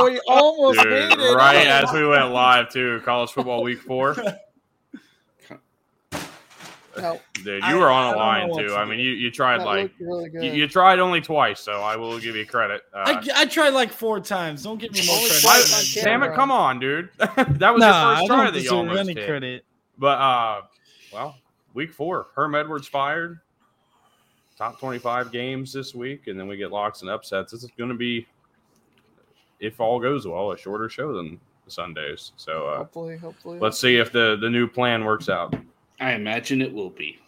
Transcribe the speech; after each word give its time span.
Oh, 0.00 0.10
we 0.10 0.20
almost 0.28 0.80
Dude, 0.80 0.90
made 0.90 1.12
it. 1.12 1.34
right 1.34 1.66
Oh, 1.66 1.70
as 1.86 1.92
we 1.92 2.06
went 2.06 2.30
live 2.32 2.68
to 2.72 3.00
college 3.04 3.30
football 3.32 3.62
week 3.62 3.80
four. 3.80 4.16
no, 6.98 7.20
Dude, 7.44 7.62
I- 7.62 7.72
you 7.72 7.78
were 7.78 7.88
on 7.90 8.14
a 8.14 8.16
line 8.16 8.48
too. 8.56 8.68
to 8.68 8.74
I 8.76 8.84
mean, 8.84 8.98
you, 8.98 9.12
you 9.12 9.30
tried 9.30 9.60
that 9.60 9.66
like 9.66 9.92
really 10.00 10.28
you, 10.34 10.52
you 10.52 10.66
tried 10.68 10.98
only 10.98 11.20
twice, 11.20 11.60
so 11.60 11.80
I 11.80 11.96
will 11.96 12.18
give 12.18 12.34
you 12.36 12.44
credit. 12.44 12.82
Uh, 12.92 13.20
I, 13.22 13.42
I 13.42 13.46
tried 13.46 13.70
like 13.70 13.90
four 13.92 14.20
times. 14.20 14.62
Don't 14.64 14.78
give 14.78 14.92
me 14.92 15.06
more 15.06 15.16
credit. 15.18 15.44
I- 15.46 16.00
damn 16.02 16.22
it, 16.22 16.34
come 16.34 16.50
on, 16.50 16.78
dude. 16.80 17.08
that 17.18 17.38
was 17.72 17.80
Nah, 17.80 18.10
your 18.10 18.16
I 18.16 18.16
first 18.18 18.26
try 18.26 18.44
don't 18.44 18.54
that 18.54 18.62
you 18.62 18.70
almost 18.70 19.00
any 19.00 19.14
hit. 19.14 19.26
credit. 19.28 19.64
But 19.98 20.18
uh, 20.18 20.62
well, 21.12 21.36
week 21.74 21.92
four, 21.92 22.28
Herm 22.34 22.54
Edwards 22.54 22.88
fired. 22.88 23.38
Top 24.58 24.78
twenty-five 24.78 25.32
games 25.32 25.72
this 25.72 25.94
week, 25.94 26.26
and 26.26 26.38
then 26.38 26.46
we 26.46 26.56
get 26.58 26.70
locks 26.70 27.00
and 27.00 27.10
upsets. 27.10 27.52
This 27.52 27.64
is 27.64 27.70
going 27.78 27.88
to 27.88 27.96
be, 27.96 28.26
if 29.60 29.80
all 29.80 30.00
goes 30.00 30.26
well, 30.26 30.52
a 30.52 30.58
shorter 30.58 30.88
show 30.88 31.14
than 31.14 31.40
Sundays. 31.68 32.32
So 32.36 32.66
uh, 32.68 32.78
hopefully, 32.78 33.16
hopefully. 33.16 33.58
let's 33.60 33.78
see 33.78 33.96
if 33.96 34.12
the 34.12 34.36
the 34.40 34.50
new 34.50 34.66
plan 34.66 35.04
works 35.04 35.28
out. 35.28 35.54
I 36.00 36.12
imagine 36.12 36.62
it 36.62 36.72
will 36.72 36.90
be. 36.90 37.18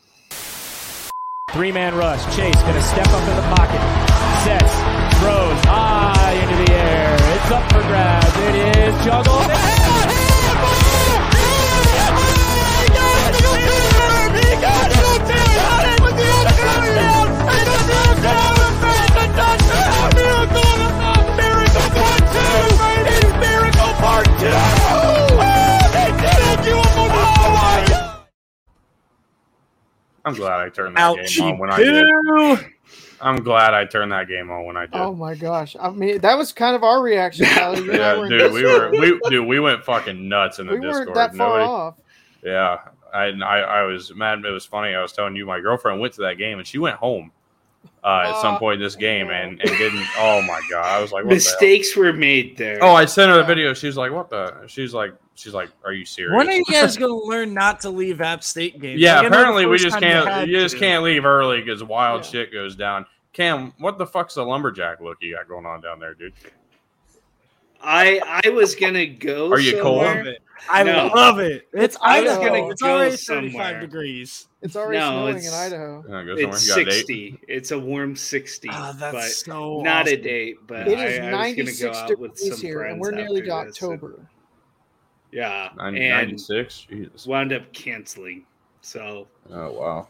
Three 1.53 1.71
man 1.73 1.95
rush. 1.95 2.25
Chase 2.35 2.55
going 2.63 2.75
to 2.75 2.83
step 2.83 3.07
up 3.09 3.29
in 3.29 3.37
the 3.37 3.57
pocket. 3.57 3.81
Sets. 4.45 4.75
Throws 5.21 5.65
high 5.67 6.33
into 6.33 6.65
the 6.65 6.73
air. 6.73 7.15
It's 7.15 7.51
up 7.51 7.71
for 7.71 7.81
grabs. 7.83 8.37
It 8.39 8.77
is 8.79 9.05
juggled. 9.05 9.72
I'm 30.25 30.35
glad 30.35 30.61
I 30.61 30.69
turned 30.69 30.97
that 30.97 31.01
Ouch. 31.03 31.37
game 31.37 31.53
on 31.53 31.59
when 31.59 31.71
I 31.71 31.79
did. 31.79 32.05
I'm 33.21 33.37
glad 33.37 33.73
I 33.75 33.85
turned 33.85 34.11
that 34.11 34.27
game 34.27 34.51
on 34.51 34.65
when 34.65 34.77
I 34.77 34.87
did. 34.87 34.97
oh 34.97 35.15
my 35.15 35.37
gosh! 35.37 35.77
I 35.79 35.91
mean, 35.91 36.19
that 36.23 36.37
was 36.37 36.53
kind 36.53 36.75
of 36.75 36.83
our 36.83 37.01
reaction. 37.01 37.47
Kelly. 37.51 37.85
You 37.85 37.93
and 37.93 38.03
I 38.03 38.13
yeah, 38.15 38.19
were 38.19 38.25
in 38.25 38.31
dude, 38.31 38.53
we 38.53 38.65
were 38.65 38.91
we 38.91 39.21
dude 39.31 39.47
we 39.47 39.61
went 39.61 39.85
fucking 39.85 40.29
nuts 40.29 40.59
in 40.59 40.67
the 40.67 40.73
we 40.73 40.81
weren't 40.81 41.07
Discord. 41.07 41.17
that 41.17 41.37
far 41.37 41.61
Nobody, 41.61 41.65
off. 41.65 41.95
yeah, 42.43 42.79
I, 43.15 43.27
I 43.27 43.59
I 43.61 43.83
was 43.85 44.13
mad. 44.13 44.45
It 44.45 44.51
was 44.51 44.67
funny. 44.67 44.93
I 44.93 45.03
was 45.03 45.13
telling 45.13 45.37
you, 45.37 45.47
my 45.47 45.61
girlfriend 45.61 46.01
went 46.01 46.15
to 46.15 46.23
that 46.23 46.37
game 46.39 46.59
and 46.59 46.67
she 46.67 46.79
went 46.79 46.97
home 46.97 47.31
uh, 48.05 48.25
at 48.29 48.37
some 48.41 48.57
Oh, 48.57 48.59
point 48.59 48.75
in 48.75 48.81
this 48.87 48.97
game 48.97 49.31
and, 49.31 49.61
and 49.61 49.71
didn't. 49.79 50.07
Oh 50.19 50.43
my 50.43 50.61
god! 50.71 50.85
I 50.85 51.01
was 51.01 51.13
like, 51.13 51.25
what 51.25 51.31
the 51.31 51.35
hell? 51.41 51.53
Mistakes 51.53 51.97
were 51.97 52.13
made 52.13 52.57
there. 52.57 52.83
Oh, 52.83 52.95
I 52.95 53.05
sent 53.05 53.31
her 53.31 53.37
the 53.37 53.43
Yeah. 53.43 53.47
video. 53.47 53.75
She's 53.75 53.97
like, 53.97 54.11
"What 54.13 54.29
the?" 54.31 54.65
She's 54.67 54.93
like, 54.93 55.15
"She's 55.37 55.55
like, 55.55 55.69
are 55.85 55.93
you 55.93 56.05
serious?" 56.05 56.37
When 56.37 56.49
are 56.49 56.53
you 56.53 56.65
guys 56.71 56.97
going 56.99 57.13
to 57.13 57.27
learn 57.29 57.55
not 57.55 57.81
to 57.83 57.91
leave 57.91 58.21
App 58.21 58.43
State 58.43 58.81
games? 58.81 59.01
yeah, 59.01 59.17
Like, 59.17 59.19
I 59.19 59.23
know 59.23 59.29
the 59.31 59.37
apparently 59.37 59.67
we 59.67 59.79
just 59.79 59.99
can't. 60.01 60.29
had 60.29 60.49
You 60.49 60.59
just 60.61 60.79
can't 60.79 61.05
leave 61.05 61.25
early 61.25 61.61
because 61.61 61.85
wild 61.85 62.25
Yeah. 62.25 62.31
shit 62.31 62.53
goes 62.53 62.75
down. 62.75 63.07
Cam, 63.33 63.73
what 63.79 63.99
the 63.99 64.07
fuck's 64.07 64.35
the 64.35 64.45
lumberjack 64.45 65.01
look 65.01 65.19
you 65.21 65.35
got 65.37 65.49
going 65.49 65.65
on 65.65 65.81
down 65.81 65.99
there, 66.01 66.15
dude? 66.15 66.35
I 67.83 68.43
I 68.45 68.49
was 68.51 68.75
gonna 68.75 69.07
go. 69.07 69.51
Are 69.51 69.59
you 69.59 69.73
cold? 69.81 70.03
somewhere. 70.03 70.17
Love 70.19 70.27
it. 70.27 70.42
I 70.71 70.83
No. 70.85 71.09
love 71.15 71.39
it. 71.41 71.69
It's 71.73 71.97
I 72.01 72.21
was 72.23 72.33
Idaho. 72.33 72.49
gonna 72.49 72.69
it's 72.71 72.83
go 72.83 72.91
already 72.97 73.17
somewhere. 73.17 73.51
35 73.51 73.81
degrees. 73.81 74.49
It's 74.63 74.77
already 74.77 74.99
No, 74.99 75.11
snowing 75.11 75.45
in 75.45 75.53
Idaho. 75.53 76.05
You 76.07 76.27
go? 76.27 76.49
It's 76.51 76.69
You 76.69 76.75
got 76.75 76.81
a 76.83 76.85
date? 76.85 76.93
sixty. 76.95 77.41
It's 77.49 77.71
a 77.73 77.79
warm 77.79 78.15
sixty. 78.17 78.69
Oh, 78.73 78.93
that's 78.99 79.13
but 79.15 79.29
so 79.31 79.83
not 79.83 80.07
a 80.09 80.17
date. 80.17 80.59
But 80.67 80.87
It 80.89 80.99
I, 80.99 81.07
is 81.07 81.19
I 81.19 81.23
was 81.25 81.33
96 81.33 81.81
gonna 81.83 81.97
out 81.97 82.19
with 82.19 82.35
degrees 82.35 82.53
some 82.53 82.61
here, 82.67 82.83
and 82.83 83.01
we're 83.01 83.11
nearly 83.11 83.43
to 83.43 83.51
after 83.53 83.71
this 83.71 83.83
and- 83.83 83.93
October. 83.93 84.27
Yeah, 85.33 85.71
Nin- 85.77 85.97
and 85.97 86.11
96? 86.29 86.87
Jesus. 86.91 87.27
wound 87.27 87.53
up 87.53 87.73
canceling. 87.73 88.45
So 88.83 89.27
Oh 89.51 89.73
wow. 89.73 90.09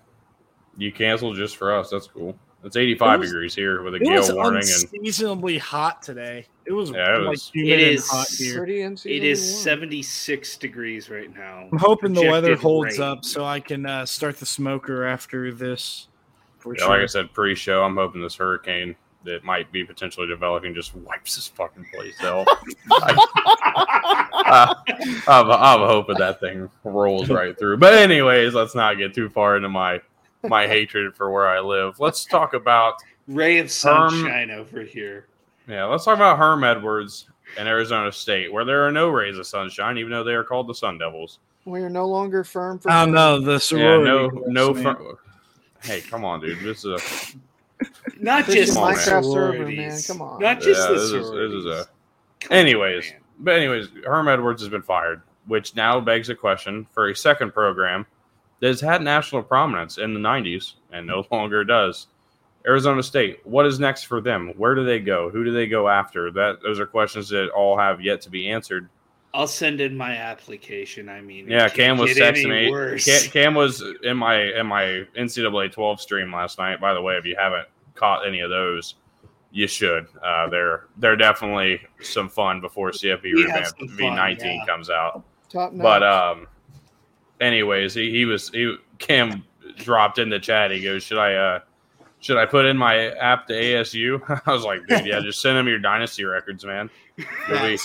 You 0.77 0.93
canceled 0.93 1.37
just 1.37 1.57
for 1.57 1.73
us. 1.75 1.91
That's 1.91 2.07
cool. 2.09 2.37
It's 2.65 2.77
85 2.77 3.15
It 3.15 3.19
was- 3.19 3.31
degrees 3.31 3.55
here 3.55 3.83
with 3.83 3.95
a 3.95 3.97
It 3.97 4.03
was 4.09 4.29
gale 4.29 4.37
warning 4.37 4.63
and 4.63 4.93
unseasonably 4.95 5.59
hot 5.59 6.01
today. 6.03 6.47
It 6.65 6.73
was 6.73 6.91
Yeah, 6.91 7.17
it 7.17 7.19
like 7.23 7.31
was- 7.31 7.51
humid 7.53 7.81
It 7.81 7.97
and 7.97 8.05
hot 8.09 8.29
here. 8.29 8.59
Pretty 8.59 8.83
it 8.83 8.85
unseasonably 8.85 9.31
is 9.31 9.41
warm. 9.53 9.63
seventy 9.63 10.03
six 10.03 10.57
degrees 10.57 11.11
right 11.11 11.35
now. 11.35 11.69
I'm 11.73 11.79
hoping 11.79 12.13
the 12.13 12.29
weather 12.31 12.55
holds 12.57 12.99
rain. 12.99 13.09
up 13.09 13.25
so 13.25 13.45
I 13.45 13.59
can 13.61 13.85
uh, 13.85 14.07
start 14.07 14.37
the 14.39 14.47
smoker 14.47 15.05
after 15.05 15.53
this. 15.53 16.07
For 16.59 16.75
yeah, 16.77 16.83
sure. 16.85 16.89
like 16.91 17.01
I 17.03 17.07
said 17.07 17.33
pre-show, 17.35 17.83
I'm 17.83 17.97
hoping 17.97 18.23
this 18.23 18.37
hurricane 18.37 18.95
that 19.25 19.43
might 19.43 19.71
be 19.73 19.83
potentially 19.85 20.29
developing 20.29 20.75
just 20.75 20.95
wipes 20.95 21.35
this 21.35 21.49
fucking 21.49 21.87
place 21.93 22.15
out. 22.23 22.47
I, 22.93 24.75
I'm, 25.27 25.51
I'm 25.51 25.81
hoping 25.89 26.17
that 26.19 26.41
thing 26.41 26.69
rolls 26.85 27.29
right 27.29 27.59
through. 27.59 27.79
But 27.79 27.95
anyways, 27.95 28.55
let's 28.55 28.75
not 28.75 28.99
get 28.99 29.15
too 29.15 29.29
far 29.29 29.57
into 29.57 29.69
my 29.69 30.01
my 30.49 30.67
hatred 30.67 31.15
for 31.15 31.31
where 31.31 31.47
I 31.49 31.61
live. 31.61 32.01
Let's 32.01 32.25
talk 32.25 32.55
about 32.55 32.95
Ray 33.29 33.59
of 33.59 33.71
sunshine 33.71 34.51
over 34.51 34.83
here. 34.83 35.27
yeah, 35.69 35.85
let's 35.85 36.05
talk 36.05 36.17
about 36.17 36.39
Herm 36.39 36.65
Edwards 36.65 37.27
and 37.59 37.69
Arizona 37.69 38.11
State, 38.11 38.53
where 38.53 38.65
there 38.65 38.87
are 38.87 38.93
no 38.93 39.09
rays 39.09 39.39
of 39.39 39.47
sunshine, 39.47 39.99
even 39.99 40.11
though 40.11 40.25
they 40.25 40.35
are 40.35 40.45
called 40.45 40.67
the 40.69 40.75
Sun 40.75 40.99
Devils. 40.99 41.39
We 41.65 41.81
are 41.83 41.91
no 41.91 42.07
longer 42.09 42.43
firm 42.45 42.79
for. 42.79 42.91
I 42.91 43.05
don't 43.05 43.15
know 43.15 43.41
the 43.41 43.65
Yeah, 43.77 43.99
no, 43.99 44.29
girls, 44.31 44.45
no. 44.49 44.75
man. 44.75 44.83
Fir- 44.97 45.19
hey, 45.85 46.01
come 46.01 46.25
on, 46.25 46.41
dude. 46.41 46.59
This 46.61 46.85
is 46.85 46.87
a 46.87 46.99
Not 48.21 48.47
just 48.47 48.57
is 48.57 48.77
Minecraft 48.77 49.33
server, 49.33 49.67
man. 49.67 49.99
Come 50.07 50.23
on. 50.23 50.41
Not 50.41 50.61
just 50.61 50.81
Yeah, 50.81 50.87
the 50.89 50.93
this 50.95 51.13
is- 51.13 51.31
this 51.31 51.53
is 51.53 51.67
a- 51.67 51.87
Come 52.41 52.57
Anyways, 52.57 53.11
man. 53.13 53.21
but 53.39 53.55
anyways, 53.55 53.89
Herm 54.05 54.27
Edwards 54.29 54.63
has 54.63 54.69
been 54.69 54.83
fired, 54.83 55.23
which 55.47 55.77
now 55.77 56.01
begs 56.01 56.29
a 56.29 56.35
question 56.35 56.87
for 56.93 57.09
a 57.09 57.15
second 57.15 57.53
program 57.55 58.05
that 58.63 58.69
has 58.69 58.81
had 58.81 59.03
national 59.03 59.43
prominence 59.43 59.99
in 59.99 60.15
the 60.15 60.21
'90s 60.21 60.75
and 60.93 61.07
no 61.07 61.27
longer 61.31 61.65
does. 61.65 62.07
Arizona 62.65 63.03
State. 63.03 63.41
What 63.45 63.67
is 63.67 63.81
next 63.81 64.05
for 64.05 64.21
them? 64.21 64.53
Where 64.57 64.77
do 64.77 64.85
they 64.85 65.01
go? 65.01 65.31
Who 65.31 65.45
do 65.45 65.53
they 65.53 65.67
go 65.67 65.89
after? 65.89 66.31
That 66.31 66.61
those 66.63 66.79
are 66.79 66.87
questions 66.87 67.29
that 67.31 67.51
all 67.51 67.77
have 67.77 68.01
yet 68.01 68.21
to 68.23 68.31
be 68.31 68.49
answered. 68.49 68.89
I'll 69.35 69.49
send 69.49 69.81
in 69.81 69.97
my 69.97 70.17
application. 70.17 71.09
I 71.09 71.23
mean, 71.23 71.49
Yeah, 71.49 71.69
Cam 71.69 71.99
was 71.99 72.15
get 72.15 72.35
texting 72.35 72.53
any 72.53 72.71
me. 72.71 73.01
Cam, 73.01 73.31
Cam 73.31 73.55
was 73.55 73.83
in 74.05 74.17
my 74.17 74.43
in 74.43 74.67
my 74.67 75.07
NCAA 75.19 75.73
12 75.73 76.01
stream 76.01 76.33
last 76.33 76.59
night. 76.59 76.81
By 76.81 76.95
the 76.95 77.03
way, 77.03 77.17
if 77.17 77.25
you 77.25 77.35
haven't 77.37 77.67
caught 77.97 78.27
any 78.27 78.41
of 78.41 78.51
those, 78.51 78.95
you 79.51 79.67
should. 79.67 80.07
Uh, 80.23 80.49
they're 80.49 80.85
they're 80.99 81.17
definitely 81.17 81.81
some 82.01 82.29
fun 82.29 82.61
before 82.61 82.93
CFP 82.93 83.23
We 83.23 83.45
revamp 83.45 83.77
V19 83.79 84.39
yeah. 84.39 84.67
comes 84.67 84.89
out. 84.89 85.25
Top 85.49 85.73
notch. 85.73 85.83
But 85.83 86.03
um, 86.03 86.47
anyways, 87.43 87.95
he, 87.95 88.11
he 88.11 88.25
was 88.25 88.49
he 88.51 88.77
Cam 88.99 89.45
dropped 89.77 90.19
in 90.19 90.29
the 90.31 90.39
chat. 90.39 90.71
He 90.71 90.81
goes, 90.83 91.03
"Should 91.03 91.19
I 91.19 91.35
uh 91.35 91.61
should 92.21 92.37
I 92.37 92.47
put 92.47 92.65
in 92.67 92.77
my 92.77 93.09
app 93.11 93.47
to 93.49 93.53
ASU?" 93.55 94.21
I 94.47 94.53
was 94.53 94.65
like, 94.65 94.87
"Dude, 94.87 95.05
yeah, 95.07 95.21
just 95.21 95.43
send 95.43 95.59
him 95.59 95.67
your 95.69 95.79
dynasty 95.79 96.25
records, 96.25 96.65
man. 96.65 96.89
You'll 97.49 97.59
be 97.61 97.79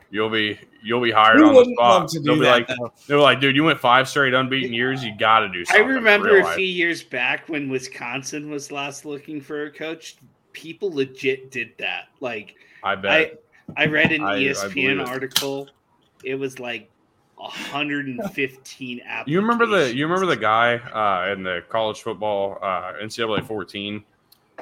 you'll 0.10 0.30
be 0.30 0.58
you'll 0.82 1.00
be 1.02 1.10
hired 1.10 1.38
Who 1.38 1.46
on 1.46 1.52
the 1.52 1.58
wouldn't 1.58 1.78
love 1.78 2.10
spot." 2.10 2.10
to 2.10 2.20
They'll 2.20 2.34
be 2.36 2.40
that? 2.42 2.50
like, 2.50 2.68
though? 2.68 2.92
they 3.06 3.14
were 3.14 3.20
like, 3.20 3.40
"Dude, 3.40 3.56
you 3.56 3.64
went 3.64 3.78
five 3.80 4.08
straight 4.08 4.32
unbeaten 4.34 4.72
years. 4.72 5.04
You 5.04 5.16
got 5.18 5.40
to 5.40 5.48
do 5.48 5.60
I 5.60 5.64
something." 5.64 5.88
in 5.88 5.94
remember 5.94 6.38
a 6.40 6.54
few 6.54 6.64
years 6.66 7.02
back 7.02 7.48
when 7.48 7.68
Wisconsin 7.68 8.50
was 8.50 8.70
last 8.72 9.04
looking 9.04 9.40
for 9.40 9.64
a 9.64 9.70
coach. 9.70 10.16
People 10.52 10.90
legit 10.92 11.50
did 11.50 11.72
that. 11.78 12.06
Like 12.20 12.54
I 12.82 12.94
bet. 12.94 13.42
I 13.76 13.84
read 13.86 14.12
an 14.12 14.22
I- 14.22 14.30
I 14.30 14.32
believe 14.38 14.56
ESPN 14.56 15.00
it. 15.02 15.08
article. 15.08 15.68
It 16.24 16.34
was 16.36 16.58
like 16.58 16.90
115 17.38 19.00
applications. 19.00 19.24
you 19.26 19.40
remember 19.40 19.66
the 19.66 19.94
you 19.94 20.06
remember 20.06 20.26
the 20.26 20.36
guy 20.36 20.76
uh, 20.76 21.32
in 21.32 21.42
the 21.42 21.62
college 21.68 22.02
football 22.02 22.58
uh, 22.62 22.94
NCAA 23.02 23.46
14 23.46 24.04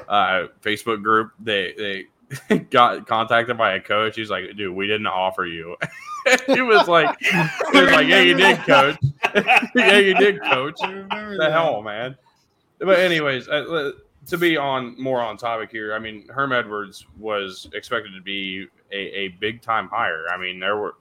uh, 0.08 0.46
Facebook 0.62 1.02
group? 1.02 1.32
They 1.40 2.06
they 2.48 2.58
got 2.70 3.06
contacted 3.06 3.56
by 3.56 3.74
a 3.74 3.80
coach. 3.80 4.16
He's 4.16 4.30
like, 4.30 4.56
"Dude, 4.56 4.74
we 4.74 4.86
didn't 4.86 5.06
offer 5.06 5.46
you." 5.46 5.76
he 6.46 6.60
was 6.60 6.88
like, 6.88 7.16
"He 7.20 7.80
was 7.80 7.92
like, 7.92 8.06
yeah, 8.06 8.20
you 8.20 8.34
did, 8.34 8.58
coach. 8.58 8.96
yeah, 9.74 9.98
you 9.98 10.14
did, 10.14 10.42
coach." 10.42 10.78
Remember 10.82 11.32
the 11.32 11.38
that. 11.38 11.52
hell, 11.52 11.82
man. 11.82 12.16
But 12.78 12.98
anyways, 12.98 13.48
uh, 13.48 13.92
to 14.26 14.38
be 14.38 14.56
on 14.56 15.00
more 15.00 15.20
on 15.20 15.36
topic 15.36 15.70
here, 15.70 15.94
I 15.94 15.98
mean, 15.98 16.26
Herm 16.28 16.52
Edwards 16.52 17.06
was 17.18 17.68
expected 17.72 18.12
to 18.14 18.20
be 18.20 18.66
a, 18.92 18.96
a 18.96 19.28
big 19.28 19.62
time 19.62 19.88
hire. 19.88 20.26
I 20.30 20.36
mean, 20.36 20.58
there 20.58 20.76
were 20.76 20.96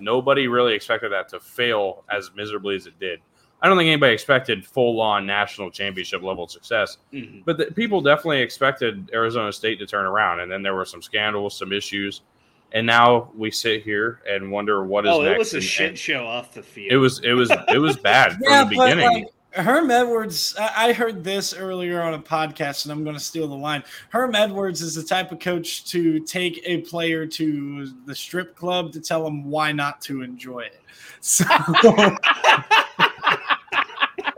nobody 0.00 0.48
really 0.48 0.74
expected 0.74 1.12
that 1.12 1.28
to 1.30 1.40
fail 1.40 2.04
as 2.10 2.30
miserably 2.34 2.76
as 2.76 2.86
it 2.86 2.98
did. 2.98 3.20
I 3.60 3.66
don't 3.68 3.76
think 3.76 3.88
anybody 3.88 4.12
expected 4.12 4.64
full 4.64 5.00
on 5.00 5.26
national 5.26 5.70
championship 5.72 6.22
level 6.22 6.46
success, 6.46 6.98
Mhm. 7.12 7.44
but 7.44 7.58
the, 7.58 7.66
people 7.66 8.00
definitely 8.00 8.40
expected 8.40 9.10
Arizona 9.12 9.52
State 9.52 9.80
to 9.80 9.86
turn 9.86 10.06
around. 10.06 10.40
And 10.40 10.50
then 10.50 10.62
there 10.62 10.74
were 10.76 10.84
some 10.84 11.02
scandals, 11.02 11.58
some 11.58 11.72
issues, 11.72 12.22
and 12.70 12.86
now 12.86 13.30
we 13.34 13.50
sit 13.50 13.82
here 13.82 14.20
and 14.30 14.52
wonder 14.52 14.84
what 14.84 15.06
is 15.06 15.12
Oh, 15.12 15.22
next. 15.22 15.34
it 15.34 15.38
was 15.38 15.54
a 15.54 15.56
and- 15.56 15.64
shit 15.64 15.98
show 15.98 16.24
off 16.26 16.54
the 16.54 16.62
field. 16.62 16.92
It 16.92 16.98
was 16.98 17.18
it 17.24 17.32
was 17.32 17.50
it 17.68 17.78
was 17.78 17.96
bad 17.96 18.32
from 18.44 18.44
the 18.44 18.66
beginning. 18.70 19.06
like, 19.24 19.26
Herm 19.58 19.90
Edwards, 19.90 20.54
I 20.58 20.88
I 20.88 20.92
heard 20.92 21.24
this 21.24 21.52
earlier 21.52 22.00
on 22.00 22.14
a 22.14 22.18
podcast, 22.18 22.84
and 22.84 22.92
I'm 22.92 23.02
going 23.04 23.16
to 23.16 23.22
steal 23.22 23.48
the 23.48 23.56
line. 23.56 23.82
Herm 24.10 24.34
Edwards 24.34 24.80
is 24.82 24.94
the 24.94 25.02
type 25.02 25.32
of 25.32 25.40
coach 25.40 25.84
to 25.90 26.20
take 26.20 26.60
a 26.64 26.78
player 26.82 27.26
to 27.26 27.92
the 28.06 28.14
strip 28.14 28.54
club 28.56 28.92
to 28.92 29.00
tell 29.00 29.26
him 29.26 29.44
why 29.50 29.72
not 29.72 30.00
to 30.02 30.22
enjoy 30.22 30.60
it. 30.60 30.80
So, 31.20 31.44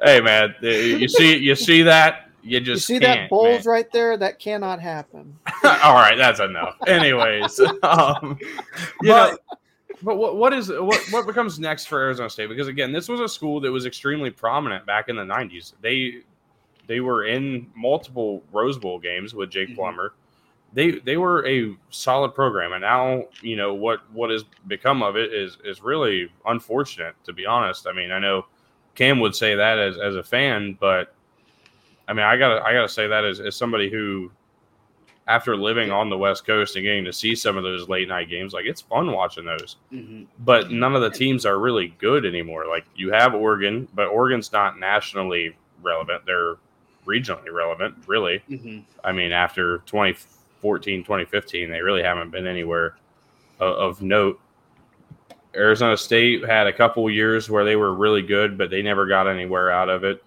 Hey 0.03 0.21
man, 0.23 0.55
you 0.63 1.09
see 1.09 1.37
you 1.37 1.55
see 1.55 1.83
that? 1.83 2.31
You 2.43 2.59
You 2.59 2.61
just 2.61 2.87
see 2.87 2.99
can't, 2.99 3.21
that 3.23 3.31
bulge 3.31 3.67
man. 3.67 3.73
right 3.75 3.93
there? 3.93 4.17
That 4.17 4.39
cannot 4.39 4.81
happen. 4.81 5.39
All 5.65 5.93
right, 5.95 6.17
that's 6.17 6.41
enough. 6.41 6.77
Anyways, 6.87 7.61
um, 7.83 8.39
you 9.03 9.09
know, 9.11 9.37
but 10.03 10.17
what 10.17 10.37
what 10.37 10.53
is 10.53 10.71
what 10.71 11.01
what 11.11 11.27
becomes 11.27 11.59
next 11.59 11.87
for 11.87 12.01
Arizona 12.01 12.31
State? 12.31 12.49
Because 12.49 12.69
again, 12.69 12.93
this 12.93 13.09
was 13.09 13.21
a 13.21 13.29
school 13.29 13.61
that 13.61 13.71
was 13.71 13.87
extremely 13.87 14.31
prominent 14.31 14.87
back 14.87 15.09
in 15.09 15.17
the 15.17 15.23
'90s. 15.25 15.75
They 15.81 16.23
they 16.87 17.01
were 17.01 17.25
in 17.25 17.71
multiple 17.77 18.43
Rose 18.53 18.79
Bowl 18.79 18.99
games 18.99 19.35
with 19.35 19.51
Jake 19.51 19.71
Mhm. 19.71 19.77
Plummer. 19.77 20.15
They 20.73 20.93
they 20.93 21.17
were 21.17 21.47
a 21.47 21.77
solid 21.91 22.35
program, 22.35 22.73
and 22.73 22.81
now 22.83 23.25
you 23.43 23.57
know 23.57 23.75
what 23.75 24.01
what 24.13 24.31
has 24.31 24.45
become 24.69 25.03
of 25.03 25.17
it 25.17 25.33
is 25.33 25.59
is 25.65 25.83
really 25.83 26.31
unfortunate. 26.47 27.15
To 27.25 27.33
be 27.33 27.45
honest, 27.47 27.87
I 27.87 27.93
mean, 27.93 28.11
I 28.13 28.19
know 28.19 28.47
Cam 28.95 29.21
would 29.21 29.35
say 29.35 29.55
that 29.55 29.79
as 29.79 29.99
as 29.99 30.15
a 30.17 30.23
fan, 30.23 30.77
but 30.81 31.15
I 32.09 32.13
mean, 32.13 32.25
I 32.25 32.37
gotta 32.37 32.63
I 32.65 32.73
gotta 32.73 32.89
say 32.89 33.07
that 33.09 33.25
as, 33.25 33.41
as 33.41 33.57
somebody 33.57 33.91
who, 33.91 34.31
after 35.31 35.57
living 35.57 35.93
on 35.93 36.11
the 36.11 36.19
West 36.19 36.45
Coast 36.45 36.75
and 36.75 36.85
getting 36.85 37.05
to 37.05 37.13
see 37.13 37.37
some 37.37 37.57
of 37.57 37.63
those 37.63 37.89
late 37.89 38.09
night 38.09 38.29
games, 38.29 38.53
like 38.53 38.65
it's 38.67 38.81
fun 38.81 39.13
watching 39.13 39.45
those. 39.45 39.77
Mhm. 39.93 40.27
But 40.41 40.73
none 40.73 40.97
of 40.97 41.03
the 41.03 41.11
teams 41.11 41.47
are 41.47 41.57
really 41.61 41.95
good 41.99 42.27
anymore. 42.27 42.67
Like 42.67 42.85
you 42.97 43.13
have 43.13 43.33
Oregon, 43.33 43.87
but 43.95 44.09
Oregon's 44.09 44.53
not 44.53 44.81
nationally 44.81 45.55
relevant. 45.83 46.27
They're 46.27 46.57
regionally 47.07 47.53
relevant, 47.53 47.95
really. 48.09 48.43
Mhm. 48.51 48.83
I 49.05 49.13
mean, 49.13 49.31
after 49.31 49.79
2014, 49.87 51.05
2015, 51.05 51.71
they 51.71 51.81
really 51.81 52.03
haven't 52.03 52.31
been 52.31 52.49
anywhere 52.49 52.97
of, 53.61 53.75
of 53.77 54.03
note. 54.03 54.41
Arizona 55.55 55.97
State 55.97 56.45
had 56.45 56.67
a 56.67 56.73
couple 56.73 57.09
years 57.09 57.49
where 57.49 57.65
they 57.65 57.77
were 57.77 57.95
really 57.95 58.23
good, 58.23 58.59
but 58.59 58.69
they 58.69 58.83
never 58.83 59.07
got 59.07 59.29
anywhere 59.29 59.71
out 59.71 59.89
of 59.89 60.03
it. 60.03 60.25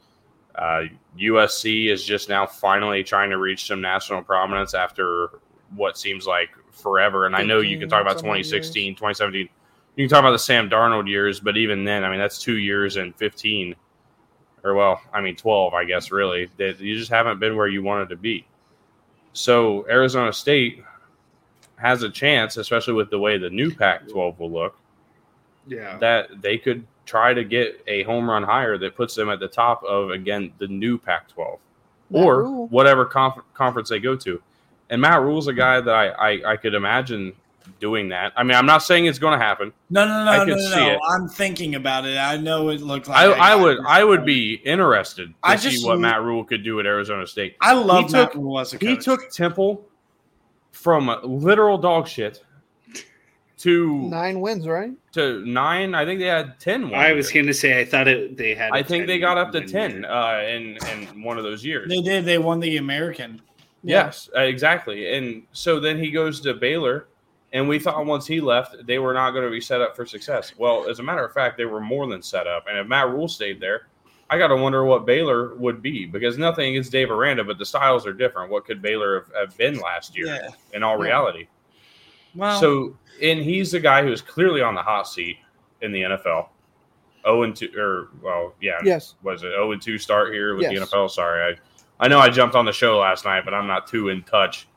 Uh, 0.55 0.83
USC 1.17 1.88
is 1.89 2.03
just 2.03 2.29
now 2.29 2.45
finally 2.45 3.03
trying 3.03 3.29
to 3.29 3.38
reach 3.38 3.67
some 3.67 3.81
national 3.81 4.21
prominence 4.21 4.73
after 4.73 5.39
what 5.75 5.97
seems 5.97 6.27
like 6.27 6.50
forever. 6.71 7.25
And 7.25 7.35
I 7.35 7.44
know 7.44 7.59
you 7.59 7.79
can 7.79 7.89
talk 7.89 8.01
about 8.01 8.15
15 8.15 8.19
some 8.21 8.29
odd 8.29 8.33
2016, 8.44 8.95
2017. 8.95 9.50
You 9.95 10.07
can 10.07 10.09
talk 10.09 10.19
about 10.19 10.31
the 10.31 10.39
Sam 10.39 10.69
Darnold 10.69 11.07
years, 11.07 11.39
but 11.39 11.57
even 11.57 11.83
then, 11.83 12.03
I 12.03 12.09
mean, 12.09 12.19
that's 12.19 12.39
two 12.39 12.57
years 12.57 12.97
and 12.97 13.15
15 13.15 13.75
or 14.63 14.73
well, 14.75 15.01
I 15.13 15.21
mean, 15.21 15.35
12, 15.35 15.73
I 15.73 15.83
guess, 15.83 16.11
really, 16.11 16.50
that 16.57 16.79
you 16.79 16.97
just 16.97 17.11
haven't 17.11 17.39
been 17.39 17.55
where 17.57 17.67
you 17.67 17.83
wanted 17.83 18.09
to 18.09 18.15
be. 18.15 18.47
So 19.33 19.85
Arizona 19.89 20.31
State 20.31 20.83
has 21.75 22.03
a 22.03 22.09
chance, 22.09 22.55
especially 22.57 22.94
with 22.94 23.09
the 23.09 23.19
way 23.19 23.38
the 23.38 23.50
new 23.50 23.73
Pac 23.75 24.07
12 24.07 24.39
will 24.39 24.51
look, 24.51 24.77
Yeah. 25.67 25.97
that 25.97 26.41
they 26.41 26.57
could 26.57 26.85
try 27.05 27.33
to 27.33 27.44
get 27.44 27.83
a 27.88 28.03
home 28.03 28.29
run 28.29 28.44
higher 28.44 28.77
that 28.77 28.95
puts 28.95 29.15
them 29.15 29.29
at 29.29 29.39
the 29.39 29.47
top 29.47 29.83
of, 29.83 30.11
again, 30.11 30.53
the 30.59 30.67
new 30.67 30.97
Pac 30.97 31.27
12 31.29 31.59
or 32.11 32.44
Rhule. 32.44 32.67
whatever 32.67 33.05
conf- 33.05 33.44
conference 33.53 33.89
they 33.89 34.00
go 34.00 34.15
to. 34.15 34.41
And 34.89 35.01
Matt 35.01 35.21
Rhule's 35.21 35.47
a 35.47 35.53
guy 35.53 35.81
that 35.81 35.94
I, 35.94 36.07
I, 36.09 36.51
I 36.53 36.57
could 36.57 36.73
imagine 36.75 37.33
doing 37.79 38.09
that. 38.09 38.33
I 38.35 38.44
mean, 38.44 38.55
I'm 38.55 38.65
not 38.65 38.83
saying 38.83 39.05
it's 39.05 39.17
going 39.19 39.38
to 39.39 39.44
happen. 39.44 39.71
no, 39.89 40.05
no, 40.05 40.13
I 40.13 40.38
no, 40.45 40.53
no, 40.53 40.57
see 40.57 40.75
no. 40.75 40.91
it. 40.91 41.00
I'm 41.09 41.27
thinking 41.29 41.75
about 41.75 42.05
it. 42.05 42.17
I 42.17 42.38
know 42.38 42.69
it 42.69 42.81
looked 42.81 43.07
like 43.07 43.17
I, 43.17 43.31
I 43.31 43.55
would 43.55 43.79
I 43.88 44.03
would 44.03 44.25
be 44.25 44.55
interested 44.65 45.29
to 45.29 45.33
I 45.41 45.55
see 45.55 45.71
just- 45.71 45.85
what 45.85 46.00
Matt 46.00 46.21
Rhule 46.21 46.44
could 46.44 46.63
do 46.63 46.79
at 46.79 46.85
Arizona 46.85 47.25
State. 47.25 47.55
I 47.61 47.73
love 47.73 48.07
he 48.07 48.11
Matt 48.13 48.31
took- 48.33 48.41
Rhule 48.41 48.59
as 48.59 48.73
a 48.73 48.77
He 48.77 48.97
took 48.97 49.29
Temple 49.31 49.85
from 50.71 51.09
literal 51.23 51.77
dog 51.77 52.07
shit 52.07 52.44
to 53.63 53.98
Nine 54.10 54.39
wins, 54.39 54.68
right? 54.68 54.92
to 55.13 55.45
nine. 55.45 55.94
I 55.94 56.06
think 56.06 56.19
they 56.19 56.25
had 56.27 56.60
ten. 56.60 56.89
one 56.89 57.00
I 57.00 57.13
was 57.13 57.31
going 57.31 57.45
to 57.48 57.54
say 57.54 57.80
I 57.80 57.86
thought 57.86 58.07
it 58.07 58.36
they 58.38 58.56
had. 58.56 58.71
I 58.74 58.81
think 58.83 59.07
they 59.07 59.19
got 59.19 59.38
up 59.38 59.51
to 59.51 59.62
ten 59.62 60.06
uh, 60.06 60.42
in 60.48 60.77
in 60.92 61.24
one 61.24 61.38
of 61.38 61.44
those 61.44 61.63
years. 61.65 61.88
They 61.89 62.01
did. 62.01 62.25
They 62.25 62.38
won 62.38 62.60
the 62.60 62.77
American. 62.77 63.42
Yes, 63.83 64.30
uh, 64.36 64.42
exactly. 64.42 65.13
And 65.18 65.44
so 65.51 65.80
then 65.80 66.00
he 66.00 66.10
goes 66.10 66.39
to 66.42 66.54
Baylor, 66.54 67.07
and 67.51 67.68
we 67.68 67.80
thought 67.80 68.06
once 68.06 68.25
he 68.25 68.39
left, 68.39 68.86
they 68.88 68.98
were 68.98 69.13
not 69.13 69.31
going 69.31 69.44
to 69.44 69.51
be 69.51 69.60
set 69.60 69.81
up 69.81 69.95
for 69.95 70.06
success. 70.06 70.54
Well, 70.57 70.89
as 70.89 71.00
a 71.00 71.04
matter 71.04 71.25
of 71.25 71.33
fact, 71.33 71.57
they 71.57 71.65
were 71.65 71.81
more 71.81 72.07
than 72.07 72.21
set 72.21 72.48
up. 72.48 72.65
And 72.69 72.77
if 72.77 72.88
Matt 72.88 73.10
Rhule 73.10 73.27
stayed 73.27 73.60
there, 73.60 73.88
I 74.30 74.38
got 74.38 74.48
to 74.48 74.56
wonder 74.56 74.86
what 74.86 75.06
Baylor 75.06 75.54
would 75.56 75.81
be 75.81 76.06
because 76.06 76.38
nothing 76.38 76.69
against 76.69 76.92
Dave 76.94 77.12
Aranda, 77.12 77.44
but 77.44 77.57
the 77.57 77.65
styles 77.65 78.07
are 78.07 78.13
different. 78.13 78.50
What 78.50 78.65
could 78.65 78.81
Baylor 78.81 79.19
have, 79.19 79.31
have 79.50 79.57
been 79.57 79.77
last 79.80 80.18
year 80.18 80.27
Yeah. 80.27 80.48
in 80.74 80.81
all 80.81 80.98
Yeah. 80.98 81.04
reality? 81.12 81.48
Well, 82.35 82.59
so, 82.59 82.97
and 83.21 83.39
he's 83.39 83.71
the 83.71 83.80
guy 83.80 84.03
who's 84.03 84.21
clearly 84.21 84.62
on 84.62 84.75
the 84.75 84.81
hot 84.81 85.07
seat 85.07 85.38
in 85.81 85.91
the 85.91 86.01
NFL. 86.01 86.47
Oh, 87.25 87.44
and 87.44 87.56
two, 87.56 87.69
or 87.77 88.09
well, 88.21 88.53
yeah, 88.59 88.80
Yes. 88.83 89.15
was 89.24 89.44
it 89.44 89.50
0 89.51 89.71
and 89.71 89.81
2 89.81 89.97
start 89.97 90.33
here 90.33 90.56
with 90.56 90.68
the 90.68 90.75
NFL? 90.75 91.09
Sorry, 91.09 91.53
I 91.53 92.06
I 92.06 92.07
know 92.07 92.19
I 92.19 92.30
jumped 92.30 92.56
on 92.56 92.65
the 92.65 92.74
show 92.74 92.97
last 93.00 93.24
night, 93.24 93.45
but 93.45 93.53
I'm 93.53 93.68
not 93.68 93.88
too 93.88 94.09
in 94.09 94.24
touch 94.24 94.68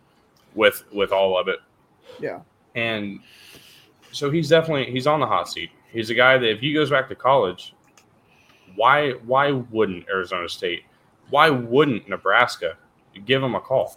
with 0.54 0.84
with 0.92 1.10
all 1.12 1.38
of 1.38 1.48
it. 1.48 1.58
Yeah. 2.20 2.40
And 2.74 3.20
so 4.12 4.30
he's 4.30 4.48
definitely 4.48 4.90
he's 4.92 5.06
on 5.06 5.18
the 5.20 5.26
hot 5.26 5.48
seat. 5.48 5.70
He's 5.90 6.10
a 6.10 6.14
guy 6.14 6.38
that 6.38 6.48
if 6.48 6.60
he 6.60 6.72
goes 6.72 6.90
back 6.90 7.08
to 7.08 7.14
college, 7.16 7.74
why 8.76 9.12
why 9.24 9.50
wouldn't 9.52 10.08
Arizona 10.08 10.48
State? 10.48 10.84
Why 11.30 11.50
wouldn't 11.50 12.08
Nebraska 12.08 12.76
give 13.24 13.42
him 13.42 13.54
a 13.54 13.60
call? 13.60 13.96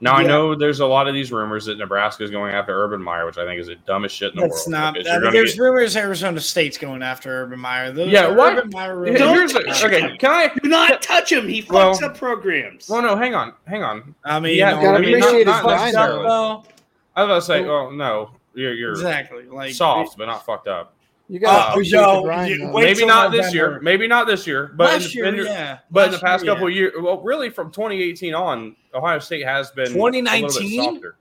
Now 0.00 0.14
I 0.14 0.24
know 0.24 0.54
there's 0.54 0.80
a 0.80 0.86
lot 0.86 1.08
of 1.08 1.14
these 1.14 1.32
rumors 1.32 1.64
that 1.64 1.78
Nebraska 1.78 2.22
is 2.22 2.30
going 2.30 2.52
after 2.54 2.84
Urban 2.84 3.02
Meyer, 3.02 3.24
which 3.24 3.38
I 3.38 3.46
think 3.46 3.60
is 3.60 3.68
the 3.68 3.76
dumbest 3.76 4.14
shit 4.14 4.32
in 4.34 4.36
the 4.36 4.42
that's 4.42 4.66
world. 4.66 4.96
not. 4.96 5.08
I 5.08 5.18
mean, 5.20 5.32
there's 5.32 5.54
get- 5.54 5.62
rumors 5.62 5.96
Arizona 5.96 6.38
State's 6.40 6.76
going 6.76 7.02
after 7.02 7.30
Urban 7.44 7.58
Meyer. 7.58 7.90
Those 7.92 8.10
Yeah, 8.12 8.28
why- 8.28 8.52
Urban 8.56 8.70
Meyer 8.70 8.98
really- 8.98 9.18
Don't 9.18 9.34
Here's 9.34 9.54
a, 9.54 9.62
touch 9.62 9.84
okay. 9.84 10.00
him. 10.02 10.16
Can 10.18 10.30
I? 10.30 10.50
Do 10.62 10.68
not 10.68 11.00
touch 11.00 11.32
him. 11.32 11.48
He 11.48 11.62
fucks 11.62 11.70
Well- 11.72 12.04
up 12.04 12.18
programs. 12.18 12.88
Well, 12.90 13.00
no, 13.00 13.16
hang 13.16 13.34
on, 13.34 13.54
hang 13.66 13.82
on. 13.82 14.14
I 14.24 14.38
mean, 14.38 14.58
Yeah, 14.58 14.72
no, 14.72 14.82
gotta 14.82 14.98
I 14.98 15.00
mean, 15.00 15.08
appreciate 15.14 15.22
not- 15.24 15.34
his 15.36 15.46
not 15.46 15.62
grind, 15.62 15.80
necessarily. 15.94 16.24
Well, 16.26 16.66
I 17.14 17.24
was 17.24 17.28
about 17.28 17.34
to 17.36 17.42
say, 17.64 17.68
oh 17.70 17.90
no, 17.90 18.30
you're 18.54 18.74
you're 18.74 18.90
exactly. 18.90 19.44
Like 19.44 19.72
soft, 19.74 20.18
but 20.18 20.26
not 20.26 20.44
fucked 20.44 20.68
up. 20.68 20.92
You 21.28 21.40
got 21.40 21.76
Uh, 21.76 21.80
yo, 21.80 22.22
grind. 22.22 22.50
you- 22.50 22.58
though. 22.58 22.70
wait 22.72 22.84
Maybe 22.84 22.98
till 23.00 23.08
not 23.08 23.32
this 23.32 23.52
November. 23.52 23.56
year. 23.56 23.80
Maybe 23.80 24.06
not 24.06 24.26
this 24.28 24.46
year. 24.46 24.72
But 24.76 24.84
last 24.92 25.06
in, 25.06 25.10
year, 25.12 25.24
in- 25.26 25.34
yeah. 25.46 25.78
but 25.90 26.06
in 26.06 26.12
the 26.12 26.18
past 26.18 26.44
year, 26.44 26.54
couple 26.54 26.70
yeah. 26.70 26.74
of 26.88 26.92
years, 26.94 27.02
well, 27.02 27.20
really 27.22 27.50
from 27.50 27.70
2018 27.72 28.32
on, 28.34 28.76
Ohio 28.94 29.18
State 29.18 29.44
has 29.44 29.70
been 29.72 29.86
a 29.86 29.88
little 29.88 30.10
bit 30.12 30.18
2019? 30.24 31.12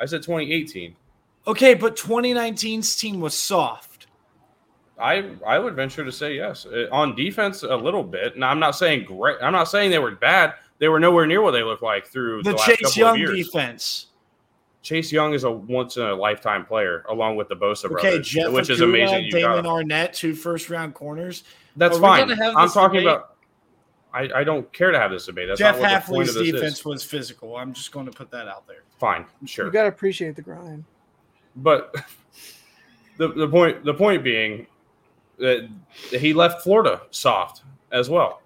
I 0.00 0.06
said 0.06 0.22
2018. 0.22 0.96
Okay, 1.46 1.74
but 1.74 1.96
2019's 1.96 2.96
team 2.96 3.20
was 3.20 3.34
soft. 3.34 4.06
I 5.00 5.30
I 5.46 5.60
would 5.60 5.74
venture 5.76 6.04
to 6.04 6.10
say 6.10 6.34
yes 6.34 6.66
Uh, 6.66 6.86
on 6.90 7.14
defense 7.14 7.62
a 7.62 7.76
little 7.76 8.02
bit. 8.02 8.36
Now 8.36 8.50
I'm 8.50 8.58
not 8.58 8.72
saying 8.72 9.04
great. 9.04 9.36
I'm 9.40 9.52
not 9.52 9.68
saying 9.68 9.92
they 9.92 10.00
were 10.00 10.10
bad. 10.10 10.54
They 10.80 10.88
were 10.88 10.98
nowhere 10.98 11.26
near 11.26 11.40
what 11.40 11.52
they 11.52 11.62
looked 11.62 11.82
like 11.84 12.08
through 12.08 12.42
the, 12.42 12.50
The 12.50 12.56
last 12.56 12.66
Chase 12.66 12.80
couple 12.80 12.98
Young 13.00 13.14
of 13.14 13.18
years. 13.20 13.46
defense. 13.46 14.06
Chase 14.82 15.10
Young 15.10 15.34
is 15.34 15.44
a 15.44 15.50
once 15.50 15.96
in 15.96 16.04
a 16.04 16.14
lifetime 16.14 16.64
player, 16.64 17.04
along 17.08 17.36
with 17.36 17.48
the 17.48 17.56
Bosa 17.56 17.86
Okay, 17.86 17.92
brothers, 17.92 18.28
Jeff 18.28 18.52
which 18.52 18.70
is 18.70 18.80
amazing. 18.80 19.24
You 19.24 19.30
Damon 19.32 19.58
him. 19.58 19.64
Arnette, 19.64 20.12
two 20.12 20.34
first 20.34 20.70
round 20.70 20.94
corners. 20.94 21.44
That's 21.76 21.96
Are 21.96 22.00
fine. 22.00 22.30
I'm 22.40 22.68
talking 22.70 23.00
debate? 23.00 23.06
about. 23.08 23.34
I, 24.12 24.40
I 24.40 24.44
don't 24.44 24.72
care 24.72 24.90
to 24.90 24.98
have 24.98 25.10
this 25.10 25.26
debate. 25.26 25.48
That's 25.48 25.58
Jeff 25.58 25.80
not 25.80 25.82
what 25.82 26.06
the 26.06 26.12
point 26.12 26.28
Hafley's 26.28 26.36
of 26.36 26.44
this 26.44 26.52
defense 26.52 26.78
is. 26.78 26.84
was 26.84 27.04
physical. 27.04 27.56
I'm 27.56 27.74
just 27.74 27.92
going 27.92 28.06
to 28.06 28.12
put 28.12 28.30
that 28.30 28.48
out 28.48 28.66
there. 28.66 28.84
Fine, 28.98 29.24
sure. 29.24 29.30
You 29.40 29.46
sure. 29.46 29.70
got 29.70 29.82
to 29.82 29.88
appreciate 29.88 30.34
the 30.34 30.42
grind. 30.42 30.84
But 31.56 31.94
the 33.18 33.28
the 33.28 33.48
point 33.48 33.84
the 33.84 33.94
point 33.94 34.24
being 34.24 34.66
that 35.38 35.68
he 36.10 36.32
left 36.32 36.62
Florida 36.62 37.02
soft 37.10 37.62
as 37.92 38.08
well. 38.08 38.42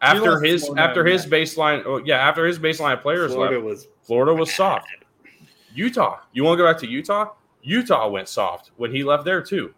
After 0.00 0.40
his 0.40 0.64
Florida, 0.66 0.82
after 0.82 1.04
his 1.04 1.26
baseline, 1.26 1.82
oh, 1.86 2.02
yeah, 2.04 2.16
after 2.16 2.46
his 2.46 2.58
baseline 2.58 3.00
players 3.00 3.32
Florida 3.32 3.56
left, 3.56 3.64
was 3.64 3.88
Florida 4.02 4.34
was 4.34 4.52
soft. 4.52 4.86
Utah, 5.74 6.20
you 6.32 6.44
want 6.44 6.58
to 6.58 6.62
go 6.64 6.70
back 6.70 6.78
to 6.80 6.86
Utah? 6.88 7.30
Utah 7.62 8.08
went 8.08 8.28
soft 8.28 8.70
when 8.76 8.90
he 8.90 9.02
left 9.04 9.24
there 9.24 9.42
too. 9.42 9.74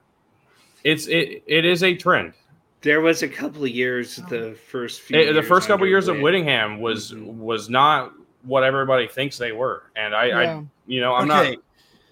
It's 0.85 1.07
it 1.09 1.43
it 1.47 1.65
is 1.65 1.83
a 1.83 1.95
trend. 1.95 2.35
there 2.83 3.01
was 3.01 3.23
a 3.23 3.29
couple 3.29 3.65
of 3.65 3.71
years 3.71 4.17
the 4.29 4.57
first 4.69 5.01
few 5.01 5.19
Eh, 5.19 5.33
the 5.33 5.43
first 5.43 5.67
couple 5.67 5.85
under 5.85 5.89
years 5.89 6.07
of 6.09 6.17
Whit- 6.17 6.23
Whittingham 6.35 6.79
was 6.81 7.13
Mhm. 7.13 7.35
was 7.39 7.69
not 7.69 8.13
what 8.43 8.63
everybody 8.63 9.09
thinks 9.09 9.39
they 9.39 9.51
were, 9.53 9.85
and 9.97 10.15
I, 10.15 10.25
I 10.59 10.63
you 10.87 11.01
know 11.01 11.15
I'm 11.15 11.29
okay, 11.31 11.51
not. 11.53 11.59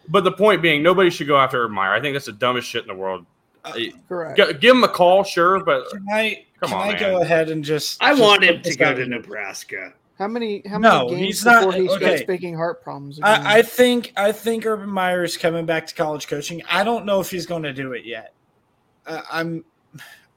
But 0.08 0.24
the 0.24 0.32
point 0.32 0.60
being, 0.62 0.82
nobody 0.82 1.08
should 1.10 1.26
go 1.28 1.36
after 1.38 1.62
Urban 1.62 1.74
Meyer. 1.76 1.92
I 1.92 2.00
think 2.00 2.14
that's 2.14 2.26
the 2.26 2.32
dumbest 2.32 2.68
shit 2.68 2.82
in 2.82 2.88
the 2.88 2.94
world. 2.94 3.24
uh, 3.64 3.72
Correct. 4.08 4.36
G- 4.36 4.52
give 4.60 4.76
him 4.76 4.84
a 4.84 4.88
call, 4.88 5.22
sure, 5.24 5.62
but 5.64 5.88
can 5.90 6.04
I 6.12 6.44
Come 6.60 6.70
can 6.70 6.78
on, 6.78 6.88
I 6.88 6.92
man. 6.92 7.00
go 7.00 7.20
ahead 7.22 7.48
and 7.50 7.64
just? 7.64 8.02
I 8.02 8.10
just 8.10 8.20
want 8.22 8.42
him 8.44 8.60
to 8.60 8.76
go 8.76 8.92
to? 8.94 9.06
Nebraska. 9.06 9.92
How 10.18 10.28
many 10.28 10.62
how 10.66 10.78
No, 10.78 11.06
many 11.06 11.11
games 11.11 11.26
he's 11.26 11.44
not- 11.44 11.66
before 11.66 11.73
he 11.80 11.88
okay. 11.88 12.04
starts 12.04 12.23
faking 12.23 12.54
heart 12.54 12.83
problems? 12.83 13.18
I, 13.23 13.59
I 13.59 13.62
think 13.62 14.12
I 14.16 14.30
think 14.33 14.64
Urban 14.64 14.88
Meyer 14.88 15.25
is 15.25 15.37
coming 15.37 15.66
back 15.66 15.87
to 15.88 15.94
college 15.94 16.28
coaching. 16.28 16.62
I 16.71 16.85
don't 16.85 17.04
know 17.04 17.21
if 17.21 17.30
he's 17.30 17.47
going 17.47 17.64
to 17.64 17.73
do 17.73 17.92
it 17.92 18.04
yet. 18.04 18.33
Uh, 19.06 19.23
I'm 19.30 19.64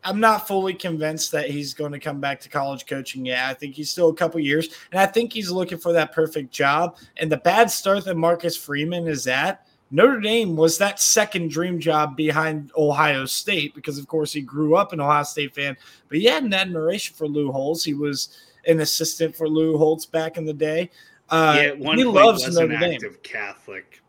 I'm 0.03 0.19
not 0.19 0.47
fully 0.47 0.73
convinced 0.73 1.31
that 1.33 1.49
he's 1.49 1.73
going 1.73 1.91
to 1.91 1.99
come 1.99 2.19
back 2.19 2.39
to 2.41 2.49
college 2.49 2.85
coaching. 2.85 3.25
Yeah, 3.25 3.49
I 3.49 3.53
think 3.53 3.75
he's 3.75 3.91
still 3.91 4.09
a 4.09 4.15
couple 4.15 4.39
years, 4.39 4.69
and 4.91 4.99
I 4.99 5.05
think 5.05 5.33
he's 5.33 5.51
looking 5.51 5.77
for 5.77 5.91
that 5.93 6.11
perfect 6.11 6.51
job. 6.51 6.97
And 7.17 7.31
the 7.31 7.37
bad 7.37 7.69
start 7.69 8.05
that 8.05 8.15
Marcus 8.15 8.55
Freeman 8.57 9.07
is 9.07 9.27
at, 9.27 9.67
Notre 9.91 10.19
Dame 10.19 10.55
was 10.55 10.77
that 10.77 10.99
second 10.99 11.49
dream 11.51 11.79
job 11.79 12.15
behind 12.17 12.71
Ohio 12.77 13.25
State 13.25 13.75
because, 13.75 13.97
of 13.97 14.07
course, 14.07 14.33
he 14.33 14.41
grew 14.41 14.75
up 14.75 14.91
an 14.91 14.99
Ohio 14.99 15.23
State 15.23 15.53
fan, 15.53 15.77
but 16.09 16.17
he 16.17 16.25
had 16.25 16.43
an 16.43 16.53
admiration 16.53 17.15
for 17.15 17.27
Lou 17.27 17.51
Holtz. 17.51 17.83
He 17.83 17.93
was 17.93 18.37
an 18.67 18.79
assistant 18.81 19.35
for 19.35 19.47
Lou 19.47 19.77
Holtz 19.77 20.05
back 20.05 20.37
in 20.37 20.45
the 20.45 20.53
day. 20.53 20.89
Uh, 21.29 21.55
yeah, 21.57 21.63
at 21.69 21.79
one 21.79 21.97
he 21.97 22.03
point 22.03 22.15
loves 22.15 22.45
was 22.45 22.55
Notre 22.57 22.73
an 22.73 22.79
Dame. 22.79 22.93
active 22.93 23.21
Catholic. 23.23 24.01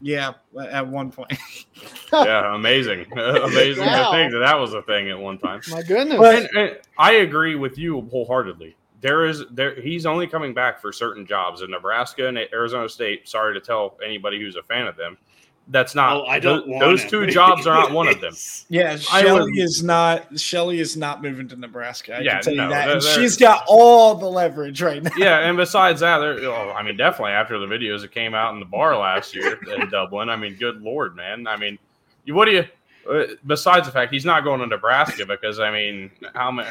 Yeah, 0.00 0.32
at 0.70 0.86
one 0.86 1.10
point. 1.10 1.32
yeah, 2.12 2.54
amazing, 2.54 3.06
amazing 3.12 3.84
Wow. 3.84 4.10
to 4.12 4.16
think 4.16 4.32
that 4.32 4.38
that 4.38 4.58
was 4.58 4.72
a 4.74 4.82
thing 4.82 5.10
at 5.10 5.18
one 5.18 5.38
time. 5.38 5.60
My 5.70 5.82
goodness. 5.82 6.18
But- 6.18 6.34
And, 6.36 6.48
and 6.56 6.78
I 6.98 7.12
agree 7.14 7.54
with 7.56 7.78
you 7.78 8.02
wholeheartedly. 8.02 8.76
There 9.00 9.26
is 9.26 9.44
there 9.52 9.80
he's 9.80 10.06
only 10.06 10.26
coming 10.26 10.52
back 10.54 10.80
for 10.80 10.92
certain 10.92 11.24
jobs 11.24 11.62
in 11.62 11.70
Nebraska 11.70 12.26
and 12.26 12.36
Arizona 12.52 12.88
State. 12.88 13.28
Sorry 13.28 13.54
to 13.54 13.60
tell 13.60 13.96
anybody 14.04 14.40
who's 14.40 14.56
a 14.56 14.62
fan 14.64 14.88
of 14.88 14.96
them. 14.96 15.16
That's 15.70 15.94
not 15.94 16.16
oh, 16.16 16.24
I 16.24 16.38
don't 16.38 16.64
tho- 16.64 16.70
want 16.72 16.80
those 16.80 17.04
two 17.04 17.26
jobs 17.30 17.66
are 17.66 17.74
not 17.74 17.92
one 17.92 18.08
of 18.08 18.20
them. 18.20 18.34
Yeah, 18.70 18.92
I 19.12 19.22
Shelly 19.22 19.52
is 19.60 19.82
not. 19.82 20.38
Shelly 20.38 20.78
is 20.80 20.96
not 20.96 21.22
moving 21.22 21.48
to 21.48 21.56
Nebraska. 21.56 22.16
I 22.16 22.20
Yeah, 22.20 22.34
can 22.34 22.42
tell 22.42 22.54
no, 22.54 22.64
you 22.64 22.68
that. 22.70 22.90
And 22.90 23.02
she's 23.02 23.36
got 23.36 23.64
all 23.66 24.14
the 24.14 24.28
leverage 24.28 24.80
right 24.82 25.02
now. 25.02 25.10
yeah, 25.16 25.38
and 25.40 25.56
besides 25.56 26.00
that, 26.00 26.18
there. 26.18 26.38
Oh, 26.50 26.72
I 26.72 26.82
mean, 26.82 26.96
definitely 26.96 27.32
after 27.32 27.58
the 27.58 27.66
videos 27.66 28.02
that 28.02 28.12
came 28.12 28.34
out 28.34 28.52
in 28.54 28.60
the 28.60 28.66
bar 28.66 28.96
last 28.96 29.34
year 29.34 29.58
in 29.74 29.88
Dublin. 29.90 30.28
I 30.28 30.36
mean, 30.36 30.54
good 30.56 30.82
lord, 30.82 31.16
man. 31.16 31.46
I 31.46 31.56
mean, 31.56 31.78
you 32.24 32.34
what 32.34 32.44
do 32.46 32.52
you? 32.52 32.64
uh, 33.10 33.24
Besides 33.46 33.86
the 33.86 33.92
fact 33.92 34.12
he's 34.12 34.24
not 34.26 34.44
going 34.44 34.60
to 34.60 34.66
Nebraska 34.66 35.24
because 35.26 35.60
I 35.60 35.70
mean, 35.70 36.10
how 36.34 36.50
many? 36.50 36.68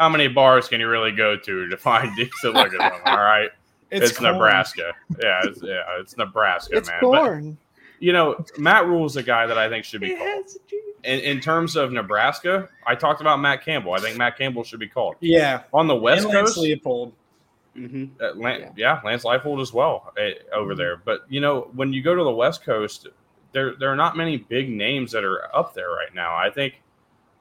How 0.00 0.08
many 0.08 0.26
bars 0.26 0.66
can 0.66 0.80
you 0.80 0.88
really 0.88 1.12
go 1.12 1.36
to 1.36 1.68
to 1.68 1.76
find 1.76 2.14
decent 2.16 2.54
liquor? 2.54 2.82
All 3.06 3.16
right, 3.18 3.50
it's, 3.92 4.16
corn. 4.18 4.32
Nebraska. 4.32 4.92
Yeah, 5.22 5.40
it's, 5.44 5.62
yeah, 5.62 5.82
it's 6.00 6.16
Nebraska, 6.16 6.76
it's 6.76 6.88
man. 6.88 6.98
But, 7.00 7.06
corn. 7.06 7.58
You 8.00 8.12
know, 8.12 8.44
Matt 8.58 8.86
Rhule's 8.86 9.16
a 9.16 9.22
guy 9.22 9.46
that 9.46 9.56
I 9.58 9.68
think 9.68 9.84
should 9.84 10.00
be 10.00 10.12
It 10.12 10.18
called. 10.18 10.28
has. 10.44 10.58
In, 11.04 11.20
in 11.20 11.40
terms 11.40 11.76
of 11.76 11.92
Nebraska, 11.92 12.68
I 12.86 12.94
talked 12.94 13.20
about 13.20 13.38
Matt 13.40 13.62
Campbell. 13.64 13.92
I 13.92 13.98
think 13.98 14.16
Matt 14.16 14.38
Campbell 14.38 14.64
should 14.64 14.80
be 14.80 14.88
called 14.88 15.16
Yeah, 15.20 15.62
on 15.72 15.86
the 15.86 15.94
West 15.96 16.24
and 16.24 16.32
Lance 16.34 16.54
Coast. 16.54 16.58
Leipold. 16.66 17.12
Mhm. 17.76 18.10
Uh, 18.20 18.32
Lan- 18.36 18.72
yeah. 18.76 19.00
Lance 19.04 19.24
Leipold 19.24 19.60
as 19.60 19.72
well 19.72 20.12
uh, 20.18 20.54
over 20.54 20.74
there. 20.74 20.96
But 20.96 21.22
you 21.28 21.40
know, 21.40 21.68
when 21.74 21.92
you 21.92 22.02
go 22.02 22.14
to 22.14 22.22
the 22.24 22.30
West 22.32 22.64
Coast, 22.64 23.08
there 23.52 23.74
there 23.76 23.90
are 23.90 23.96
not 23.96 24.16
many 24.16 24.36
big 24.38 24.70
names 24.70 25.12
that 25.12 25.24
are 25.24 25.54
up 25.54 25.74
there 25.74 25.90
right 25.90 26.14
now. 26.14 26.34
I 26.36 26.50
think 26.50 26.80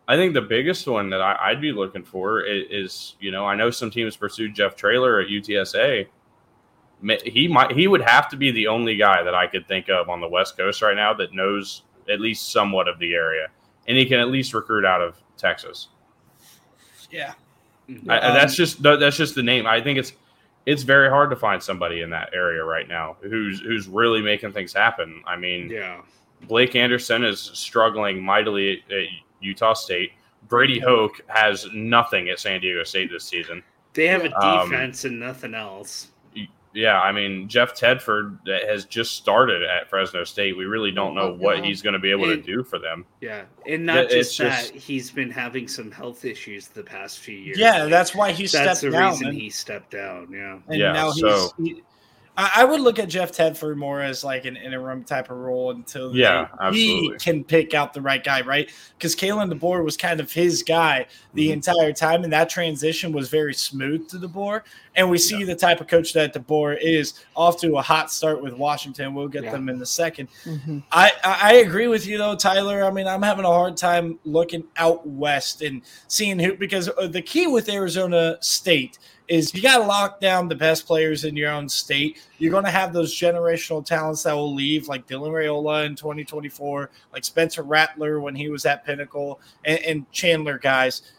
I 0.08 0.16
think 0.18 0.34
the 0.34 0.42
biggest 0.42 0.86
one 0.88 1.10
that 1.12 1.22
I, 1.22 1.38
I'd 1.40 1.62
be 1.62 1.72
looking 1.72 2.04
for 2.04 2.42
is, 2.42 2.66
is 2.70 3.16
you 3.20 3.32
know 3.32 3.46
I 3.46 3.56
know 3.56 3.70
some 3.72 3.92
teams 3.92 4.18
pursued 4.18 4.56
Jeff 4.56 4.76
Traylor 4.76 5.20
at 5.22 5.28
UTSA. 5.30 6.08
He 7.26 7.48
might 7.48 7.72
he 7.74 7.88
would 7.88 8.02
have 8.02 8.30
to 8.30 8.38
be 8.38 8.52
the 8.52 8.68
only 8.68 8.96
guy 8.96 9.24
that 9.24 9.36
I 9.36 9.48
could 9.48 9.68
think 9.68 9.90
of 9.90 10.10
on 10.10 10.22
the 10.22 10.28
West 10.28 10.58
Coast 10.58 10.82
right 10.82 10.96
now 10.96 11.14
that 11.16 11.34
knows 11.34 11.84
at 12.10 12.20
least 12.22 12.52
somewhat 12.52 12.88
of 12.88 12.98
the 13.00 13.14
area, 13.14 13.48
and 13.88 13.98
he 13.98 14.06
can 14.06 14.20
at 14.20 14.30
least 14.30 14.54
recruit 14.54 14.86
out 14.86 15.02
of 15.02 15.18
Texas. 15.38 15.90
Yeah, 17.12 17.34
I, 18.10 18.18
Um, 18.20 18.34
that's 18.34 18.56
just 18.56 18.82
that's 18.82 19.18
just 19.18 19.36
the 19.36 19.44
name. 19.44 19.68
I 19.68 19.82
think 19.82 20.00
it's 20.00 20.14
it's 20.66 20.84
very 20.84 21.10
hard 21.10 21.30
to 21.30 21.36
find 21.36 21.62
somebody 21.62 22.02
in 22.02 22.10
that 22.12 22.30
area 22.34 22.64
right 22.64 22.88
now 22.88 23.18
who's 23.22 23.60
who's 23.60 23.88
really 23.88 24.22
making 24.22 24.54
things 24.54 24.74
happen. 24.74 25.22
I 25.28 25.36
mean, 25.36 25.70
Yeah. 25.70 26.02
Blake 26.48 26.76
Anderson 26.76 27.24
is 27.24 27.40
struggling 27.54 28.22
mightily 28.22 28.84
at 28.90 29.04
Utah 29.42 29.74
State. 29.74 30.12
Brady 30.50 30.80
Hoke 30.80 31.22
has 31.28 31.68
nothing 31.74 32.30
at 32.30 32.40
San 32.40 32.60
Diego 32.60 32.84
State 32.84 33.10
this 33.12 33.24
season. 33.24 33.64
They 33.94 34.08
have 34.08 34.26
a 34.26 34.38
Um, 34.38 34.70
defense 34.70 35.06
and 35.06 35.20
nothing 35.20 35.54
else. 35.54 36.10
Yeah, 36.74 37.00
I 37.00 37.12
mean 37.12 37.48
Jeff 37.48 37.74
Tedford 37.76 38.38
has 38.68 38.86
just 38.86 39.12
started 39.16 39.62
at 39.64 39.90
Fresno 39.90 40.24
State. 40.24 40.58
We 40.58 40.66
really 40.66 40.92
don't 40.92 41.14
know 41.16 41.30
Oh, 41.30 41.34
what 41.36 41.64
he's 41.64 41.82
going 41.82 41.94
to 41.94 42.00
be 42.00 42.10
able 42.12 42.26
to 42.26 42.42
do 42.42 42.64
for 42.64 42.80
them. 42.80 43.06
Yeah. 43.22 43.44
And 43.68 43.86
not 43.86 43.98
it's 44.12 44.36
just 44.36 44.38
that, 44.40 44.74
just- 44.74 44.74
he's 44.88 45.12
been 45.12 45.30
having 45.30 45.68
some 45.68 45.92
health 45.92 46.26
issues 46.26 46.68
the 46.68 46.84
past 46.84 47.20
few 47.20 47.38
years. 47.38 47.58
yeah. 47.60 47.82
Like, 47.84 47.90
That's 47.92 48.16
why 48.16 48.32
he 48.32 48.44
that's 48.48 48.52
stepped 48.54 48.82
the 48.82 48.90
down. 48.92 49.12
reason 49.12 49.28
and- 49.28 49.38
he 49.38 49.50
stepped 49.50 49.92
down. 49.92 50.30
Yeah. 50.32 50.58
and 50.68 50.80
Yeah, 50.80 50.92
now 50.94 51.12
so- 51.12 51.52
he's. 51.60 51.76
He, 51.76 51.84
I 52.38 52.52
I 52.58 52.64
would 52.66 52.82
look 52.82 52.98
at 53.00 53.10
Jeff 53.10 53.32
Tedford 53.32 53.76
more 53.78 54.02
as 54.02 54.24
like 54.24 54.46
an 54.46 54.56
interim 54.58 55.04
type 55.04 55.30
of 55.30 55.38
role 55.38 55.72
until 55.72 56.16
Yeah, 56.16 56.48
they- 56.72 56.78
he 56.78 57.14
can 57.20 57.44
pick 57.44 57.74
out 57.74 57.94
the 57.94 58.02
right 58.02 58.24
guy, 58.24 58.42
right? 58.42 58.72
Because 58.98 59.16
Kalen 59.16 59.54
DeBoer 59.54 59.84
was 59.84 59.98
kind 59.98 60.20
of 60.20 60.32
his 60.32 60.64
guy 60.64 61.06
the 61.34 61.50
Mhm. 61.50 61.54
entire 61.54 61.94
time, 61.94 62.24
and 62.24 62.34
that 62.34 62.50
transition 62.50 63.12
was 63.12 63.30
very 63.30 63.54
smooth 63.54 64.08
to 64.10 64.18
DeBoer. 64.18 64.62
And 64.96 65.10
we 65.10 65.18
see 65.18 65.44
the 65.44 65.56
type 65.56 65.82
of 65.82 65.88
coach 65.88 66.14
that 66.14 66.34
DeBoer 66.34 66.78
is 66.80 67.14
off 67.36 67.60
to 67.62 67.78
a 67.78 67.82
hot 67.82 68.12
start 68.12 68.42
with 68.44 68.54
Washington. 68.54 69.14
We'll 69.16 69.28
get 69.28 69.44
Yeah. 69.44 69.52
them 69.52 69.68
in 69.70 69.82
a 69.82 69.86
second. 69.86 70.28
Mhm. 70.46 70.84
I, 70.92 71.12
I 71.24 71.40
I 71.44 71.54
agree 71.58 71.88
with 71.88 72.06
you 72.08 72.18
though, 72.18 72.36
Tyler. 72.36 72.84
I 72.84 72.92
mean, 72.92 73.08
I'm 73.08 73.22
having 73.22 73.46
a 73.46 73.50
hard 73.50 73.76
time 73.78 74.20
looking 74.24 74.64
out 74.78 75.06
west 75.08 75.62
and 75.62 75.82
seeing 76.08 76.40
who 76.40 76.56
because 76.56 76.90
uh, 76.90 77.08
the 77.08 77.22
key 77.22 77.48
with 77.48 77.70
Arizona 77.70 78.38
State 78.42 78.98
is 79.28 79.54
you 79.54 79.62
got 79.62 79.78
to 79.78 79.84
lock 79.84 80.20
down 80.20 80.48
the 80.48 80.56
best 80.56 80.86
players 80.86 81.24
in 81.24 81.36
your 81.36 81.52
own 81.52 81.70
state. 81.70 82.22
You're 82.40 82.52
going 82.52 82.66
to 82.66 82.72
have 82.72 82.94
those 82.94 83.14
generational 83.16 83.86
talents 83.86 84.24
that 84.24 84.34
will 84.34 84.54
leave, 84.54 84.88
like 84.88 85.08
Dylan 85.08 85.32
Raiola 85.32 85.86
in 85.86 85.96
2024, 85.96 86.90
like 87.14 87.24
Spencer 87.24 87.64
Rattler 87.64 88.20
when 88.20 88.36
he 88.36 88.50
was 88.50 88.66
at 88.66 88.86
Pinnacle, 88.86 89.40
and, 89.66 89.80
and 89.80 90.12
Chandler 90.12 90.58
guys. 90.58 91.14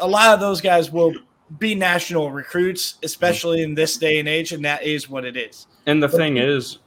A 0.00 0.06
lot 0.06 0.32
of 0.32 0.40
those 0.40 0.60
guys 0.60 0.90
will 0.90 1.12
be 1.58 1.74
national 1.74 2.30
recruits, 2.30 2.98
especially 3.02 3.62
in 3.62 3.74
this 3.74 3.96
day 3.96 4.18
and 4.18 4.28
age, 4.28 4.52
and 4.52 4.64
that 4.64 4.82
is 4.82 5.08
what 5.08 5.24
it 5.24 5.36
is. 5.36 5.66
And 5.86 6.02
the 6.02 6.08
thing 6.08 6.38
is, 6.38 6.78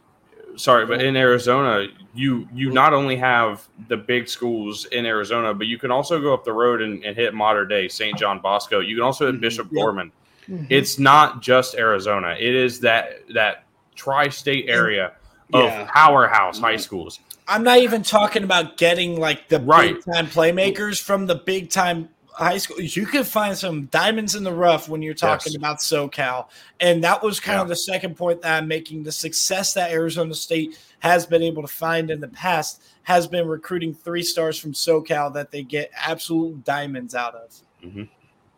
sorry, 0.56 0.86
but 0.86 1.02
in 1.02 1.16
Arizona, 1.16 1.88
you 2.16 2.48
you 2.54 2.72
not 2.72 2.94
only 2.94 3.16
have 3.18 3.68
the 3.90 3.98
big 3.98 4.28
schools 4.28 4.86
in 4.86 5.06
Arizona, 5.06 5.54
but 5.54 5.68
you 5.68 5.78
can 5.78 5.92
also 5.92 6.20
go 6.20 6.34
up 6.34 6.44
the 6.44 6.54
road 6.54 6.82
and, 6.82 7.04
and 7.06 7.16
hit 7.16 7.34
modern 7.34 7.68
day 7.68 7.88
St. 7.88 8.18
John 8.18 8.40
Bosco. 8.40 8.80
You 8.80 8.96
can 8.96 9.04
also 9.04 9.28
hit 9.28 9.36
Mhm. 9.36 9.42
Bishop. 9.42 9.72
Gorman. 9.72 10.12
Mhm. 10.50 10.68
It's 10.70 10.98
not 11.00 11.42
just 11.42 11.76
Arizona; 11.76 12.36
it 12.40 12.56
is 12.56 12.80
that 12.82 13.22
that 13.34 13.64
tri-state 13.96 14.66
area 14.70 15.14
of 15.54 15.64
Yeah. 15.66 15.90
powerhouse 15.94 16.60
high 16.60 16.78
schools. 16.78 17.20
I'm 17.48 17.64
not 17.64 17.80
even 17.80 18.04
talking 18.04 18.44
about 18.44 18.78
getting 18.78 19.20
like 19.20 19.48
the 19.48 19.60
Right. 19.60 19.96
big 19.96 20.14
time 20.14 20.28
playmakers 20.28 21.02
from 21.02 21.26
the 21.26 21.36
big 21.36 21.70
time 21.70 22.10
high 22.34 22.58
school. 22.60 22.80
You 22.80 23.06
could 23.08 23.26
find 23.26 23.58
some 23.58 23.86
diamonds 23.86 24.36
in 24.36 24.44
the 24.44 24.52
rough 24.54 24.88
when 24.88 25.02
you're 25.02 25.14
talking 25.16 25.54
Yes. 25.54 25.56
about 25.56 25.78
SoCal. 25.80 26.48
And 26.80 27.04
that 27.04 27.24
was 27.24 27.40
kind 27.40 27.60
of 27.60 27.68
the 27.68 27.76
second 27.76 28.16
point 28.16 28.44
that 28.44 28.58
I'm 28.58 28.68
making. 28.68 29.04
The 29.04 29.12
success 29.12 29.74
that 29.74 29.92
Arizona 29.92 30.36
State 30.36 30.78
has 31.00 31.26
been 31.26 31.42
able 31.42 31.64
to 31.64 31.68
find 31.68 32.12
in 32.12 32.20
the 32.20 32.28
past 32.28 32.82
has 33.04 33.26
been 33.26 33.48
recruiting 33.48 33.94
three 33.94 34.22
stars 34.22 34.60
from 34.60 34.74
SoCal 34.74 35.34
that 35.34 35.50
they 35.52 35.64
get 35.64 35.90
absolute 35.96 36.64
diamonds 36.64 37.16
out 37.16 37.34
of. 37.34 38.08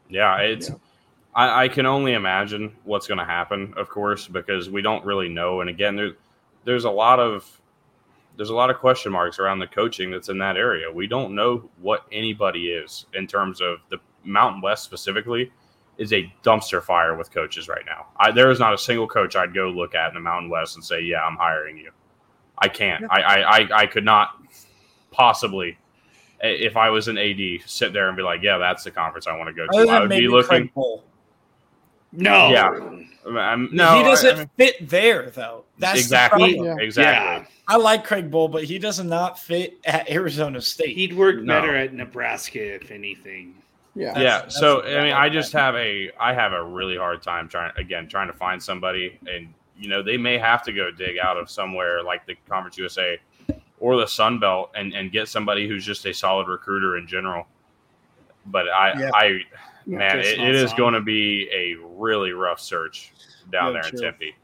Yeah, 0.09 0.37
it's. 0.39 0.71
I, 1.39 1.63
I 1.63 1.67
can 1.69 1.85
only 1.85 2.13
imagine 2.13 2.75
what's 2.83 3.07
going 3.07 3.17
to 3.17 3.23
happen, 3.23 3.73
of 3.77 3.87
course, 3.87 4.27
because 4.27 4.69
we 4.69 4.81
don't 4.81 5.05
really 5.05 5.29
know. 5.29 5.61
And 5.61 5.69
again, 5.69 5.95
there, 5.95 6.11
there's 6.65 6.83
a 6.83 6.91
lot 6.91 7.21
of 7.21 7.61
there's 8.35 8.49
a 8.49 8.55
lot 8.55 8.69
of 8.69 8.77
question 8.77 9.11
marks 9.13 9.39
around 9.39 9.59
the 9.59 9.67
coaching 9.67 10.11
that's 10.11 10.27
in 10.27 10.37
that 10.39 10.57
area. 10.57 10.91
We 10.91 11.07
don't 11.07 11.35
know 11.35 11.69
what 11.81 12.05
anybody 12.11 12.71
is 12.71 13.05
in 13.13 13.25
terms 13.25 13.61
of 13.61 13.79
the 13.89 13.99
Mountain 14.25 14.61
West 14.61 14.83
specifically 14.83 15.51
is 15.97 16.11
a 16.11 16.31
dumpster 16.43 16.83
fire 16.83 17.15
with 17.15 17.31
coaches 17.31 17.69
right 17.69 17.85
now. 17.85 18.07
I, 18.17 18.31
there 18.31 18.51
is 18.51 18.59
not 18.59 18.73
a 18.73 18.77
single 18.77 19.07
coach 19.07 19.37
I'd 19.37 19.53
go 19.53 19.69
look 19.69 19.95
at 19.95 20.09
in 20.09 20.15
the 20.15 20.19
Mountain 20.19 20.49
West 20.49 20.75
and 20.75 20.83
say, 20.83 21.01
"Yeah, 21.01 21.23
I'm 21.23 21.37
hiring 21.37 21.77
you." 21.77 21.91
I 22.57 22.67
can't. 22.67 23.05
I, 23.09 23.21
I, 23.21 23.57
I, 23.57 23.69
I 23.83 23.85
could 23.85 24.03
not 24.03 24.41
possibly, 25.11 25.77
if 26.41 26.75
I 26.75 26.89
was 26.89 27.07
an 27.07 27.17
AD, 27.17 27.39
sit 27.65 27.93
there 27.93 28.09
and 28.09 28.17
be 28.17 28.23
like, 28.23 28.41
"Yeah, 28.43 28.57
that's 28.57 28.83
the 28.83 28.91
conference 28.91 29.25
I 29.25 29.37
want 29.37 29.47
to 29.47 29.53
go 29.53 29.65
to." 29.67 29.89
I 29.89 29.99
would 30.01 30.09
be 30.09 30.27
looking. 30.27 30.69
No. 32.11 32.49
Yeah. 32.49 32.69
Um, 33.25 33.69
no, 33.71 33.97
he 33.97 34.03
doesn't 34.03 34.37
I- 34.37 34.41
I- 34.43 34.49
fit 34.57 34.89
there 34.89 35.29
though. 35.29 35.65
That's 35.77 35.99
exactly, 35.99 36.55
problem. 36.55 36.77
Yeah. 36.79 36.83
exactly. 36.83 37.47
I 37.67 37.75
like 37.77 38.03
Craig 38.03 38.31
Bohl, 38.31 38.51
but 38.51 38.63
he 38.63 38.79
does 38.79 38.99
not 39.03 39.37
fit 39.37 39.77
at 39.85 40.09
Arizona 40.09 40.59
State. 40.61 40.95
He'd 40.95 41.13
work 41.15 41.37
No. 41.41 41.53
better 41.61 41.75
at 41.75 41.93
Nebraska, 41.93 42.75
if 42.75 42.89
anything. 42.91 43.55
Yeah. 43.95 44.07
That's- 44.13 44.23
yeah 44.23 44.37
that's 44.43 44.59
so 44.59 44.75
what 44.77 44.85
i 44.87 45.03
mean 45.03 45.13
I 45.13 45.25
i 45.25 45.29
just 45.29 45.51
have 45.53 45.75
a 45.75 46.11
i 46.19 46.31
have 46.33 46.53
a 46.53 46.63
really 46.63 46.95
hard 46.95 47.21
time 47.23 47.49
trying 47.49 47.73
again 47.75 48.07
trying 48.07 48.27
to 48.27 48.33
find 48.33 48.61
somebody 48.61 49.17
and 49.27 49.51
you 49.77 49.89
know 49.89 50.03
they 50.03 50.15
may 50.15 50.37
have 50.37 50.63
to 50.65 50.71
go 50.71 50.91
dig 50.91 51.17
out 51.17 51.37
of 51.37 51.49
somewhere 51.49 52.01
like 52.03 52.25
the 52.27 52.35
conference 52.47 52.77
usa 52.77 53.17
or 53.79 53.97
the 53.97 54.07
sun 54.07 54.39
belt 54.39 54.69
and 54.75 54.93
and 54.93 55.11
get 55.11 55.27
somebody 55.27 55.67
who's 55.67 55.83
just 55.83 56.05
a 56.05 56.13
solid 56.13 56.47
recruiter 56.47 56.97
in 56.97 57.07
general 57.07 57.47
but 58.45 58.69
i 58.69 58.93
Yeah. 58.97 59.09
i 59.15 59.39
man 59.97 60.19
it, 60.19 60.25
it 60.39 60.55
is 60.55 60.73
going 60.73 60.93
to 60.93 61.01
be 61.01 61.49
a 61.53 61.75
really 61.97 62.31
rough 62.31 62.59
search 62.59 63.13
down 63.51 63.73
Yeah, 63.73 63.81
there 63.81 63.89
in 63.89 63.97
true. 63.97 64.01
tempe 64.01 64.35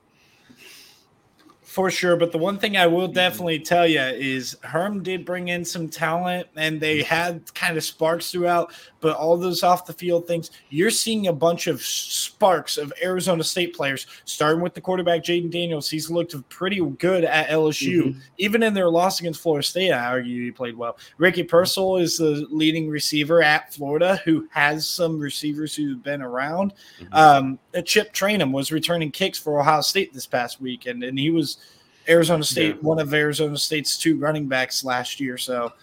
For 1.76 1.92
sure, 1.92 2.16
but 2.16 2.32
the 2.32 2.38
one 2.38 2.58
thing 2.58 2.78
I 2.78 2.88
will 2.88 3.10
definitely 3.10 3.60
tell 3.60 3.86
you 3.86 4.00
is 4.00 4.56
Herm 4.64 5.04
did 5.04 5.26
bring 5.26 5.50
in 5.50 5.66
some 5.66 5.90
talent, 5.90 6.48
and 6.56 6.80
they 6.80 7.04
had 7.04 7.54
kind 7.54 7.76
of 7.76 7.84
sparks 7.84 8.32
throughout. 8.32 8.72
But 9.02 9.18
all 9.18 9.36
those 9.36 9.62
off 9.62 9.86
the 9.86 9.92
field 9.92 10.26
things, 10.26 10.52
you're 10.70 10.90
seeing 10.90 11.28
a 11.28 11.34
bunch 11.34 11.68
of 11.68 11.82
sparks 11.82 12.78
of 12.78 12.94
Arizona 13.04 13.44
State 13.44 13.76
players, 13.76 14.08
starting 14.24 14.62
with 14.62 14.74
the 14.74 14.80
quarterback 14.80 15.22
Jayden 15.22 15.52
Daniels. 15.52 15.90
He's 15.90 16.10
looked 16.10 16.34
pretty 16.48 16.80
good 16.80 17.26
at 17.26 17.50
LSU, 17.50 18.04
Mhm. 18.04 18.16
even 18.38 18.64
in 18.64 18.74
their 18.74 18.90
loss 18.90 19.20
against 19.20 19.42
Florida 19.42 19.68
State. 19.68 19.92
I 19.92 20.06
argue 20.06 20.46
he 20.46 20.52
played 20.52 20.78
well. 20.78 20.98
Ricky 21.18 21.44
Pearsall 21.44 21.98
is 21.98 22.18
the 22.18 22.48
leading 22.50 22.88
receiver 22.88 23.44
at 23.44 23.74
Florida, 23.74 24.22
who 24.24 24.48
has 24.52 24.88
some 24.88 25.20
receivers 25.20 25.76
who've 25.76 26.02
been 26.02 26.22
around. 26.22 26.74
Mhm. 27.02 27.14
Um, 27.14 27.60
Chip 27.84 28.14
Trayanum 28.14 28.54
was 28.54 28.72
returning 28.72 29.12
kicks 29.12 29.38
for 29.38 29.60
Ohio 29.60 29.82
State 29.82 30.14
this 30.14 30.26
past 30.26 30.62
weekend, 30.62 31.04
and 31.04 31.20
he 31.20 31.30
was 31.30 31.58
Arizona 32.08 32.44
State, 32.44 32.76
Yeah. 32.76 32.82
one 32.82 33.00
of 33.00 33.14
Arizona 33.14 33.58
State's 33.58 33.98
two 33.98 34.18
running 34.18 34.48
backs 34.48 34.84
last 34.84 35.20
year. 35.20 35.38
So 35.38 35.74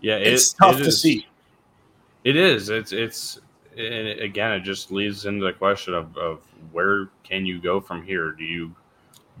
Yeah, 0.00 0.16
it- 0.16 0.28
it's 0.32 0.52
tough 0.52 0.76
it 0.80 0.82
to 0.82 0.88
is- 0.88 1.00
see. 1.00 1.26
It 2.24 2.36
is. 2.36 2.68
It's 2.68 2.92
it's 2.92 3.40
and 3.76 4.08
it- 4.08 4.20
again, 4.22 4.52
it 4.52 4.60
just 4.60 4.90
leads 4.90 5.26
into 5.26 5.44
the 5.46 5.52
question 5.52 5.94
of, 5.94 6.16
of 6.16 6.40
where 6.72 7.08
can 7.22 7.46
you 7.46 7.58
go 7.60 7.80
from 7.80 8.02
here? 8.02 8.32
Do 8.32 8.44
you 8.44 8.74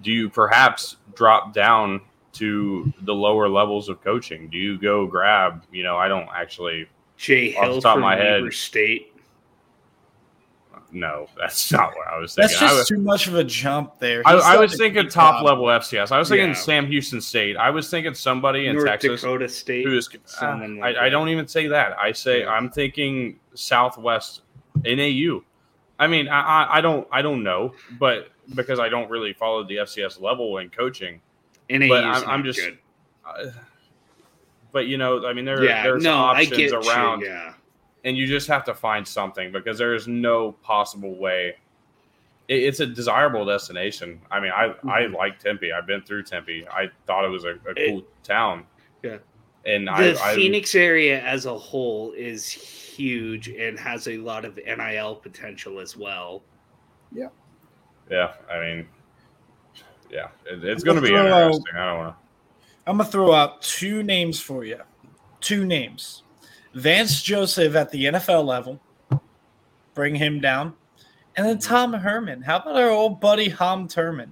do 0.02 0.10
you 0.12 0.30
perhaps 0.30 0.96
drop 1.14 1.52
down 1.52 2.00
to 2.32 2.90
the 3.02 3.12
lower 3.14 3.48
levels 3.48 3.88
of 3.88 4.02
coaching? 4.02 4.48
Do 4.48 4.56
you 4.56 4.78
go 4.78 5.06
grab? 5.06 5.64
You 5.72 5.82
know, 5.82 5.96
I 5.96 6.08
don't 6.08 6.28
actually. 6.34 6.86
Jay 7.18 7.54
Off 7.54 7.64
the 7.66 7.72
Hill 7.72 7.82
top 7.82 7.90
of 7.90 7.94
from 7.96 8.00
my 8.02 8.16
head. 8.16 8.40
Weber 8.40 8.52
State. 8.52 9.12
No, 10.92 11.28
that's 11.38 11.70
not 11.72 11.94
what 11.96 12.08
I 12.08 12.18
was 12.18 12.34
thinking. 12.34 12.48
That's 12.50 12.60
just 12.60 12.76
was, 12.76 12.88
too 12.88 12.98
much 12.98 13.26
of 13.28 13.34
a 13.36 13.44
jump 13.44 13.98
there. 13.98 14.22
I, 14.26 14.32
I 14.34 14.56
was 14.56 14.76
thinking 14.76 15.04
good 15.04 15.10
top 15.10 15.36
job. 15.36 15.46
level 15.46 15.64
FCS. 15.66 16.10
I 16.10 16.18
was 16.18 16.28
thinking 16.28 16.48
Yeah. 16.48 16.54
Sam 16.54 16.86
Houston 16.86 17.20
State. 17.20 17.56
I 17.56 17.70
was 17.70 17.88
thinking 17.90 18.14
somebody 18.14 18.66
in 18.66 18.74
North 18.76 18.86
Texas 18.88 19.20
Dakota 19.20 19.48
State. 19.48 19.86
who 19.86 19.96
is. 19.96 20.08
someone 20.24 20.78
uh, 20.78 20.80
like 20.80 20.96
I, 20.96 21.06
I 21.06 21.08
don't 21.08 21.28
even 21.28 21.46
say 21.46 21.68
that. 21.68 21.96
I 21.98 22.12
say 22.12 22.40
Yeah. 22.40 22.50
I'm 22.50 22.70
thinking 22.70 23.38
Southwest 23.54 24.42
NAU. 24.84 25.42
I 25.98 26.06
mean, 26.06 26.28
I, 26.28 26.40
I, 26.40 26.78
I 26.78 26.80
don't 26.80 27.06
I 27.12 27.22
don't 27.22 27.42
know, 27.42 27.74
but 27.98 28.28
because 28.54 28.80
I 28.80 28.88
don't 28.88 29.08
really 29.10 29.32
follow 29.32 29.62
the 29.64 29.76
FCS 29.76 30.20
level 30.20 30.58
in 30.58 30.70
coaching, 30.70 31.20
NAU 31.68 31.94
I'm- 31.94 32.24
I'm 32.28 32.42
just- 32.44 32.58
good. 32.58 32.78
uh, 33.24 33.50
but 34.72 34.86
you 34.86 34.98
know, 34.98 35.26
I 35.26 35.32
mean, 35.34 35.44
there 35.44 35.62
Yeah, 35.64 35.82
there's 35.82 36.02
no, 36.02 36.14
I 36.16 36.40
options 36.42 36.56
get 36.56 36.72
around, 36.72 37.20
you. 37.20 37.26
Yeah, 37.26 37.52
and 38.04 38.16
you 38.16 38.26
just 38.26 38.46
have 38.48 38.64
to 38.64 38.74
find 38.74 39.06
something 39.06 39.52
because 39.52 39.78
there 39.78 39.94
is 39.94 40.08
no 40.08 40.52
possible 40.62 41.14
way. 41.16 41.56
It, 42.48 42.62
it's 42.64 42.80
a 42.80 42.86
desirable 42.86 43.44
destination. 43.44 44.20
I 44.30 44.40
mean, 44.40 44.52
I 44.52 44.74
I 44.88 45.02
Mhm. 45.02 45.14
like 45.14 45.38
Tempe. 45.38 45.72
I've 45.72 45.86
been 45.86 46.02
through 46.02 46.22
Tempe. 46.24 46.66
I 46.68 46.88
thought 47.06 47.24
it 47.24 47.28
was 47.28 47.44
a, 47.44 47.50
a 47.66 47.70
It- 47.76 47.88
cool 47.90 48.02
town. 48.22 48.64
Yeah. 49.02 49.18
and 49.66 49.86
the 49.88 49.92
I, 49.92 50.30
I 50.32 50.34
Phoenix 50.34 50.74
area 50.74 51.20
as 51.22 51.44
a 51.46 51.56
whole 51.56 52.12
is 52.12 52.48
huge 52.50 53.48
and 53.48 53.78
has 53.78 54.08
a 54.08 54.16
lot 54.16 54.44
of 54.46 54.56
NIL 54.56 55.16
potential 55.16 55.80
as 55.80 55.96
well. 55.96 56.42
yeah, 57.12 57.28
Yeah. 58.10 58.32
I 58.50 58.58
mean, 58.60 58.88
yeah, 60.10 60.28
it, 60.46 60.64
it's 60.64 60.82
going 60.82 60.96
to 60.96 61.02
be 61.02 61.08
Throw 61.08 61.26
out- 61.32 61.42
interesting. 61.52 61.74
I 61.76 61.86
don't 61.86 61.98
want 61.98 62.16
to. 62.16 62.20
I'm 62.86 62.96
gonna 62.96 63.08
throw 63.10 63.32
out 63.32 63.60
two 63.62 64.02
names 64.02 64.40
for 64.40 64.64
you. 64.64 64.80
Two 65.40 65.64
names. 65.66 66.22
Vance 66.74 67.22
Joseph 67.22 67.74
at 67.74 67.90
the 67.90 68.06
NFL 68.06 68.44
level. 68.44 68.80
Bring 69.94 70.14
him 70.14 70.40
down. 70.40 70.74
And 71.36 71.46
then 71.46 71.58
Tom 71.58 71.92
Herman. 71.92 72.42
How 72.42 72.58
about 72.58 72.76
our 72.76 72.90
old 72.90 73.20
buddy 73.20 73.48
Ham 73.48 73.88
Turman? 73.88 74.28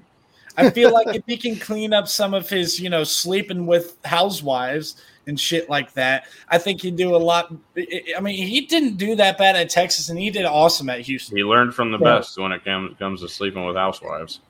I 0.56 0.70
feel 0.70 0.92
like 0.92 1.14
if 1.14 1.22
he 1.26 1.36
can 1.36 1.56
clean 1.60 1.92
up 1.92 2.08
some 2.08 2.34
of 2.34 2.48
his, 2.50 2.80
you 2.80 2.90
know, 2.90 3.04
sleeping 3.04 3.66
with 3.66 3.96
housewives 4.04 4.96
and 5.28 5.38
shit 5.38 5.68
like 5.70 5.92
that, 5.94 6.26
I 6.48 6.58
think 6.58 6.80
he'd 6.82 6.96
do 6.96 7.14
a 7.14 7.16
lot. 7.18 7.54
I 7.76 8.02
I 8.16 8.20
mean, 8.20 8.34
he 8.46 8.62
didn't 8.62 8.96
do 8.96 9.14
that 9.16 9.38
bad 9.38 9.54
at 9.56 9.70
Texas, 9.70 10.08
and 10.08 10.18
he 10.18 10.30
did 10.30 10.44
awesome 10.46 10.88
at 10.90 11.00
Houston. 11.00 11.36
He 11.36 11.44
learned 11.44 11.74
from 11.74 11.92
the 11.92 11.98
Yeah. 11.98 12.16
best 12.16 12.38
when 12.38 12.50
it 12.52 12.64
comes 12.64 12.96
comes 12.98 13.20
to 13.20 13.28
sleeping 13.28 13.64
with 13.66 13.76
housewives. 13.76 14.40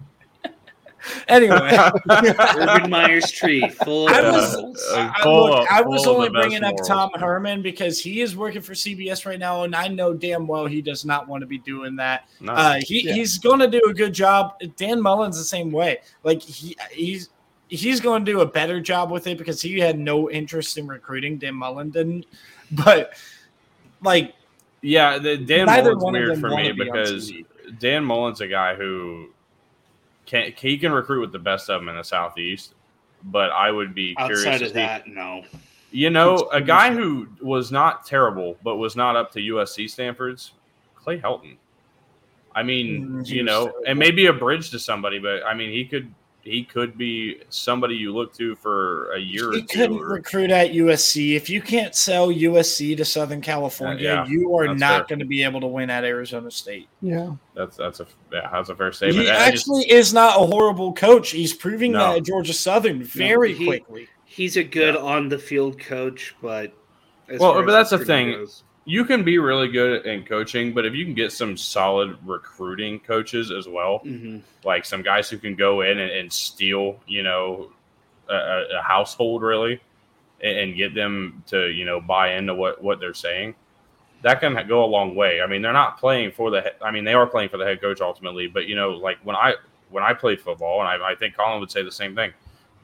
Anyway, 1.29 1.79
Urban 2.09 2.91
Meyer's 2.91 3.31
tree 3.31 3.69
full 3.69 4.09
I 4.09 4.23
was. 4.23 4.55
Uh, 4.57 5.13
I, 5.15 5.23
full 5.23 5.45
look, 5.51 5.61
of- 5.61 5.67
I 5.71 5.83
was 5.83 6.05
full 6.05 6.17
only 6.17 6.29
bringing 6.31 6.65
up 6.65 6.73
morals. 6.73 6.89
Tom 6.89 7.11
Herman 7.17 7.63
because 7.63 8.01
he 8.01 8.21
is 8.21 8.37
working 8.37 8.63
for 8.63 8.73
CBS 8.73 9.27
right 9.27 9.39
now, 9.39 9.65
and 9.65 9.75
I 9.75 9.89
know 9.89 10.15
damn 10.15 10.47
well 10.47 10.67
he 10.67 10.81
does 10.81 11.05
not 11.05 11.29
want 11.29 11.43
to 11.43 11.47
be 11.47 11.59
doing 11.59 11.97
that. 11.97 12.29
No. 12.41 12.53
Uh, 12.53 12.81
he, 12.83 13.07
Yeah. 13.07 13.15
He's 13.15 13.39
going 13.39 13.61
to 13.61 13.69
do 13.69 13.81
a 13.89 13.95
good 13.95 14.13
job. 14.13 14.59
Dan 14.77 15.01
Mullen's 15.01 15.37
the 15.37 15.45
same 15.45 15.71
way. 15.71 15.99
Like 16.25 16.43
he 16.43 16.77
he's 16.93 17.29
he's 17.69 18.01
going 18.01 18.25
to 18.25 18.33
do 18.33 18.41
a 18.41 18.47
better 18.47 18.81
job 18.81 19.11
with 19.11 19.27
it 19.27 19.39
because 19.39 19.61
he 19.61 19.79
had 19.79 19.99
no 19.99 20.31
interest 20.31 20.79
in 20.79 20.87
recruiting. 20.87 21.39
Dan 21.39 21.55
Mullen 21.55 21.91
didn't, 21.91 22.27
but 22.73 23.13
like 24.03 24.35
yeah, 24.83 25.19
the, 25.19 25.37
Dan 25.37 25.67
neither 25.67 25.95
Mullen's 25.95 26.41
weird 26.41 26.41
for 26.41 26.51
me 26.51 26.73
be 26.73 26.85
because 26.85 27.33
Dan 27.79 28.05
Mullen's 28.05 28.41
a 28.41 28.47
guy 28.49 28.75
who 28.75 29.31
can 30.29 30.53
he 30.57 30.77
can 30.79 30.93
recruit 30.93 31.21
with 31.23 31.33
the 31.33 31.39
best 31.41 31.69
of 31.71 31.81
them 31.81 31.89
in 31.89 31.97
the 31.97 32.05
southeast. 32.05 32.75
But 33.25 33.51
I 33.51 33.73
would 33.73 33.95
be 33.97 34.15
curious 34.15 34.47
Outside 34.47 34.59
to 34.59 34.65
of 34.67 34.71
see- 34.71 34.75
that, 34.75 35.09
no. 35.09 35.43
You 35.91 36.11
know, 36.11 36.37
He's 36.37 36.45
a 36.53 36.61
guy 36.61 36.93
who 36.93 37.27
was 37.41 37.73
not 37.73 38.05
terrible, 38.07 38.57
but 38.63 38.77
was 38.77 38.95
not 38.95 39.17
up 39.17 39.33
to 39.33 39.41
USC 39.41 39.89
Stanford's 39.89 40.53
Clay 40.95 41.19
Helton. 41.19 41.57
I 42.55 42.63
mean, 42.63 43.09
Mm, 43.09 43.27
he 43.27 43.37
you 43.37 43.43
know, 43.43 43.65
terrible. 43.69 43.83
and 43.87 43.99
maybe 43.99 44.27
a 44.27 44.33
bridge 44.33 44.71
to 44.73 44.79
somebody, 44.79 45.19
but 45.19 45.43
I 45.47 45.55
mean, 45.55 45.71
he 45.73 45.85
could 45.87 46.13
he 46.49 46.65
could 46.65 46.97
be 46.97 47.41
somebody 47.51 47.95
you 47.95 48.13
look 48.15 48.33
to 48.35 48.55
for 48.57 49.13
a 49.13 49.19
year 49.19 49.53
he 49.53 49.59
or 49.59 49.61
two. 49.61 49.67
couldn't 49.67 49.99
or- 49.99 50.07
recruit 50.15 50.51
at 50.51 50.73
USC. 50.73 51.35
If 51.37 51.51
you 51.51 51.61
can't 51.61 51.95
sell 51.95 52.29
USC 52.33 52.97
to 52.97 53.05
Southern 53.05 53.41
California, 53.41 54.03
Yeah, 54.03 54.27
you 54.27 54.57
are 54.57 54.75
not 54.75 55.09
going 55.09 55.19
to 55.19 55.25
be 55.27 55.43
able 55.45 55.61
to 55.61 55.67
win 55.67 55.91
at 55.91 56.05
Arizona 56.05 56.51
State. 56.51 56.89
Yeah. 57.03 57.33
that's 57.55 57.77
that's 57.77 58.01
a 58.01 58.07
yeah, 58.33 58.49
that's 58.53 58.69
a 58.71 58.75
fair 58.75 58.93
statement. 58.93 59.27
He 59.27 59.31
I 59.31 59.51
just- 59.51 59.69
actually 59.69 59.91
is 59.91 60.13
not 60.15 60.37
a 60.41 60.47
horrible 60.47 60.93
coach. 60.93 61.31
He's 61.31 61.53
proving 61.53 61.93
No. 61.93 61.99
that 61.99 62.17
at 62.19 62.23
Georgia 62.25 62.53
Southern 62.53 63.03
very 63.03 63.53
he- 63.55 63.67
quickly. 63.67 64.09
He's 64.25 64.57
a 64.57 64.63
good 64.65 64.95
Yeah. 64.95 65.01
on 65.01 65.29
the 65.29 65.39
field 65.39 65.79
coach, 65.81 66.35
but 66.43 66.73
as 67.29 67.41
Well, 67.41 67.55
but 67.55 67.69
as 67.69 67.91
that's 67.91 67.91
the 67.91 68.05
thing. 68.07 68.33
goes- 68.33 68.63
you 68.89 69.05
can 69.05 69.23
be 69.23 69.37
really 69.37 69.69
good 69.69 70.07
in 70.07 70.25
coaching, 70.25 70.73
but 70.73 70.87
if 70.87 70.95
you 70.95 71.05
can 71.05 71.13
get 71.13 71.31
some 71.31 71.59
solid 71.59 72.17
recruiting 72.25 72.99
coaches 73.01 73.51
as 73.51 73.69
well, 73.69 74.01
Mhm. 74.01 74.41
like 74.65 74.87
some 74.87 75.03
guys 75.03 75.29
who 75.29 75.37
can 75.37 75.55
go 75.55 75.83
in 75.83 75.99
and, 75.99 76.11
and 76.11 76.33
steal, 76.33 76.99
you 77.07 77.23
know, 77.23 77.71
a, 78.31 78.35
a- 78.35 78.79
a 78.79 78.83
household 78.83 79.43
really, 79.43 79.79
and, 80.41 80.57
and 80.59 80.77
get 80.77 80.95
them 80.95 81.43
to 81.49 81.67
you 81.69 81.85
know 81.85 82.01
buy 82.01 82.33
into 82.35 82.55
what 82.55 82.83
what 82.83 82.99
they're 82.99 83.13
saying. 83.15 83.55
That 84.23 84.41
can 84.41 84.67
go 84.67 84.83
a 84.85 84.87
long 84.87 85.15
way. 85.15 85.43
I 85.43 85.47
mean, 85.47 85.61
they're 85.63 85.73
not 85.73 85.99
playing 86.01 86.33
for 86.33 86.51
the. 86.51 86.83
I 86.83 86.91
mean, 86.91 87.05
they 87.05 87.13
are 87.15 87.27
playing 87.27 87.51
for 87.51 87.59
the 87.59 87.65
head 87.67 87.81
coach 87.83 88.01
ultimately, 88.01 88.47
but 88.47 88.67
you 88.67 88.75
know, 88.75 88.91
like 88.93 89.19
when 89.23 89.37
I 89.37 89.55
when 89.91 90.03
I 90.03 90.15
played 90.15 90.41
football, 90.41 90.81
and 90.81 90.89
I, 90.89 91.11
I 91.11 91.15
think 91.15 91.37
Collin 91.37 91.61
would 91.61 91.71
say 91.71 91.83
the 91.83 91.93
same 91.93 92.15
thing. 92.15 92.33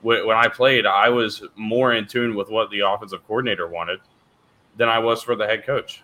When 0.02 0.26
when 0.26 0.36
I 0.36 0.48
played, 0.48 0.84
I 0.84 1.08
was 1.08 1.42
more 1.56 1.94
in 1.94 2.06
tune 2.06 2.34
with 2.34 2.50
what 2.50 2.70
the 2.70 2.80
offensive 2.80 3.26
coordinator 3.26 3.66
wanted 3.68 4.00
than 4.76 4.88
I 4.88 4.98
was 4.98 5.22
for 5.22 5.36
the 5.36 5.46
head 5.46 5.64
coach. 5.64 6.02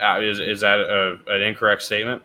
Uh, 0.00 0.20
is 0.20 0.40
is 0.40 0.60
that 0.60 0.80
a, 0.80 1.18
an 1.28 1.42
incorrect 1.42 1.82
statement? 1.82 2.22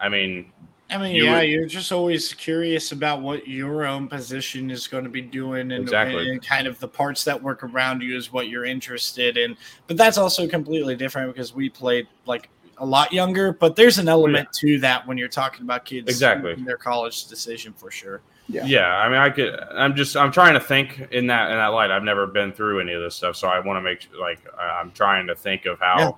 I 0.00 0.08
mean, 0.08 0.50
I 0.88 0.96
mean, 0.98 1.14
You 1.14 1.24
yeah, 1.24 1.40
would- 1.40 1.48
you're 1.48 1.66
just 1.66 1.92
always 1.92 2.32
curious 2.32 2.92
about 2.92 3.20
what 3.20 3.46
your 3.46 3.84
own 3.84 4.08
position 4.08 4.70
is 4.70 4.88
going 4.88 5.04
to 5.04 5.10
be 5.10 5.20
doing, 5.20 5.72
and, 5.72 5.82
Exactly. 5.82 6.30
and 6.30 6.44
kind 6.44 6.66
of 6.66 6.78
the 6.80 6.88
parts 6.88 7.22
that 7.24 7.40
work 7.40 7.62
around 7.62 8.02
you 8.02 8.16
is 8.16 8.32
what 8.32 8.48
you're 8.48 8.64
interested 8.64 9.36
in. 9.36 9.56
But 9.86 9.96
that's 9.98 10.16
also 10.18 10.48
completely 10.48 10.96
different 10.96 11.32
because 11.32 11.54
we 11.54 11.68
played 11.68 12.08
like 12.24 12.48
a 12.78 12.86
lot 12.86 13.12
younger. 13.12 13.52
But 13.52 13.76
there's 13.76 13.98
an 13.98 14.08
element 14.08 14.48
to 14.54 14.80
that 14.80 15.06
when 15.06 15.18
you're 15.18 15.28
talking 15.28 15.62
about 15.62 15.84
kids 15.84 16.08
Exactly. 16.08 16.54
their 16.54 16.78
college 16.78 17.26
decision 17.26 17.74
for 17.74 17.90
sure. 17.90 18.22
Yeah. 18.50 18.64
Yeah, 18.64 18.86
I 18.96 19.08
mean, 19.08 19.18
I 19.18 19.30
could. 19.30 19.58
I'm 19.72 19.94
just. 19.94 20.16
I'm 20.16 20.32
trying 20.32 20.54
to 20.54 20.60
think 20.60 21.00
in 21.12 21.26
that 21.28 21.50
in 21.50 21.56
that 21.56 21.68
light. 21.68 21.90
I've 21.90 22.02
never 22.02 22.26
been 22.26 22.52
through 22.52 22.80
any 22.80 22.92
of 22.92 23.02
this 23.02 23.14
stuff, 23.14 23.36
so 23.36 23.48
I 23.48 23.60
want 23.60 23.76
to 23.76 23.80
make 23.82 24.08
like 24.18 24.40
I'm 24.58 24.90
trying 24.92 25.26
to 25.28 25.34
think 25.34 25.66
of 25.66 25.78
how 25.78 25.98
Yeah. 25.98 26.10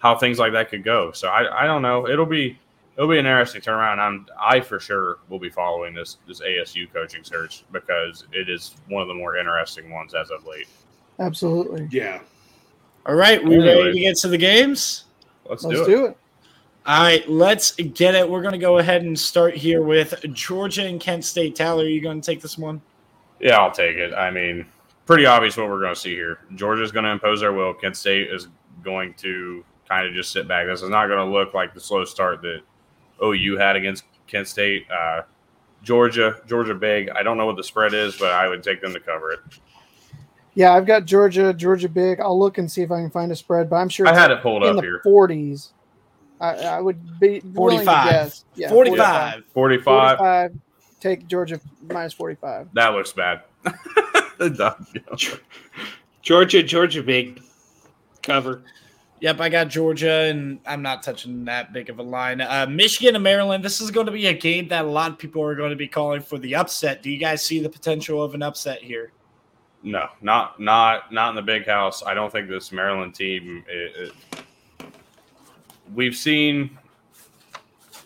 how 0.00 0.16
things 0.16 0.38
like 0.38 0.52
that 0.52 0.68
could 0.68 0.84
go. 0.84 1.12
So 1.12 1.28
I 1.28 1.62
I 1.64 1.66
don't 1.66 1.82
know. 1.82 2.06
It'll 2.08 2.26
be 2.26 2.58
it'll 2.96 3.08
be 3.08 3.18
an 3.18 3.26
interesting 3.26 3.62
turnaround. 3.62 3.98
I'm 3.98 4.26
I 4.38 4.60
for 4.60 4.78
sure 4.80 5.18
will 5.28 5.38
be 5.38 5.48
following 5.50 5.94
this 5.94 6.18
this 6.28 6.40
ASU 6.40 6.92
coaching 6.92 7.24
search 7.24 7.64
because 7.72 8.26
it 8.32 8.48
is 8.50 8.74
one 8.88 9.00
of 9.02 9.08
the 9.08 9.14
more 9.14 9.36
interesting 9.36 9.90
ones 9.90 10.14
as 10.14 10.30
of 10.30 10.46
late. 10.46 10.68
Absolutely. 11.18 11.88
Yeah. 11.90 12.20
All 13.06 13.14
right, 13.14 13.42
we 13.42 13.56
ready 13.58 13.92
to 13.94 13.98
get 13.98 14.16
to 14.18 14.28
the 14.28 14.36
games? 14.36 15.04
Let's, 15.48 15.64
Let's 15.64 15.78
do 15.80 15.84
it. 15.84 15.86
do 15.86 16.04
it. 16.06 16.16
All 16.86 17.02
right, 17.02 17.28
let's 17.28 17.72
get 17.72 18.14
it. 18.14 18.28
We're 18.28 18.40
going 18.40 18.52
to 18.52 18.58
go 18.58 18.78
ahead 18.78 19.02
and 19.02 19.18
start 19.18 19.54
here 19.54 19.82
with 19.82 20.14
Georgia 20.32 20.86
and 20.86 20.98
Kent 20.98 21.26
State. 21.26 21.54
Tyler, 21.54 21.84
are 21.84 21.88
you 21.88 22.00
going 22.00 22.20
to 22.20 22.24
take 22.24 22.40
this 22.40 22.56
one? 22.56 22.80
Yeah, 23.38 23.58
I'll 23.58 23.70
take 23.70 23.96
it. 23.96 24.14
I 24.14 24.30
mean, 24.30 24.64
pretty 25.04 25.26
obvious 25.26 25.58
what 25.58 25.68
we're 25.68 25.80
going 25.80 25.94
to 25.94 26.00
see 26.00 26.14
here. 26.14 26.38
Georgia's 26.54 26.90
going 26.90 27.04
to 27.04 27.10
impose 27.10 27.40
their 27.40 27.52
will. 27.52 27.74
Kent 27.74 27.98
State 27.98 28.30
is 28.30 28.48
going 28.82 29.12
to 29.14 29.62
kind 29.88 30.06
of 30.06 30.14
just 30.14 30.32
sit 30.32 30.48
back. 30.48 30.66
This 30.66 30.80
is 30.80 30.88
not 30.88 31.08
going 31.08 31.18
to 31.18 31.30
look 31.30 31.52
like 31.52 31.74
the 31.74 31.80
slow 31.80 32.06
start 32.06 32.40
that 32.42 32.62
OU 33.22 33.58
had 33.58 33.76
against 33.76 34.04
Kent 34.26 34.48
State. 34.48 34.86
Uh, 34.90 35.22
Georgia, 35.82 36.40
Georgia 36.46 36.74
big. 36.74 37.10
I 37.10 37.22
don't 37.22 37.36
know 37.36 37.46
what 37.46 37.56
the 37.56 37.64
spread 37.64 37.92
is, 37.92 38.16
but 38.16 38.32
I 38.32 38.48
would 38.48 38.62
take 38.62 38.80
them 38.80 38.94
to 38.94 39.00
cover 39.00 39.32
it. 39.32 39.40
Yeah, 40.54 40.72
I've 40.74 40.86
got 40.86 41.04
Georgia, 41.04 41.52
Georgia 41.52 41.88
big. 41.90 42.20
I'll 42.20 42.38
look 42.38 42.56
and 42.56 42.70
see 42.70 42.82
if 42.82 42.90
I 42.90 43.00
can 43.00 43.10
find 43.10 43.30
a 43.30 43.36
spread, 43.36 43.68
but 43.68 43.76
I'm 43.76 43.88
sure 43.88 44.08
I 44.08 44.14
had 44.14 44.30
it 44.30 44.40
pulled 44.42 44.62
in 44.62 44.70
up 44.70 44.76
the 44.76 44.82
here. 44.82 45.02
40s. 45.04 45.72
I, 46.40 46.54
I 46.56 46.80
would 46.80 47.20
be 47.20 47.40
willing 47.44 47.80
to 47.80 47.84
45. 47.84 48.10
guess. 48.10 48.44
Yeah, 48.54 48.70
45. 48.70 49.44
45. 49.52 50.18
45. 50.18 50.58
Take 51.00 51.26
Georgia 51.26 51.60
minus 51.82 52.12
45. 52.14 52.68
That 52.74 52.88
looks 52.94 53.12
bad. 53.12 53.42
Georgia, 56.22 56.62
Georgia 56.62 57.02
big 57.02 57.42
cover. 58.22 58.62
Yep, 59.20 59.40
I 59.40 59.48
got 59.50 59.68
Georgia, 59.68 60.10
and 60.30 60.60
I'm 60.66 60.80
not 60.80 61.02
touching 61.02 61.44
that 61.44 61.74
big 61.74 61.90
of 61.90 61.98
a 61.98 62.02
line. 62.02 62.40
Uh, 62.40 62.66
Michigan 62.68 63.14
and 63.14 63.22
Maryland. 63.22 63.62
This 63.62 63.82
is 63.82 63.90
going 63.90 64.06
to 64.06 64.12
be 64.12 64.26
a 64.26 64.32
game 64.32 64.68
that 64.68 64.86
a 64.86 64.88
lot 64.88 65.10
of 65.10 65.18
people 65.18 65.42
are 65.42 65.54
going 65.54 65.70
to 65.70 65.76
be 65.76 65.88
calling 65.88 66.22
for 66.22 66.38
the 66.38 66.54
upset. 66.54 67.02
Do 67.02 67.10
you 67.10 67.18
guys 67.18 67.42
see 67.44 67.60
the 67.60 67.68
potential 67.68 68.22
of 68.22 68.34
an 68.34 68.42
upset 68.42 68.82
here? 68.82 69.12
no, 69.82 70.08
not 70.20 70.60
not 70.60 71.10
not 71.12 71.30
in 71.30 71.36
the 71.36 71.42
big 71.42 71.66
house. 71.66 72.02
I 72.02 72.12
don't 72.14 72.30
think 72.30 72.48
this 72.48 72.70
Maryland 72.72 73.14
team. 73.14 73.64
It, 73.68 74.12
it- 74.32 74.42
we've 75.94 76.16
seen 76.16 76.78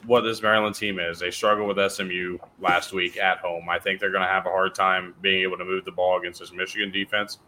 what 0.06 0.22
this 0.22 0.42
Maryland 0.42 0.74
team 0.74 0.98
is. 0.98 1.18
They 1.18 1.30
struggled 1.30 1.68
with 1.68 1.92
SMU 1.92 2.38
last 2.60 2.92
week 2.92 3.16
at 3.16 3.38
home. 3.38 3.68
I 3.68 3.78
think 3.78 4.00
they're 4.00 4.10
going 4.10 4.22
to 4.22 4.28
have 4.28 4.46
a 4.46 4.50
hard 4.50 4.74
time 4.74 5.14
being 5.22 5.42
able 5.42 5.56
to 5.58 5.64
move 5.64 5.84
the 5.84 5.92
ball 5.92 6.18
against 6.18 6.40
this 6.40 6.52
Michigan 6.52 6.90
defense. 6.90 7.38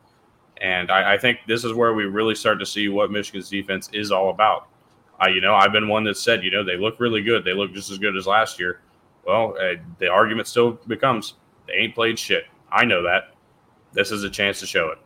And 0.60 0.90
I, 0.90 1.14
I 1.14 1.18
think 1.18 1.40
this 1.46 1.64
is 1.64 1.74
where 1.74 1.92
we 1.92 2.04
really 2.04 2.34
start 2.34 2.58
to 2.60 2.66
see 2.66 2.88
what 2.88 3.10
Michigan's 3.10 3.50
defense 3.50 3.90
is 3.92 4.10
all 4.10 4.30
about. 4.30 4.68
Uh, 5.22 5.28
you 5.28 5.40
know, 5.40 5.54
I've 5.54 5.72
been 5.72 5.88
one 5.88 6.04
that 6.04 6.16
said, 6.16 6.42
you 6.42 6.50
know, 6.50 6.64
they 6.64 6.76
look 6.76 7.00
really 7.00 7.22
good. 7.22 7.44
They 7.44 7.52
look 7.52 7.72
just 7.72 7.90
as 7.90 7.98
good 7.98 8.16
as 8.16 8.26
last 8.26 8.58
year. 8.58 8.80
Well, 9.26 9.56
uh, 9.60 9.74
the 9.98 10.08
argument 10.08 10.48
still 10.48 10.72
becomes 10.86 11.34
they 11.66 11.74
ain't 11.74 11.94
played 11.94 12.18
shit. 12.18 12.44
I 12.70 12.84
know 12.84 13.02
that. 13.02 13.34
This 13.92 14.10
is 14.10 14.24
a 14.24 14.30
chance 14.30 14.60
to 14.60 14.66
show 14.66 14.90
it. 14.90 14.98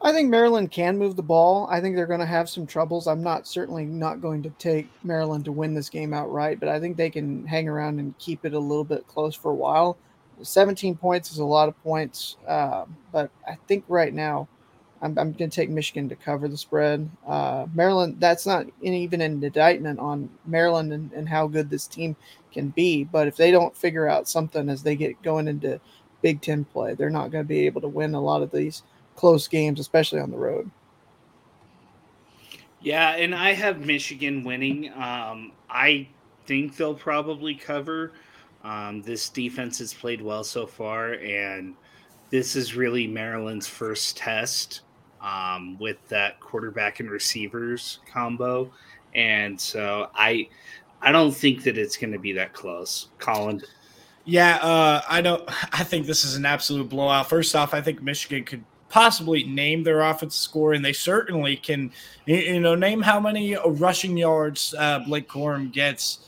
I 0.00 0.12
think 0.12 0.30
Maryland 0.30 0.70
can 0.70 0.96
move 0.96 1.16
the 1.16 1.22
ball. 1.24 1.66
I 1.68 1.80
think 1.80 1.96
they're 1.96 2.06
going 2.06 2.20
to 2.20 2.26
have 2.26 2.48
some 2.48 2.66
troubles. 2.66 3.08
I'm 3.08 3.22
not 3.22 3.48
certainly 3.48 3.84
not 3.84 4.20
going 4.20 4.44
to 4.44 4.50
take 4.50 4.88
Maryland 5.02 5.44
to 5.46 5.52
win 5.52 5.74
this 5.74 5.90
game 5.90 6.14
outright, 6.14 6.60
but 6.60 6.68
I 6.68 6.78
think 6.78 6.96
they 6.96 7.10
can 7.10 7.44
hang 7.46 7.68
around 7.68 7.98
and 7.98 8.16
keep 8.18 8.44
it 8.44 8.54
a 8.54 8.58
little 8.58 8.84
bit 8.84 9.08
close 9.08 9.34
for 9.34 9.50
a 9.50 9.56
while. 9.56 9.98
17 10.40 10.96
points 10.96 11.32
is 11.32 11.38
a 11.38 11.44
lot 11.44 11.68
of 11.68 11.82
points, 11.82 12.36
uh, 12.46 12.84
but 13.10 13.30
I 13.46 13.58
think 13.66 13.84
right 13.88 14.14
now 14.14 14.46
I'm, 15.02 15.18
I'm 15.18 15.32
going 15.32 15.50
to 15.50 15.54
take 15.54 15.68
Michigan 15.68 16.08
to 16.10 16.16
cover 16.16 16.46
the 16.46 16.56
spread. 16.56 17.10
Uh, 17.26 17.66
Maryland, 17.74 18.18
that's 18.20 18.46
not 18.46 18.66
even 18.80 19.20
an 19.20 19.42
indictment 19.42 19.98
on 19.98 20.30
Maryland 20.46 20.92
and, 20.92 21.12
and 21.12 21.28
how 21.28 21.48
good 21.48 21.70
this 21.70 21.88
team 21.88 22.14
can 22.52 22.68
be, 22.68 23.02
but 23.02 23.26
if 23.26 23.36
they 23.36 23.50
don't 23.50 23.76
figure 23.76 24.08
out 24.08 24.28
something 24.28 24.68
as 24.68 24.84
they 24.84 24.94
get 24.94 25.20
going 25.22 25.48
into 25.48 25.80
Big 26.22 26.40
Ten 26.40 26.64
play, 26.64 26.94
they're 26.94 27.10
not 27.10 27.32
going 27.32 27.42
to 27.42 27.48
be 27.48 27.66
able 27.66 27.80
to 27.80 27.88
win 27.88 28.14
a 28.14 28.20
lot 28.20 28.42
of 28.42 28.52
these 28.52 28.84
close 29.18 29.48
games, 29.48 29.80
especially 29.80 30.20
on 30.20 30.30
the 30.30 30.36
road. 30.36 30.70
Yeah, 32.80 33.16
and 33.16 33.34
I 33.34 33.52
have 33.52 33.84
Michigan 33.84 34.44
winning. 34.44 34.92
Um, 34.92 35.52
I 35.68 36.06
think 36.46 36.76
they'll 36.76 36.94
probably 36.94 37.56
cover. 37.56 38.12
Um, 38.62 39.02
this 39.02 39.28
defense 39.28 39.80
has 39.80 39.92
played 39.92 40.20
well 40.20 40.44
so 40.44 40.66
far, 40.66 41.14
and 41.14 41.74
this 42.30 42.54
is 42.54 42.76
really 42.76 43.08
Maryland's 43.08 43.66
first 43.66 44.16
test 44.16 44.82
um, 45.20 45.76
with 45.80 45.96
that 46.08 46.38
quarterback 46.38 47.00
and 47.00 47.10
receivers 47.10 47.98
combo, 48.10 48.70
and 49.16 49.60
so 49.60 50.10
I, 50.14 50.48
I 51.02 51.10
don't 51.10 51.34
think 51.34 51.64
that 51.64 51.76
it's 51.76 51.96
going 51.96 52.12
to 52.12 52.18
be 52.20 52.32
that 52.34 52.52
close. 52.52 53.08
Collin, 53.18 53.62
Yeah, 54.24 54.56
uh, 54.56 55.02
I 55.08 55.20
don't. 55.22 55.42
I 55.72 55.82
think 55.82 56.06
this 56.06 56.24
is 56.24 56.36
an 56.36 56.46
absolute 56.46 56.88
blowout. 56.88 57.28
First 57.28 57.56
off, 57.56 57.74
I 57.74 57.80
think 57.80 58.00
Michigan 58.00 58.44
could 58.44 58.64
possibly 58.88 59.44
name 59.44 59.82
their 59.82 60.00
offensive 60.00 60.38
score, 60.38 60.72
and 60.72 60.84
they 60.84 60.92
certainly 60.92 61.56
can. 61.56 61.92
You, 62.26 62.60
know, 62.60 62.74
name 62.74 63.02
how 63.02 63.20
many 63.20 63.56
rushing 63.66 64.16
yards 64.16 64.74
uh, 64.78 65.00
Blake 65.00 65.28
Corum 65.28 65.72
gets. 65.72 66.24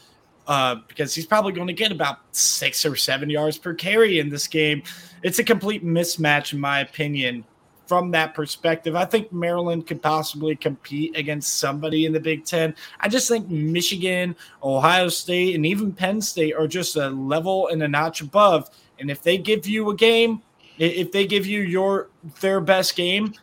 Uh, 0.47 0.77
because 0.89 1.15
he's 1.15 1.27
probably 1.27 1.53
going 1.53 1.69
to 1.69 1.73
get 1.73 1.93
about 1.93 2.19
six 2.33 2.85
or 2.85 2.97
seven 2.97 3.31
yards 3.31 3.57
per 3.57 3.73
carry 3.73 4.19
in 4.19 4.29
this 4.29 4.49
game. 4.49 4.83
It's 5.23 5.39
a 5.39 5.45
complete 5.45 5.85
mismatch, 5.85 6.53
in 6.53 6.59
my 6.59 6.81
opinion, 6.81 7.45
from 7.87 8.11
that 8.13 8.35
perspective. 8.35 8.97
I 8.97 9.05
think 9.05 9.33
Maryland 9.33 9.87
could 9.87 10.03
possibly 10.03 10.57
compete 10.57 11.17
against 11.17 11.59
somebody 11.59 12.05
in 12.05 12.13
the 12.13 12.19
Big 12.19 12.45
Ten. 12.45 12.75
I 12.99 13.09
just 13.09 13.29
think 13.29 13.49
Michigan, 13.49 14.35
Ohio 14.63 15.09
State, 15.09 15.55
and 15.55 15.65
even 15.65 15.93
Penn 15.93 16.21
State 16.21 16.55
are 16.55 16.67
just 16.67 16.97
a 16.97 17.11
level 17.11 17.69
and 17.69 17.83
a 17.83 17.89
notch 17.89 18.21
above. 18.21 18.71
And 18.99 19.11
if 19.11 19.23
they 19.23 19.39
give 19.39 19.69
you 19.69 19.91
a 19.91 19.95
game, 19.95 20.43
if 20.81 21.13
they 21.13 21.27
give 21.27 21.47
you 21.47 21.61
your 21.61 22.09
their 22.41 22.61
best 22.61 22.97
game, 22.97 23.35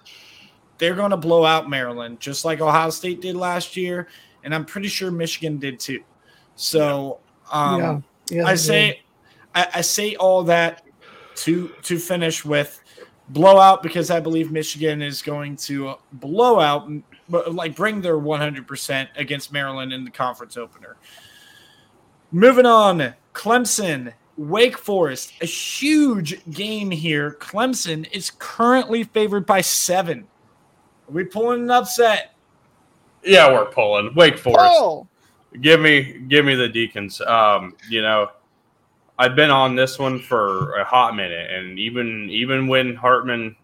they're 0.77 0.95
going 0.95 1.11
to 1.11 1.17
blow 1.17 1.45
out 1.45 1.69
Maryland, 1.69 2.19
just 2.19 2.45
like 2.45 2.61
Ohio 2.61 2.89
State 2.89 3.21
did 3.21 3.35
last 3.35 3.77
year, 3.77 4.07
and 4.43 4.53
I'm 4.53 4.65
pretty 4.65 4.87
sure 4.87 5.11
Michigan 5.11 5.57
did 5.57 5.79
too. 5.79 6.03
So, 6.55 7.19
um, 7.51 7.79
yeah, 7.79 7.99
yeah. 8.37 8.47
I 8.47 8.55
say, 8.55 9.01
I, 9.53 9.67
I 9.75 9.81
say 9.81 10.15
all 10.15 10.43
that 10.43 10.83
to 11.35 11.69
to 11.83 11.99
finish 11.99 12.43
with 12.43 12.81
blowout 13.29 13.83
because 13.83 14.09
I 14.09 14.19
believe 14.19 14.51
Michigan 14.51 15.01
is 15.01 15.21
going 15.21 15.57
to 15.57 15.95
blow 16.13 16.59
out, 16.59 16.89
like 17.29 17.75
bring 17.75 18.01
their 18.01 18.17
100% 18.17 19.07
against 19.15 19.51
Maryland 19.51 19.93
in 19.93 20.05
the 20.05 20.11
conference 20.11 20.57
opener. 20.57 20.95
Moving 22.31 22.65
on, 22.65 23.13
Clemson, 23.33 24.13
Wake 24.37 24.77
Forest, 24.77 25.33
a 25.41 25.45
huge 25.45 26.39
game 26.51 26.91
here. 26.91 27.37
Clemson 27.39 28.09
is 28.11 28.31
currently 28.37 29.03
favored 29.03 29.45
by 29.45 29.61
seven. 29.61 30.27
Are 31.09 31.11
we 31.13 31.23
pulling 31.23 31.63
an 31.63 31.71
upset? 31.71 32.35
Yeah, 33.23 33.51
we're 33.51 33.65
pulling. 33.65 34.13
Wake. 34.15 34.37
Forest. 34.37 34.59
Oh, 34.61 35.07
Give 35.61 35.79
me, 35.79 36.19
give 36.27 36.45
me 36.45 36.53
the 36.55 36.67
Deacons. 36.67 37.19
Um, 37.21 37.75
you 37.89 38.01
know, 38.01 38.29
I've 39.17 39.35
been 39.35 39.49
on 39.49 39.75
this 39.75 39.97
one 39.97 40.19
for 40.19 40.75
a 40.75 40.83
hot 40.83 41.15
minute, 41.15 41.49
and 41.49 41.79
even 41.79 42.29
even 42.29 42.67
when 42.67 42.95
Hartman 42.95 43.55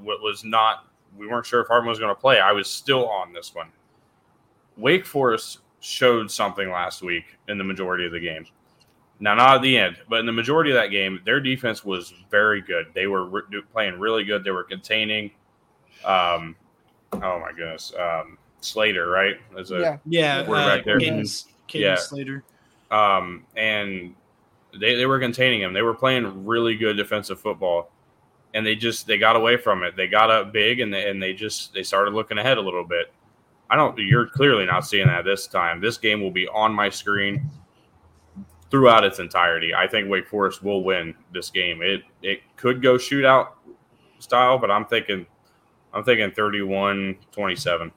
w- 0.00 0.20
was 0.22 0.42
not, 0.42 0.86
we 1.16 1.28
weren't 1.28 1.46
sure 1.46 1.60
if 1.60 1.68
Hartman 1.68 1.90
was 1.90 2.00
going 2.00 2.12
to 2.12 2.20
play. 2.20 2.40
I 2.40 2.50
was 2.50 2.68
still 2.68 3.08
on 3.08 3.32
this 3.32 3.54
one. 3.54 3.68
Wake 4.76 5.06
Forest 5.06 5.60
showed 5.80 6.30
something 6.30 6.70
last 6.70 7.02
week 7.02 7.24
in 7.48 7.58
the 7.58 7.64
majority 7.64 8.06
of 8.06 8.12
the 8.12 8.20
game. 8.20 8.46
Now, 9.18 9.34
not 9.34 9.56
at 9.56 9.62
the 9.62 9.78
end, 9.78 9.96
but 10.10 10.20
in 10.20 10.26
the 10.26 10.32
majority 10.32 10.70
of 10.70 10.74
that 10.74 10.88
game, 10.88 11.20
their 11.24 11.40
defense 11.40 11.84
was 11.84 12.12
very 12.30 12.60
good. 12.60 12.86
They 12.94 13.06
were 13.06 13.24
re- 13.24 13.62
playing 13.72 13.98
really 13.98 14.24
good. 14.24 14.44
They 14.44 14.50
were 14.50 14.64
containing. 14.64 15.30
Um, 16.04 16.54
oh 17.14 17.40
my 17.40 17.50
goodness, 17.56 17.92
um, 17.98 18.36
Slater, 18.60 19.08
right? 19.08 19.36
As 19.58 19.70
a 19.70 19.80
yeah. 19.80 19.96
Yeah, 20.04 20.44
Quarterback 20.44 20.80
uh, 20.80 20.84
there. 20.84 20.98
Caden, 20.98 21.46
Caden 21.68 21.80
Yeah. 21.80 21.94
Slater. 21.96 22.44
um, 22.90 23.44
and 23.56 24.14
they, 24.78 24.96
they 24.96 25.06
were 25.06 25.18
containing 25.18 25.62
him. 25.62 25.72
They 25.72 25.82
were 25.82 25.94
playing 25.94 26.44
really 26.44 26.76
good 26.76 26.98
defensive 26.98 27.40
football, 27.40 27.90
and 28.52 28.66
they 28.66 28.76
just 28.76 29.06
they 29.06 29.16
got 29.16 29.34
away 29.36 29.56
from 29.56 29.82
it. 29.82 29.96
They 29.96 30.08
got 30.08 30.30
up 30.30 30.52
big, 30.52 30.80
and 30.80 30.92
they, 30.92 31.08
and 31.08 31.22
they 31.22 31.32
just 31.32 31.72
they 31.72 31.82
started 31.82 32.12
looking 32.12 32.36
ahead 32.36 32.58
a 32.58 32.62
little 32.62 32.84
bit. 32.84 33.12
I 33.70 33.76
don't. 33.76 33.96
You're 33.98 34.26
clearly 34.26 34.66
not 34.66 34.86
seeing 34.86 35.06
that 35.06 35.24
this 35.24 35.46
time. 35.46 35.80
This 35.80 35.96
game 35.96 36.20
will 36.20 36.30
be 36.30 36.46
on 36.48 36.74
my 36.74 36.90
screen 36.90 37.48
throughout 38.76 39.04
its 39.04 39.20
entirety. 39.20 39.74
I 39.74 39.86
think 39.86 40.10
Wake 40.10 40.28
Forest 40.28 40.62
will 40.62 40.84
win 40.84 41.14
this 41.32 41.48
game. 41.48 41.80
It 41.80 42.02
it 42.22 42.40
could 42.56 42.82
go 42.82 42.96
shootout 42.96 43.52
style, 44.18 44.58
but 44.58 44.70
I'm 44.70 44.84
thinking 44.84 45.24
I'm 45.94 46.04
thinking 46.04 46.30
31-27. 46.32 47.90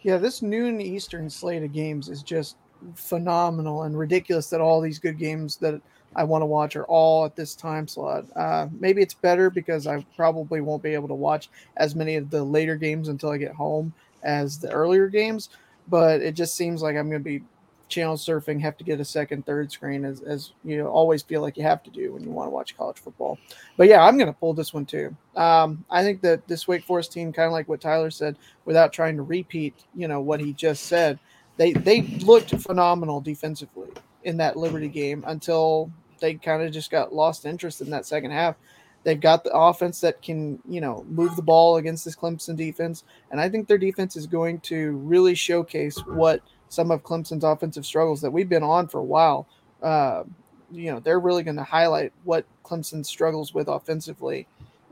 Yeah, 0.00 0.16
this 0.16 0.40
noon 0.40 0.80
Eastern 0.80 1.28
slate 1.28 1.62
of 1.62 1.74
games 1.74 2.08
is 2.08 2.22
just 2.22 2.56
phenomenal 2.94 3.82
and 3.82 3.98
ridiculous 3.98 4.48
that 4.48 4.62
all 4.62 4.80
these 4.80 4.98
good 4.98 5.18
games 5.18 5.56
that 5.56 5.82
I 6.16 6.24
want 6.24 6.40
to 6.40 6.46
watch 6.46 6.74
are 6.74 6.86
all 6.86 7.26
at 7.26 7.36
this 7.36 7.54
time 7.54 7.86
slot. 7.86 8.24
Uh, 8.34 8.68
maybe 8.80 9.02
it's 9.02 9.12
better 9.12 9.50
because 9.50 9.86
I 9.86 10.02
probably 10.16 10.62
won't 10.62 10.82
be 10.82 10.94
able 10.94 11.08
to 11.08 11.14
watch 11.14 11.50
as 11.76 11.94
many 11.94 12.16
of 12.16 12.30
the 12.30 12.42
later 12.42 12.76
games 12.76 13.08
until 13.08 13.28
I 13.28 13.36
get 13.36 13.52
home 13.52 13.92
as 14.22 14.58
the 14.58 14.70
earlier 14.70 15.08
games, 15.08 15.50
but 15.88 16.22
it 16.22 16.32
just 16.32 16.54
seems 16.54 16.80
like 16.80 16.96
I'm 16.96 17.10
going 17.10 17.22
to 17.22 17.38
be 17.38 17.42
channel 17.88 18.16
surfing, 18.16 18.60
have 18.60 18.76
to 18.76 18.84
get 18.84 19.00
a 19.00 19.04
second, 19.04 19.46
third 19.46 19.72
screen 19.72 20.04
as, 20.04 20.20
as 20.20 20.52
you 20.64 20.78
know, 20.78 20.88
always 20.88 21.22
feel 21.22 21.40
like 21.40 21.56
you 21.56 21.62
have 21.62 21.82
to 21.82 21.90
do 21.90 22.12
when 22.12 22.22
you 22.22 22.30
want 22.30 22.46
to 22.46 22.50
watch 22.50 22.76
college 22.76 22.98
football. 22.98 23.38
But 23.76 23.88
yeah, 23.88 24.04
I'm 24.04 24.16
going 24.16 24.32
to 24.32 24.38
pull 24.38 24.54
this 24.54 24.74
one 24.74 24.86
too. 24.86 25.16
Um, 25.36 25.84
I 25.90 26.02
think 26.02 26.20
that 26.22 26.46
this 26.46 26.68
Wake 26.68 26.84
Forest 26.84 27.12
team, 27.12 27.32
kind 27.32 27.46
of 27.46 27.52
like 27.52 27.68
what 27.68 27.80
Tyler 27.80 28.10
said, 28.10 28.36
without 28.64 28.92
trying 28.92 29.16
to 29.16 29.22
repeat, 29.22 29.74
you 29.94 30.08
know, 30.08 30.20
what 30.20 30.40
he 30.40 30.52
just 30.52 30.84
said, 30.84 31.18
they 31.56 31.72
they 31.72 32.02
looked 32.02 32.50
phenomenal 32.60 33.20
defensively 33.20 33.88
in 34.24 34.36
that 34.38 34.56
Liberty 34.56 34.88
game 34.88 35.24
until 35.26 35.90
they 36.20 36.34
kind 36.34 36.62
of 36.62 36.72
just 36.72 36.90
got 36.90 37.14
lost 37.14 37.46
interest 37.46 37.80
in 37.80 37.90
that 37.90 38.06
second 38.06 38.30
half. 38.30 38.56
They've 39.04 39.20
got 39.20 39.44
the 39.44 39.52
offense 39.56 40.00
that 40.00 40.20
can, 40.22 40.58
you 40.68 40.80
know, 40.80 41.06
move 41.08 41.36
the 41.36 41.42
ball 41.42 41.76
against 41.76 42.04
this 42.04 42.16
Clemson 42.16 42.56
defense, 42.56 43.04
and 43.30 43.40
I 43.40 43.48
think 43.48 43.66
their 43.66 43.78
defense 43.78 44.16
is 44.16 44.26
going 44.26 44.60
to 44.60 44.92
really 44.98 45.34
showcase 45.34 45.98
what 46.06 46.42
some 46.68 46.90
of 46.90 47.02
Clemson's 47.02 47.44
offensive 47.44 47.84
struggles 47.86 48.20
that 48.20 48.30
we've 48.30 48.48
been 48.48 48.62
on 48.62 48.88
for 48.88 48.98
a 48.98 49.04
while. 49.04 49.46
Uh, 49.82 50.24
you 50.70 50.90
know, 50.90 51.00
they're 51.00 51.20
really 51.20 51.42
going 51.42 51.56
to 51.56 51.62
highlight 51.64 52.12
what 52.24 52.44
Clemson 52.64 53.04
struggles 53.04 53.54
with 53.54 53.68
offensively, 53.68 54.46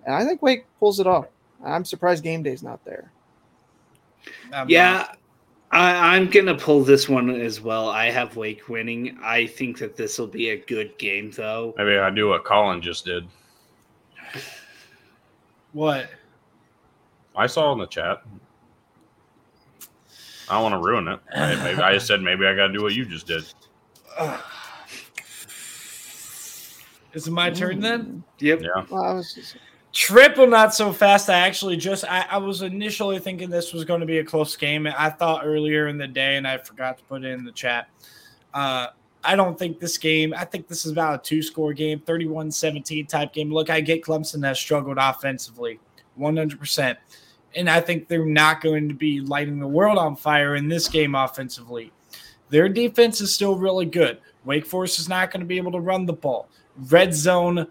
and 0.04 0.14
I 0.14 0.24
think 0.24 0.40
Wake 0.42 0.64
pulls 0.80 1.00
it 1.00 1.06
off. 1.06 1.26
I'm 1.64 1.84
surprised 1.84 2.22
game 2.24 2.42
day's 2.42 2.62
not 2.62 2.84
there. 2.84 3.10
I'm 4.52 4.68
Yeah, 4.68 4.92
not- 4.92 5.18
I, 5.72 6.14
I'm 6.16 6.30
gonna 6.30 6.54
pull 6.56 6.84
this 6.84 7.08
one 7.08 7.28
as 7.28 7.60
well. 7.60 7.88
I 7.88 8.08
have 8.10 8.36
Wake 8.36 8.68
winning. 8.68 9.18
I 9.22 9.46
think 9.46 9.78
that 9.78 9.96
this 9.96 10.16
will 10.18 10.28
be 10.28 10.50
a 10.50 10.56
good 10.64 10.96
game, 10.96 11.32
though. 11.32 11.74
Maybe 11.76 11.98
I 11.98 12.08
do 12.10 12.28
what 12.28 12.44
Collin 12.44 12.80
just 12.80 13.04
did. 13.04 13.26
what? 15.72 16.08
I 17.34 17.46
saw 17.46 17.72
in 17.72 17.78
the 17.78 17.86
chat. 17.86 18.22
I 20.48 20.54
don't 20.54 20.62
want 20.62 20.74
to 20.74 20.86
ruin 20.86 21.08
it. 21.08 21.20
I, 21.34 21.54
maybe, 21.56 21.82
I 21.82 21.94
just 21.94 22.06
said 22.06 22.22
maybe 22.22 22.46
I 22.46 22.54
got 22.54 22.68
to 22.68 22.72
do 22.72 22.82
what 22.82 22.94
you 22.94 23.04
just 23.04 23.26
did. 23.26 23.44
Is 27.12 27.26
it 27.26 27.30
my 27.30 27.50
turn 27.50 27.80
then? 27.80 28.22
Yep. 28.38 28.62
Yeah. 28.62 28.84
Well, 28.90 29.02
I 29.02 29.12
was 29.14 29.32
just, 29.34 29.56
Triple 29.96 30.46
not 30.46 30.74
so 30.74 30.92
fast. 30.92 31.30
I 31.30 31.38
actually 31.38 31.78
just 31.78 32.04
I, 32.04 32.26
I 32.30 32.36
was 32.36 32.60
initially 32.60 33.18
thinking 33.18 33.48
this 33.48 33.72
was 33.72 33.86
going 33.86 34.00
to 34.00 34.06
be 34.06 34.18
a 34.18 34.24
close 34.24 34.54
game. 34.54 34.86
I 34.86 35.08
thought 35.08 35.46
earlier 35.46 35.88
in 35.88 35.96
the 35.96 36.06
day, 36.06 36.36
and 36.36 36.46
I 36.46 36.58
forgot 36.58 36.98
to 36.98 37.04
put 37.04 37.24
it 37.24 37.30
in 37.30 37.44
the 37.46 37.52
chat. 37.52 37.88
Uh, 38.52 38.88
I 39.24 39.34
don't 39.34 39.58
think 39.58 39.80
this 39.80 39.96
game, 39.96 40.34
I 40.36 40.44
think 40.44 40.68
this 40.68 40.84
is 40.84 40.92
about 40.92 41.20
a 41.20 41.22
two 41.22 41.42
score 41.42 41.72
game, 41.72 42.00
31 42.00 42.50
17 42.50 43.06
type 43.06 43.32
game. 43.32 43.50
Look, 43.50 43.70
I 43.70 43.80
get 43.80 44.02
Clemson 44.02 44.44
has 44.44 44.58
struggled 44.60 44.98
offensively 45.00 45.80
100%. 46.20 46.96
And 47.56 47.68
I 47.70 47.80
think 47.80 48.06
they're 48.06 48.24
not 48.24 48.60
going 48.60 48.88
to 48.88 48.94
be 48.94 49.20
lighting 49.20 49.58
the 49.58 49.66
world 49.66 49.98
on 49.98 50.14
fire 50.14 50.54
in 50.56 50.68
this 50.68 50.88
game 50.88 51.14
offensively. 51.14 51.90
Their 52.50 52.68
defense 52.68 53.20
is 53.20 53.34
still 53.34 53.56
really 53.56 53.86
good. 53.86 54.18
Wake 54.44 54.66
Forest 54.66 55.00
is 55.00 55.08
not 55.08 55.30
going 55.30 55.40
to 55.40 55.46
be 55.46 55.56
able 55.56 55.72
to 55.72 55.80
run 55.80 56.06
the 56.06 56.12
ball. 56.12 56.48
Red 56.90 57.14
zone 57.14 57.66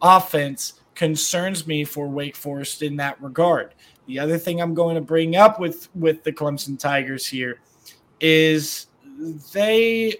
offense 0.00 0.80
concerns 0.94 1.66
me 1.66 1.84
for 1.84 2.08
Wake 2.08 2.36
Forest 2.36 2.82
in 2.82 2.96
that 2.96 3.20
regard. 3.20 3.74
The 4.06 4.18
other 4.18 4.38
thing 4.38 4.60
I'm 4.60 4.74
going 4.74 4.94
to 4.94 5.00
bring 5.00 5.36
up 5.36 5.58
with 5.58 5.88
with 5.94 6.22
the 6.24 6.32
Clemson 6.32 6.78
Tigers 6.78 7.26
here 7.26 7.60
is 8.20 8.86
they 9.52 10.16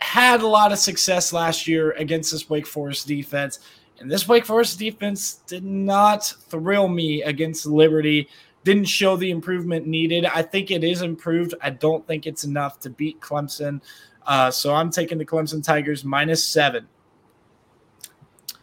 had 0.00 0.40
a 0.40 0.46
lot 0.46 0.72
of 0.72 0.78
success 0.78 1.32
last 1.32 1.66
year 1.66 1.92
against 1.92 2.32
this 2.32 2.48
Wake 2.48 2.66
Forest 2.66 3.06
defense. 3.06 3.58
And 4.00 4.10
this 4.10 4.28
Wake 4.28 4.44
Forest 4.46 4.78
defense 4.78 5.34
did 5.46 5.64
not 5.64 6.24
thrill 6.24 6.88
me 6.88 7.22
against 7.22 7.66
Liberty. 7.66 8.28
Didn't 8.64 8.84
show 8.86 9.16
the 9.16 9.30
improvement 9.30 9.86
needed. 9.86 10.24
I 10.26 10.42
think 10.42 10.70
it 10.70 10.84
is 10.84 11.02
improved. 11.02 11.54
I 11.60 11.70
don't 11.70 12.06
think 12.06 12.26
it's 12.26 12.44
enough 12.44 12.78
to 12.80 12.90
beat 12.90 13.20
Clemson. 13.20 13.80
Uh, 14.26 14.50
so 14.50 14.74
I'm 14.74 14.90
taking 14.90 15.18
the 15.18 15.24
Clemson 15.24 15.64
Tigers 15.64 16.04
minus 16.04 16.44
seven. 16.44 16.86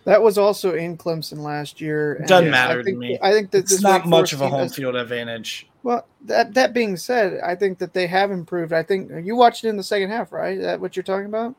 that 0.06 0.22
was 0.22 0.38
also 0.38 0.76
in 0.76 0.98
Clemson 0.98 1.40
last 1.40 1.82
year. 1.82 2.24
Doesn't 2.28 2.48
I 2.50 2.52
matter 2.52 2.78
to 2.80 2.84
think, 2.84 2.98
me. 2.98 3.18
I 3.22 3.32
think 3.32 3.50
that 3.52 3.60
It's 3.60 3.82
not 3.82 4.06
much 4.06 4.32
of 4.34 4.42
a 4.42 4.48
home 4.50 4.60
has- 4.62 4.76
field 4.76 4.96
advantage. 4.96 5.68
Well, 5.84 6.08
that 6.22 6.54
that 6.56 6.74
being 6.74 6.98
said, 6.98 7.40
I 7.44 7.54
think 7.56 7.78
that 7.80 7.94
they 7.94 8.08
have 8.08 8.32
improved. 8.32 8.74
I 8.74 8.82
think 8.84 9.12
you 9.24 9.36
watched 9.36 9.64
it 9.66 9.70
in 9.70 9.78
the 9.78 9.84
second 9.84 10.10
half, 10.10 10.32
right? 10.32 10.58
Is 10.58 10.64
that 10.64 10.80
what 10.80 10.96
you're 10.96 11.04
talking 11.04 11.28
about? 11.28 11.56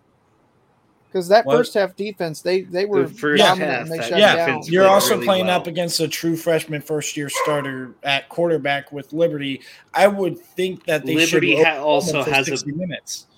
Because 1.16 1.28
that 1.28 1.46
What? 1.46 1.56
first 1.56 1.72
half 1.72 1.96
defense, 1.96 2.42
they 2.42 2.60
they 2.60 2.84
were 2.84 3.04
The 3.04 3.14
first 3.14 3.42
dominant 3.42 3.70
half, 3.72 3.80
and 3.84 3.90
they 3.90 3.96
that 3.96 4.08
shut 4.10 4.18
Yeah, 4.18 4.34
down. 4.36 4.60
You're 4.66 4.86
also 4.86 5.14
really 5.14 5.24
playing 5.24 5.46
well. 5.46 5.56
up 5.56 5.66
against 5.66 5.98
a 6.00 6.06
true 6.06 6.36
freshman 6.36 6.82
first 6.82 7.16
year 7.16 7.30
starter 7.30 7.94
at 8.02 8.28
quarterback 8.28 8.92
with 8.92 9.14
Liberty. 9.14 9.62
I 9.94 10.08
would 10.08 10.38
think 10.38 10.84
that 10.84 11.06
they 11.06 11.14
Liberty 11.14 11.56
should 11.56 11.66
ha- 11.66 11.82
also 11.82 12.22
has 12.22 12.48
a 12.48 12.66
minutes. 12.66 13.28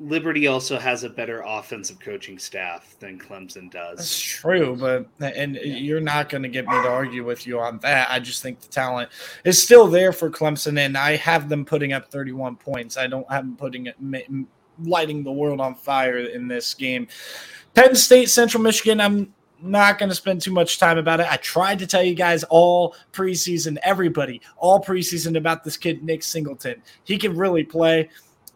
Liberty 0.00 0.48
also 0.48 0.80
has 0.80 1.04
a 1.04 1.10
better 1.10 1.44
offensive 1.46 2.00
coaching 2.00 2.40
staff 2.40 2.96
than 2.98 3.20
Clemson 3.20 3.70
does. 3.70 3.98
That's 3.98 4.18
true, 4.18 4.74
but 4.74 5.06
and 5.20 5.54
you're 5.54 6.00
not 6.00 6.28
going 6.28 6.42
to 6.42 6.48
get 6.48 6.66
me 6.66 6.72
to 6.72 6.88
argue 6.88 7.24
with 7.24 7.46
you 7.46 7.60
on 7.60 7.78
that. 7.82 8.10
I 8.10 8.18
just 8.18 8.42
think 8.42 8.58
the 8.60 8.66
talent 8.66 9.10
is 9.44 9.62
still 9.62 9.86
there 9.86 10.12
for 10.12 10.28
Clemson, 10.28 10.76
and 10.76 10.98
I 10.98 11.14
have 11.14 11.48
them 11.48 11.64
putting 11.64 11.92
up 11.92 12.10
31 12.10 12.56
points. 12.56 12.96
I 12.96 13.06
don't 13.06 13.30
have 13.30 13.44
them 13.44 13.56
putting 13.56 13.86
it 13.86 13.94
ma- 14.00 14.18
lighting 14.82 15.22
the 15.24 15.32
world 15.32 15.60
on 15.60 15.74
fire 15.74 16.18
in 16.18 16.48
this 16.48 16.74
game. 16.74 17.08
Penn 17.74 17.94
State, 17.94 18.30
Central 18.30 18.62
Michigan. 18.62 19.00
I'm 19.00 19.32
not 19.62 19.98
going 19.98 20.08
to 20.08 20.14
spend 20.14 20.40
too 20.40 20.52
much 20.52 20.78
time 20.78 20.98
about 20.98 21.20
it. 21.20 21.26
I 21.30 21.36
tried 21.36 21.78
to 21.78 21.86
tell 21.86 22.02
you 22.02 22.14
guys 22.14 22.44
all 22.44 22.94
preseason, 23.12 23.78
everybody, 23.82 24.40
all 24.56 24.82
preseason 24.82 25.36
about 25.36 25.64
this 25.64 25.76
kid 25.76 26.02
Nick 26.02 26.22
Singleton. 26.22 26.82
He 27.04 27.16
can 27.16 27.36
really 27.36 27.64
play. 27.64 28.10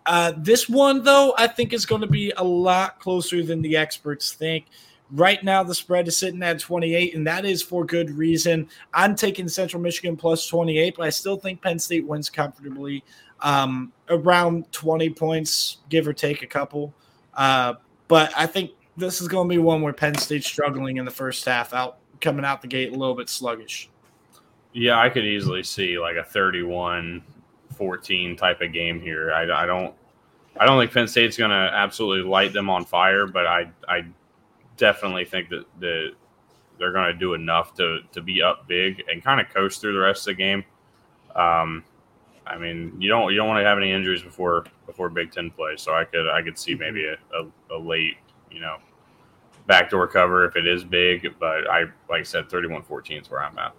Uh, 0.05 0.33
this 0.37 0.69
one, 0.69 1.03
though, 1.03 1.35
I 1.37 1.47
think 1.47 1.73
is 1.73 1.87
going 1.87 2.01
to 2.01 2.07
be 2.07 2.33
a 2.37 2.45
lot 2.45 3.01
closer 3.01 3.43
than 3.43 3.63
the 3.63 3.77
experts 3.77 4.33
think. 4.33 4.67
Right 5.13 5.43
now, 5.43 5.63
the 5.63 5.75
spread 5.75 6.09
is 6.09 6.17
sitting 6.17 6.43
at 6.43 6.59
28, 6.59 7.15
and 7.15 7.27
that 7.27 7.45
is 7.45 7.63
for 7.63 7.85
good 7.85 8.11
reason. 8.11 8.69
I'm 8.93 9.15
taking 9.15 9.49
Central 9.49 9.81
Michigan 9.81 10.17
plus 10.17 10.47
28, 10.49 10.97
but 10.97 11.07
I 11.07 11.11
still 11.11 11.37
think 11.37 11.63
Penn 11.63 11.79
State 11.79 12.07
wins 12.07 12.29
comfortably, 12.29 13.05
um, 13.41 13.93
around 14.09 14.71
20 14.73 15.11
points, 15.11 15.79
give 15.89 16.07
or 16.09 16.13
take 16.13 16.43
a 16.43 16.47
couple. 16.47 16.95
Uh, 17.35 17.75
but 18.09 18.33
I 18.37 18.47
think 18.47 18.71
this 18.97 19.21
is 19.21 19.29
going 19.29 19.49
to 19.49 19.55
be 19.55 19.59
one 19.59 19.83
where 19.83 19.93
Penn 19.93 20.15
State's 20.17 20.47
struggling 20.47 20.97
in 20.97 21.05
the 21.05 21.11
first 21.11 21.45
half, 21.45 21.75
out 21.75 21.99
coming 22.21 22.45
out 22.45 22.63
the 22.63 22.69
gate 22.69 22.93
a 22.93 22.97
little 22.97 23.15
bit 23.15 23.29
sluggish. 23.29 23.91
Yeah, 24.73 24.99
I 24.99 25.09
could 25.09 25.25
easily 25.25 25.63
see 25.63 25.99
like 25.99 26.17
a 26.17 26.25
31 26.25 27.23
14 27.75 28.37
type 28.37 28.61
of 28.61 28.73
game 28.73 29.01
here. 29.01 29.33
I, 29.33 29.43
I 29.63 29.67
don't 29.67 29.95
I 30.59 30.65
don't 30.65 30.81
think 30.81 30.93
Penn 30.93 31.07
State's 31.07 31.37
going 31.37 31.51
to 31.51 31.57
absolutely 31.57 32.29
light 32.29 32.53
them 32.53 32.71
on 32.71 32.85
fire, 32.85 33.27
but 33.27 33.47
I 33.47 33.71
I 33.89 34.07
definitely 34.77 35.25
think 35.25 35.51
that 35.51 35.65
the 35.81 36.11
they're 36.79 36.93
going 36.93 37.13
to 37.13 37.19
do 37.19 37.35
enough 37.35 37.75
to 37.75 38.01
to 38.13 38.21
be 38.21 38.43
up 38.43 38.67
big 38.67 39.03
and 39.11 39.23
kind 39.23 39.41
of 39.41 39.49
coast 39.53 39.81
through 39.81 39.95
the 39.95 40.01
rest 40.01 40.23
of 40.23 40.37
the 40.37 40.43
game. 40.43 40.65
Um, 41.35 41.85
I 42.47 42.59
mean, 42.59 42.97
you 42.99 43.09
don't 43.09 43.31
you 43.33 43.37
don't 43.37 43.49
want 43.49 43.61
to 43.61 43.65
have 43.65 43.79
any 43.79 43.91
injuries 43.91 44.23
before 44.23 44.67
before 44.87 45.09
Big 45.09 45.33
Ten 45.33 45.51
play, 45.51 45.75
so 45.77 45.95
I 45.95 46.05
could 46.05 46.29
I 46.29 46.43
could 46.43 46.59
see 46.59 46.75
maybe 46.75 47.05
a, 47.05 47.17
a, 47.37 47.77
a 47.77 47.79
late 47.79 48.17
you 48.51 48.61
know 48.61 48.77
backdoor 49.67 50.07
cover 50.07 50.45
if 50.45 50.57
it 50.57 50.67
is 50.67 50.85
big, 50.85 51.35
but 51.39 51.69
I 51.69 51.83
like 52.09 52.21
I 52.21 52.23
said, 52.23 52.49
31-14 52.49 53.23
is 53.23 53.31
where 53.31 53.43
I'm 53.43 53.59
at. 53.59 53.75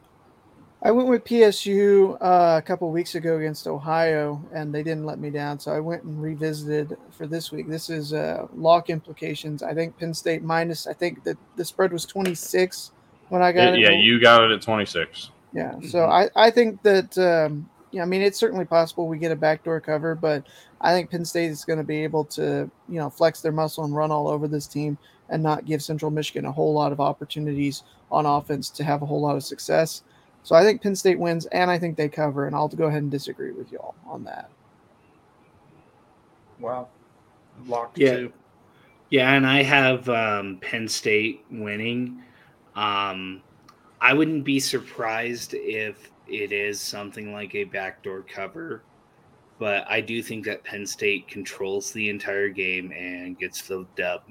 I 0.84 0.92
went 0.92 1.10
with 1.10 1.24
PSU 1.24 2.18
uh, 2.22 2.58
a 2.58 2.62
couple 2.62 2.92
weeks 2.92 3.16
ago 3.16 3.38
against 3.38 3.66
Ohio, 3.66 4.44
and 4.54 4.74
they 4.74 4.84
didn't 4.84 5.06
let 5.06 5.18
me 5.18 5.32
down. 5.32 5.60
So 5.60 5.72
I 5.72 5.80
went 5.80 6.04
and 6.04 6.22
revisited 6.22 6.98
for 7.10 7.26
this 7.26 7.52
week. 7.52 7.68
This 7.68 7.90
is 7.90 8.14
uh, 8.14 8.48
lock 8.54 8.92
implications. 8.92 9.64
I 9.64 9.74
think 9.74 9.98
Penn 9.98 10.14
State 10.14 10.44
minus. 10.44 10.86
I 10.86 10.94
think 10.94 11.24
that 11.24 11.38
the 11.56 11.66
spread 11.66 11.92
was 11.92 12.06
26 12.06 12.92
when 13.30 13.42
I 13.42 13.52
got 13.54 13.74
it. 13.74 13.80
yeah, 13.80 13.90
you 13.90 14.22
got 14.22 14.44
it 14.44 14.52
at 14.52 14.62
26. 14.62 15.32
Yeah. 15.52 15.80
So 15.90 16.06
I, 16.06 16.30
I 16.36 16.52
think 16.52 16.84
that 16.84 17.18
um, 17.18 17.68
yeah, 17.92 18.04
I 18.04 18.06
mean 18.06 18.22
it's 18.22 18.38
certainly 18.38 18.66
possible 18.66 19.08
we 19.08 19.18
get 19.18 19.32
a 19.32 19.36
backdoor 19.36 19.80
cover, 19.80 20.16
but 20.16 20.46
I 20.82 20.94
think 20.94 21.10
Penn 21.10 21.26
State 21.26 21.52
is 21.52 21.66
going 21.66 21.80
to 21.80 21.86
be 21.86 22.04
able 22.04 22.26
to 22.26 22.70
you 22.90 23.00
know 23.00 23.10
flex 23.10 23.42
their 23.42 23.52
muscle 23.52 23.84
and 23.84 23.96
run 23.96 24.12
all 24.12 24.28
over 24.28 24.48
this 24.48 24.68
team 24.68 24.98
and 25.30 25.42
not 25.44 25.66
give 25.66 25.82
Central 25.82 26.12
Michigan 26.12 26.46
a 26.46 26.52
whole 26.52 26.74
lot 26.74 26.92
of 26.92 27.00
opportunities 27.00 27.84
on 28.12 28.26
offense 28.26 28.70
to 28.70 28.84
have 28.84 29.02
a 29.02 29.06
whole 29.06 29.22
lot 29.22 29.36
of 29.36 29.44
success. 29.44 30.04
So 30.44 30.56
I 30.56 30.64
think 30.64 30.82
Penn 30.82 30.96
State 30.96 31.20
wins, 31.20 31.46
and 31.48 31.70
I 31.70 31.78
think 31.78 31.98
they 31.98 32.08
cover, 32.08 32.48
and 32.48 32.56
I'll 32.56 32.70
go 32.70 32.86
ahead 32.86 33.02
and 33.02 33.12
disagree 33.12 33.52
with 33.52 33.70
y'all 33.72 33.96
on 34.06 34.24
that. 34.24 34.50
Wow. 36.60 36.88
Locked 37.66 37.98
Yeah. 37.98 38.16
too. 38.16 38.34
Yeah, 39.10 39.34
and 39.34 39.46
I 39.46 39.64
have 39.64 40.08
um, 40.10 40.58
Penn 40.62 40.88
State 40.88 41.46
winning. 41.50 42.22
Um, 42.76 43.42
I 44.02 44.14
wouldn't 44.14 44.44
be 44.44 44.60
surprised 44.60 45.54
if 45.54 46.12
it 46.30 46.52
is 46.52 46.80
something 46.80 47.32
like 47.34 47.56
a 47.56 47.64
backdoor 47.66 48.22
cover, 48.24 48.84
but 49.60 49.86
I 49.90 50.02
do 50.02 50.22
think 50.22 50.46
that 50.46 50.64
Penn 50.64 50.86
State 50.86 51.28
controls 51.28 51.92
the 51.92 52.10
entire 52.10 52.50
game 52.50 52.92
and 52.92 53.38
gets 53.40 53.62
the 53.68 53.86
dub. 53.96 54.22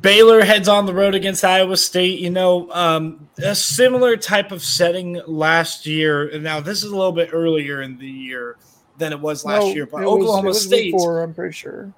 Baylor 0.00 0.44
heads 0.44 0.68
on 0.68 0.84
the 0.86 0.92
road 0.94 1.14
against 1.14 1.44
Iowa 1.44 1.76
State. 1.76 2.18
You 2.18 2.30
know, 2.30 2.70
um, 2.72 3.28
a 3.38 3.54
similar 3.54 4.16
type 4.16 4.50
of 4.50 4.62
setting 4.62 5.20
last 5.28 5.86
year. 5.86 6.38
Now, 6.40 6.58
this 6.60 6.78
is 6.82 6.90
a 6.90 6.96
little 6.96 7.12
bit 7.12 7.30
earlier 7.32 7.82
in 7.82 7.96
the 7.98 8.06
year 8.08 8.56
than 8.98 9.12
it 9.12 9.20
was 9.20 9.44
last 9.44 9.60
No, 9.62 9.68
year, 9.74 9.86
but 9.86 10.02
it 10.02 10.06
was- 10.06 10.14
Oklahoma 10.14 10.46
it 10.46 10.48
was 10.48 10.68
week 10.68 10.78
State 10.80 10.90
four, 10.92 11.22
I'm 11.22 11.34
pretty 11.34 11.52
sure. 11.52 11.92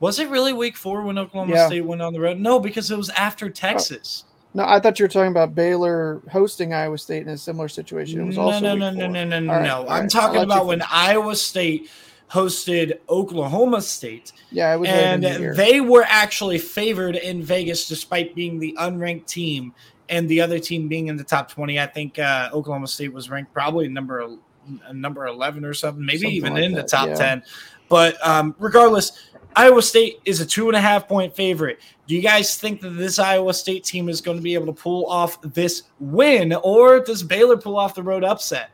was 0.00 0.18
it 0.18 0.28
really 0.30 0.52
week 0.54 0.76
four 0.76 1.02
when 1.02 1.18
Oklahoma 1.18 1.52
Yeah. 1.54 1.66
State 1.66 1.82
went 1.82 2.00
on 2.00 2.12
the 2.14 2.20
road? 2.20 2.38
No, 2.38 2.58
because 2.58 2.90
it 2.90 2.96
was 2.96 3.10
after 3.10 3.50
Texas. 3.50 4.24
No, 4.54 4.64
I 4.64 4.78
thought 4.78 5.00
you 5.00 5.04
were 5.04 5.08
talking 5.08 5.32
about 5.32 5.54
Baylor 5.54 6.22
hosting 6.30 6.72
Iowa 6.72 6.96
State 6.96 7.22
in 7.22 7.28
a 7.28 7.38
similar 7.38 7.68
situation. 7.68 8.20
It 8.20 8.24
was 8.24 8.36
no, 8.36 8.42
also 8.42 8.60
no, 8.60 8.76
no, 8.76 8.90
no, 8.90 9.08
no, 9.08 9.24
no, 9.24 9.40
no, 9.40 9.52
right, 9.52 9.62
no. 9.64 9.80
I'm 9.88 10.02
right, 10.02 10.10
talking 10.10 10.40
I'll 10.40 10.46
let 10.46 10.54
you 10.54 10.60
about 10.60 10.66
when. 10.66 10.82
Iowa 10.88 11.34
State 11.34 11.90
hosted 12.30 13.00
Oklahoma 13.08 13.82
State. 13.82 14.32
Yeah, 14.52 14.72
it 14.72 14.78
was 14.78 14.88
late 14.88 14.98
in 14.98 15.04
and 15.04 15.24
the 15.24 15.40
year. 15.40 15.54
they 15.56 15.80
were 15.80 16.04
actually 16.08 16.58
favored 16.58 17.16
in 17.16 17.42
Vegas 17.42 17.88
despite 17.88 18.36
being 18.36 18.60
the 18.60 18.76
unranked 18.78 19.26
team 19.26 19.74
and 20.08 20.28
the 20.28 20.40
other 20.40 20.60
team 20.60 20.86
being 20.86 21.08
in 21.08 21.16
the 21.16 21.24
top 21.24 21.50
20. 21.50 21.80
I 21.80 21.86
think 21.86 22.18
uh, 22.20 22.50
Oklahoma 22.52 22.86
State 22.86 23.12
was 23.12 23.28
ranked 23.28 23.52
probably 23.52 23.88
number 23.88 24.36
number 24.92 25.26
11 25.26 25.64
or 25.64 25.74
something, 25.74 26.04
maybe 26.04 26.18
Something 26.18 26.36
even 26.36 26.54
like 26.54 26.62
in 26.62 26.72
the 26.72 26.84
top 26.84 27.08
yeah. 27.08 27.14
10. 27.14 27.42
But 27.88 28.24
um, 28.26 28.54
regardless, 28.58 29.30
Iowa 29.56 29.82
State 29.82 30.20
is 30.24 30.40
a 30.40 30.46
two 30.46 30.68
and 30.68 30.76
a 30.76 30.80
half 30.80 31.06
point 31.06 31.34
favorite. 31.34 31.80
Do 32.06 32.14
you 32.14 32.22
guys 32.22 32.56
think 32.56 32.80
that 32.80 32.90
this 32.90 33.18
Iowa 33.18 33.54
State 33.54 33.84
team 33.84 34.08
is 34.08 34.20
going 34.20 34.36
to 34.36 34.42
be 34.42 34.54
able 34.54 34.66
to 34.66 34.72
pull 34.72 35.06
off 35.06 35.40
this 35.42 35.84
win, 36.00 36.54
or 36.62 37.00
does 37.00 37.22
Baylor 37.22 37.56
pull 37.56 37.76
off 37.76 37.94
the 37.94 38.02
road 38.02 38.24
upset? 38.24 38.70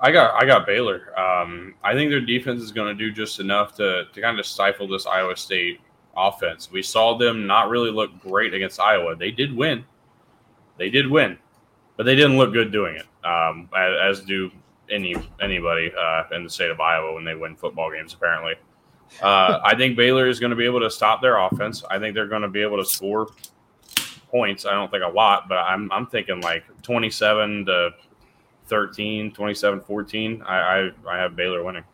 I 0.00 0.10
got 0.10 0.40
I 0.40 0.46
got 0.46 0.66
Baylor. 0.66 1.18
Um, 1.18 1.74
I 1.82 1.94
think 1.94 2.10
their 2.10 2.20
defense 2.20 2.62
is 2.62 2.72
going 2.72 2.96
to 2.96 2.98
do 2.98 3.12
just 3.12 3.40
enough 3.40 3.74
to 3.76 4.04
to 4.12 4.20
kind 4.20 4.38
of 4.38 4.46
stifle 4.46 4.86
this 4.86 5.06
Iowa 5.06 5.36
State 5.36 5.80
offense. 6.16 6.70
We 6.70 6.82
saw 6.82 7.18
them 7.18 7.46
not 7.46 7.68
really 7.68 7.90
look 7.90 8.18
great 8.20 8.54
against 8.54 8.80
Iowa. 8.80 9.16
They 9.16 9.30
did 9.30 9.54
win. 9.54 9.84
They 10.78 10.90
did 10.90 11.08
win, 11.08 11.38
but 11.96 12.04
they 12.04 12.14
didn't 12.16 12.36
look 12.36 12.52
good 12.52 12.72
doing 12.72 12.96
it. 12.96 13.06
Um, 13.26 13.68
as, 13.76 14.18
as 14.18 14.26
do 14.26 14.50
any 14.90 15.16
anybody 15.40 15.90
uh, 15.98 16.24
in 16.32 16.44
the 16.44 16.50
state 16.50 16.70
of 16.70 16.80
Iowa 16.80 17.14
when 17.14 17.24
they 17.24 17.34
win 17.34 17.56
football 17.56 17.90
games. 17.90 18.14
Apparently, 18.14 18.54
uh, 19.22 19.60
I 19.64 19.74
think 19.76 19.96
Baylor 19.96 20.28
is 20.28 20.40
going 20.40 20.50
to 20.50 20.56
be 20.56 20.64
able 20.64 20.80
to 20.80 20.90
stop 20.90 21.22
their 21.22 21.38
offense. 21.38 21.84
I 21.90 21.98
think 21.98 22.14
they're 22.14 22.28
going 22.28 22.42
to 22.42 22.48
be 22.48 22.62
able 22.62 22.78
to 22.78 22.84
score 22.84 23.28
points. 24.30 24.66
I 24.66 24.72
don't 24.72 24.90
think 24.90 25.04
a 25.04 25.08
lot, 25.08 25.48
but 25.48 25.58
I'm 25.58 25.90
I'm 25.92 26.06
thinking 26.06 26.40
like 26.40 26.64
27 26.82 27.66
to 27.66 27.90
13, 28.66 29.32
27, 29.32 29.80
14. 29.80 30.42
I, 30.42 30.56
I, 30.56 30.90
I 31.08 31.16
have 31.18 31.36
Baylor 31.36 31.62
winning. 31.62 31.84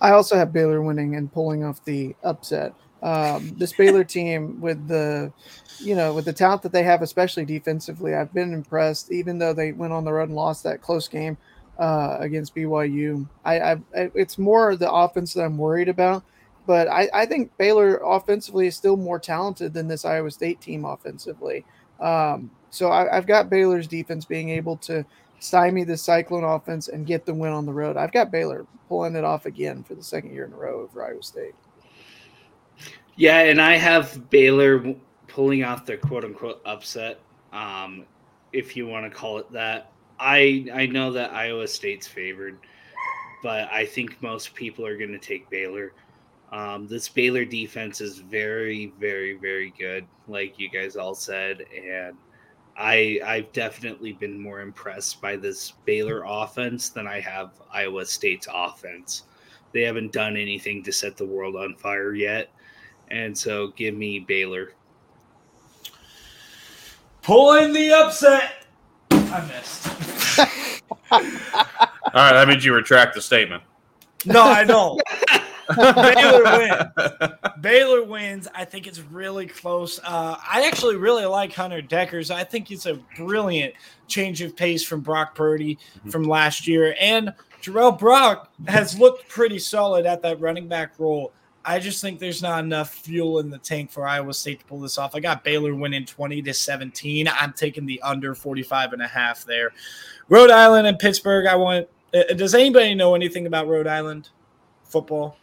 I 0.00 0.10
also 0.10 0.36
have 0.36 0.52
Baylor 0.52 0.82
winning 0.82 1.16
and 1.16 1.32
pulling 1.32 1.64
off 1.64 1.84
the 1.84 2.14
upset. 2.22 2.74
Um, 3.02 3.54
this 3.56 3.72
Baylor 3.72 4.04
team 4.04 4.60
with 4.60 4.88
the, 4.88 5.32
you 5.78 5.94
know, 5.94 6.14
with 6.14 6.24
the 6.24 6.32
talent 6.32 6.62
that 6.62 6.72
they 6.72 6.82
have, 6.82 7.02
especially 7.02 7.44
defensively, 7.44 8.14
I've 8.14 8.32
been 8.32 8.52
impressed. 8.52 9.12
Even 9.12 9.38
though 9.38 9.52
they 9.52 9.72
went 9.72 9.92
on 9.92 10.04
the 10.04 10.12
road 10.12 10.28
and 10.28 10.36
lost 10.36 10.62
that 10.64 10.80
close 10.80 11.06
game 11.06 11.36
uh, 11.78 12.16
against 12.20 12.54
BYU, 12.54 13.28
I, 13.44 13.72
I, 13.72 13.76
it's 13.92 14.38
more 14.38 14.76
the 14.76 14.90
offense 14.90 15.34
that 15.34 15.42
I'm 15.42 15.58
worried 15.58 15.88
about. 15.88 16.24
But 16.66 16.88
I, 16.88 17.08
I 17.12 17.26
think 17.26 17.54
Baylor 17.58 18.00
offensively 18.04 18.66
is 18.66 18.76
still 18.76 18.96
more 18.96 19.18
talented 19.18 19.74
than 19.74 19.86
this 19.86 20.04
Iowa 20.04 20.30
State 20.30 20.60
team 20.60 20.84
offensively. 20.84 21.64
Um, 22.00 22.50
so 22.70 22.88
I, 22.88 23.16
I've 23.16 23.26
got 23.26 23.50
Baylor's 23.50 23.86
defense 23.86 24.24
being 24.24 24.48
able 24.48 24.76
to 24.78 25.04
stymie 25.40 25.84
the 25.84 25.96
Cyclone 25.96 26.44
offense 26.44 26.88
and 26.88 27.06
get 27.06 27.26
the 27.26 27.34
win 27.34 27.52
on 27.52 27.66
the 27.66 27.72
road. 27.72 27.96
I've 27.96 28.12
got 28.12 28.32
Baylor 28.32 28.66
pulling 28.88 29.14
it 29.14 29.24
off 29.24 29.46
again 29.46 29.82
for 29.82 29.94
the 29.94 30.02
second 30.02 30.32
year 30.32 30.44
in 30.46 30.52
a 30.52 30.56
row 30.56 30.80
over 30.80 31.04
Iowa 31.04 31.22
State. 31.22 31.54
Yeah, 33.16 33.40
and 33.40 33.60
I 33.60 33.76
have 33.76 34.28
Baylor 34.30 34.94
pulling 35.28 35.62
off 35.64 35.86
their 35.86 35.98
quote 35.98 36.24
unquote 36.24 36.60
upset, 36.64 37.20
um, 37.52 38.04
if 38.52 38.76
you 38.76 38.86
want 38.86 39.04
to 39.04 39.16
call 39.16 39.38
it 39.38 39.50
that. 39.52 39.92
I 40.18 40.66
I 40.72 40.86
know 40.86 41.12
that 41.12 41.32
Iowa 41.32 41.66
State's 41.66 42.06
favored, 42.06 42.58
but 43.42 43.68
I 43.72 43.84
think 43.84 44.20
most 44.22 44.54
people 44.54 44.86
are 44.86 44.96
going 44.96 45.12
to 45.12 45.18
take 45.18 45.48
Baylor. 45.50 45.92
Um, 46.52 46.86
this 46.86 47.08
Baylor 47.08 47.44
defense 47.44 48.00
is 48.00 48.18
very, 48.18 48.92
very, 49.00 49.34
very 49.34 49.74
good, 49.76 50.06
like 50.28 50.58
you 50.58 50.68
guys 50.70 50.96
all 50.96 51.14
said, 51.14 51.64
and 51.76 52.16
I 52.76 53.20
I've 53.24 53.52
definitely 53.52 54.12
been 54.12 54.38
more 54.40 54.60
impressed 54.60 55.20
by 55.20 55.36
this 55.36 55.72
Baylor 55.84 56.24
offense 56.26 56.88
than 56.90 57.06
I 57.06 57.20
have 57.20 57.52
Iowa 57.72 58.04
State's 58.06 58.48
offense. 58.52 59.24
They 59.72 59.82
haven't 59.82 60.12
done 60.12 60.36
anything 60.36 60.82
to 60.84 60.92
set 60.92 61.16
the 61.16 61.26
world 61.26 61.56
on 61.56 61.74
fire 61.74 62.14
yet. 62.14 62.50
And 63.08 63.36
so 63.36 63.68
give 63.76 63.94
me 63.94 64.20
Baylor. 64.20 64.72
Pulling 67.22 67.72
the 67.72 67.92
upset. 67.92 68.63
I 69.34 69.46
missed. 69.46 69.88
All 71.10 71.20
right, 72.14 72.32
that 72.32 72.46
means 72.48 72.64
you 72.64 72.74
retract 72.74 73.14
the 73.14 73.20
statement. 73.20 73.62
No, 74.24 74.42
I 74.42 74.64
don't. 74.64 75.00
Baylor 75.76 76.44
wins. 76.44 77.32
Baylor 77.60 78.04
wins. 78.04 78.48
I 78.54 78.64
think 78.64 78.86
it's 78.86 79.00
really 79.00 79.46
close. 79.46 79.98
Uh, 80.04 80.36
I 80.46 80.66
actually 80.66 80.96
really 80.96 81.24
like 81.24 81.52
Hunter 81.54 81.80
Dekkers. 81.82 82.30
I 82.30 82.44
think 82.44 82.70
it's 82.70 82.86
a 82.86 82.94
brilliant 83.16 83.74
change 84.06 84.42
of 84.42 84.54
pace 84.56 84.84
from 84.84 85.00
Brock 85.00 85.34
Purdy 85.34 85.78
Mhm. 86.06 86.12
from 86.12 86.24
last 86.24 86.66
year. 86.68 86.94
And 87.00 87.32
Jirehl 87.62 87.98
Brock 87.98 88.52
has 88.68 88.98
looked 88.98 89.28
pretty 89.28 89.58
solid 89.58 90.04
at 90.06 90.22
that 90.22 90.38
running 90.40 90.68
back 90.68 90.92
role. 90.98 91.32
I 91.64 91.78
just 91.78 92.00
think 92.02 92.18
there's 92.18 92.42
not 92.42 92.62
enough 92.62 92.90
fuel 92.94 93.38
in 93.38 93.48
the 93.50 93.58
tank 93.58 93.90
for 93.90 94.06
Iowa 94.06 94.34
State 94.34 94.60
to 94.60 94.64
pull 94.66 94.80
this 94.80 94.98
off. 94.98 95.14
I 95.14 95.20
got 95.20 95.42
Baylor 95.44 95.74
winning 95.74 96.04
20 96.04 96.42
to 96.42 96.52
17. 96.54 97.26
I'm 97.28 97.52
taking 97.54 97.86
the 97.86 98.00
under 98.02 98.34
45 98.34 98.92
and 98.92 99.02
a 99.02 99.06
half 99.08 99.44
there. 99.44 99.70
Rhode 100.28 100.50
Island 100.50 100.86
and 100.86 100.98
Pittsburgh. 100.98 101.46
I 101.46 101.56
want. 101.56 101.88
uh, 102.12 102.34
Does 102.34 102.54
anybody 102.54 102.94
know 102.94 103.14
anything 103.14 103.46
about 103.46 103.66
Rhode 103.68 103.86
Island 103.86 104.28
football? 104.84 105.38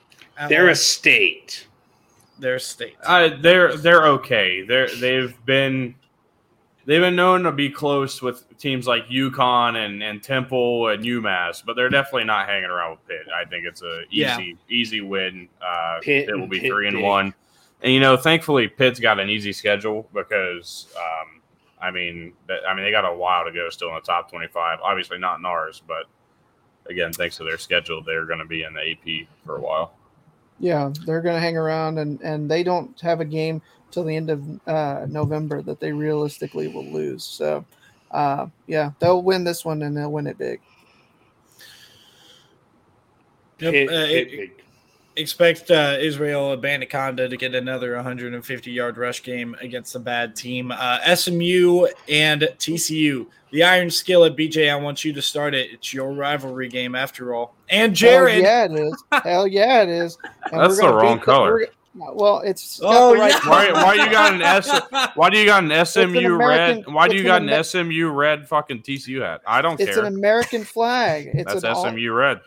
They're 0.48 0.70
a 0.70 0.76
state. 0.76 1.68
their 2.40 2.58
state. 2.60 2.96
Uh, 3.04 3.30
they're 3.42 3.76
they're 3.78 4.06
okay. 4.08 4.64
They're 4.64 4.88
they've 4.96 5.36
been 5.46 5.94
they've 6.86 7.02
been 7.02 7.16
known 7.16 7.44
to 7.44 7.52
be 7.52 7.70
close 7.70 8.22
with 8.22 8.58
teams 8.58 8.88
like 8.88 9.08
UConn 9.08 9.76
and, 9.86 10.02
and 10.02 10.22
Temple 10.24 10.88
and 10.90 11.04
UMass, 11.04 11.64
but 11.66 11.76
they're 11.76 11.90
definitely 11.90 12.26
not 12.26 12.48
hanging 12.48 12.70
around 12.70 12.92
with 12.92 13.08
Pitt. 13.08 13.28
I 13.36 13.46
think 13.48 13.66
it's 13.66 13.82
a 13.82 14.02
easy 14.10 14.18
Yeah. 14.20 14.38
easy 14.70 15.02
win. 15.02 15.48
Uh, 15.62 16.00
Pitt 16.02 16.28
Pitt 16.28 16.40
will 16.40 16.48
be 16.48 16.60
Pitt 16.60 16.70
three 16.72 16.88
and 16.88 16.98
big. 16.98 17.06
one, 17.06 17.34
and 17.82 17.94
you 17.94 18.00
know, 18.00 18.18
thankfully 18.18 18.68
Pitt's 18.68 19.00
got 19.00 19.20
an 19.20 19.30
easy 19.30 19.54
schedule 19.54 20.08
because 20.14 20.88
um, 20.98 21.42
I 21.82 21.92
mean, 21.92 22.34
I 22.68 22.74
mean 22.76 22.84
they 22.84 22.92
got 22.92 23.06
a 23.06 23.16
while 23.16 23.44
to 23.46 23.52
go 23.52 23.70
still 23.70 23.90
in 23.90 23.96
the 23.96 24.02
top 24.02 24.30
twenty 24.30 24.48
five. 24.48 24.80
Obviously 24.84 25.18
not 25.18 25.40
in 25.40 25.46
ours, 25.46 25.82
but 25.88 26.06
again, 26.90 27.14
thanks 27.14 27.38
to 27.38 27.44
their 27.44 27.58
schedule, 27.58 28.02
they're 28.04 28.26
going 28.26 28.40
to 28.40 28.46
be 28.46 28.64
in 28.64 28.74
the 28.74 28.92
AP 28.92 29.28
for 29.46 29.58
a 29.58 29.62
while. 29.62 29.94
Yeah, 30.60 30.92
they're 31.06 31.22
going 31.22 31.36
to 31.36 31.42
hang 31.42 31.58
around, 31.58 31.98
and 31.98 32.20
and 32.22 32.50
they 32.50 32.62
don't 32.64 33.00
have 33.02 33.20
a 33.20 33.26
game 33.26 33.62
till 33.92 34.04
the 34.04 34.16
end 34.16 34.30
of 34.30 34.44
uh, 34.68 35.06
November 35.10 35.62
that 35.64 35.80
they 35.80 35.92
realistically 35.92 36.68
will 36.68 36.86
lose. 36.86 37.24
So, 37.24 37.66
uh, 38.12 38.48
yeah, 38.68 38.92
they'll 39.00 39.22
win 39.22 39.44
this 39.44 39.64
one 39.66 39.82
and 39.84 39.96
they'll 39.96 40.12
win 40.12 40.28
it 40.28 40.38
big. 40.38 40.60
Yep, 43.60 43.74
Pitt- 43.74 43.90
uh, 43.90 44.06
Pitt 44.08 44.28
it- 44.28 44.32
big. 44.32 44.52
expect 45.16 45.70
uh, 45.70 45.98
Israel 46.00 46.56
Abanikanda 46.58 47.30
to 47.30 47.38
get 47.38 47.54
another 47.54 47.96
150 47.96 48.72
yard 48.72 48.98
rush 48.98 49.22
game 49.24 49.56
against 49.62 49.96
a 49.96 50.00
bad 50.00 50.36
team. 50.36 50.72
Uh, 50.72 51.16
SMU 51.16 51.88
and 52.10 52.42
TCU. 52.58 53.28
The 53.52 53.64
Iron 53.64 53.90
Skillet, 53.92 54.38
BJ, 54.38 54.72
I 54.72 54.76
want 54.76 55.04
you 55.04 55.12
to 55.12 55.22
start 55.22 55.54
it. 55.54 55.72
It's 55.74 55.94
your 55.94 56.14
rivalry 56.14 56.70
game 56.70 56.96
after 56.96 57.36
all. 57.36 57.54
And 57.70 57.94
Jared. 57.94 58.44
Hell 58.44 58.44
yeah, 58.44 58.64
it 58.64 58.72
is. 58.72 59.04
Hell 59.24 59.48
yeah, 59.48 59.82
it 59.84 59.90
is. 59.90 60.18
And 60.52 60.62
That's 60.62 60.76
we're 60.76 60.82
gonna 60.82 60.92
the 60.94 60.98
wrong 61.04 61.18
beat 61.18 61.26
color. 61.26 61.68
We're- 61.96 62.14
well, 62.16 62.40
it's 62.40 62.80
Oh, 62.84 63.14
the 63.14 63.20
right 63.20 63.32
yeah. 63.32 63.50
Why, 63.50 63.72
why 63.72 63.94
you 63.96 64.10
got 64.12 64.34
an 64.34 64.42
S? 64.42 64.70
Why 65.16 65.30
do 65.30 65.38
you 65.38 65.46
got 65.46 65.64
an 65.64 65.86
SMU 65.86 66.36
red? 66.36 66.70
American- 66.72 66.94
Why 66.94 67.08
do 67.08 67.16
you 67.16 67.24
got 67.24 67.42
an 67.42 67.50
Amer- 67.50 67.64
SMU 67.64 68.10
red 68.10 68.48
fucking 68.48 68.82
TCU 68.82 69.22
hat? 69.22 69.42
I 69.46 69.62
don't 69.62 69.74
It's 69.80 69.90
care. 69.90 70.00
It's 70.00 70.08
an 70.08 70.14
American 70.14 70.64
flag. 70.64 71.30
It's 71.34 71.52
That's 71.54 71.64
an 71.64 71.72
all- 71.72 71.90
SMU 71.90 72.12
red. 72.14 72.40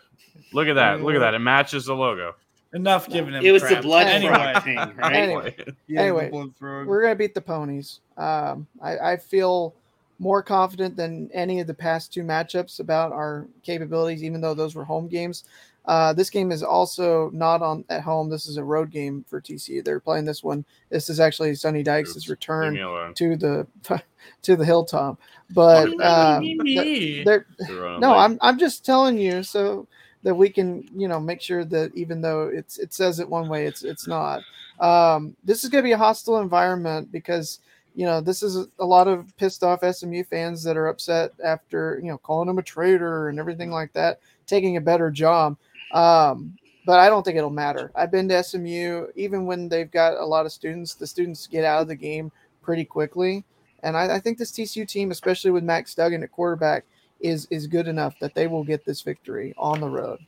Look 0.53 0.67
at 0.67 0.75
that. 0.75 1.01
Look 1.01 1.15
at 1.15 1.19
that. 1.19 1.33
It 1.33 1.39
matches 1.39 1.85
the 1.85 1.95
logo. 1.95 2.35
Enough 2.73 3.07
giving 3.09 3.33
him 3.33 3.45
It 3.45 3.51
was 3.51 3.61
the 3.63 3.77
blood 3.77 4.07
Anyway. 4.07 4.53
thing, 4.63 4.75
right? 4.97 5.13
Anyway. 5.15 5.55
Yeah, 5.87 6.01
Anyway, 6.03 6.29
blood 6.29 6.51
we're 6.59 7.01
gonna 7.01 7.15
beat 7.15 7.33
the 7.33 7.39
ponies. 7.41 8.01
Um, 8.17 8.67
I, 8.81 8.97
I 8.97 9.17
feel 9.17 9.73
more 10.19 10.41
confident 10.43 10.95
than 10.97 11.29
any 11.33 11.59
of 11.61 11.67
the 11.67 11.73
past 11.73 12.11
two 12.13 12.23
matchups 12.23 12.79
about 12.81 13.11
our 13.13 13.47
capabilities, 13.63 14.23
even 14.23 14.41
though 14.41 14.53
those 14.53 14.75
were 14.75 14.83
home 14.83 15.07
games. 15.07 15.45
Uh, 15.87 16.13
this 16.13 16.29
game 16.29 16.51
is 16.51 16.63
also 16.63 17.29
not 17.31 17.61
on 17.61 17.85
at 17.89 18.01
home. 18.01 18.29
This 18.29 18.47
is 18.47 18.57
a 18.57 18.63
road 18.63 18.89
game 18.89 19.23
for 19.27 19.39
TCU. 19.39 19.83
They're 19.83 19.99
playing 19.99 20.25
this 20.25 20.43
one. 20.43 20.65
This 20.89 21.09
is 21.09 21.19
actually 21.19 21.53
Sonny 21.55 21.83
Dykes' 21.83 22.15
Oops. 22.15 22.29
return 22.29 22.73
Leave 22.73 22.73
me 22.73 22.81
alone. 22.81 23.13
to 23.13 23.35
the 23.35 23.67
to 24.41 24.55
the 24.55 24.65
hilltop. 24.65 25.19
But 25.51 25.89
uh, 26.01 26.39
they're 26.39 27.45
You're 27.67 27.99
no. 27.99 28.15
I'm 28.15 28.39
I'm 28.41 28.57
just 28.57 28.83
telling 28.83 29.17
you 29.17 29.43
so 29.43 29.87
that 30.23 30.33
we 30.33 30.49
can 30.49 30.89
you 30.95 31.07
know 31.07 31.19
make 31.19 31.39
sure 31.39 31.63
that 31.65 31.91
even 31.95 32.19
though 32.19 32.47
it's 32.47 32.79
it 32.79 32.93
says 32.93 33.19
it 33.19 33.29
one 33.29 33.47
way, 33.47 33.67
it's 33.67 33.83
it's 33.83 34.07
not. 34.07 34.41
Um, 34.79 35.35
this 35.43 35.63
is 35.63 35.69
going 35.69 35.83
to 35.83 35.87
be 35.87 35.93
a 35.93 35.97
hostile 35.97 36.39
environment 36.39 37.11
because 37.11 37.59
you 37.93 38.07
know 38.07 38.21
this 38.21 38.41
is 38.41 38.67
a 38.79 38.85
lot 38.85 39.07
of 39.07 39.37
pissed 39.37 39.63
off 39.63 39.85
SMU 39.85 40.23
fans 40.23 40.63
that 40.63 40.77
are 40.77 40.87
upset 40.87 41.31
after 41.43 41.99
you 42.01 42.09
know 42.09 42.17
calling 42.17 42.49
him 42.49 42.57
a 42.57 42.63
traitor 42.63 43.29
and 43.29 43.39
everything 43.39 43.69
like 43.69 43.93
that, 43.93 44.19
taking 44.47 44.77
a 44.77 44.81
better 44.81 45.11
job. 45.11 45.57
Um, 45.91 46.57
but 46.85 46.99
I 46.99 47.09
don't 47.09 47.23
think 47.23 47.37
it'll 47.37 47.49
matter. 47.49 47.91
I've 47.95 48.11
been 48.11 48.27
to 48.29 48.43
SMU, 48.43 49.07
even 49.15 49.45
when 49.45 49.67
they've 49.69 49.89
got 49.89 50.13
a 50.17 50.25
lot 50.25 50.45
of 50.45 50.51
students, 50.51 50.93
the 50.93 51.07
students 51.07 51.47
get 51.47 51.65
out 51.65 51.81
of 51.81 51.87
the 51.87 51.95
game 51.95 52.31
pretty 52.61 52.85
quickly. 52.85 53.43
And 53.83 53.95
I, 53.97 54.15
I 54.15 54.19
think 54.19 54.37
this 54.37 54.51
TCU 54.51 54.87
team, 54.87 55.11
especially 55.11 55.51
with 55.51 55.63
Max 55.63 55.95
Duggan 55.95 56.23
at 56.23 56.31
quarterback, 56.31 56.85
is 57.21 57.47
is 57.49 57.65
good 57.65 57.87
enough 57.87 58.19
that 58.19 58.35
they 58.35 58.45
will 58.45 58.63
get 58.63 58.85
this 58.85 59.01
victory 59.01 59.53
on 59.57 59.79
the 59.79 59.87
road. 59.87 60.19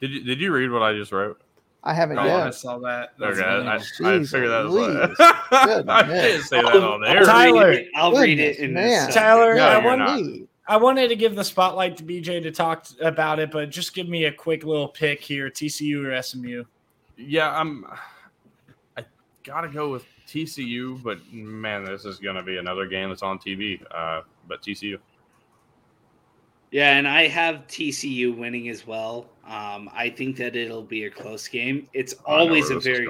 Did 0.00 0.10
you 0.10 0.22
Did 0.24 0.40
you 0.40 0.52
read 0.52 0.70
what 0.70 0.82
I 0.82 0.92
just 0.94 1.10
wrote? 1.10 1.40
I 1.82 1.94
haven't 1.94 2.18
Oh, 2.18 2.22
I 2.22 2.50
saw 2.50 2.78
that. 2.80 3.12
That's 3.18 3.38
Okay, 3.38 3.48
I, 3.48 3.58
I, 3.58 3.74
I 3.76 3.78
Jeez 3.78 4.30
figured 4.30 4.50
that 4.50 4.64
was. 4.64 4.74
Louise. 4.74 5.16
I 5.20 5.64
Goodness. 5.66 6.22
didn't 6.22 6.42
say 6.42 6.62
that 6.62 6.74
on 6.76 6.82
I'll 6.82 6.98
there. 7.00 7.24
Tyler. 7.24 7.68
read 7.70 7.78
it, 7.78 7.88
I'll 7.94 8.12
read 8.12 8.38
it 8.40 8.58
in 8.58 8.74
man. 8.74 9.10
Tyler, 9.10 9.54
No, 9.54 9.66
I 9.68 9.72
you're 9.74 9.84
want 9.84 9.98
not. 10.00 10.20
Me. 10.20 10.46
I 10.68 10.76
wanted 10.76 11.08
to 11.08 11.16
give 11.16 11.36
the 11.36 11.44
spotlight 11.44 11.96
to 11.98 12.04
BJ 12.04 12.42
to 12.42 12.50
talk 12.50 12.86
about 13.00 13.38
it, 13.38 13.50
but 13.50 13.70
just 13.70 13.94
give 13.94 14.08
me 14.08 14.24
a 14.24 14.32
quick 14.32 14.64
little 14.64 14.88
pick 14.88 15.20
here: 15.20 15.48
TCU 15.48 16.04
or 16.04 16.22
SMU. 16.22 16.64
Yeah, 17.16 17.56
I'm. 17.56 17.84
I 18.96 19.04
gotta 19.44 19.68
go 19.68 19.90
with 19.90 20.04
TCU, 20.26 21.02
but 21.02 21.18
man, 21.32 21.84
this 21.84 22.04
is 22.04 22.18
gonna 22.18 22.42
be 22.42 22.56
another 22.56 22.86
game 22.86 23.10
that's 23.10 23.22
on 23.22 23.38
TV. 23.38 23.80
Uh, 23.92 24.22
but 24.48 24.60
TCU. 24.60 24.98
Yeah, 26.72 26.96
and 26.96 27.06
I 27.06 27.28
have 27.28 27.66
TCU 27.68 28.36
winning 28.36 28.68
as 28.68 28.86
well. 28.86 29.28
Um, 29.46 29.88
I 29.94 30.10
think 30.10 30.36
that 30.38 30.56
it'll 30.56 30.82
be 30.82 31.04
a 31.04 31.10
close 31.10 31.46
game. 31.46 31.88
It's 31.92 32.14
always 32.24 32.70
a 32.70 32.80
very, 32.80 33.08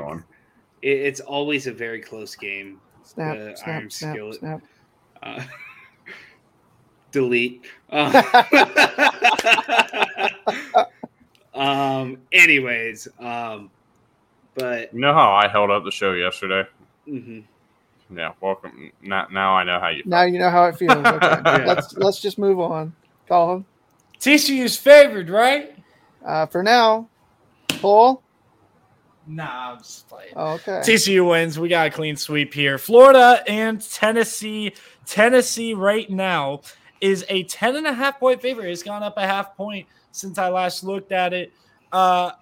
it's 0.83 1.21
always 1.21 1.67
a 1.67 1.73
very 1.73 2.01
close 2.01 2.35
game. 2.37 2.81
Snap, 3.03 3.57
snap, 3.57 3.69
Iron 3.69 3.91
snap, 3.91 4.15
Skillet. 4.15 4.39
snap. 4.41 4.63
Uh, 5.23 5.43
delete. 7.17 7.65
Uh, 7.91 8.23
um. 11.55 12.19
Anyways, 12.31 13.09
um, 13.19 13.71
but 14.55 14.93
you 14.93 15.01
know 15.01 15.15
how 15.15 15.33
I 15.33 15.49
held 15.49 15.71
up 15.71 15.85
the 15.85 15.91
show 15.91 16.13
yesterday. 16.13 16.69
Mm-hmm. 17.09 18.17
Yeah. 18.17 18.33
Welcome. 18.41 18.93
Now, 19.03 19.27
now 19.33 19.55
I 19.55 19.65
know 19.65 19.81
how 19.81 19.89
you. 19.89 20.03
Feel. 20.03 20.11
Now 20.11 20.23
you 20.25 20.39
know 20.39 20.51
how 20.51 20.65
it 20.67 20.77
feels. 20.79 20.93
Okay. 20.93 21.41
yeah. 21.45 21.65
Let's 21.67 21.97
let's 21.97 22.21
just 22.21 22.39
move 22.39 22.61
on. 22.61 22.95
Call 23.29 23.55
him. 23.57 23.67
TCU's 24.21 24.77
favored, 24.77 25.31
right? 25.31 25.75
Uh, 26.25 26.45
for 26.47 26.63
now, 26.63 27.09
Paul. 27.69 28.23
Nah, 29.27 29.73
I'm 29.73 29.79
just 29.79 30.09
playing. 30.09 30.33
Oh, 30.37 30.53
okay. 30.55 30.83
TCU 30.85 31.29
wins. 31.29 31.59
We 31.59 31.69
got 31.69 31.89
a 31.89 31.91
clean 31.91 32.17
sweep 32.17 32.55
here. 32.55 32.79
Florida 32.79 33.43
and 33.49 33.81
Tennessee. 33.81 34.75
Tennessee 35.05 35.75
right 35.75 36.09
now 36.11 36.61
is 37.01 37.25
a 37.29 37.45
10 37.45 37.77
and 37.77 37.87
a 37.87 37.93
half 37.93 38.19
point 38.19 38.41
favorite. 38.41 38.71
It's 38.71 38.83
gone 38.83 39.03
up 39.03 39.17
a 39.17 39.27
half 39.27 39.57
point 39.57 39.87
since 40.13 40.39
I 40.39 40.49
last 40.49 40.85
looked 40.85 41.13
at 41.13 41.33
it. 41.33 41.53
Uh, 41.93 42.33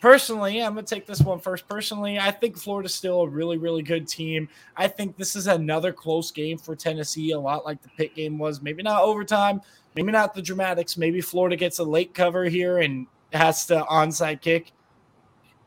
personally, 0.00 0.62
I'm 0.62 0.74
going 0.74 0.84
to 0.84 0.94
take 0.94 1.06
this 1.06 1.20
one 1.20 1.40
first. 1.40 1.66
Personally, 1.68 2.18
I 2.18 2.30
think 2.30 2.56
Florida's 2.58 2.94
still 2.94 3.22
a 3.22 3.28
really, 3.28 3.56
really 3.56 3.82
good 3.82 4.06
team. 4.06 4.48
I 4.76 4.88
think 4.88 5.16
this 5.16 5.34
is 5.34 5.46
another 5.46 5.92
close 5.92 6.30
game 6.30 6.58
for 6.58 6.76
Tennessee, 6.76 7.32
a 7.32 7.40
lot 7.40 7.64
like 7.64 7.80
the 7.82 7.88
Pitt 7.96 8.14
game 8.14 8.38
was. 8.38 8.62
Maybe 8.62 8.82
not 8.82 9.02
overtime, 9.02 9.60
maybe 9.94 10.12
not 10.12 10.34
the 10.34 10.42
dramatics. 10.42 10.96
Maybe 10.96 11.20
Florida 11.20 11.56
gets 11.56 11.78
a 11.78 11.84
late 11.84 12.14
cover 12.14 12.44
here 12.44 12.78
and 12.78 13.06
has 13.32 13.66
to 13.66 13.84
onside 13.90 14.40
kick. 14.40 14.72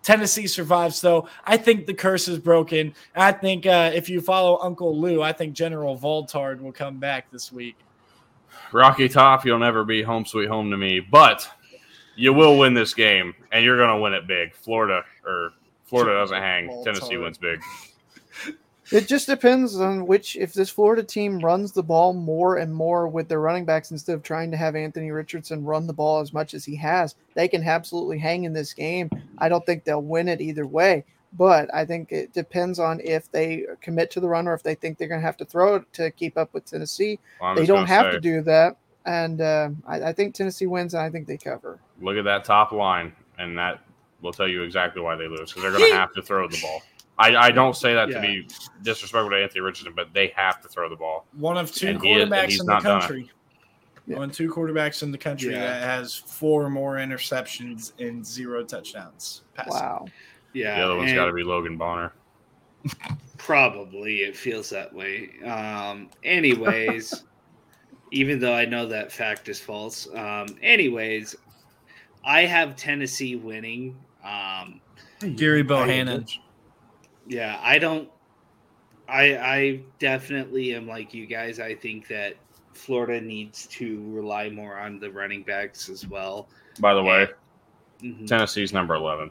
Tennessee 0.04 0.48
survives, 0.48 1.02
though. 1.02 1.28
I 1.44 1.58
think 1.58 1.86
the 1.86 1.94
curse 1.94 2.28
is 2.28 2.40
broken. 2.40 2.94
I 3.16 3.34
think 3.34 3.66
uh, 3.66 3.92
if 3.94 4.08
you 4.08 4.22
follow 4.22 4.58
Uncle 4.62 4.98
Lou, 4.98 5.22
I 5.22 5.34
think 5.34 5.54
General 5.54 5.98
Voltard 5.98 6.62
will 6.62 6.72
come 6.72 6.98
back 6.98 7.30
this 7.30 7.52
week. 7.52 7.76
Rocky 8.72 9.10
Top, 9.10 9.46
you'll 9.46 9.60
never 9.60 9.84
be 9.84 10.02
home 10.02 10.26
sweet 10.26 10.48
home 10.48 10.72
to 10.72 10.78
me, 10.78 11.00
but 11.00 11.50
you 12.16 12.34
will 12.34 12.58
win 12.58 12.74
this 12.74 12.94
game, 12.94 13.34
and 13.52 13.64
you're 13.64 13.78
going 13.78 13.96
to 13.96 14.02
win 14.02 14.14
it 14.14 14.28
big. 14.28 14.54
Florida 14.56 15.04
or 15.26 15.52
Florida 15.86 16.14
doesn't 16.20 16.42
hang. 16.42 16.84
Tennessee 16.84 17.18
wins 17.18 17.38
big. 17.38 17.62
It 18.90 19.08
just 19.08 19.28
depends 19.28 19.80
on 19.80 20.08
which. 20.08 20.38
If 20.38 20.54
this 20.54 20.70
Florida 20.70 21.04
team 21.04 21.40
runs 21.40 21.74
the 21.74 21.84
ball 21.84 22.14
more 22.14 22.58
and 22.58 22.74
more 22.74 23.08
with 23.08 23.28
their 23.28 23.42
running 23.42 23.66
backs 23.66 23.92
instead 23.92 24.14
of 24.14 24.24
trying 24.24 24.50
to 24.52 24.58
have 24.58 24.78
Anthony 24.78 25.12
Richardson 25.12 25.66
run 25.66 25.88
the 25.88 25.94
ball 25.94 26.22
as 26.22 26.32
much 26.32 26.54
as 26.54 26.64
he 26.64 26.76
has, 26.78 27.16
they 27.34 27.50
can 27.50 27.64
absolutely 27.64 28.18
hang 28.18 28.46
in 28.46 28.54
this 28.54 28.74
game. 28.74 29.10
I 29.40 29.50
don't 29.50 29.66
think 29.66 29.84
they'll 29.84 30.02
win 30.02 30.30
it 30.30 30.40
either 30.40 30.66
way, 30.66 31.04
but 31.34 31.74
I 31.74 31.86
think 31.86 32.12
it 32.12 32.34
depends 32.34 32.80
on 32.80 33.00
if 33.04 33.32
they 33.32 33.66
commit 33.82 34.12
to 34.12 34.20
the 34.20 34.28
run 34.28 34.48
or 34.48 34.54
if 34.54 34.64
they 34.64 34.76
think 34.76 34.98
they're 34.98 35.08
going 35.08 35.22
to 35.22 35.26
have 35.26 35.38
to 35.38 35.46
throw 35.46 35.76
it 35.76 35.94
to 35.94 36.12
keep 36.12 36.38
up 36.38 36.54
with 36.54 36.66
Tennessee. 36.66 37.20
Well, 37.42 37.56
they 37.56 37.66
don't 37.66 37.88
have 37.88 38.08
say, 38.08 38.12
to 38.12 38.20
do 38.20 38.42
that, 38.44 38.78
and 39.06 39.42
uh, 39.42 39.70
I, 39.86 40.04
I 40.04 40.14
think 40.14 40.36
Tennessee 40.36 40.68
wins, 40.68 40.94
and 40.94 41.04
I 41.04 41.10
think 41.10 41.28
they 41.28 41.38
cover. 41.38 41.80
Look 42.02 42.18
at 42.18 42.26
that 42.26 42.44
top 42.44 42.72
line, 42.72 43.14
and 43.38 43.58
that 43.58 43.82
will 44.22 44.34
tell 44.34 44.48
you 44.48 44.64
exactly 44.64 45.02
why 45.02 45.16
they 45.16 45.28
lose 45.28 45.54
because 45.54 45.64
they're 45.64 45.72
going 45.72 45.92
to 45.92 45.98
have 45.98 46.14
to 46.14 46.22
throw 46.22 46.48
the 46.48 46.60
ball. 46.62 46.82
I, 47.20 47.36
I 47.36 47.52
don't 47.52 47.76
say 47.76 47.96
that 47.96 48.10
yeah. 48.10 48.22
to 48.22 48.22
be 48.22 48.48
disrespectful 48.84 49.32
to 49.32 49.38
Anthony 49.38 49.62
Richardson, 49.62 49.94
but 49.96 50.14
they 50.14 50.28
have 50.36 50.62
to 50.62 50.68
throw 50.68 50.88
the 50.88 50.96
ball. 50.96 51.26
One 51.34 51.58
of 51.58 51.74
two 51.74 51.88
and 51.88 52.02
quarterbacks 52.02 52.50
is, 52.50 52.60
in 52.60 52.68
the 52.68 52.80
country. 52.80 53.32
Yeah. 54.06 54.18
One 54.18 54.30
two 54.30 54.50
quarterbacks 54.50 55.04
in 55.04 55.12
the 55.12 55.18
country 55.18 55.52
yeah. 55.52 55.62
that 55.62 55.84
has 55.84 56.16
four 56.16 56.70
more 56.70 56.96
interceptions 56.96 57.92
and 58.00 58.26
zero 58.26 58.64
touchdowns. 58.64 59.42
Passing. 59.56 59.74
Wow. 59.74 60.06
Yeah. 60.58 60.78
The 60.78 60.86
other 60.86 60.96
one's 60.96 61.14
got 61.14 61.28
to 61.28 61.34
be 61.34 61.44
Logan 61.44 61.78
Bonner. 61.78 62.14
Probably 63.38 64.18
it 64.24 64.36
feels 64.36 64.72
that 64.72 64.92
way. 64.92 65.30
Um, 65.46 66.10
anyways, 66.24 67.24
even 68.12 68.40
though 68.40 68.56
I 68.56 68.66
know 68.66 68.88
that 68.88 69.12
fact 69.12 69.50
is 69.50 69.60
false. 69.60 70.08
Um, 70.16 70.48
anyways, 70.64 71.36
I 72.26 72.42
have 72.42 72.76
Tennessee 72.76 73.36
winning. 73.36 73.96
Um, 74.24 74.82
Gary 75.36 75.64
Bohannon. 75.64 76.28
Yeah, 77.28 77.60
I 77.62 77.78
don't. 77.78 78.10
I 79.08 79.38
I 79.38 79.82
definitely 80.00 80.74
am 80.74 80.88
like 80.88 81.14
you 81.14 81.28
guys. 81.28 81.60
I 81.60 81.76
think 81.76 82.08
that 82.08 82.36
Florida 82.74 83.22
needs 83.22 83.68
to 83.68 84.04
rely 84.10 84.50
more 84.50 84.78
on 84.78 85.00
the 85.00 85.12
running 85.12 85.44
backs 85.44 85.88
as 85.88 86.08
well. 86.08 86.50
By 86.80 86.96
the 86.96 87.04
way, 87.04 87.28
mm-hmm. 88.02 88.26
Tennessee's 88.26 88.74
number 88.74 88.96
eleven. 88.96 89.30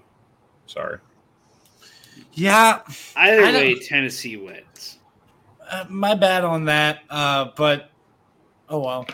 Sorry. 0.67 0.99
Yeah. 2.33 2.81
Either 3.17 3.43
way, 3.43 3.79
Tennessee 3.79 4.37
wins. 4.37 4.99
Uh, 5.69 5.85
my 5.89 6.15
bad 6.15 6.45
on 6.45 6.67
that. 6.67 7.01
Uh, 7.11 7.51
but 7.57 7.91
oh 8.69 8.81
well. 8.81 9.07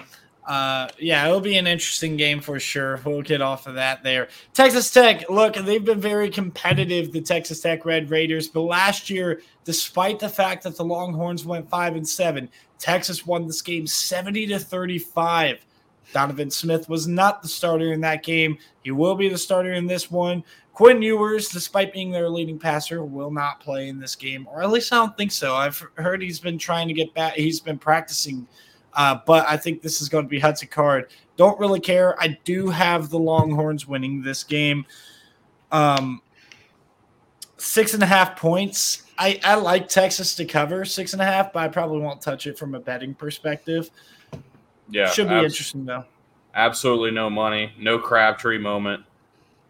Uh, 0.45 0.89
yeah, 0.99 1.25
it'll 1.27 1.41
be 1.41 1.57
an 1.57 1.69
interesting 1.69 2.17
game 2.17 2.41
for 2.41 2.59
sure. 2.59 3.01
We'll 3.05 3.23
get 3.23 3.41
off 3.41 3.69
of 3.69 3.75
that 3.75 4.03
there. 4.03 4.29
Texas 4.53 4.91
Tech, 4.91 5.31
look, 5.31 5.55
they've 5.55 5.85
been 5.85 6.01
very 6.01 6.31
competitive, 6.31 7.13
the 7.13 7.21
Texas 7.21 7.61
Tech 7.61 7.85
Red 7.85 8.11
Raiders, 8.11 8.49
but 8.49 8.63
last 8.63 9.09
year, 9.09 9.41
despite 9.65 10.19
the 10.19 10.29
fact 10.29 10.65
that 10.65 10.77
the 10.77 10.85
Longhorns 10.85 11.45
went 11.45 11.71
five 11.71 11.95
and 11.95 12.09
seven, 12.09 12.49
Texas 12.81 13.25
won 13.25 13.47
this 13.47 13.63
game 13.63 13.87
70 13.87 14.49
to 14.49 14.59
35. 14.59 15.65
Donovan 16.13 16.51
Smith 16.51 16.89
was 16.89 17.07
not 17.07 17.43
the 17.43 17.49
starter 17.49 17.93
in 17.93 18.01
that 18.03 18.23
game. 18.23 18.59
He 18.83 18.91
will 18.91 19.15
be 19.15 19.29
the 19.29 19.39
starter 19.39 19.73
in 19.73 19.87
this 19.87 20.11
one. 20.11 20.45
Quinn 20.73 21.03
Ewers, 21.03 21.49
despite 21.49 21.93
being 21.93 22.11
their 22.11 22.29
leading 22.29 22.59
passer, 22.59 23.05
will 23.05 23.31
not 23.31 23.61
play 23.61 23.89
in 23.89 23.99
this 23.99 24.17
game, 24.17 24.49
or 24.51 24.63
at 24.63 24.71
least 24.71 24.93
I 24.93 24.97
don't 24.97 25.17
think 25.17 25.31
so. 25.31 25.55
I've 25.55 25.85
heard 25.97 26.23
he's 26.23 26.41
been 26.41 26.59
trying 26.59 26.89
to 26.89 26.95
get 26.95 27.13
back. 27.15 27.35
He's 27.35 27.61
been 27.61 27.79
practicing 27.79 28.47
uh, 28.95 29.19
but 29.27 29.47
I 29.49 29.57
think 29.57 29.83
this 29.83 30.01
is 30.01 30.09
going 30.09 30.25
to 30.25 30.29
be 30.29 30.39
Hudson 30.39 30.69
Card. 30.69 31.11
Don't 31.37 31.59
really 31.59 31.81
care. 31.81 32.21
I 32.21 32.39
do 32.45 32.69
have 32.69 33.09
the 33.09 33.19
Longhorns 33.19 33.87
winning 33.87 34.23
this 34.23 34.45
game. 34.45 34.85
Um, 35.71 36.21
six 37.57 37.95
and 37.95 38.03
a 38.03 38.07
half 38.07 38.37
points. 38.37 39.05
I, 39.19 39.41
I 39.45 39.55
like 39.55 39.89
Texas 39.89 40.35
to 40.37 40.45
cover 40.45 40.85
six 40.85 41.13
and 41.13 41.23
a 41.23 41.25
half, 41.25 41.53
but 41.53 41.61
I 41.61 41.69
probably 41.69 42.01
won't 42.01 42.21
touch 42.21 42.47
it 42.47 42.59
from 42.59 42.75
a 42.75 42.81
betting 42.81 43.15
perspective. 43.15 43.91
Yeah. 44.91 45.09
Should 45.11 45.29
be 45.29 45.35
abs- 45.35 45.53
interesting, 45.53 45.85
though. 45.85 46.05
Absolutely 46.55 47.11
no 47.11 47.31
money, 47.31 47.73
no 47.79 47.99
Crabtree 47.99 48.59
moment, 48.59 49.05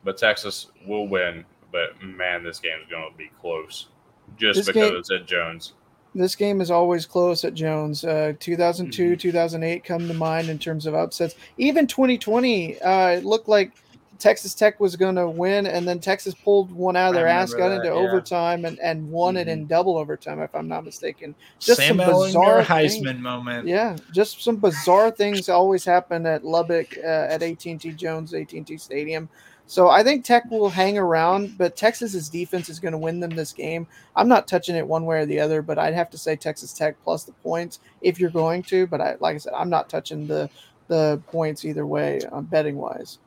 but 0.05 0.17
Texas 0.17 0.69
will 0.87 1.07
win. 1.07 1.45
But 1.71 2.03
man, 2.03 2.43
this 2.43 2.59
game 2.59 2.79
is 2.83 2.91
going 2.91 3.11
to 3.11 3.17
be 3.17 3.31
close 3.41 3.89
just 4.37 4.59
this 4.59 4.67
because 4.67 4.91
game- 4.91 4.99
it's 4.99 5.11
at 5.11 5.27
Jones 5.27 5.75
this 6.15 6.35
game 6.35 6.61
is 6.61 6.71
always 6.71 7.07
close 7.07 7.45
at 7.45 7.55
Jones. 7.55 8.05
Uh, 8.05 8.35
2002, 8.39 9.03
mm-hmm. 9.03 9.17
2008 9.17 9.85
come 9.85 10.09
to 10.09 10.15
mind 10.15 10.49
in 10.49 10.59
terms 10.59 10.87
of 10.87 10.95
upsets. 10.95 11.35
Even 11.57 11.87
2020, 11.87 12.81
uh, 12.81 13.09
it 13.09 13.25
looked 13.25 13.49
like 13.49 13.73
Texas 14.19 14.55
Tech 14.55 14.79
was 14.79 14.95
going 14.97 15.17
to 15.17 15.29
win, 15.29 15.67
and 15.67 15.87
then 15.87 15.99
Texas 15.99 16.35
pulled 16.35 16.71
one 16.71 16.97
out 16.97 17.09
of 17.09 17.15
their 17.15 17.27
ass, 17.27 17.53
got 17.53 17.69
that, 17.69 17.77
into 17.77 17.89
yeah. 17.89 17.95
overtime, 17.95 18.65
and, 18.65 18.79
and 18.79 19.11
won 19.11 19.35
mm-hmm. 19.35 19.41
it 19.41 19.49
in 19.49 19.61
mm-hmm. 19.61 19.69
double 19.69 19.97
overtime, 19.97 20.41
if 20.41 20.55
I'm 20.55 20.69
not 20.69 20.85
mistaken. 20.85 21.35
Just 21.59 21.81
Sam 21.81 21.99
some 21.99 22.09
bizarre 22.09 22.63
Heisman 22.63 23.05
things. 23.05 23.21
moment. 23.21 23.67
Yeah, 23.67 23.97
just 24.13 24.43
some 24.43 24.57
bizarre 24.57 25.11
things 25.11 25.49
always 25.49 25.85
happen 25.85 26.27
at 26.27 26.45
Lubbock 26.45 26.97
uh, 26.99 27.27
at 27.31 27.43
AT&T 27.43 27.79
Jones, 27.93 28.33
AT&T 28.35 28.77
Stadium. 28.77 29.29
So 29.67 29.89
I 29.89 30.03
think 30.03 30.25
Tech 30.25 30.51
will 30.51 30.69
hang 30.69 30.99
around, 30.99 31.57
but 31.57 31.77
Texas's 31.77 32.29
defense 32.29 32.69
is 32.69 32.79
going 32.79 32.93
to 32.93 32.99
win 32.99 33.21
them 33.21 33.31
this 33.31 33.53
game. 33.53 33.87
I'm 34.15 34.29
not 34.29 34.47
touching 34.47 34.77
it 34.77 34.87
one 34.87 35.07
way 35.07 35.21
or 35.21 35.27
the 35.27 35.41
other, 35.41 35.63
but 35.63 35.79
I'd 35.79 35.95
have 35.95 36.11
to 36.11 36.19
say 36.19 36.37
Texas 36.37 36.73
Tech 36.73 36.97
plus 37.03 37.25
the 37.25 37.33
points 37.33 37.81
if 38.03 38.21
you're 38.21 38.31
going 38.31 38.65
to. 38.65 38.87
But 38.87 39.01
I, 39.01 39.17
like 39.21 39.35
I 39.35 39.39
said, 39.39 39.55
I'm 39.55 39.71
not 39.71 39.89
touching 39.89 40.27
the 40.27 40.51
the 40.89 41.23
points 41.29 41.65
either 41.65 41.87
way, 41.87 42.21
um, 42.33 42.45
betting 42.45 42.77
wise. 42.77 43.19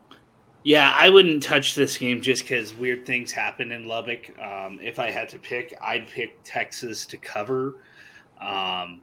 Yeah, 0.66 0.96
I 1.00 1.12
wouldn't 1.12 1.44
touch 1.44 1.76
this 1.76 1.96
game 1.96 2.24
just 2.24 2.42
because 2.42 2.74
weird 2.74 3.06
things 3.06 3.32
happen 3.32 3.72
in 3.72 3.88
Lubbock. 3.88 4.36
Um, 4.40 4.80
if 4.82 4.98
I 4.98 5.12
had 5.12 5.30
to 5.30 5.38
pick, 5.38 5.78
I'd 5.80 6.08
pick 6.08 6.40
Texas 6.44 7.06
to 7.06 7.18
cover. 7.18 7.84
Um, 8.42 9.02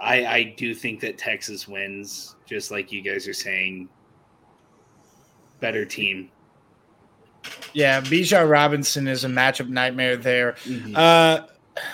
I, 0.00 0.26
I 0.26 0.54
do 0.56 0.74
think 0.74 0.98
that 1.02 1.16
Texas 1.16 1.68
wins, 1.68 2.34
just 2.44 2.72
like 2.72 2.90
you 2.90 3.02
guys 3.02 3.28
are 3.28 3.32
saying 3.32 3.88
better 5.60 5.84
team. 5.84 6.28
Yeah, 7.72 8.00
Bijan 8.00 8.50
Robinson 8.50 9.06
is 9.06 9.24
a 9.24 9.28
matchup 9.28 9.68
nightmare 9.68 10.16
there. 10.16 10.54
Mm-hmm. 10.64 10.96
Uh, 10.96 11.46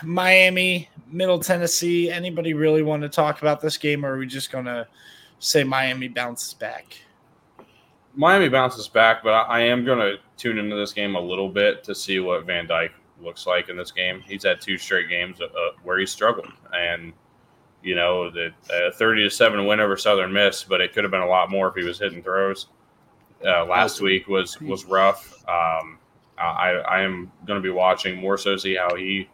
Miami, 0.03 0.89
Middle 1.07 1.39
Tennessee. 1.39 2.11
Anybody 2.11 2.55
really 2.55 2.83
want 2.83 3.03
to 3.03 3.11
talk 3.11 3.43
about 3.43 3.61
this 3.61 3.77
game, 3.77 4.07
or 4.07 4.15
are 4.15 4.19
we 4.19 4.27
just 4.27 4.51
gonna 4.51 4.89
say 5.39 5.65
Miami 5.65 6.09
bounces 6.09 6.55
back. 6.55 6.97
Miami 8.19 8.49
bounces 8.49 8.89
back, 8.89 9.23
but 9.23 9.31
I, 9.31 9.43
I 9.43 9.61
am 9.61 9.85
going 9.85 10.01
to 10.01 10.17
tune 10.37 10.59
into 10.59 10.75
this 10.75 10.93
game 10.93 11.15
a 11.15 11.21
little 11.21 11.49
bit 11.49 11.85
to 11.85 11.95
see 11.95 12.19
what 12.19 12.45
Van 12.47 12.67
Dyke 12.67 12.91
looks 13.23 13.47
like 13.47 13.69
in 13.69 13.77
this 13.77 13.93
game. 13.93 14.21
He's 14.27 14.43
had 14.43 14.61
two 14.61 14.77
straight 14.77 15.09
games 15.09 15.41
uh, 15.41 15.47
where 15.85 16.01
he's 16.01 16.11
struggled, 16.11 16.49
and 16.73 17.13
you 17.81 17.95
know 17.95 18.29
the 18.29 18.51
uh, 18.75 18.91
thirty 18.97 19.23
to 19.23 19.31
seven 19.31 19.67
win 19.67 19.79
over 19.79 19.97
Southern 19.97 20.33
Miss, 20.33 20.65
but 20.65 20.81
it 20.81 20.93
could 20.93 21.05
have 21.05 21.13
been 21.13 21.23
a 21.23 21.29
lot 21.29 21.49
more 21.49 21.69
if 21.69 21.77
he 21.77 21.85
was 21.85 22.01
hitting 22.01 22.21
throws. 22.21 22.67
Uh, 23.47 23.65
last 23.67 24.01
week 24.01 24.27
was 24.27 24.61
was 24.61 24.85
rough. 24.85 25.33
Um, 25.49 26.01
I, 26.37 26.83
I 26.89 27.01
am 27.03 27.31
going 27.47 27.61
to 27.61 27.63
be 27.63 27.73
watching 27.73 28.21
more 28.21 28.37
so 28.37 28.57
see 28.57 28.75
how 28.75 28.97
he 28.97 29.29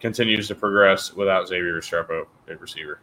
continues 0.00 0.48
to 0.48 0.56
progress 0.56 1.12
without 1.12 1.46
Xavier 1.46 1.74
Restrepo 1.74 2.26
at 2.50 2.60
receiver. 2.60 3.00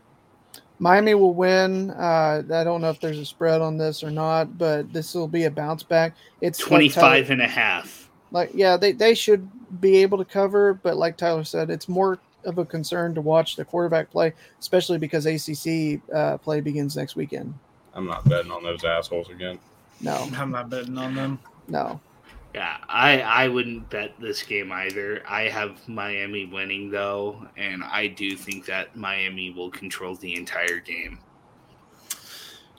Miami 0.79 1.13
will 1.13 1.33
win. 1.33 1.91
Uh, 1.91 2.41
I 2.51 2.63
don't 2.63 2.81
know 2.81 2.89
if 2.89 2.99
there's 2.99 3.19
a 3.19 3.25
spread 3.25 3.61
on 3.61 3.77
this 3.77 4.03
or 4.03 4.09
not, 4.09 4.57
but 4.57 4.91
this 4.93 5.13
will 5.13 5.27
be 5.27 5.43
a 5.43 5.51
bounce 5.51 5.83
back. 5.83 6.15
It's 6.41 6.57
25 6.57 6.95
like 6.95 7.23
Tyler, 7.23 7.33
and 7.33 7.41
a 7.41 7.47
half. 7.47 8.09
Like, 8.31 8.51
yeah, 8.53 8.77
they, 8.77 8.93
they 8.93 9.13
should 9.13 9.49
be 9.81 9.97
able 9.97 10.17
to 10.17 10.25
cover, 10.25 10.73
but 10.73 10.97
like 10.97 11.17
Tyler 11.17 11.43
said, 11.43 11.69
it's 11.69 11.89
more 11.89 12.19
of 12.45 12.57
a 12.57 12.65
concern 12.65 13.13
to 13.15 13.21
watch 13.21 13.57
the 13.57 13.65
quarterback 13.65 14.09
play, 14.09 14.33
especially 14.59 14.97
because 14.97 15.25
ACC 15.25 16.01
uh, 16.13 16.37
play 16.37 16.61
begins 16.61 16.95
next 16.95 17.15
weekend. 17.15 17.53
I'm 17.93 18.05
not 18.05 18.27
betting 18.29 18.51
on 18.51 18.63
those 18.63 18.83
assholes 18.85 19.29
again. 19.29 19.59
No, 19.99 20.29
I'm 20.35 20.51
not 20.51 20.69
betting 20.69 20.97
on 20.97 21.15
them. 21.15 21.39
No. 21.67 21.99
Yeah, 22.55 22.77
I 22.87 23.21
I 23.21 23.47
wouldn't 23.47 23.89
bet 23.89 24.13
this 24.19 24.41
game 24.41 24.71
either. 24.71 25.21
I 25.27 25.43
have 25.43 25.87
Miami 25.87 26.45
winning 26.45 26.89
though, 26.89 27.45
and 27.57 27.83
I 27.83 28.07
do 28.07 28.35
think 28.35 28.65
that 28.65 28.95
Miami 28.95 29.51
will 29.51 29.69
control 29.69 30.15
the 30.15 30.35
entire 30.35 30.79
game. 30.79 31.19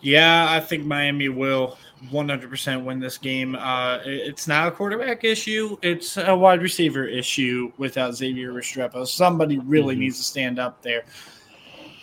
Yeah, 0.02 0.46
I 0.48 0.60
think 0.60 0.86
Miami 0.86 1.28
will 1.28 1.76
100% 2.10 2.84
win 2.84 3.00
this 3.00 3.18
game. 3.18 3.54
Uh, 3.54 3.98
it's 4.04 4.48
not 4.48 4.66
a 4.66 4.70
quarterback 4.70 5.22
issue; 5.22 5.76
it's 5.82 6.16
a 6.16 6.34
wide 6.34 6.62
receiver 6.62 7.06
issue 7.06 7.70
without 7.76 8.14
Xavier 8.16 8.52
Restrepo. 8.52 9.06
Somebody 9.06 9.58
really 9.58 9.94
mm-hmm. 9.94 10.00
needs 10.00 10.18
to 10.18 10.24
stand 10.24 10.58
up 10.58 10.82
there. 10.82 11.04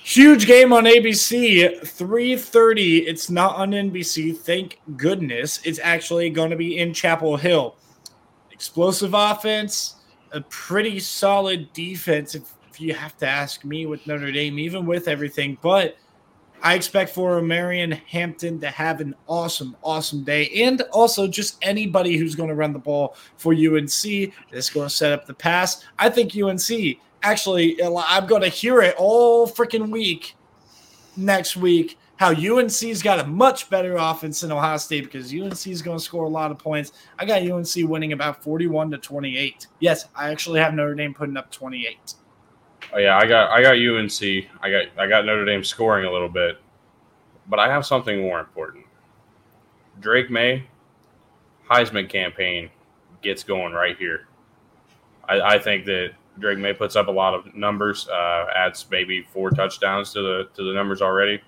Huge 0.07 0.47
game 0.47 0.71
on 0.71 0.85
ABC, 0.85 1.81
3:30. 1.81 3.05
It's 3.05 3.29
not 3.29 3.57
on 3.57 3.71
NBC. 3.71 4.37
Thank 4.37 4.79
goodness. 4.95 5.59
It's 5.65 5.79
actually 5.83 6.29
going 6.29 6.49
to 6.49 6.55
be 6.55 6.77
in 6.77 6.93
Chapel 6.93 7.35
Hill. 7.35 7.75
Explosive 8.49 9.13
offense, 9.13 9.95
a 10.31 10.39
pretty 10.39 11.01
solid 11.01 11.73
defense 11.73 12.35
if, 12.35 12.53
if 12.69 12.79
you 12.79 12.93
have 12.93 13.17
to 13.17 13.27
ask 13.27 13.65
me 13.65 13.85
with 13.85 14.07
Notre 14.07 14.31
Dame 14.31 14.57
even 14.59 14.85
with 14.85 15.09
everything, 15.09 15.57
but 15.61 15.97
I 16.63 16.75
expect 16.75 17.09
for 17.09 17.41
Marion 17.41 17.91
Hampton 17.91 18.61
to 18.61 18.69
have 18.69 19.01
an 19.01 19.13
awesome, 19.27 19.75
awesome 19.83 20.23
day. 20.23 20.49
And 20.63 20.83
also 20.93 21.27
just 21.27 21.57
anybody 21.61 22.15
who's 22.15 22.33
going 22.33 22.47
to 22.49 22.55
run 22.55 22.71
the 22.71 22.79
ball 22.79 23.17
for 23.35 23.51
UNC 23.51 24.05
is 24.53 24.69
going 24.69 24.87
to 24.87 24.89
set 24.89 25.11
up 25.11 25.25
the 25.25 25.33
pass. 25.33 25.83
I 25.99 26.09
think 26.09 26.33
UNC 26.33 26.97
actually, 27.23 27.81
I'm 27.83 28.27
going 28.27 28.41
to 28.41 28.49
hear 28.49 28.81
it 28.81 28.95
all 28.97 29.47
freaking 29.47 29.89
week 29.89 30.35
next 31.15 31.57
week 31.57 31.97
how 32.17 32.31
UNC's 32.31 33.01
got 33.03 33.19
a 33.19 33.27
much 33.27 33.69
better 33.69 33.95
offense 33.95 34.41
than 34.41 34.51
Ohio 34.51 34.77
State 34.77 35.03
because 35.03 35.31
UNC 35.31 35.67
is 35.67 35.81
going 35.81 35.97
to 35.97 36.03
score 36.03 36.25
a 36.25 36.29
lot 36.29 36.51
of 36.51 36.57
points. 36.57 36.91
I 37.17 37.25
got 37.25 37.43
UNC 37.43 37.69
winning 37.87 38.13
about 38.13 38.43
41 38.43 38.91
to 38.91 38.97
28. 38.97 39.67
Yes, 39.79 40.05
I 40.15 40.31
actually 40.31 40.59
have 40.59 40.73
Notre 40.73 40.95
Dame 40.95 41.13
putting 41.13 41.37
up 41.37 41.51
28. 41.51 42.15
Oh 42.93 42.97
yeah, 42.97 43.17
I 43.17 43.27
got 43.27 43.51
I 43.51 43.61
got 43.61 43.75
UNC. 43.75 44.21
I 44.61 44.71
got 44.71 44.85
I 44.97 45.07
got 45.07 45.25
Notre 45.25 45.45
Dame 45.45 45.63
scoring 45.63 46.05
a 46.05 46.11
little 46.11 46.29
bit. 46.29 46.57
But 47.47 47.59
I 47.59 47.69
have 47.69 47.85
something 47.85 48.21
more 48.21 48.39
important. 48.39 48.85
Drake 49.99 50.29
Maye 50.29 50.67
Heisman 51.69 52.09
campaign 52.09 52.69
gets 53.21 53.43
going 53.43 53.73
right 53.73 53.97
here. 53.97 54.27
I, 55.27 55.41
I 55.41 55.59
think 55.59 55.85
that 55.85 56.11
Drake 56.39 56.59
Maye 56.59 56.73
puts 56.73 56.95
up 56.95 57.07
a 57.07 57.11
lot 57.11 57.33
of 57.33 57.53
numbers, 57.55 58.07
uh, 58.09 58.45
adds 58.55 58.85
maybe 58.91 59.23
four 59.33 59.49
touchdowns 59.49 60.13
to 60.13 60.21
the 60.21 60.49
to 60.55 60.63
the 60.63 60.73
numbers 60.73 61.01
already. 61.01 61.41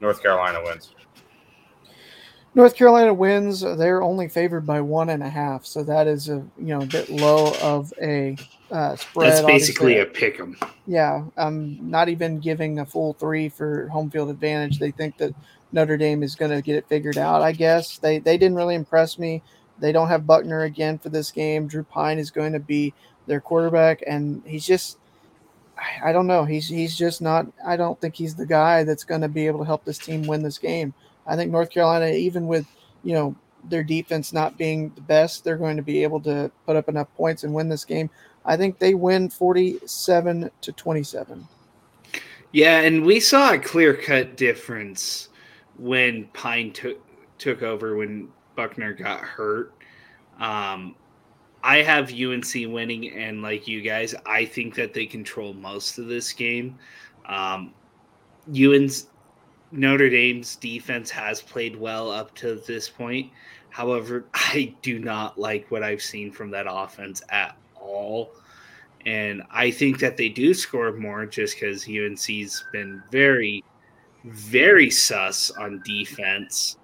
North 0.00 0.22
Carolina 0.22 0.60
wins. 0.64 0.94
North 2.54 2.74
Carolina 2.74 3.12
wins. 3.14 3.60
They're 3.60 4.02
only 4.02 4.28
favored 4.28 4.66
by 4.66 4.80
one 4.80 5.10
and 5.10 5.22
a 5.22 5.28
half, 5.28 5.64
so 5.64 5.82
that 5.84 6.06
is 6.06 6.28
a 6.28 6.44
you 6.56 6.74
know 6.74 6.80
a 6.80 6.86
bit 6.86 7.10
low 7.10 7.52
of 7.62 7.92
a 8.00 8.36
uh, 8.70 8.96
spread. 8.96 9.32
That's 9.32 9.46
basically 9.46 10.00
obviously. 10.00 10.26
a 10.26 10.30
pick 10.30 10.40
'em. 10.40 10.56
Yeah, 10.86 11.24
I'm 11.36 11.90
not 11.90 12.08
even 12.08 12.40
giving 12.40 12.78
a 12.78 12.86
full 12.86 13.12
three 13.14 13.48
for 13.48 13.88
home 13.88 14.10
field 14.10 14.30
advantage. 14.30 14.78
They 14.78 14.90
think 14.90 15.18
that 15.18 15.34
Notre 15.72 15.96
Dame 15.96 16.22
is 16.22 16.34
going 16.34 16.50
to 16.50 16.62
get 16.62 16.76
it 16.76 16.88
figured 16.88 17.18
out. 17.18 17.42
I 17.42 17.52
guess 17.52 17.98
they 17.98 18.18
they 18.18 18.38
didn't 18.38 18.56
really 18.56 18.74
impress 18.74 19.18
me. 19.18 19.42
They 19.78 19.92
don't 19.92 20.08
have 20.08 20.26
Buchner 20.26 20.62
again 20.62 20.98
for 20.98 21.10
this 21.10 21.30
game. 21.30 21.68
Drew 21.68 21.84
Pyne 21.84 22.18
is 22.18 22.30
going 22.30 22.52
to 22.54 22.60
be 22.60 22.92
their 23.28 23.40
quarterback, 23.40 24.02
and 24.06 24.42
he's 24.44 24.66
just 24.66 24.98
I 26.02 26.12
don't 26.12 26.26
know. 26.26 26.44
He's 26.44 26.68
he's 26.68 26.96
just 26.96 27.22
not. 27.22 27.46
I 27.64 27.76
don't 27.76 28.00
think 28.00 28.14
he's 28.16 28.34
the 28.34 28.46
guy 28.46 28.84
that's 28.84 29.04
going 29.04 29.20
to 29.20 29.28
be 29.28 29.46
able 29.46 29.60
to 29.60 29.64
help 29.64 29.84
this 29.84 29.98
team 29.98 30.26
win 30.26 30.42
this 30.42 30.58
game. 30.58 30.92
I 31.26 31.36
think 31.36 31.52
North 31.52 31.70
Carolina, 31.70 32.08
even 32.08 32.46
with 32.46 32.66
you 33.04 33.14
know 33.14 33.36
their 33.64 33.84
defense 33.84 34.32
not 34.32 34.58
being 34.58 34.90
the 34.94 35.00
best, 35.00 35.44
they're 35.44 35.56
going 35.56 35.76
to 35.76 35.82
be 35.82 36.02
able 36.02 36.20
to 36.22 36.50
put 36.66 36.76
up 36.76 36.88
enough 36.88 37.08
points 37.16 37.44
and 37.44 37.54
win 37.54 37.68
this 37.68 37.84
game. 37.84 38.10
I 38.44 38.56
think 38.56 38.78
they 38.78 38.94
win 38.94 39.28
forty-seven 39.28 40.50
to 40.62 40.72
twenty-seven. 40.72 41.46
Yeah, 42.52 42.80
and 42.80 43.04
we 43.04 43.20
saw 43.20 43.52
a 43.52 43.58
clear-cut 43.58 44.36
difference 44.36 45.28
when 45.76 46.24
Pyne 46.32 46.72
took 46.72 46.98
took 47.38 47.62
over 47.62 47.96
when 47.96 48.28
Buchner 48.56 48.94
got 48.94 49.20
hurt. 49.20 49.74
Um, 50.40 50.96
I 51.68 51.82
have 51.82 52.10
UNC 52.10 52.54
winning, 52.72 53.10
and 53.10 53.42
like 53.42 53.68
you 53.68 53.82
guys, 53.82 54.14
I 54.24 54.46
think 54.46 54.74
that 54.76 54.94
they 54.94 55.04
control 55.04 55.52
most 55.52 55.98
of 55.98 56.06
this 56.06 56.32
game. 56.32 56.78
Um, 57.26 57.74
UNC 58.48 58.90
Notre 59.70 60.08
Dame's 60.08 60.56
defense 60.56 61.10
has 61.10 61.42
played 61.42 61.76
well 61.76 62.10
up 62.10 62.34
to 62.36 62.54
this 62.66 62.88
point. 62.88 63.30
However, 63.68 64.24
I 64.34 64.74
do 64.80 64.98
not 64.98 65.38
like 65.38 65.70
what 65.70 65.82
I've 65.82 66.00
seen 66.00 66.32
from 66.32 66.50
that 66.52 66.64
offense 66.66 67.20
at 67.28 67.54
all. 67.74 68.30
And 69.04 69.42
I 69.50 69.70
think 69.70 69.98
that 69.98 70.16
they 70.16 70.30
do 70.30 70.54
score 70.54 70.92
more 70.92 71.26
just 71.26 71.60
because 71.60 71.86
UNC's 71.86 72.64
been 72.72 73.02
very, 73.12 73.62
very 74.24 74.88
sus 74.88 75.50
on 75.50 75.82
defense. 75.84 76.78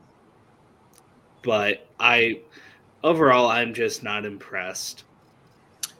But 1.42 1.88
I 1.98 2.42
overall, 3.04 3.48
I'm 3.48 3.72
just 3.72 4.02
not 4.02 4.24
impressed. 4.24 5.04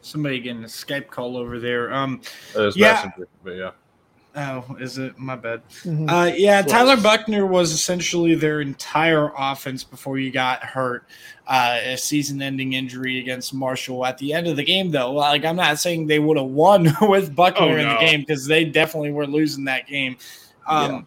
Somebody 0.03 0.41
getting 0.41 0.65
a 0.65 0.67
Skype 0.67 1.07
call 1.07 1.37
over 1.37 1.61
there. 1.61 1.93
Um, 1.93 2.21
yeah, 2.75 3.11
but 3.45 3.51
yeah. 3.51 3.71
Oh, 4.37 4.77
is 4.81 4.99
it 4.99 5.17
my 5.17 5.37
bad? 5.37 5.63
Mm-hmm. 5.85 6.09
Uh, 6.09 6.27
yeah, 6.27 6.61
Close. 6.63 6.73
Tyler 6.73 6.97
Buchner 6.97 7.47
was 7.47 7.71
essentially 7.71 8.35
their 8.35 8.61
entire 8.61 9.31
offense 9.39 9.85
before 9.85 10.19
you 10.19 10.33
got 10.33 10.65
hurt. 10.65 11.07
Uh, 11.47 11.79
a 11.85 11.97
season-ending 11.97 12.73
injury 12.73 13.21
against 13.21 13.55
Marshall 13.55 14.05
at 14.05 14.19
the 14.19 14.33
end 14.33 14.49
of 14.49 14.57
the 14.57 14.65
game, 14.65 14.91
though. 14.91 15.13
Like 15.13 15.45
I'm 15.45 15.57
not 15.57 15.79
saying 15.79 16.07
they 16.09 16.19
would 16.19 16.37
have 16.37 16.47
won 16.47 16.89
with 17.03 17.37
Buchner 17.37 17.67
oh, 17.67 17.77
no. 17.77 17.77
in 17.77 17.89
the 17.89 18.01
game 18.01 18.21
because 18.21 18.47
they 18.47 18.65
definitely 18.65 19.13
were 19.13 19.27
losing 19.27 19.65
that 19.67 19.87
game. 19.87 20.17
Um, 20.67 20.91
yeah. 20.91 21.01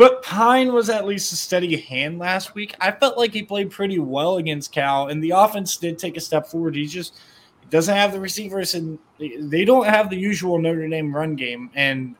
But 0.00 0.22
Pyne 0.22 0.72
was 0.72 0.88
at 0.88 1.04
least 1.04 1.30
a 1.34 1.36
steady 1.36 1.76
hand 1.76 2.18
last 2.18 2.54
week. 2.54 2.74
I 2.80 2.90
felt 2.90 3.18
like 3.18 3.34
he 3.34 3.42
played 3.42 3.70
pretty 3.70 3.98
well 3.98 4.38
against 4.38 4.72
Cal, 4.72 5.08
and 5.08 5.22
the 5.22 5.32
offense 5.32 5.76
did 5.76 5.98
take 5.98 6.16
a 6.16 6.20
step 6.20 6.46
forward. 6.46 6.74
He 6.74 6.86
just 6.86 7.20
doesn't 7.68 7.94
have 7.94 8.14
the 8.14 8.18
receivers, 8.18 8.74
and 8.74 8.98
they 9.18 9.66
don't 9.66 9.84
have 9.84 10.08
the 10.08 10.16
usual 10.16 10.58
Notre 10.58 10.88
Dame 10.88 11.14
run 11.14 11.36
game. 11.36 11.68
And 11.74 12.16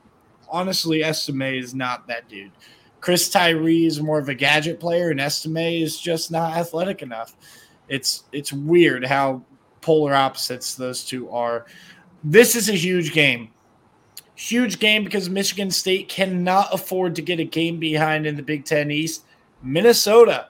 honestly, 0.50 1.02
Estime 1.02 1.58
is 1.58 1.74
not 1.74 2.06
that 2.06 2.28
dude. 2.28 2.52
Chris 3.00 3.30
Tyree 3.30 3.86
is 3.86 3.98
more 4.02 4.18
of 4.18 4.28
a 4.28 4.34
gadget 4.34 4.78
player, 4.78 5.08
and 5.08 5.18
Estime 5.18 5.56
is 5.56 5.98
just 5.98 6.30
not 6.30 6.58
athletic 6.58 7.00
enough. 7.00 7.34
It's 7.88 8.24
it's 8.30 8.52
weird 8.52 9.06
how 9.06 9.42
polar 9.80 10.14
opposites 10.14 10.74
those 10.74 11.02
two 11.02 11.30
are. 11.30 11.64
This 12.24 12.56
is 12.56 12.68
a 12.68 12.74
huge 12.74 13.14
game. 13.14 13.52
Huge 14.40 14.78
game 14.78 15.04
because 15.04 15.28
Michigan 15.28 15.70
State 15.70 16.08
cannot 16.08 16.72
afford 16.72 17.14
to 17.16 17.20
get 17.20 17.40
a 17.40 17.44
game 17.44 17.78
behind 17.78 18.26
in 18.26 18.36
the 18.36 18.42
Big 18.42 18.64
Ten 18.64 18.90
East. 18.90 19.26
Minnesota 19.62 20.48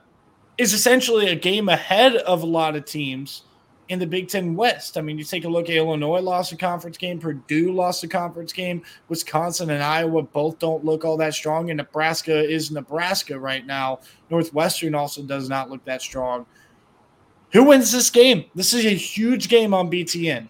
is 0.57 0.71
essentially 0.71 1.27
a 1.27 1.35
game 1.35 1.67
ahead 1.67 2.15
of 2.15 2.41
a 2.41 2.45
lot 2.45 2.77
of 2.77 2.85
teams 2.85 3.43
in 3.89 3.99
the 3.99 4.07
Big 4.07 4.29
Ten 4.29 4.55
West. 4.55 4.97
I 4.97 5.01
mean, 5.01 5.17
you 5.17 5.25
take 5.25 5.43
a 5.43 5.49
look 5.49 5.69
at 5.69 5.75
Illinois 5.75 6.21
lost 6.21 6.53
a 6.53 6.55
conference 6.55 6.95
game, 6.97 7.19
Purdue 7.19 7.73
lost 7.73 8.01
a 8.05 8.07
conference 8.07 8.53
game, 8.53 8.81
Wisconsin 9.09 9.71
and 9.71 9.83
Iowa 9.83 10.23
both 10.23 10.57
don't 10.57 10.85
look 10.85 11.03
all 11.03 11.17
that 11.17 11.33
strong, 11.33 11.69
and 11.69 11.75
Nebraska 11.75 12.49
is 12.49 12.71
Nebraska 12.71 13.37
right 13.37 13.65
now. 13.65 13.99
Northwestern 14.29 14.95
also 14.95 15.21
does 15.21 15.49
not 15.49 15.69
look 15.69 15.83
that 15.83 16.01
strong. 16.01 16.45
Who 17.51 17.65
wins 17.65 17.91
this 17.91 18.09
game? 18.09 18.45
This 18.55 18.73
is 18.73 18.85
a 18.85 18.95
huge 18.95 19.49
game 19.49 19.73
on 19.73 19.91
BTN. 19.91 20.47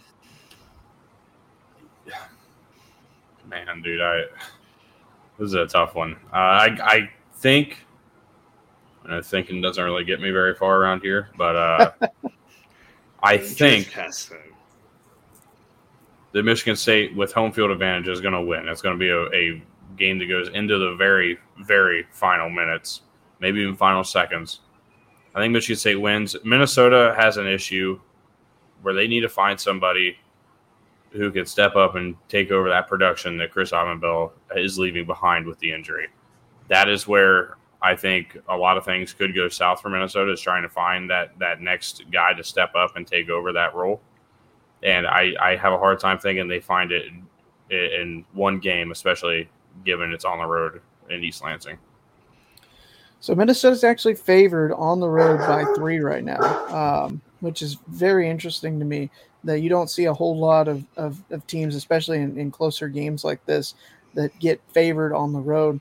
Man, 3.52 3.82
dude, 3.82 4.02
I 4.02 4.24
this 5.38 5.48
is 5.48 5.54
a 5.54 5.68
tough 5.68 5.94
one. 5.94 6.14
Uh, 6.34 6.36
I 6.36 6.78
I 6.82 7.10
think, 7.36 7.86
and 9.04 9.14
I 9.14 9.22
thinking 9.22 9.62
doesn't 9.62 9.84
really 9.84 10.04
get 10.04 10.20
me 10.22 10.32
very 10.32 10.56
far 10.56 10.78
around 10.78 11.02
here, 11.02 11.30
but 11.38 11.56
uh, 11.56 11.92
I 13.24 13.38
think 13.38 13.94
the 16.32 16.42
Michigan 16.42 16.76
State 16.76 17.16
with 17.16 17.34
home 17.34 17.52
field 17.52 17.72
advantage 17.72 18.08
is 18.08 18.22
going 18.22 18.34
to 18.34 18.42
win. 18.42 18.68
It's 18.68 18.82
going 18.82 18.98
to 18.98 19.00
be 19.00 19.10
a, 19.10 19.26
a 19.34 19.62
game 19.98 20.18
that 20.20 20.28
goes 20.28 20.48
into 20.50 20.78
the 20.78 20.96
very, 20.96 21.38
very 21.60 22.08
final 22.12 22.50
minutes, 22.50 23.02
maybe 23.40 23.60
even 23.60 23.76
final 23.76 24.04
seconds. 24.04 24.62
I 25.36 25.40
think 25.40 25.54
Michigan 25.54 25.78
State 25.78 25.96
wins. 25.96 26.36
Minnesota 26.44 27.14
has 27.18 27.38
an 27.38 27.48
issue 27.48 28.00
where 28.82 28.94
they 28.94 29.08
need 29.08 29.22
to 29.22 29.30
find 29.30 29.60
somebody 29.60 30.18
who 31.12 31.32
can 31.32 31.46
step 31.46 31.76
up 31.76 31.96
and 31.96 32.16
take 32.30 32.52
over 32.52 32.70
that 32.70 32.88
production 32.88 33.38
that 33.38 33.52
Chris 33.52 33.72
Autman-Bell 33.72 34.34
is 34.56 34.80
leaving 34.80 35.06
behind 35.06 35.46
with 35.46 35.60
the 35.60 35.72
injury. 35.72 36.08
That 36.70 36.88
is 36.88 37.08
where 37.08 37.58
I 37.82 37.96
think 37.96 38.38
a 38.48 38.56
lot 38.56 38.78
of 38.78 38.86
things 38.86 39.12
could 39.14 39.36
go 39.36 39.50
south 39.50 39.82
for 39.82 39.90
Minnesota 39.90 40.32
is 40.32 40.40
trying 40.40 40.64
to 40.64 40.70
find 40.70 41.10
that 41.10 41.38
that 41.40 41.62
next 41.62 42.04
guy 42.12 42.34
to 42.34 42.44
step 42.44 42.76
up 42.76 42.96
and 42.96 43.06
take 43.06 43.30
over 43.30 43.52
that 43.54 43.76
role. 43.76 44.02
And 44.84 45.06
I, 45.06 45.34
I 45.42 45.56
have 45.56 45.74
a 45.74 45.78
hard 45.78 46.00
time 46.00 46.18
thinking 46.18 46.48
they 46.48 46.60
find 46.60 46.92
it 46.92 47.08
in, 47.08 47.78
in 47.78 48.26
one 48.34 48.60
game, 48.60 48.92
especially 48.92 49.50
given 49.84 50.12
it's 50.14 50.26
on 50.26 50.40
the 50.40 50.46
road 50.46 50.82
in 51.10 51.24
East 51.24 51.44
Lansing. 51.44 51.78
So 53.20 53.36
Minnesota's 53.36 53.84
actually 53.84 54.16
favored 54.16 54.74
on 54.74 55.00
the 55.00 55.10
road 55.10 55.40
by 55.40 55.64
three 55.76 56.00
right 56.00 56.24
now, 56.24 56.42
um, 56.70 57.22
which 57.42 57.62
is 57.62 57.78
very 57.88 58.28
interesting 58.28 58.80
to 58.80 58.86
me. 58.86 59.12
That 59.44 59.62
you 59.62 59.70
don't 59.70 59.90
see 59.90 60.06
a 60.06 60.14
whole 60.14 60.38
lot 60.38 60.68
of, 60.68 60.84
of, 60.98 61.22
of 61.32 61.46
teams, 61.48 61.76
especially 61.76 62.20
in, 62.20 62.38
in, 62.38 62.52
closer 62.52 62.88
games 62.88 63.24
like 63.24 63.44
this, 63.46 63.74
that 64.14 64.38
get 64.40 64.62
favored 64.72 65.14
on 65.14 65.34
the 65.34 65.40
road. 65.40 65.80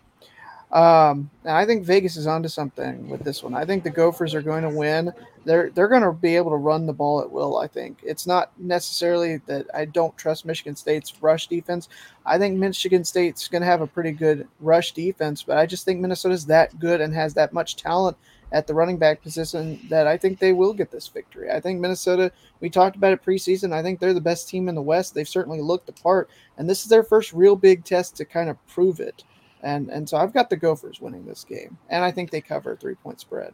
Um, 0.72 1.28
I 1.44 1.66
think 1.66 1.84
Vegas 1.84 2.16
is 2.16 2.28
onto 2.28 2.48
something 2.48 3.08
with 3.08 3.24
this 3.24 3.42
one. 3.42 3.54
I 3.54 3.64
think 3.64 3.82
the 3.82 3.90
Gophers 3.90 4.34
are 4.34 4.42
going 4.42 4.62
to 4.62 4.70
win. 4.70 5.12
They're 5.44 5.70
they're 5.70 5.88
going 5.88 6.02
to 6.02 6.12
be 6.12 6.36
able 6.36 6.52
to 6.52 6.56
run 6.56 6.86
the 6.86 6.92
ball 6.92 7.20
at 7.20 7.30
will. 7.30 7.58
I 7.58 7.66
think 7.66 7.98
it's 8.04 8.26
not 8.26 8.52
necessarily 8.56 9.38
that 9.46 9.66
I 9.74 9.86
don't 9.86 10.16
trust 10.16 10.46
Michigan 10.46 10.76
State's 10.76 11.12
rush 11.20 11.48
defense. 11.48 11.88
I 12.24 12.38
think 12.38 12.56
Michigan 12.56 13.02
State's 13.02 13.48
going 13.48 13.62
to 13.62 13.66
have 13.66 13.80
a 13.80 13.86
pretty 13.86 14.12
good 14.12 14.46
rush 14.60 14.92
defense, 14.92 15.42
but 15.42 15.58
I 15.58 15.66
just 15.66 15.84
think 15.84 16.00
Minnesota's 16.00 16.46
that 16.46 16.78
good 16.78 17.00
and 17.00 17.12
has 17.14 17.34
that 17.34 17.52
much 17.52 17.74
talent 17.74 18.16
at 18.52 18.66
the 18.66 18.74
running 18.74 18.98
back 18.98 19.22
position 19.22 19.80
that 19.88 20.06
I 20.06 20.16
think 20.16 20.38
they 20.38 20.52
will 20.52 20.72
get 20.72 20.90
this 20.90 21.08
victory. 21.08 21.50
I 21.50 21.60
think 21.60 21.80
Minnesota, 21.80 22.32
we 22.60 22.68
talked 22.68 22.96
about 22.96 23.12
it 23.12 23.22
preseason. 23.22 23.72
I 23.72 23.82
think 23.82 24.00
they're 24.00 24.14
the 24.14 24.20
best 24.20 24.48
team 24.48 24.68
in 24.68 24.74
the 24.74 24.82
West. 24.82 25.14
They've 25.14 25.28
certainly 25.28 25.60
looked 25.60 25.86
the 25.86 25.92
part, 25.92 26.30
and 26.58 26.68
this 26.68 26.82
is 26.82 26.88
their 26.88 27.04
first 27.04 27.32
real 27.32 27.56
big 27.56 27.84
test 27.84 28.16
to 28.16 28.24
kind 28.24 28.50
of 28.50 28.64
prove 28.66 29.00
it. 29.00 29.24
And 29.62 29.90
and 29.90 30.08
so 30.08 30.16
I've 30.16 30.32
got 30.32 30.50
the 30.50 30.56
Gophers 30.56 31.00
winning 31.00 31.26
this 31.26 31.44
game, 31.44 31.76
and 31.88 32.04
I 32.04 32.10
think 32.10 32.30
they 32.30 32.40
cover 32.40 32.72
a 32.72 32.76
three 32.76 32.94
point 32.94 33.20
spread. 33.20 33.52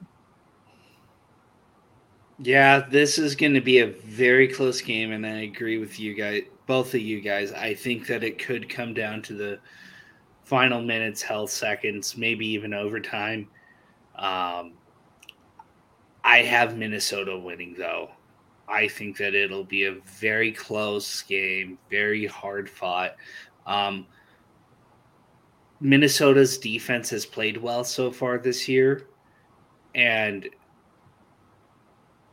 Yeah, 2.38 2.80
this 2.80 3.18
is 3.18 3.34
going 3.34 3.54
to 3.54 3.62
be 3.62 3.78
a 3.78 3.86
very 3.86 4.46
close 4.46 4.80
game, 4.80 5.12
and 5.12 5.26
I 5.26 5.42
agree 5.42 5.78
with 5.78 5.98
you 5.98 6.14
guys, 6.14 6.42
both 6.66 6.94
of 6.94 7.00
you 7.00 7.20
guys. 7.20 7.52
I 7.52 7.74
think 7.74 8.06
that 8.08 8.22
it 8.22 8.38
could 8.38 8.68
come 8.68 8.92
down 8.92 9.22
to 9.22 9.34
the 9.34 9.58
final 10.44 10.82
minutes, 10.82 11.22
health 11.22 11.50
seconds, 11.50 12.16
maybe 12.16 12.46
even 12.46 12.74
overtime. 12.74 13.48
Um, 14.16 14.72
I 16.26 16.38
have 16.38 16.76
Minnesota 16.76 17.38
winning, 17.38 17.76
though. 17.78 18.10
I 18.68 18.88
think 18.88 19.16
that 19.18 19.36
it'll 19.36 19.62
be 19.62 19.84
a 19.84 20.00
very 20.18 20.50
close 20.50 21.22
game, 21.22 21.78
very 21.88 22.26
hard 22.26 22.68
fought. 22.68 23.14
Um, 23.64 24.08
Minnesota's 25.80 26.58
defense 26.58 27.10
has 27.10 27.24
played 27.24 27.56
well 27.56 27.84
so 27.84 28.10
far 28.10 28.38
this 28.38 28.66
year, 28.66 29.06
and 29.94 30.48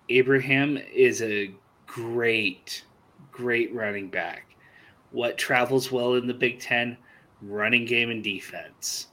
Ibrahim 0.10 0.80
is 0.92 1.22
a 1.22 1.54
great, 1.86 2.84
great 3.32 3.72
running 3.76 4.10
back. 4.10 4.56
What 5.12 5.38
travels 5.38 5.92
well 5.92 6.16
in 6.16 6.26
the 6.26 6.34
Big 6.34 6.60
Ten? 6.60 6.98
Running 7.44 7.86
game 7.86 8.10
and 8.10 8.24
defense. 8.24 9.10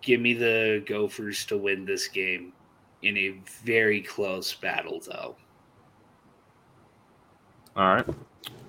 Give 0.00 0.18
me 0.18 0.32
the 0.32 0.82
Gophers 0.86 1.44
to 1.46 1.58
win 1.58 1.84
this 1.84 2.08
game 2.08 2.54
in 3.02 3.16
a 3.16 3.34
very 3.64 4.00
close 4.00 4.52
battle, 4.54 5.00
though. 5.06 5.36
All 7.76 7.94
right. 7.94 8.06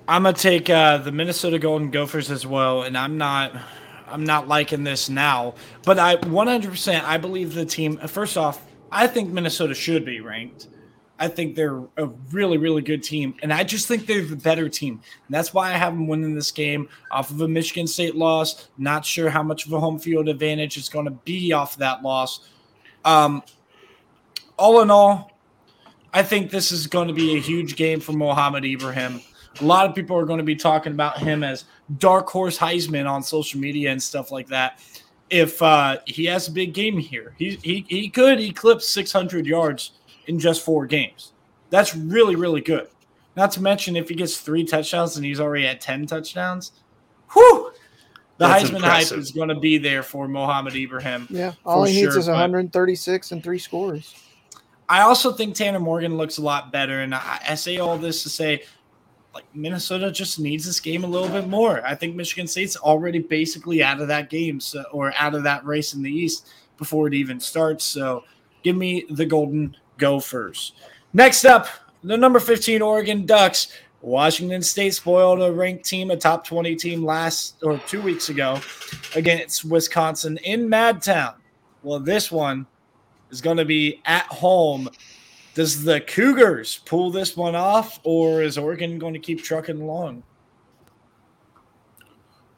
I'm 0.08 0.24
gonna 0.24 0.34
take 0.34 0.70
uh, 0.70 0.98
the 0.98 1.12
Minnesota 1.12 1.60
Golden 1.60 1.90
Gophers 1.90 2.30
as 2.30 2.46
well, 2.46 2.84
and 2.84 2.98
I'm 2.98 3.18
not. 3.18 3.56
I'm 4.06 4.26
not 4.26 4.48
liking 4.48 4.84
this 4.84 5.10
now, 5.10 5.56
but 5.84 5.98
I 5.98 6.18
100% 6.18 7.04
I 7.04 7.18
believe 7.18 7.56
the 7.56 7.66
team. 7.66 7.98
First 7.98 8.38
off, 8.38 8.64
I 8.92 9.08
think 9.08 9.32
Minnesota 9.32 9.74
should 9.74 10.06
be 10.06 10.20
ranked. 10.20 10.68
I 11.18 11.30
think 11.30 11.56
they're 11.56 11.82
a 11.98 12.08
really, 12.32 12.58
really 12.58 12.82
good 12.82 13.02
team, 13.02 13.34
and 13.42 13.52
I 13.52 13.64
just 13.64 13.88
think 13.88 14.06
they're 14.06 14.26
the 14.26 14.36
better 14.36 14.68
team. 14.68 15.02
And 15.26 15.34
that's 15.34 15.54
why 15.54 15.70
I 15.70 15.78
have 15.78 15.94
them 15.94 16.08
winning 16.08 16.36
this 16.36 16.52
game 16.52 16.90
off 17.12 17.32
of 17.32 17.42
a 17.42 17.48
Michigan 17.48 17.88
State 17.88 18.16
loss. 18.16 18.68
Not 18.78 19.06
sure 19.06 19.30
how 19.30 19.42
much 19.42 19.66
of 19.66 19.74
a 19.74 19.80
home 19.80 19.98
field 19.98 20.28
advantage 20.28 20.78
it's 20.78 20.90
going 20.90 21.06
to 21.06 21.12
be 21.12 21.54
off 21.54 21.78
that 21.78 22.04
loss. 22.04 22.42
Um, 23.06 23.42
all 24.58 24.82
in 24.82 24.91
all, 24.91 25.32
I 26.14 26.24
think 26.24 26.51
this 26.51 26.72
is 26.72 26.88
going 26.88 27.08
to 27.08 27.14
be 27.14 27.36
a 27.36 27.39
huge 27.39 27.76
game 27.76 27.99
for 27.99 28.14
Mohamed 28.14 28.66
Ibrahim. 28.66 29.22
A 29.62 29.64
lot 29.64 29.88
of 29.88 29.95
people 29.95 30.18
are 30.18 30.26
going 30.26 30.38
to 30.38 30.43
be 30.43 30.56
talking 30.56 30.93
about 30.93 31.18
him 31.18 31.43
as 31.43 31.66
dark 31.97 32.28
horse 32.30 32.58
Heisman 32.58 33.10
on 33.10 33.24
social 33.24 33.60
media 33.60 33.91
and 33.91 34.01
stuff 34.01 34.32
like 34.32 34.47
that. 34.47 34.82
If 35.30 35.62
uh, 35.62 35.97
he 36.06 36.26
has 36.26 36.47
a 36.47 36.51
big 36.51 36.74
game 36.74 36.97
here, 36.97 37.34
he, 37.38 37.58
he, 37.64 37.86
he 37.88 38.10
could 38.10 38.39
eclipse 38.39 38.88
600 38.89 39.45
yards 39.45 39.93
in 40.28 40.38
just 40.38 40.64
four 40.64 40.86
games. 40.86 41.34
That's 41.70 41.95
really, 41.95 42.36
really 42.36 42.62
good. 42.62 42.88
Not 43.36 43.51
to 43.54 43.62
mention, 43.62 43.95
if 43.95 44.10
he 44.10 44.16
gets 44.16 44.38
three 44.38 44.64
touchdowns 44.64 45.16
and 45.16 45.26
he's 45.26 45.39
already 45.39 45.66
at 45.66 45.82
10 45.82 46.06
touchdowns, 46.06 46.74
whew, 47.32 47.72
the 48.38 48.47
That's 48.47 48.66
Heisman 48.66 48.76
impressive. 48.76 49.18
hype 49.18 49.20
is 49.20 49.32
going 49.32 49.49
to 49.49 49.60
be 49.60 49.80
there 49.80 50.04
for 50.04 50.28
Mohamed 50.28 50.76
Ibrahim. 50.76 51.28
Yeah, 51.30 51.54
all 51.66 51.84
he 51.84 51.93
needs 51.93 52.14
sure, 52.14 52.20
is 52.20 52.28
136 52.28 53.32
and 53.32 53.43
three 53.43 53.60
scores. 53.60 54.16
I 54.90 55.02
also 55.02 55.32
think 55.32 55.56
Tanner 55.56 55.80
Morgan 55.80 56.18
looks 56.18 56.38
a 56.38 56.42
lot 56.42 56.72
better. 56.72 57.02
And 57.02 57.16
I, 57.16 57.40
I 57.50 57.56
say 57.56 57.78
all 57.78 57.98
this 57.98 58.24
to 58.24 58.30
say 58.30 58.64
like 59.34 59.46
Minnesota 59.56 60.12
just 60.12 60.40
needs 60.40 60.66
this 60.66 60.80
game 60.80 61.04
a 61.04 61.08
little 61.08 61.30
bit 61.30 61.48
more. 61.48 61.86
I 61.86 61.96
think 61.96 62.16
Michigan 62.16 62.48
State's 62.48 62.76
already 62.76 63.20
basically 63.20 63.82
out 63.84 64.00
of 64.00 64.08
that 64.10 64.30
game 64.30 64.60
so, 64.60 64.84
or 64.92 65.14
out 65.18 65.34
of 65.34 65.44
that 65.44 65.66
race 65.66 65.94
in 65.94 66.04
the 66.04 66.12
East 66.12 66.50
before 66.78 67.08
it 67.08 67.14
even 67.14 67.40
starts. 67.40 67.84
So 67.84 68.24
give 68.64 68.76
me 68.76 69.06
the 69.10 69.26
Golden 69.26 69.76
Gophers. 69.98 70.74
Next 71.14 71.46
up, 71.46 71.68
the 72.04 72.18
number 72.18 72.40
15 72.40 72.82
Oregon 72.82 73.26
Ducks. 73.26 73.70
Washington 74.02 74.62
State 74.62 74.94
spoiled 74.94 75.42
a 75.42 75.52
ranked 75.52 75.86
team, 75.86 76.12
a 76.12 76.18
top 76.18 76.46
20 76.46 76.76
team 76.76 77.06
last 77.06 77.56
or 77.64 77.78
two 77.88 78.02
weeks 78.02 78.28
ago 78.28 78.60
against 79.16 79.64
Wisconsin 79.64 80.38
in 80.44 80.68
Madtown. 80.68 81.36
Well, 81.84 82.02
this 82.02 82.30
one 82.30 82.68
is 83.34 83.42
going 83.42 83.58
to 83.58 83.66
be 83.66 84.02
at 84.06 84.26
home 84.28 84.90
does 85.54 85.84
the 85.84 86.02
Cougars 86.02 86.80
pull 86.86 87.12
this 87.12 87.38
one 87.38 87.56
off, 87.56 88.00
or 88.04 88.42
is 88.42 88.58
Oregon 88.58 88.98
going 88.98 89.14
to 89.14 89.20
keep 89.20 89.44
trucking 89.44 89.82
along? 89.82 90.24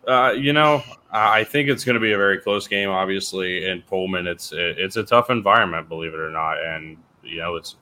Uh, 0.07 0.33
you 0.37 0.53
know, 0.53 0.81
I 1.11 1.43
think 1.43 1.67
it's 1.67 1.83
going 1.83 1.95
to 1.95 1.99
be 1.99 2.13
a 2.13 2.17
very 2.17 2.37
close 2.37 2.67
game. 2.67 2.89
Obviously, 2.89 3.65
in 3.65 3.81
Pullman, 3.81 4.27
it's 4.27 4.53
it's 4.53 4.97
a 4.97 5.03
tough 5.03 5.29
environment, 5.29 5.89
believe 5.89 6.13
it 6.13 6.19
or 6.19 6.29
not, 6.29 6.63
and 6.63 6.97
you 7.23 7.37
know 7.39 7.55
it's 7.55 7.75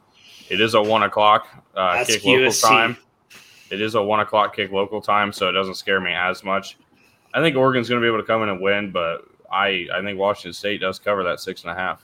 it 0.49 0.61
is 0.61 0.73
a 0.73 0.81
one 0.81 1.03
o'clock 1.03 1.47
uh, 1.75 2.03
kick 2.05 2.23
local 2.23 2.51
time. 2.51 2.97
It 3.69 3.81
is 3.81 3.95
a 3.95 4.01
one 4.01 4.21
o'clock 4.21 4.55
kick 4.55 4.71
local 4.71 5.01
time, 5.01 5.33
so 5.33 5.49
it 5.49 5.51
doesn't 5.51 5.75
scare 5.75 5.99
me 5.99 6.13
as 6.13 6.43
much. 6.43 6.77
I 7.33 7.41
think 7.41 7.55
Oregon's 7.55 7.89
going 7.89 8.01
to 8.01 8.05
be 8.05 8.07
able 8.07 8.21
to 8.21 8.27
come 8.27 8.41
in 8.43 8.49
and 8.49 8.61
win, 8.61 8.91
but 8.91 9.25
I 9.51 9.87
I 9.93 10.01
think 10.01 10.17
Washington 10.17 10.53
State 10.53 10.81
does 10.81 10.97
cover 10.97 11.23
that 11.23 11.39
six 11.39 11.63
and 11.63 11.71
a 11.71 11.75
half. 11.75 12.03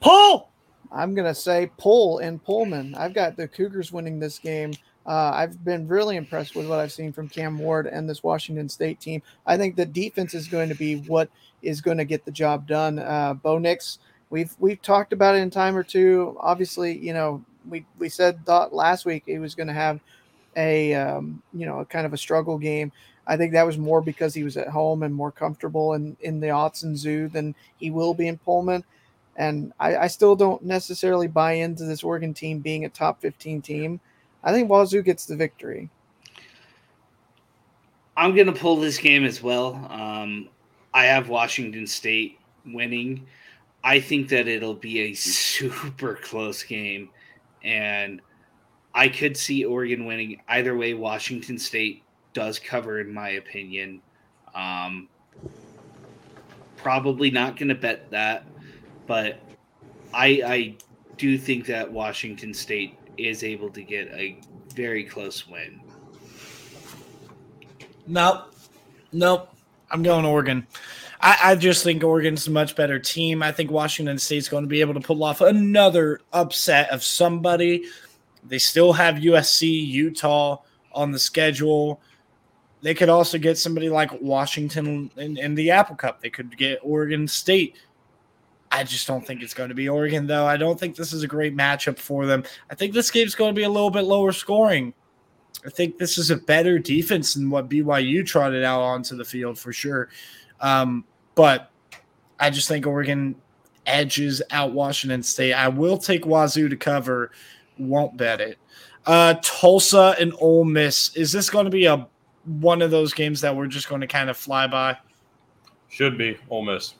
Pull. 0.00 0.50
I'm 0.92 1.14
gonna 1.14 1.34
say 1.34 1.70
pull 1.78 2.18
in 2.18 2.38
Pullman. 2.38 2.94
I've 2.94 3.14
got 3.14 3.36
the 3.36 3.48
Cougars 3.48 3.92
winning 3.92 4.18
this 4.18 4.38
game. 4.38 4.72
Uh, 5.04 5.30
I've 5.34 5.64
been 5.64 5.86
really 5.86 6.16
impressed 6.16 6.56
with 6.56 6.68
what 6.68 6.80
I've 6.80 6.92
seen 6.92 7.12
from 7.12 7.28
Cam 7.28 7.58
Ward 7.58 7.86
and 7.86 8.08
this 8.08 8.24
Washington 8.24 8.68
State 8.68 9.00
team. 9.00 9.22
I 9.46 9.56
think 9.56 9.76
the 9.76 9.86
defense 9.86 10.34
is 10.34 10.48
going 10.48 10.68
to 10.68 10.74
be 10.74 10.96
what 10.96 11.28
is 11.62 11.80
going 11.80 11.98
to 11.98 12.04
get 12.04 12.24
the 12.24 12.32
job 12.32 12.66
done. 12.66 12.98
Uh, 12.98 13.34
Bo 13.34 13.58
Nix, 13.58 13.98
we've 14.30 14.54
we've 14.58 14.82
talked 14.82 15.12
about 15.12 15.36
it 15.36 15.38
in 15.38 15.50
time 15.50 15.76
or 15.76 15.84
two. 15.84 16.36
Obviously, 16.40 16.96
you 16.98 17.12
know 17.12 17.44
we 17.68 17.84
we 17.98 18.08
said 18.08 18.44
thought 18.44 18.72
last 18.72 19.04
week 19.04 19.24
he 19.26 19.38
was 19.38 19.54
going 19.54 19.68
to 19.68 19.72
have 19.72 20.00
a 20.56 20.94
um, 20.94 21.42
you 21.52 21.66
know 21.66 21.80
a 21.80 21.84
kind 21.84 22.06
of 22.06 22.12
a 22.12 22.18
struggle 22.18 22.58
game. 22.58 22.90
I 23.28 23.36
think 23.36 23.52
that 23.52 23.66
was 23.66 23.76
more 23.76 24.00
because 24.00 24.34
he 24.34 24.44
was 24.44 24.56
at 24.56 24.68
home 24.68 25.02
and 25.02 25.14
more 25.14 25.32
comfortable 25.32 25.94
in 25.94 26.16
in 26.20 26.40
the 26.40 26.48
Autzen 26.48 26.96
Zoo 26.96 27.28
than 27.28 27.54
he 27.76 27.90
will 27.90 28.14
be 28.14 28.28
in 28.28 28.38
Pullman. 28.38 28.84
And 29.36 29.72
I, 29.78 29.96
I, 29.96 30.06
still 30.06 30.34
don't 30.34 30.62
necessarily 30.62 31.28
buy 31.28 31.52
into 31.52 31.84
this 31.84 32.02
Oregon 32.02 32.32
team 32.32 32.60
being 32.60 32.86
a 32.86 32.88
top 32.88 33.20
15 33.20 33.60
team. 33.60 34.00
I 34.42 34.50
think 34.50 34.70
Wazoo 34.70 35.02
gets 35.02 35.26
the 35.26 35.36
victory. 35.36 35.90
I'm 38.16 38.34
going 38.34 38.46
to 38.46 38.52
pull 38.52 38.76
this 38.76 38.96
game 38.96 39.24
as 39.24 39.42
well. 39.42 39.74
Um, 39.90 40.48
I 40.94 41.04
have 41.04 41.28
Washington 41.28 41.86
State 41.86 42.38
winning. 42.64 43.26
I 43.84 44.00
think 44.00 44.28
that 44.30 44.48
it'll 44.48 44.74
be 44.74 45.00
a 45.00 45.14
super 45.14 46.14
close 46.14 46.62
game, 46.62 47.10
and 47.62 48.22
I 48.94 49.08
could 49.08 49.36
see 49.36 49.64
Oregon 49.64 50.06
winning. 50.06 50.40
Either 50.48 50.76
way, 50.76 50.94
Washington 50.94 51.58
State 51.58 52.02
does 52.32 52.58
cover, 52.58 53.00
in 53.00 53.12
my 53.12 53.30
opinion. 53.30 54.00
Um, 54.54 55.08
probably 56.76 57.30
not 57.30 57.56
going 57.56 57.68
to 57.68 57.74
bet 57.74 58.10
that, 58.10 58.46
but 59.06 59.38
I, 60.12 60.26
I 60.44 60.76
do 61.16 61.38
think 61.38 61.66
that 61.66 61.90
Washington 61.90 62.52
State 62.52 62.98
is 63.18 63.42
able 63.42 63.70
to 63.70 63.82
get 63.82 64.08
a 64.08 64.38
very 64.74 65.04
close 65.04 65.46
win. 65.46 65.80
Nope. 68.06 68.54
Nope. 69.12 69.48
I'm 69.90 70.02
going 70.02 70.24
Oregon. 70.24 70.66
I, 71.20 71.38
I, 71.42 71.54
just 71.54 71.82
think 71.82 72.04
Oregon's 72.04 72.46
a 72.46 72.50
much 72.50 72.76
better 72.76 72.98
team. 72.98 73.42
I 73.42 73.52
think 73.52 73.70
Washington 73.70 74.18
State's 74.18 74.48
going 74.48 74.64
to 74.64 74.68
be 74.68 74.80
able 74.80 74.94
to 74.94 75.00
pull 75.00 75.22
off 75.24 75.40
another 75.40 76.20
upset 76.32 76.90
of 76.90 77.02
somebody. 77.02 77.86
They 78.44 78.58
still 78.58 78.92
have 78.92 79.16
USC, 79.16 79.86
Utah 79.86 80.58
on 80.92 81.12
the 81.12 81.18
schedule. 81.18 82.00
They 82.82 82.94
could 82.94 83.08
also 83.08 83.38
get 83.38 83.58
somebody 83.58 83.88
like 83.88 84.10
Washington 84.20 85.10
in, 85.16 85.36
in 85.38 85.54
the 85.54 85.70
Apple 85.70 85.96
Cup. 85.96 86.20
They 86.20 86.30
could 86.30 86.56
get 86.56 86.80
Oregon 86.82 87.26
State. 87.26 87.76
I 88.70 88.84
just 88.84 89.06
don't 89.06 89.26
think 89.26 89.42
it's 89.42 89.54
going 89.54 89.68
to 89.68 89.74
be 89.74 89.88
Oregon, 89.88 90.26
though. 90.26 90.46
I 90.46 90.56
don't 90.56 90.78
think 90.78 90.96
this 90.96 91.12
is 91.12 91.22
a 91.22 91.28
great 91.28 91.56
matchup 91.56 91.98
for 91.98 92.26
them. 92.26 92.44
I 92.70 92.74
think 92.74 92.92
this 92.92 93.10
game's 93.10 93.34
going 93.34 93.54
to 93.54 93.58
be 93.58 93.64
a 93.64 93.68
little 93.68 93.90
bit 93.90 94.02
lower 94.02 94.32
scoring. 94.32 94.92
I 95.64 95.70
think 95.70 95.98
this 95.98 96.18
is 96.18 96.30
a 96.30 96.36
better 96.36 96.78
defense 96.78 97.34
than 97.34 97.50
what 97.50 97.68
BYU 97.68 98.24
trotted 98.24 98.64
out 98.64 98.80
onto 98.80 99.16
the 99.16 99.24
field 99.24 99.58
for 99.58 99.72
sure. 99.72 100.08
Um, 100.60 101.04
but 101.34 101.70
I 102.38 102.50
just 102.50 102.68
think 102.68 102.86
Oregon 102.86 103.34
edges 103.86 104.42
out 104.50 104.72
Washington 104.72 105.22
State. 105.22 105.54
I 105.54 105.68
will 105.68 105.98
take 105.98 106.26
Wazoo 106.26 106.68
to 106.68 106.76
cover, 106.76 107.30
won't 107.78 108.16
bet 108.16 108.40
it. 108.40 108.58
Uh, 109.06 109.34
Tulsa 109.42 110.16
and 110.18 110.32
Ole 110.40 110.64
Miss. 110.64 111.16
Is 111.16 111.32
this 111.32 111.48
going 111.48 111.64
to 111.64 111.70
be 111.70 111.86
a 111.86 112.06
one 112.44 112.82
of 112.82 112.90
those 112.90 113.12
games 113.12 113.40
that 113.40 113.54
we're 113.54 113.66
just 113.66 113.88
going 113.88 114.00
to 114.00 114.06
kind 114.06 114.30
of 114.30 114.36
fly 114.36 114.66
by? 114.66 114.96
Should 115.88 116.18
be 116.18 116.36
Ole 116.50 116.64
Miss. 116.64 116.94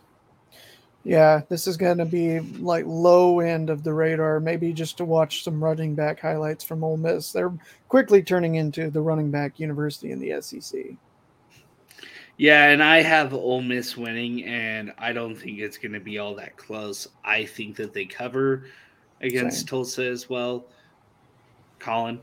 Yeah, 1.06 1.42
this 1.48 1.68
is 1.68 1.76
going 1.76 1.98
to 1.98 2.04
be 2.04 2.40
like 2.40 2.84
low 2.84 3.38
end 3.38 3.70
of 3.70 3.84
the 3.84 3.92
radar. 3.92 4.40
Maybe 4.40 4.72
just 4.72 4.96
to 4.96 5.04
watch 5.04 5.44
some 5.44 5.62
running 5.62 5.94
back 5.94 6.18
highlights 6.18 6.64
from 6.64 6.82
Ole 6.82 6.96
Miss. 6.96 7.30
They're 7.30 7.52
quickly 7.88 8.24
turning 8.24 8.56
into 8.56 8.90
the 8.90 9.00
running 9.00 9.30
back 9.30 9.60
university 9.60 10.10
in 10.10 10.18
the 10.18 10.42
SEC. 10.42 10.80
Yeah, 12.38 12.70
and 12.70 12.82
I 12.82 13.02
have 13.02 13.32
Ole 13.32 13.62
Miss 13.62 13.96
winning, 13.96 14.44
and 14.46 14.92
I 14.98 15.12
don't 15.12 15.36
think 15.36 15.60
it's 15.60 15.78
going 15.78 15.92
to 15.92 16.00
be 16.00 16.18
all 16.18 16.34
that 16.34 16.56
close. 16.56 17.06
I 17.24 17.44
think 17.44 17.76
that 17.76 17.94
they 17.94 18.04
cover 18.04 18.64
against 19.20 19.58
Same. 19.58 19.66
Tulsa 19.68 20.04
as 20.06 20.28
well. 20.28 20.66
Collin. 21.78 22.18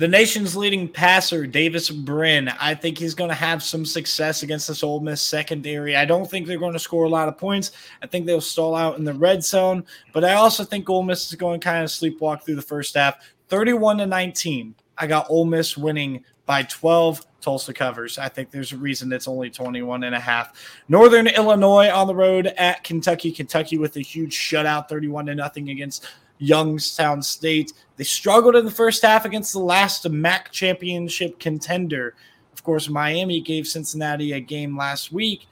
The 0.00 0.08
nation's 0.08 0.56
leading 0.56 0.88
passer, 0.88 1.46
Davis 1.46 1.90
Brin, 1.90 2.48
I 2.58 2.74
think 2.74 2.96
he's 2.96 3.12
going 3.12 3.28
to 3.28 3.34
have 3.34 3.62
some 3.62 3.84
success 3.84 4.42
against 4.42 4.68
this 4.68 4.82
Ole 4.82 5.00
Miss 5.00 5.20
secondary. 5.20 5.94
I 5.94 6.06
don't 6.06 6.24
think 6.24 6.46
they're 6.46 6.58
going 6.58 6.72
to 6.72 6.78
score 6.78 7.04
a 7.04 7.08
lot 7.10 7.28
of 7.28 7.36
points. 7.36 7.72
I 8.02 8.06
think 8.06 8.24
they'll 8.24 8.40
stall 8.40 8.74
out 8.74 8.96
in 8.96 9.04
the 9.04 9.12
red 9.12 9.44
zone, 9.44 9.84
but 10.14 10.24
I 10.24 10.32
also 10.32 10.64
think 10.64 10.88
Ole 10.88 11.02
Miss 11.02 11.28
is 11.28 11.34
going 11.34 11.60
to 11.60 11.64
kind 11.64 11.84
of 11.84 11.90
sleepwalk 11.90 12.44
through 12.44 12.54
the 12.54 12.62
first 12.62 12.94
half. 12.94 13.16
31 13.48 13.98
to 13.98 14.06
19. 14.06 14.74
I 14.96 15.06
got 15.06 15.26
Ole 15.28 15.44
Miss 15.44 15.76
winning 15.76 16.24
by 16.46 16.62
12. 16.62 17.26
Tulsa 17.42 17.74
covers. 17.74 18.16
I 18.16 18.30
think 18.30 18.50
there's 18.50 18.72
a 18.72 18.78
reason 18.78 19.12
it's 19.12 19.28
only 19.28 19.50
21 19.50 20.04
and 20.04 20.14
a 20.14 20.20
half. 20.20 20.80
Northern 20.88 21.26
Illinois 21.26 21.90
on 21.90 22.06
the 22.06 22.14
road 22.14 22.46
at 22.46 22.84
Kentucky. 22.84 23.32
Kentucky 23.32 23.76
with 23.76 23.96
a 23.96 24.00
huge 24.00 24.34
shutout, 24.34 24.88
31 24.88 25.26
to 25.26 25.34
nothing 25.34 25.68
against 25.68 26.06
Youngstown 26.40 27.22
State. 27.22 27.72
They 27.96 28.04
struggled 28.04 28.56
in 28.56 28.64
the 28.64 28.70
first 28.70 29.02
half 29.02 29.24
against 29.24 29.52
the 29.52 29.60
last 29.60 30.08
MAC 30.08 30.50
championship 30.50 31.38
contender. 31.38 32.14
Of 32.52 32.64
course, 32.64 32.88
Miami 32.88 33.40
gave 33.40 33.68
Cincinnati 33.68 34.32
a 34.32 34.40
game 34.40 34.76
last 34.76 35.12
week. 35.12 35.46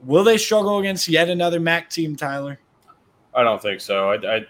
Will 0.00 0.24
they 0.24 0.38
struggle 0.38 0.78
against 0.78 1.08
yet 1.08 1.28
another 1.28 1.60
MAC 1.60 1.90
team, 1.90 2.16
Tyler? 2.16 2.58
I 3.34 3.42
don't 3.42 3.60
think 3.60 3.80
so. 3.80 4.12
I, 4.12 4.36
I 4.36 4.46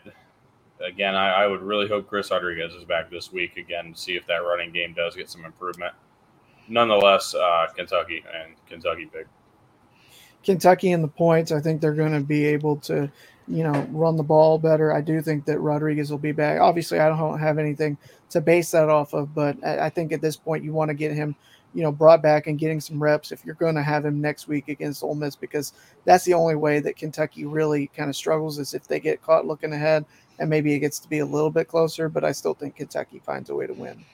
again, 0.85 1.15
I, 1.15 1.45
I, 1.45 1.47
would 1.47 1.63
really 1.63 1.89
hope 1.89 2.09
Chris 2.09 2.31
Rodriguez 2.31 2.75
is 2.75 2.85
back 2.85 3.11
this 3.11 3.33
week 3.33 3.57
again 3.57 3.95
to 3.95 3.99
see 3.99 4.15
if 4.17 4.27
that 4.27 4.37
running 4.37 4.73
game 4.73 4.93
does 4.93 5.17
get 5.17 5.31
some 5.31 5.45
improvement. 5.45 5.95
Nonetheless, 6.69 7.35
uh, 7.35 7.67
Kentucky 7.75 8.23
and 8.35 8.55
Kentucky 8.69 9.09
big. 9.13 9.27
Kentucky 10.45 10.93
in 10.93 11.03
the 11.03 11.09
points. 11.09 11.53
I 11.53 11.61
think 11.61 11.81
they're 11.81 11.95
going 11.95 12.13
to 12.13 12.21
be 12.21 12.45
able 12.45 12.77
to 12.77 13.11
you 13.49 13.63
know, 13.63 13.87
run 13.91 14.17
the 14.17 14.23
ball 14.23 14.59
better. 14.59 14.93
I 14.93 15.01
do 15.01 15.21
think 15.21 15.45
that 15.45 15.61
Rodriguez 15.61 16.11
will 16.11 16.19
be 16.19 16.33
back. 16.33 16.61
Obviously, 16.61 16.99
I 16.99 17.09
don't 17.09 17.39
have 17.39 17.59
anything 17.59 17.97
to 18.31 18.41
base 18.41 18.71
that 18.73 18.89
off 18.89 19.13
of, 19.13 19.35
but 19.35 19.63
I 19.65 19.89
think 19.89 20.13
at 20.13 20.21
this 20.21 20.37
point 20.37 20.65
you 20.65 20.73
want 20.73 20.89
to 20.89 20.95
get 20.95 21.13
him, 21.13 21.37
you 21.73 21.83
know, 21.83 21.93
brought 21.93 22.23
back 22.23 22.47
and 22.47 22.59
getting 22.59 22.81
some 22.81 23.01
reps 23.01 23.31
if 23.31 23.45
you're 23.45 23.55
going 23.55 23.77
to 23.77 23.83
have 23.83 24.05
him 24.05 24.21
next 24.21 24.49
week 24.49 24.69
against 24.69 25.03
Ole 25.03 25.15
Miss 25.15 25.37
because 25.37 25.73
that's 26.05 26.25
the 26.25 26.35
only 26.35 26.57
way 26.57 26.81
that 26.81 26.97
Kentucky 26.97 27.47
really 27.47 27.89
kind 27.97 28.11
of 28.11 28.17
struggles 28.17 28.59
is 28.59 28.75
if 28.75 28.89
they 28.89 28.99
get 28.99 29.23
caught 29.23 29.47
looking 29.47 29.73
ahead 29.73 30.05
and 30.39 30.51
maybe 30.51 30.75
it 30.75 30.81
gets 30.81 30.99
to 31.01 31.09
be 31.09 31.21
a 31.21 31.27
little 31.27 31.51
bit 31.51 31.69
closer. 31.69 32.09
But 32.09 32.25
I 32.25 32.33
still 32.33 32.55
think 32.55 32.77
Kentucky 32.77 33.21
finds 33.25 33.51
a 33.51 33.55
way 33.55 33.67
to 33.67 33.75
win. 33.75 34.05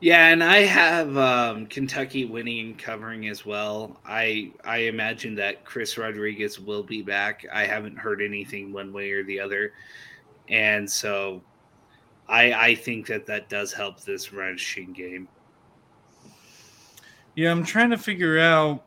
Yeah, 0.00 0.28
and 0.28 0.42
I 0.42 0.60
have 0.60 1.14
um, 1.18 1.66
Kentucky 1.66 2.24
winning 2.24 2.60
and 2.60 2.78
covering 2.78 3.28
as 3.28 3.44
well. 3.44 4.00
I 4.06 4.50
I 4.64 4.78
imagine 4.78 5.34
that 5.34 5.66
Chris 5.66 5.98
Rodriguez 5.98 6.58
will 6.58 6.82
be 6.82 7.02
back. 7.02 7.44
I 7.52 7.66
haven't 7.66 7.98
heard 7.98 8.22
anything 8.22 8.72
one 8.72 8.94
way 8.94 9.10
or 9.10 9.22
the 9.24 9.38
other, 9.38 9.74
and 10.48 10.90
so 10.90 11.42
I 12.30 12.52
I 12.52 12.74
think 12.76 13.08
that 13.08 13.26
that 13.26 13.50
does 13.50 13.74
help 13.74 14.00
this 14.00 14.32
rushing 14.32 14.94
game. 14.94 15.28
Yeah, 17.34 17.50
I'm 17.50 17.64
trying 17.64 17.90
to 17.90 17.98
figure 17.98 18.38
out. 18.38 18.84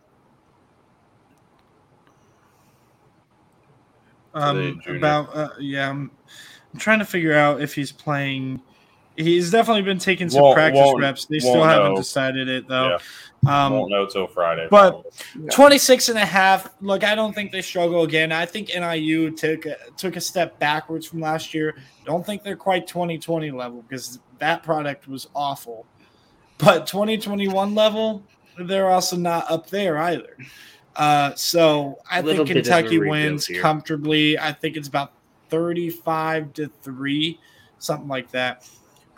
Um, 4.33 4.81
about 4.87 5.35
uh, 5.35 5.49
yeah, 5.59 5.87
I'm, 5.87 6.09
I'm 6.73 6.79
trying 6.79 6.97
to 6.97 7.05
figure 7.05 7.35
out 7.35 7.61
if 7.61 7.75
he's 7.75 7.91
playing 7.91 8.59
He's 9.15 9.51
definitely 9.51 9.83
been 9.83 9.99
taking 9.99 10.29
some 10.29 10.41
won't, 10.41 10.55
practice 10.55 10.79
won't, 10.79 11.01
reps. 11.01 11.25
They 11.25 11.39
still 11.39 11.63
haven't 11.63 11.91
know. 11.91 11.97
decided 11.97 12.47
it 12.47 12.67
though. 12.67 12.97
Yeah. 13.45 13.65
Um, 13.65 13.73
won't 13.73 13.91
know 13.91 14.07
till 14.07 14.27
Friday. 14.27 14.67
But 14.69 15.05
yeah. 15.39 15.49
26 15.51 16.09
and 16.09 16.17
a 16.17 16.25
half. 16.25 16.69
Look, 16.81 17.03
I 17.03 17.13
don't 17.13 17.33
think 17.33 17.51
they 17.51 17.61
struggle 17.61 18.03
again. 18.03 18.31
I 18.31 18.45
think 18.45 18.69
NIU 18.69 19.31
took 19.31 19.65
a, 19.65 19.75
took 19.97 20.15
a 20.15 20.21
step 20.21 20.57
backwards 20.59 21.05
from 21.05 21.19
last 21.19 21.53
year. 21.53 21.75
Don't 22.05 22.25
think 22.25 22.43
they're 22.43 22.55
quite 22.55 22.87
2020 22.87 23.51
level 23.51 23.83
because 23.83 24.19
that 24.39 24.63
product 24.63 25.07
was 25.07 25.27
awful. 25.35 25.85
But 26.57 26.87
2021 26.87 27.75
level, 27.75 28.23
they're 28.57 28.89
also 28.89 29.17
not 29.17 29.49
up 29.51 29.69
there 29.69 29.97
either. 29.97 30.37
Uh, 30.95 31.33
so 31.35 31.99
I 32.09 32.21
think 32.21 32.47
Kentucky 32.47 32.99
wins 32.99 33.45
here. 33.45 33.61
comfortably. 33.61 34.37
I 34.37 34.51
think 34.51 34.77
it's 34.77 34.87
about 34.87 35.13
35 35.49 36.53
to 36.53 36.67
3, 36.81 37.39
something 37.79 38.07
like 38.07 38.31
that. 38.31 38.67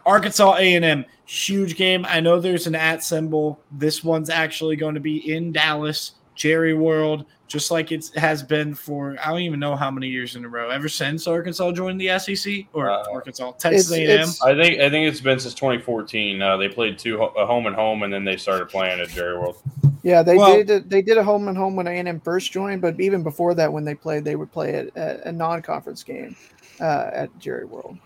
Arkansas 0.06 0.56
A&M, 0.56 1.06
huge 1.26 1.76
game. 1.76 2.06
I 2.08 2.20
know 2.20 2.39
there's 2.39 2.68
an 2.68 2.76
at 2.76 3.03
symbol. 3.03 3.60
This 3.72 4.03
one's 4.03 4.30
actually 4.30 4.76
going 4.76 4.93
to 4.95 5.01
be 5.01 5.34
in 5.34 5.51
Dallas, 5.51 6.14
Jerry 6.36 6.74
World, 6.74 7.26
just 7.47 7.72
like 7.72 7.91
it 7.91 8.12
has 8.16 8.43
been 8.43 8.76
for 8.76 9.16
I 9.24 9.30
don't 9.30 9.41
even 9.41 9.60
know 9.60 9.76
how 9.76 9.89
many 9.89 10.08
years 10.08 10.36
in 10.36 10.45
a 10.45 10.49
row. 10.49 10.70
Ever 10.70 10.89
since 10.89 11.28
Arkansas 11.28 11.72
joined 11.72 11.99
the 11.99 12.18
SEC 12.20 12.66
or 12.74 12.89
uh, 12.89 13.03
Arkansas, 13.12 13.51
Texas 13.53 13.91
A&M. 13.91 14.28
I 14.43 14.53
think 14.53 14.80
I 14.80 14.89
think 14.89 15.10
it's 15.10 15.22
been 15.22 15.39
since 15.39 15.53
2014. 15.53 16.41
Uh, 16.41 16.58
they 16.58 16.70
played 16.70 16.97
two 16.99 17.22
a 17.22 17.45
home 17.45 17.66
and 17.66 17.76
home, 17.76 18.03
and 18.03 18.14
then 18.14 18.24
they 18.24 18.38
started 18.38 18.70
playing 18.70 18.99
at 18.99 19.10
Jerry 19.10 19.38
World. 19.38 19.58
Yeah, 20.03 20.22
they 20.22 20.38
well, 20.38 20.64
did. 20.64 20.88
They 20.88 21.01
did 21.01 21.18
a 21.18 21.24
home 21.24 21.47
and 21.47 21.58
home 21.58 21.76
when 21.76 21.88
A&M 21.88 22.20
first 22.20 22.51
joined, 22.51 22.80
but 22.80 22.99
even 22.99 23.24
before 23.24 23.56
that, 23.56 23.74
when 23.74 23.84
they 23.84 23.95
played, 23.95 24.24
they 24.24 24.36
would 24.36 24.51
play 24.51 24.76
at, 24.76 24.95
a 25.26 25.32
non-conference 25.32 26.03
game 26.03 26.36
uh, 26.80 27.10
at 27.12 27.39
Jerry 27.39 27.66
World. 27.66 27.97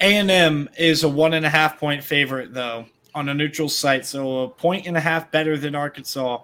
A&m 0.00 0.68
is 0.76 1.04
a 1.04 1.08
one 1.08 1.34
and 1.34 1.46
a 1.46 1.48
half 1.48 1.78
point 1.78 2.02
favorite 2.02 2.52
though 2.52 2.86
on 3.14 3.28
a 3.28 3.34
neutral 3.34 3.68
site 3.68 4.04
so 4.04 4.42
a 4.42 4.48
point 4.48 4.86
and 4.86 4.96
a 4.96 5.00
half 5.00 5.30
better 5.30 5.56
than 5.56 5.74
arkansas. 5.74 6.40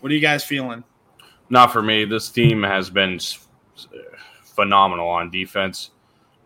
What 0.00 0.12
are 0.12 0.14
you 0.14 0.20
guys 0.20 0.44
feeling? 0.44 0.84
Not 1.50 1.72
for 1.72 1.82
me. 1.82 2.04
This 2.04 2.30
team 2.30 2.62
has 2.62 2.88
been 2.90 3.18
phenomenal 4.44 5.08
on 5.08 5.30
defense. 5.30 5.90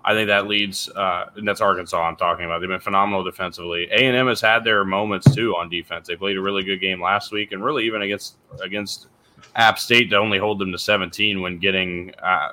I 0.06 0.12
think 0.12 0.28
that 0.28 0.46
leads 0.46 0.88
uh, 0.90 1.30
and 1.36 1.48
that's 1.48 1.60
arkansas 1.60 1.98
i'm 1.98 2.16
talking 2.16 2.44
about. 2.44 2.60
They've 2.60 2.68
been 2.68 2.80
phenomenal 2.80 3.22
defensively. 3.22 3.88
A&m 3.90 4.26
has 4.26 4.40
had 4.40 4.64
their 4.64 4.84
moments 4.84 5.34
too 5.34 5.54
on 5.56 5.68
defense. 5.68 6.08
They 6.08 6.16
played 6.16 6.36
a 6.36 6.42
really 6.42 6.62
good 6.62 6.80
game 6.80 7.00
last 7.00 7.32
week 7.32 7.52
and 7.52 7.64
really 7.64 7.84
even 7.86 8.02
against 8.02 8.36
against 8.62 9.08
app 9.56 9.78
state 9.78 10.10
to 10.10 10.16
only 10.16 10.38
hold 10.38 10.58
them 10.58 10.72
to 10.72 10.78
17 10.78 11.40
when 11.40 11.58
getting 11.58 12.12
uh, 12.22 12.52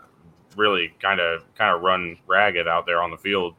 really 0.55 0.93
kind 1.01 1.19
of 1.19 1.43
kind 1.55 1.75
of 1.75 1.81
run 1.81 2.17
ragged 2.27 2.67
out 2.67 2.85
there 2.85 3.01
on 3.01 3.11
the 3.11 3.17
field 3.17 3.55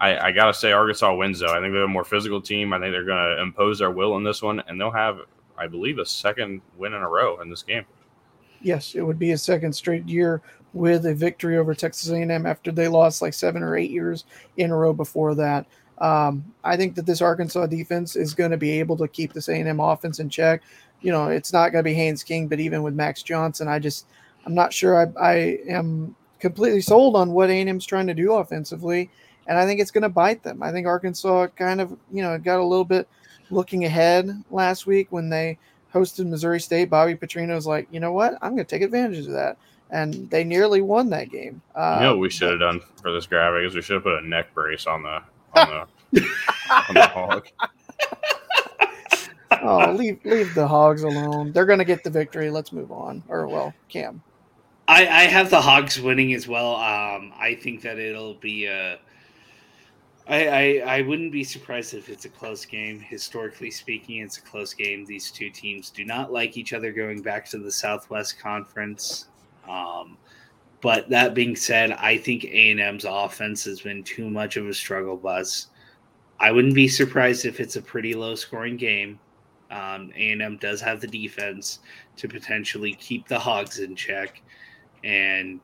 I, 0.00 0.28
I 0.28 0.32
gotta 0.32 0.54
say 0.54 0.72
Arkansas 0.72 1.14
wins 1.14 1.40
though. 1.40 1.54
I 1.54 1.60
think 1.60 1.72
they're 1.72 1.82
a 1.82 1.88
more 1.88 2.04
physical 2.04 2.40
team. 2.40 2.72
I 2.72 2.80
think 2.80 2.92
they're 2.92 3.04
gonna 3.04 3.40
impose 3.42 3.78
their 3.78 3.90
will 3.90 4.16
in 4.16 4.24
this 4.24 4.42
one, 4.42 4.60
and 4.66 4.80
they'll 4.80 4.90
have 4.90 5.20
I 5.60 5.66
believe, 5.66 5.98
a 5.98 6.06
second 6.06 6.62
win 6.78 6.94
in 6.94 7.02
a 7.02 7.08
row 7.08 7.40
in 7.40 7.50
this 7.50 7.62
game. 7.62 7.84
Yes, 8.62 8.94
it 8.94 9.02
would 9.02 9.18
be 9.18 9.32
a 9.32 9.38
second 9.38 9.74
straight 9.74 10.08
year 10.08 10.42
with 10.72 11.04
a 11.04 11.14
victory 11.14 11.58
over 11.58 11.74
Texas 11.74 12.10
A&M 12.10 12.46
after 12.46 12.72
they 12.72 12.88
lost 12.88 13.20
like 13.20 13.34
seven 13.34 13.62
or 13.62 13.76
eight 13.76 13.90
years 13.90 14.24
in 14.56 14.70
a 14.70 14.76
row 14.76 14.92
before 14.92 15.34
that. 15.34 15.66
Um, 15.98 16.44
I 16.64 16.78
think 16.78 16.94
that 16.94 17.04
this 17.04 17.20
Arkansas 17.20 17.66
defense 17.66 18.16
is 18.16 18.34
going 18.34 18.50
to 18.52 18.56
be 18.56 18.78
able 18.80 18.96
to 18.96 19.08
keep 19.08 19.34
this 19.34 19.48
A&M 19.48 19.80
offense 19.80 20.18
in 20.18 20.30
check. 20.30 20.62
You 21.02 21.12
know, 21.12 21.28
it's 21.28 21.52
not 21.52 21.72
going 21.72 21.84
to 21.84 21.90
be 21.90 21.94
Haynes 21.94 22.22
King, 22.22 22.48
but 22.48 22.60
even 22.60 22.82
with 22.82 22.94
Max 22.94 23.22
Johnson, 23.22 23.68
I 23.68 23.78
just 23.78 24.06
I'm 24.46 24.54
not 24.54 24.72
sure 24.72 25.02
I, 25.02 25.22
I 25.22 25.34
am 25.68 26.16
completely 26.38 26.80
sold 26.80 27.16
on 27.16 27.32
what 27.32 27.50
A&M's 27.50 27.84
trying 27.84 28.06
to 28.06 28.14
do 28.14 28.32
offensively, 28.32 29.10
and 29.50 29.58
I 29.58 29.66
think 29.66 29.80
it's 29.80 29.90
going 29.90 30.02
to 30.02 30.08
bite 30.08 30.42
them. 30.42 30.62
I 30.62 30.70
think 30.70 30.86
Arkansas 30.86 31.48
kind 31.48 31.80
of 31.80 31.90
you 32.10 32.22
know 32.22 32.38
got 32.38 32.60
a 32.60 32.64
little 32.64 32.84
bit 32.84 33.06
looking 33.50 33.84
ahead 33.84 34.30
last 34.50 34.86
week 34.86 35.08
when 35.10 35.28
they 35.28 35.58
hosted 35.92 36.26
Missouri 36.26 36.60
State. 36.60 36.88
Bobby 36.88 37.16
Petrino 37.16 37.56
was 37.56 37.66
like, 37.66 37.88
you 37.90 37.98
know 38.00 38.12
what, 38.12 38.38
I'm 38.40 38.54
going 38.54 38.64
to 38.64 38.70
take 38.70 38.82
advantage 38.82 39.26
of 39.26 39.32
that 39.32 39.58
and 39.90 40.30
they 40.30 40.44
nearly 40.44 40.82
won 40.82 41.10
that 41.10 41.30
game. 41.30 41.60
Uh, 41.74 41.96
you 41.98 42.06
know 42.06 42.12
what 42.12 42.20
we 42.20 42.30
should 42.30 42.50
have 42.50 42.60
done 42.60 42.80
for 43.02 43.12
this 43.12 43.26
graphic 43.26 43.66
is 43.66 43.74
we 43.74 43.82
should 43.82 43.94
have 43.94 44.04
put 44.04 44.22
a 44.22 44.26
neck 44.26 44.54
brace 44.54 44.86
on 44.86 45.02
the 45.02 45.20
on 45.54 45.86
the, 46.12 46.22
on 46.70 46.94
the 46.94 47.06
hog. 47.08 47.48
oh, 49.62 49.92
leave 49.92 50.24
leave 50.24 50.54
the 50.54 50.66
hogs 50.66 51.02
alone. 51.02 51.52
They're 51.52 51.66
going 51.66 51.80
to 51.80 51.84
get 51.84 52.04
the 52.04 52.10
victory. 52.10 52.50
Let's 52.50 52.72
move 52.72 52.92
on. 52.92 53.22
Or 53.28 53.48
well, 53.48 53.74
Cam. 53.88 54.22
I, 54.86 55.02
I 55.02 55.22
have 55.24 55.50
the 55.50 55.60
hogs 55.60 56.00
winning 56.00 56.34
as 56.34 56.48
well. 56.48 56.74
Um, 56.74 57.32
I 57.38 57.54
think 57.60 57.82
that 57.82 57.98
it'll 57.98 58.34
be 58.34 58.66
a. 58.66 58.98
I, 60.30 60.46
I, 60.46 60.98
I 60.98 61.02
wouldn't 61.02 61.32
be 61.32 61.42
surprised 61.42 61.92
if 61.92 62.08
it's 62.08 62.24
a 62.24 62.28
close 62.28 62.64
game. 62.64 63.00
Historically 63.00 63.72
speaking, 63.72 64.18
it's 64.18 64.38
a 64.38 64.42
close 64.42 64.72
game. 64.72 65.04
These 65.04 65.32
two 65.32 65.50
teams 65.50 65.90
do 65.90 66.04
not 66.04 66.32
like 66.32 66.56
each 66.56 66.72
other 66.72 66.92
going 66.92 67.20
back 67.20 67.46
to 67.50 67.58
the 67.58 67.72
Southwest 67.72 68.38
Conference. 68.38 69.26
Um, 69.68 70.16
but 70.82 71.08
that 71.10 71.34
being 71.34 71.56
said, 71.56 71.90
I 71.92 72.16
think 72.16 72.44
A&M's 72.44 73.04
offense 73.08 73.64
has 73.64 73.80
been 73.80 74.04
too 74.04 74.30
much 74.30 74.56
of 74.56 74.68
a 74.68 74.72
struggle 74.72 75.16
bus. 75.16 75.66
I 76.38 76.52
wouldn't 76.52 76.76
be 76.76 76.86
surprised 76.86 77.44
if 77.44 77.58
it's 77.58 77.74
a 77.74 77.82
pretty 77.82 78.14
low 78.14 78.36
scoring 78.36 78.76
game. 78.76 79.18
Um, 79.72 80.12
A&M 80.14 80.58
does 80.58 80.80
have 80.80 81.00
the 81.00 81.08
defense 81.08 81.80
to 82.16 82.28
potentially 82.28 82.94
keep 82.94 83.26
the 83.26 83.38
Hogs 83.38 83.80
in 83.80 83.96
check, 83.96 84.42
and 85.04 85.60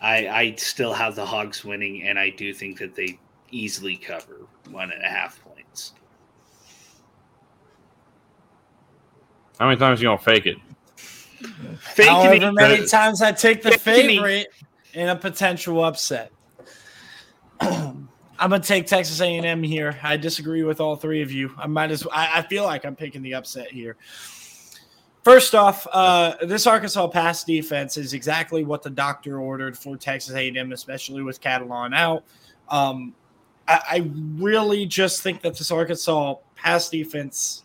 I, 0.00 0.28
I 0.28 0.54
still 0.56 0.92
have 0.92 1.14
the 1.14 1.26
Hogs 1.26 1.64
winning, 1.64 2.04
and 2.04 2.18
I 2.18 2.30
do 2.30 2.54
think 2.54 2.78
that 2.78 2.94
they 2.94 3.18
easily 3.56 3.96
cover 3.96 4.46
one 4.70 4.92
and 4.92 5.02
a 5.02 5.08
half 5.08 5.42
points. 5.42 5.92
How 9.58 9.66
many 9.66 9.78
times 9.78 10.00
are 10.00 10.02
you 10.02 10.08
gonna 10.08 10.18
fake 10.18 10.46
it? 10.46 10.58
Fake 11.78 12.08
However 12.08 12.52
many 12.52 12.86
times 12.86 13.22
I 13.22 13.32
take 13.32 13.62
the 13.62 13.72
favorite 13.72 14.48
in 14.94 15.08
a 15.08 15.16
potential 15.16 15.84
upset. 15.84 16.32
I'm 17.60 18.08
gonna 18.38 18.60
take 18.60 18.86
Texas 18.86 19.20
A&M 19.20 19.62
here. 19.62 19.98
I 20.02 20.16
disagree 20.16 20.62
with 20.62 20.80
all 20.80 20.96
three 20.96 21.22
of 21.22 21.32
you. 21.32 21.54
I 21.56 21.66
might 21.66 21.90
as 21.90 22.06
I, 22.12 22.38
I 22.38 22.42
feel 22.42 22.64
like 22.64 22.84
I'm 22.84 22.96
picking 22.96 23.22
the 23.22 23.34
upset 23.34 23.70
here. 23.70 23.96
First 25.24 25.56
off, 25.56 25.86
uh, 25.90 26.36
this 26.42 26.68
Arkansas 26.68 27.08
pass 27.08 27.42
defense 27.42 27.96
is 27.96 28.12
exactly 28.12 28.62
what 28.62 28.82
the 28.82 28.90
doctor 28.90 29.40
ordered 29.40 29.76
for 29.76 29.96
Texas 29.96 30.34
A&M, 30.34 30.70
especially 30.70 31.22
with 31.22 31.40
Catalon 31.40 31.96
out. 31.96 32.22
Um, 32.68 33.12
I, 33.68 33.80
I 33.88 34.10
really 34.36 34.86
just 34.86 35.22
think 35.22 35.42
that 35.42 35.56
this 35.56 35.70
Arkansas 35.70 36.36
pass 36.54 36.88
defense 36.88 37.64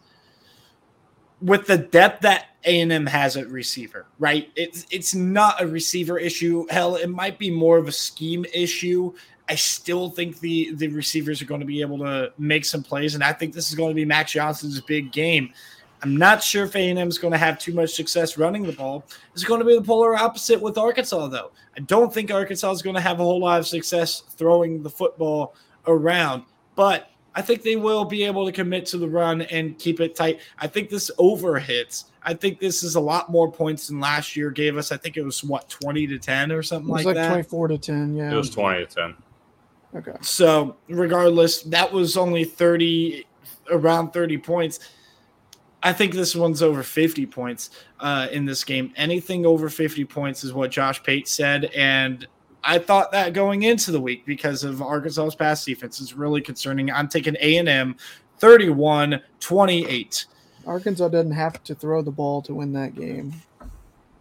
with 1.41 1.65
the 1.67 1.77
depth 1.77 2.21
that 2.21 2.47
A&M 2.65 3.05
has 3.07 3.35
at 3.37 3.49
receiver, 3.49 4.05
right? 4.19 4.51
It's 4.55 4.85
it's 4.91 5.15
not 5.15 5.61
a 5.61 5.67
receiver 5.67 6.19
issue. 6.19 6.67
Hell, 6.69 6.95
it 6.95 7.07
might 7.09 7.39
be 7.39 7.49
more 7.49 7.77
of 7.77 7.87
a 7.87 7.91
scheme 7.91 8.45
issue. 8.53 9.13
I 9.49 9.55
still 9.55 10.09
think 10.09 10.39
the 10.39 10.73
the 10.75 10.87
receivers 10.89 11.41
are 11.41 11.45
going 11.45 11.61
to 11.61 11.65
be 11.65 11.81
able 11.81 11.97
to 11.99 12.31
make 12.37 12.65
some 12.65 12.83
plays, 12.83 13.15
and 13.15 13.23
I 13.23 13.33
think 13.33 13.53
this 13.53 13.69
is 13.69 13.75
going 13.75 13.89
to 13.89 13.95
be 13.95 14.05
Max 14.05 14.33
Johnson's 14.33 14.79
big 14.81 15.11
game. 15.11 15.51
I'm 16.03 16.17
not 16.17 16.41
sure 16.41 16.65
if 16.65 16.75
A&M 16.75 17.07
is 17.07 17.19
going 17.19 17.31
to 17.31 17.37
have 17.37 17.59
too 17.59 17.73
much 17.73 17.91
success 17.91 18.35
running 18.35 18.63
the 18.63 18.71
ball. 18.71 19.05
It's 19.33 19.43
going 19.43 19.59
to 19.59 19.65
be 19.65 19.75
the 19.75 19.83
polar 19.83 20.15
opposite 20.15 20.59
with 20.59 20.75
Arkansas, 20.77 21.27
though. 21.27 21.51
I 21.77 21.81
don't 21.81 22.11
think 22.11 22.31
Arkansas 22.31 22.71
is 22.71 22.81
going 22.81 22.95
to 22.95 23.01
have 23.01 23.19
a 23.19 23.23
whole 23.23 23.39
lot 23.39 23.59
of 23.59 23.67
success 23.67 24.23
throwing 24.31 24.81
the 24.81 24.89
football 24.89 25.55
around, 25.87 26.43
but 26.75 27.09
I 27.33 27.41
think 27.41 27.61
they 27.61 27.75
will 27.75 28.03
be 28.03 28.23
able 28.23 28.45
to 28.45 28.51
commit 28.51 28.85
to 28.87 28.97
the 28.97 29.07
run 29.07 29.41
and 29.43 29.77
keep 29.79 29.99
it 30.01 30.15
tight. 30.15 30.41
I 30.59 30.67
think 30.67 30.89
this 30.89 31.09
over 31.17 31.59
hits. 31.59 32.05
I 32.23 32.33
think 32.33 32.59
this 32.59 32.83
is 32.83 32.95
a 32.95 32.99
lot 32.99 33.31
more 33.31 33.51
points 33.51 33.87
than 33.87 33.99
last 33.99 34.35
year 34.35 34.51
gave 34.51 34.77
us. 34.77 34.91
I 34.91 34.97
think 34.97 35.17
it 35.17 35.23
was 35.23 35.43
what 35.43 35.69
twenty 35.69 36.05
to 36.07 36.19
ten 36.19 36.51
or 36.51 36.61
something 36.61 36.89
like, 36.89 37.05
like 37.05 37.15
that. 37.15 37.29
Twenty 37.29 37.43
four 37.43 37.67
to 37.67 37.77
ten. 37.77 38.15
Yeah, 38.15 38.31
it 38.31 38.35
was 38.35 38.49
twenty 38.49 38.85
to 38.85 38.95
ten. 38.95 39.15
Okay. 39.95 40.17
So 40.21 40.75
regardless, 40.89 41.63
that 41.63 41.91
was 41.91 42.17
only 42.17 42.43
thirty, 42.43 43.25
around 43.69 44.11
thirty 44.11 44.37
points. 44.37 44.79
I 45.83 45.93
think 45.93 46.13
this 46.13 46.35
one's 46.35 46.61
over 46.61 46.83
50 46.83 47.25
points 47.25 47.71
uh, 47.99 48.27
in 48.31 48.45
this 48.45 48.63
game. 48.63 48.93
Anything 48.95 49.47
over 49.47 49.67
50 49.67 50.05
points 50.05 50.43
is 50.43 50.53
what 50.53 50.69
Josh 50.69 51.01
Pate 51.01 51.27
said. 51.27 51.65
And 51.75 52.27
I 52.63 52.77
thought 52.77 53.11
that 53.11 53.33
going 53.33 53.63
into 53.63 53.91
the 53.91 53.99
week 53.99 54.25
because 54.25 54.63
of 54.63 54.81
Arkansas's 54.81 55.35
pass 55.35 55.65
defense 55.65 55.99
is 55.99 56.13
really 56.13 56.41
concerning. 56.41 56.91
I'm 56.91 57.07
taking 57.07 57.35
A&M 57.39 57.95
31 58.39 59.21
28. 59.39 60.25
Arkansas 60.67 61.07
doesn't 61.07 61.31
have 61.31 61.63
to 61.63 61.75
throw 61.75 62.01
the 62.01 62.11
ball 62.11 62.41
to 62.43 62.53
win 62.53 62.73
that 62.73 62.95
game. 62.95 63.33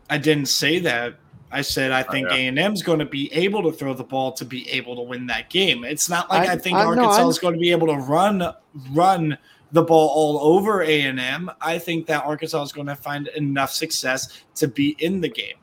I 0.09 0.18
didn't 0.18 0.47
say 0.47 0.78
that. 0.80 1.16
I 1.53 1.62
said 1.62 1.91
I 1.91 2.03
oh, 2.03 2.11
think 2.11 2.28
oh, 2.30 2.34
yeah. 2.34 2.51
A&M's 2.51 2.82
going 2.82 3.01
to 3.01 3.05
be 3.05 3.32
able 3.32 3.62
to 3.64 3.72
throw 3.72 3.93
the 3.93 4.05
ball 4.05 4.32
to 4.32 4.45
be 4.45 4.68
able 4.70 4.97
to 4.97 5.03
win 5.03 5.26
that 5.26 5.51
game. 5.51 5.84
It's 5.84 6.09
not 6.09 6.30
like 6.30 6.49
I, 6.49 6.53
I 6.53 6.57
think 6.57 6.76
I, 6.76 6.84
Arkansas 6.84 7.18
no, 7.18 7.28
is 7.28 7.38
going 7.38 7.55
to 7.55 7.61
be 7.61 7.72
able 7.72 7.88
to 7.88 7.97
run 7.97 8.55
run 8.93 9.36
the 9.72 9.82
ball 9.82 10.09
all 10.09 10.57
over 10.57 10.82
A&M. 10.82 11.51
I 11.61 11.78
think 11.78 12.07
that 12.07 12.24
Arkansas 12.24 12.62
is 12.62 12.72
going 12.72 12.86
to 12.86 12.97
find 12.97 13.28
enough 13.28 13.72
success 13.72 14.43
to 14.57 14.68
be 14.68 14.97
in 14.99 15.20
the 15.20 15.28
game. 15.28 15.57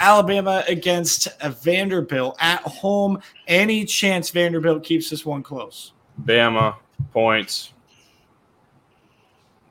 Alabama 0.00 0.64
against 0.68 1.28
Vanderbilt 1.62 2.36
at 2.40 2.60
home. 2.62 3.20
Any 3.46 3.84
chance 3.84 4.30
Vanderbilt 4.30 4.82
keeps 4.84 5.10
this 5.10 5.24
one 5.24 5.42
close? 5.42 5.92
Bama 6.22 6.76
points. 7.12 7.72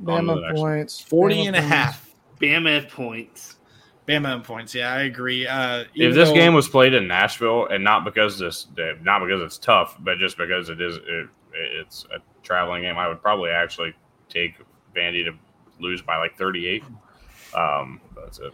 Bama 0.02 0.56
points. 0.56 1.00
40 1.00 1.36
Bama 1.36 1.48
and 1.48 1.56
points. 1.56 1.66
a 1.66 1.70
half. 1.70 2.14
Bama 2.40 2.90
points. 2.90 3.56
Bama 4.08 4.44
points. 4.44 4.76
Yeah, 4.76 4.94
I 4.94 5.04
agree. 5.04 5.48
Uh, 5.48 5.86
if 5.96 6.14
this 6.14 6.30
though, 6.30 6.36
game 6.36 6.54
was 6.54 6.68
played 6.68 6.94
in 6.94 7.08
Nashville, 7.08 7.68
and 7.68 7.84
not 7.84 8.04
because 8.04 8.38
this, 8.38 8.68
not 9.02 9.20
because 9.20 9.42
it's 9.42 9.58
tough, 9.58 9.96
but 10.00 10.18
just 10.18 10.38
because 10.38 10.70
it 10.70 10.82
is, 10.82 10.98
it, 10.98 11.30
it's 11.54 12.06
a 12.14 12.20
traveling 12.44 12.82
game, 12.82 12.98
I 12.98 13.08
would 13.08 13.22
probably 13.22 13.50
actually 13.50 13.94
take 14.28 14.56
Vandy 14.96 15.24
to 15.26 15.32
lose 15.80 16.02
by 16.02 16.18
like 16.18 16.38
38. 16.38 16.84
Um, 17.56 18.02
that's 18.16 18.40
it. 18.40 18.54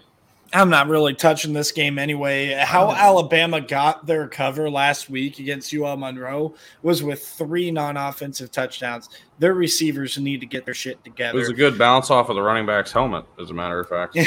I'm 0.54 0.70
not 0.70 0.88
really 0.88 1.14
touching 1.14 1.54
this 1.54 1.72
game 1.72 2.00
anyway. 2.00 2.54
How 2.54 2.88
uh-huh. 2.88 3.08
Alabama 3.08 3.62
got 3.62 4.06
their 4.06 4.28
cover 4.28 4.70
last 4.70 5.10
week 5.10 5.40
against 5.40 5.74
UL 5.74 5.98
Monroe 5.98 6.56
was 6.82 7.04
with 7.04 7.26
three 7.26 7.72
non-offensive 7.72 8.52
touchdowns. 8.52 9.10
Their 9.38 9.54
receivers 9.54 10.18
need 10.18 10.40
to 10.42 10.46
get 10.46 10.66
their 10.66 10.74
shit 10.74 11.04
together. 11.04 11.38
It 11.38 11.42
was 11.42 11.50
a 11.50 11.54
good 11.54 11.78
bounce 11.78 12.12
off 12.12 12.30
of 12.30 12.36
the 12.36 12.42
running 12.42 12.66
back's 12.66 12.92
helmet, 12.92 13.26
as 13.40 13.52
a 13.52 13.54
matter 13.54 13.80
of 13.80 13.88
fact. 13.88 14.18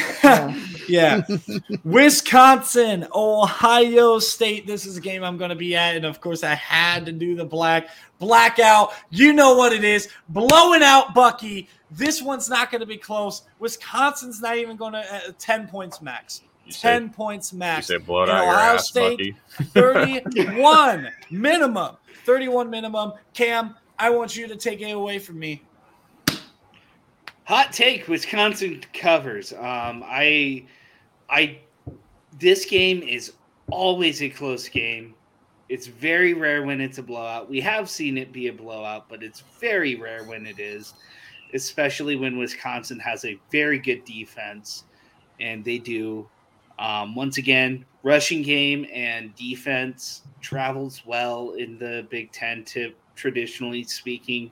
yeah. 0.89 1.23
Wisconsin, 1.85 3.07
Ohio 3.14 4.18
State. 4.18 4.66
This 4.66 4.87
is 4.87 4.97
a 4.97 5.01
game 5.01 5.23
I'm 5.23 5.37
going 5.37 5.51
to 5.51 5.57
be 5.57 5.77
at, 5.77 5.97
and 5.97 6.07
of 6.07 6.20
course, 6.20 6.45
I 6.45 6.55
had 6.55 7.05
to 7.07 7.12
do 7.12 7.35
the 7.35 7.45
black 7.45 7.89
blackout. 8.18 8.93
You 9.11 9.33
know 9.33 9.55
what 9.57 9.73
it 9.73 9.85
is, 9.85 10.09
blowing 10.29 10.83
out 10.83 11.12
Bucky 11.12 11.68
this 11.97 12.22
one's 12.22 12.49
not 12.49 12.70
going 12.70 12.80
to 12.80 12.86
be 12.86 12.97
close. 12.97 13.43
Wisconsin's 13.59 14.40
not 14.40 14.57
even 14.57 14.76
going 14.76 14.93
to 14.93 15.14
uh, 15.14 15.32
10 15.38 15.68
points 15.68 16.01
max. 16.01 16.43
You 16.64 16.72
10 16.72 17.09
say, 17.09 17.14
points 17.14 17.53
max. 17.53 17.88
You 17.88 17.99
say 17.99 18.05
blow 18.05 18.22
it 18.22 18.28
out 18.28 18.43
Ohio 18.43 18.51
your 18.51 18.76
ass, 18.76 18.88
State, 18.88 19.36
31 19.62 21.09
minimum. 21.30 21.97
31 22.24 22.70
minimum. 22.70 23.12
Cam, 23.34 23.74
I 23.99 24.11
want 24.11 24.36
you 24.36 24.47
to 24.47 24.57
take 24.57 24.80
it 24.80 24.90
away 24.90 25.18
from 25.18 25.38
me. 25.38 25.62
Hot 27.45 27.72
take: 27.72 28.07
Wisconsin 28.07 28.82
covers. 28.95 29.53
Um, 29.53 30.05
I, 30.07 30.64
I, 31.28 31.59
this 32.38 32.64
game 32.64 33.03
is 33.03 33.32
always 33.70 34.22
a 34.22 34.30
close 34.30 34.68
game. 34.68 35.14
It's 35.68 35.88
very 35.88 36.34
rare 36.34 36.62
when 36.62 36.80
it's 36.80 36.99
a 36.99 37.03
blowout. 37.03 37.51
We 37.51 37.61
have 37.61 37.90
seen 37.90 38.16
it 38.16 38.32
be 38.32 38.47
a 38.47 38.53
blowout, 38.53 39.09
but 39.09 39.22
it's 39.22 39.40
very 39.59 39.97
rare 39.97 40.22
when 40.24 40.47
it 40.47 40.61
is 40.61 40.95
especially 41.55 42.16
when 42.16 42.38
Wisconsin 42.38 42.98
has 43.00 43.24
a 43.24 43.38
very 43.50 43.78
good 43.78 44.05
defense, 44.05 44.84
and 45.40 45.64
they 45.64 45.78
do. 45.78 46.28
Um, 46.78 47.14
once 47.14 47.36
again, 47.38 47.84
rushing 48.03 48.42
game 48.42 48.86
and 48.92 49.34
defense 49.36 50.22
travels 50.40 51.03
well 51.07 51.53
in 51.53 51.78
the 51.78 52.07
Big 52.11 52.32
Ten. 52.32 52.64
To 52.64 52.92
traditionally 53.14 53.84
speaking, 53.84 54.50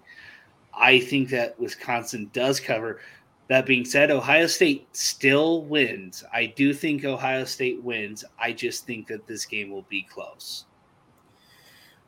I 0.75 1.01
think 1.01 1.31
that 1.31 1.59
Wisconsin 1.59 2.31
does 2.33 2.61
cover. 2.61 3.01
That 3.49 3.67
being 3.67 3.85
said, 3.85 4.13
Ohio 4.13 4.47
State 4.47 4.87
still 4.93 5.63
wins. 5.65 6.23
I 6.33 6.47
do 6.47 6.73
think 6.73 7.05
Ohio 7.05 7.45
State 7.45 7.83
wins. 7.83 8.25
I 8.39 8.53
just 8.53 8.87
think 8.87 9.09
that 9.09 9.27
this 9.27 9.45
game 9.45 9.71
will 9.71 9.87
be 9.89 10.03
close. 10.03 10.67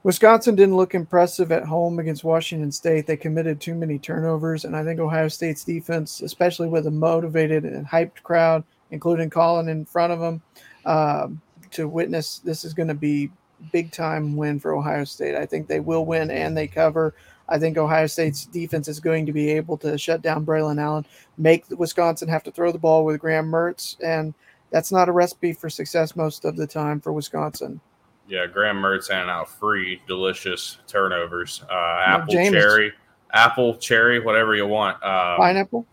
Wisconsin 0.04 0.56
didn't 0.56 0.76
look 0.76 0.94
impressive 0.94 1.52
at 1.52 1.64
home 1.64 2.00
against 2.00 2.24
Washington 2.24 2.72
State. 2.72 3.06
They 3.06 3.16
committed 3.16 3.60
too 3.60 3.74
many 3.74 3.98
turnovers, 4.00 4.64
and 4.64 4.76
I 4.76 4.82
think 4.82 4.98
Ohio 4.98 5.28
State's 5.28 5.62
defense, 5.62 6.22
especially 6.22 6.68
with 6.68 6.88
a 6.88 6.90
motivated 6.90 7.64
and 7.64 7.86
hyped 7.86 8.22
crowd, 8.24 8.64
including 8.90 9.30
Collin 9.30 9.68
in 9.68 9.84
front 9.84 10.12
of 10.12 10.18
them, 10.18 10.42
um, 10.86 11.40
to 11.70 11.86
witness 11.86 12.40
this 12.40 12.64
is 12.64 12.74
going 12.74 12.88
to 12.88 12.94
be 12.94 13.30
big 13.70 13.92
time 13.92 14.34
win 14.34 14.58
for 14.58 14.74
Ohio 14.74 15.04
State. 15.04 15.36
I 15.36 15.46
think 15.46 15.68
they 15.68 15.78
will 15.78 16.04
win 16.04 16.32
and 16.32 16.56
they 16.56 16.66
cover. 16.66 17.14
I 17.48 17.60
think 17.60 17.78
Ohio 17.78 18.08
State's 18.08 18.46
defense 18.46 18.88
is 18.88 18.98
going 18.98 19.24
to 19.26 19.32
be 19.32 19.50
able 19.50 19.76
to 19.78 19.96
shut 19.96 20.20
down 20.20 20.44
Braylon 20.44 20.80
Allen, 20.80 21.06
make 21.38 21.64
Wisconsin 21.70 22.28
have 22.28 22.42
to 22.44 22.50
throw 22.50 22.72
the 22.72 22.78
ball 22.78 23.04
with 23.04 23.20
Graham 23.20 23.46
Mertz, 23.46 23.96
and 24.02 24.34
that's 24.70 24.90
not 24.90 25.08
a 25.08 25.12
recipe 25.12 25.52
for 25.52 25.70
success 25.70 26.16
most 26.16 26.44
of 26.44 26.56
the 26.56 26.66
time 26.66 27.00
for 27.00 27.12
Wisconsin. 27.12 27.80
Yeah, 28.28 28.46
Graham 28.46 28.76
Mertz 28.76 29.10
handing 29.10 29.30
out 29.30 29.48
free, 29.48 30.00
delicious 30.06 30.78
turnovers. 30.86 31.62
Uh, 31.70 32.02
apple, 32.06 32.32
James- 32.34 32.50
cherry, 32.50 32.92
apple, 33.32 33.76
cherry, 33.76 34.20
whatever 34.20 34.54
you 34.54 34.66
want. 34.66 35.02
Um, 35.02 35.36
Pineapple? 35.38 35.86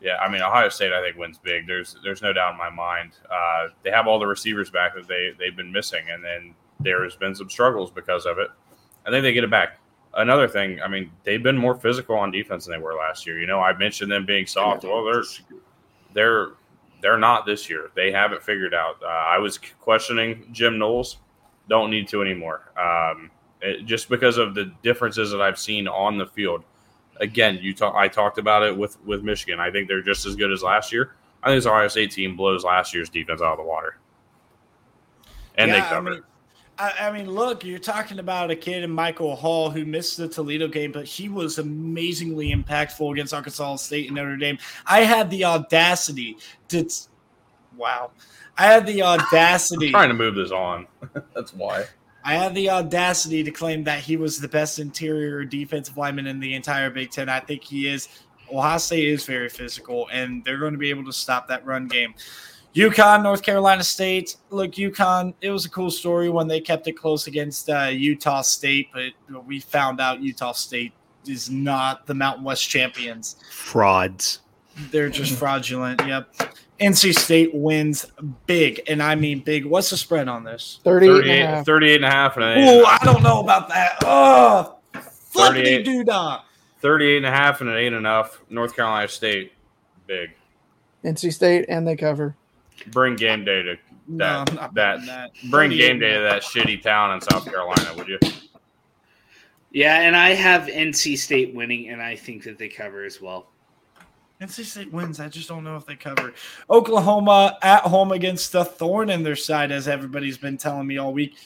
Yeah, 0.00 0.16
I 0.18 0.30
mean 0.30 0.42
Ohio 0.42 0.68
State, 0.68 0.92
I 0.92 1.00
think 1.00 1.16
wins 1.16 1.38
big. 1.38 1.66
There's 1.66 1.96
there's 2.04 2.20
no 2.20 2.32
doubt 2.32 2.52
in 2.52 2.58
my 2.58 2.70
mind. 2.70 3.12
Uh, 3.30 3.68
they 3.82 3.90
have 3.90 4.06
all 4.06 4.18
the 4.18 4.26
receivers 4.26 4.70
back 4.70 4.94
that 4.94 5.08
they 5.08 5.32
they've 5.38 5.56
been 5.56 5.72
missing, 5.72 6.04
and 6.10 6.22
then 6.22 6.54
there's 6.80 7.16
been 7.16 7.34
some 7.34 7.48
struggles 7.48 7.90
because 7.90 8.26
of 8.26 8.38
it. 8.38 8.48
I 9.06 9.10
think 9.10 9.22
they 9.22 9.32
get 9.32 9.44
it 9.44 9.50
back. 9.50 9.78
Another 10.16 10.46
thing, 10.46 10.80
I 10.80 10.88
mean, 10.88 11.10
they've 11.24 11.42
been 11.42 11.56
more 11.56 11.74
physical 11.74 12.16
on 12.16 12.30
defense 12.30 12.66
than 12.66 12.72
they 12.72 12.82
were 12.82 12.94
last 12.94 13.26
year. 13.26 13.40
You 13.40 13.46
know, 13.46 13.60
I 13.60 13.76
mentioned 13.76 14.12
them 14.12 14.24
being 14.24 14.46
soft. 14.46 14.84
Well, 14.84 15.04
they're 15.04 15.22
they're 16.12 16.48
they're 17.00 17.18
not 17.18 17.46
this 17.46 17.68
year. 17.68 17.90
They 17.94 18.12
haven't 18.12 18.42
figured 18.42 18.74
out. 18.74 18.96
Uh, 19.02 19.06
I 19.06 19.38
was 19.38 19.58
questioning 19.80 20.46
Jim 20.52 20.78
Knowles. 20.78 21.18
Don't 21.68 21.90
need 21.90 22.08
to 22.08 22.20
anymore. 22.22 22.62
Um, 22.78 23.30
it, 23.62 23.86
just 23.86 24.08
because 24.08 24.36
of 24.36 24.54
the 24.54 24.72
differences 24.82 25.30
that 25.30 25.40
I've 25.40 25.58
seen 25.58 25.88
on 25.88 26.18
the 26.18 26.26
field. 26.26 26.64
Again, 27.20 27.58
you 27.62 27.72
talk. 27.72 27.94
I 27.94 28.08
talked 28.08 28.38
about 28.38 28.62
it 28.64 28.76
with 28.76 29.02
with 29.04 29.22
Michigan. 29.22 29.60
I 29.60 29.70
think 29.70 29.88
they're 29.88 30.02
just 30.02 30.26
as 30.26 30.36
good 30.36 30.52
as 30.52 30.62
last 30.62 30.92
year. 30.92 31.14
I 31.42 31.48
think 31.48 31.58
this 31.58 31.66
Ohio 31.66 31.88
State 31.88 32.10
team 32.10 32.36
blows 32.36 32.64
last 32.64 32.92
year's 32.92 33.08
defense 33.08 33.40
out 33.40 33.52
of 33.52 33.58
the 33.58 33.64
water, 33.64 33.98
and 35.56 35.72
they 35.72 35.76
Yeah, 35.76 35.86
I 35.86 35.88
cover. 35.88 36.10
mean, 36.10 36.22
I, 36.76 36.92
I 37.02 37.12
mean, 37.12 37.30
look, 37.30 37.64
you're 37.64 37.78
talking 37.78 38.18
about 38.18 38.50
a 38.50 38.56
kid 38.56 38.82
in 38.82 38.90
Michael 38.90 39.36
Hall 39.36 39.70
who 39.70 39.84
missed 39.84 40.16
the 40.16 40.26
Toledo 40.26 40.66
game, 40.66 40.90
but 40.90 41.04
he 41.06 41.28
was 41.28 41.58
amazingly 41.58 42.52
impactful 42.52 43.12
against 43.12 43.32
Arkansas 43.32 43.76
State 43.76 44.08
and 44.08 44.16
Notre 44.16 44.36
Dame. 44.36 44.58
I 44.86 45.00
had 45.02 45.30
the 45.30 45.44
audacity 45.44 46.36
to, 46.68 46.88
wow, 47.76 48.10
I 48.58 48.64
had 48.64 48.86
the 48.86 49.02
audacity. 49.02 49.86
I'm 49.86 49.92
trying 49.92 50.08
to 50.08 50.14
move 50.14 50.34
this 50.34 50.50
on. 50.50 50.86
That's 51.34 51.52
why. 51.54 51.84
I 52.24 52.34
had 52.34 52.54
the 52.54 52.70
audacity 52.70 53.42
to 53.42 53.50
claim 53.50 53.84
that 53.84 54.00
he 54.00 54.16
was 54.16 54.40
the 54.40 54.48
best 54.48 54.78
interior 54.78 55.44
defensive 55.44 55.96
lineman 55.96 56.26
in 56.26 56.40
the 56.40 56.54
entire 56.54 56.88
Big 56.88 57.10
Ten. 57.10 57.28
I 57.28 57.40
think 57.40 57.62
he 57.62 57.86
is. 57.86 58.08
Ohio 58.50 58.78
State 58.78 59.08
is 59.08 59.24
very 59.26 59.48
physical, 59.48 60.08
and 60.10 60.42
they're 60.44 60.58
going 60.58 60.72
to 60.72 60.78
be 60.78 60.90
able 60.90 61.04
to 61.04 61.12
stop 61.12 61.48
that 61.48 61.64
run 61.66 61.86
game. 61.86 62.14
UConn, 62.74 63.22
North 63.22 63.42
Carolina 63.42 63.84
State. 63.84 64.36
Look, 64.50 64.72
UConn, 64.72 65.34
it 65.40 65.50
was 65.50 65.64
a 65.64 65.70
cool 65.70 65.90
story 65.90 66.28
when 66.28 66.48
they 66.48 66.60
kept 66.60 66.88
it 66.88 66.94
close 66.94 67.26
against 67.26 67.70
uh, 67.70 67.90
Utah 67.92 68.42
State, 68.42 68.88
but 68.92 69.44
we 69.46 69.60
found 69.60 70.00
out 70.00 70.20
Utah 70.20 70.52
State 70.52 70.92
is 71.26 71.50
not 71.50 72.06
the 72.06 72.14
Mountain 72.14 72.44
West 72.44 72.68
champions. 72.68 73.36
Frauds. 73.50 74.40
They're 74.90 75.08
just 75.08 75.38
fraudulent. 75.38 76.04
Yep. 76.04 76.34
NC 76.80 77.14
State 77.16 77.54
wins 77.54 78.06
big, 78.46 78.80
and 78.88 79.02
I 79.02 79.14
mean 79.14 79.40
big. 79.40 79.64
What's 79.64 79.90
the 79.90 79.96
spread 79.96 80.28
on 80.28 80.42
this? 80.44 80.80
38 80.84 81.08
and 81.10 81.18
a 81.18 81.22
38, 81.22 81.40
half. 81.46 81.66
38 81.66 81.94
and 81.96 82.04
a 82.04 82.10
half 82.10 82.36
and 82.36 82.44
an 82.44 82.58
eight 82.58 82.68
Oh, 82.68 82.72
and 82.78 82.82
a 82.82 82.86
I 82.86 82.90
half. 82.92 83.02
don't 83.04 83.22
know 83.22 83.40
about 83.40 83.68
that. 83.68 83.96
Oh, 84.02 84.76
flippity 85.32 85.84
38. 85.84 85.86
doodah. 85.86 86.40
38 86.80 87.16
and 87.18 87.26
a 87.26 87.30
half 87.30 87.60
and 87.60 87.70
an 87.70 87.76
eight 87.76 87.92
enough. 87.92 88.40
North 88.50 88.74
Carolina 88.74 89.08
State, 89.08 89.52
big. 90.06 90.30
NC 91.04 91.32
State, 91.32 91.66
and 91.68 91.86
they 91.86 91.96
cover. 91.96 92.34
Bring 92.88 93.14
game 93.16 93.44
day 93.44 93.62
to 93.62 93.76
that. 94.08 94.50
I'm 94.60 94.74
that, 94.74 95.06
that. 95.06 95.30
bring 95.50 95.70
game 95.70 95.98
day 96.00 96.14
to 96.14 96.20
that 96.20 96.42
shitty 96.42 96.82
town 96.82 97.12
in 97.14 97.20
South 97.20 97.44
Carolina, 97.44 97.94
would 97.96 98.08
you? 98.08 98.18
Yeah, 99.70 100.00
and 100.02 100.16
I 100.16 100.30
have 100.34 100.62
NC 100.64 101.16
State 101.18 101.54
winning, 101.54 101.88
and 101.88 102.00
I 102.02 102.14
think 102.16 102.42
that 102.44 102.58
they 102.58 102.68
cover 102.68 103.04
as 103.04 103.20
well. 103.20 103.46
NC 104.40 104.64
State 104.64 104.92
wins. 104.92 105.20
I 105.20 105.28
just 105.28 105.48
don't 105.48 105.64
know 105.64 105.76
if 105.76 105.86
they 105.86 105.96
cover. 105.96 106.34
Oklahoma 106.68 107.56
at 107.62 107.82
home 107.82 108.12
against 108.12 108.52
the 108.52 108.64
thorn 108.64 109.10
in 109.10 109.22
their 109.22 109.36
side, 109.36 109.70
as 109.70 109.88
everybody's 109.88 110.38
been 110.38 110.56
telling 110.56 110.86
me 110.86 110.98
all 110.98 111.12
week. 111.12 111.36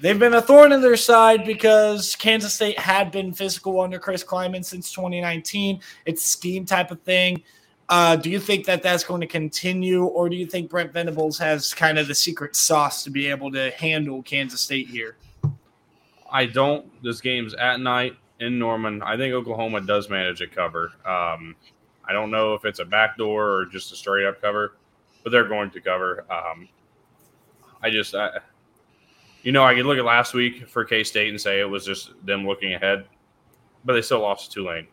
They've 0.00 0.18
been 0.18 0.34
a 0.34 0.42
thorn 0.42 0.72
in 0.72 0.80
their 0.80 0.96
side 0.96 1.44
because 1.44 2.16
Kansas 2.16 2.54
State 2.54 2.78
had 2.78 3.10
been 3.10 3.32
physical 3.32 3.80
under 3.80 3.98
Chris 3.98 4.24
Klieman 4.24 4.64
since 4.64 4.92
2019. 4.92 5.80
It's 6.04 6.24
scheme 6.24 6.66
type 6.66 6.90
of 6.90 7.00
thing. 7.02 7.42
Uh, 7.88 8.16
do 8.16 8.30
you 8.30 8.40
think 8.40 8.64
that 8.64 8.82
that's 8.82 9.04
going 9.04 9.20
to 9.20 9.26
continue, 9.26 10.04
or 10.04 10.28
do 10.28 10.36
you 10.36 10.46
think 10.46 10.70
Brent 10.70 10.92
Venables 10.92 11.38
has 11.38 11.74
kind 11.74 11.98
of 11.98 12.08
the 12.08 12.14
secret 12.14 12.56
sauce 12.56 13.04
to 13.04 13.10
be 13.10 13.28
able 13.28 13.52
to 13.52 13.70
handle 13.72 14.22
Kansas 14.22 14.62
State 14.62 14.88
here? 14.88 15.16
I 16.30 16.46
don't. 16.46 16.86
This 17.02 17.20
game's 17.20 17.54
at 17.54 17.80
night 17.80 18.16
in 18.40 18.58
Norman. 18.58 19.02
I 19.02 19.16
think 19.16 19.34
Oklahoma 19.34 19.82
does 19.82 20.08
manage 20.08 20.40
a 20.40 20.46
cover. 20.46 20.92
Um, 21.06 21.54
I 22.06 22.12
don't 22.12 22.30
know 22.30 22.54
if 22.54 22.64
it's 22.64 22.78
a 22.78 22.84
backdoor 22.84 23.50
or 23.50 23.66
just 23.66 23.92
a 23.92 23.96
straight 23.96 24.26
up 24.26 24.40
cover, 24.40 24.76
but 25.22 25.30
they're 25.30 25.48
going 25.48 25.70
to 25.70 25.80
cover. 25.80 26.24
Um, 26.30 26.68
I 27.82 27.90
just, 27.90 28.14
I, 28.14 28.38
you 29.42 29.52
know, 29.52 29.64
I 29.64 29.74
could 29.74 29.86
look 29.86 29.98
at 29.98 30.04
last 30.04 30.34
week 30.34 30.68
for 30.68 30.84
K 30.84 31.04
State 31.04 31.30
and 31.30 31.40
say 31.40 31.60
it 31.60 31.68
was 31.68 31.84
just 31.84 32.12
them 32.24 32.46
looking 32.46 32.74
ahead, 32.74 33.06
but 33.84 33.94
they 33.94 34.02
still 34.02 34.20
lost 34.20 34.50
to 34.50 34.54
Tulane. 34.54 34.86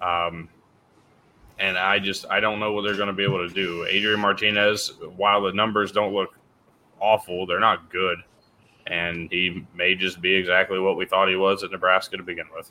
Um, 0.00 0.48
and 1.58 1.76
I 1.76 1.98
just, 1.98 2.26
I 2.30 2.40
don't 2.40 2.58
know 2.58 2.72
what 2.72 2.82
they're 2.82 2.96
going 2.96 3.08
to 3.08 3.12
be 3.12 3.24
able 3.24 3.46
to 3.46 3.52
do. 3.52 3.86
Adrian 3.88 4.20
Martinez, 4.20 4.94
while 5.16 5.42
the 5.42 5.52
numbers 5.52 5.92
don't 5.92 6.14
look 6.14 6.38
awful, 7.00 7.46
they're 7.46 7.60
not 7.60 7.90
good 7.90 8.18
and 8.90 9.30
he 9.30 9.64
may 9.74 9.94
just 9.94 10.20
be 10.20 10.34
exactly 10.34 10.78
what 10.78 10.96
we 10.96 11.06
thought 11.06 11.28
he 11.28 11.36
was 11.36 11.62
at 11.62 11.70
Nebraska 11.70 12.16
to 12.16 12.22
begin 12.22 12.46
with. 12.54 12.70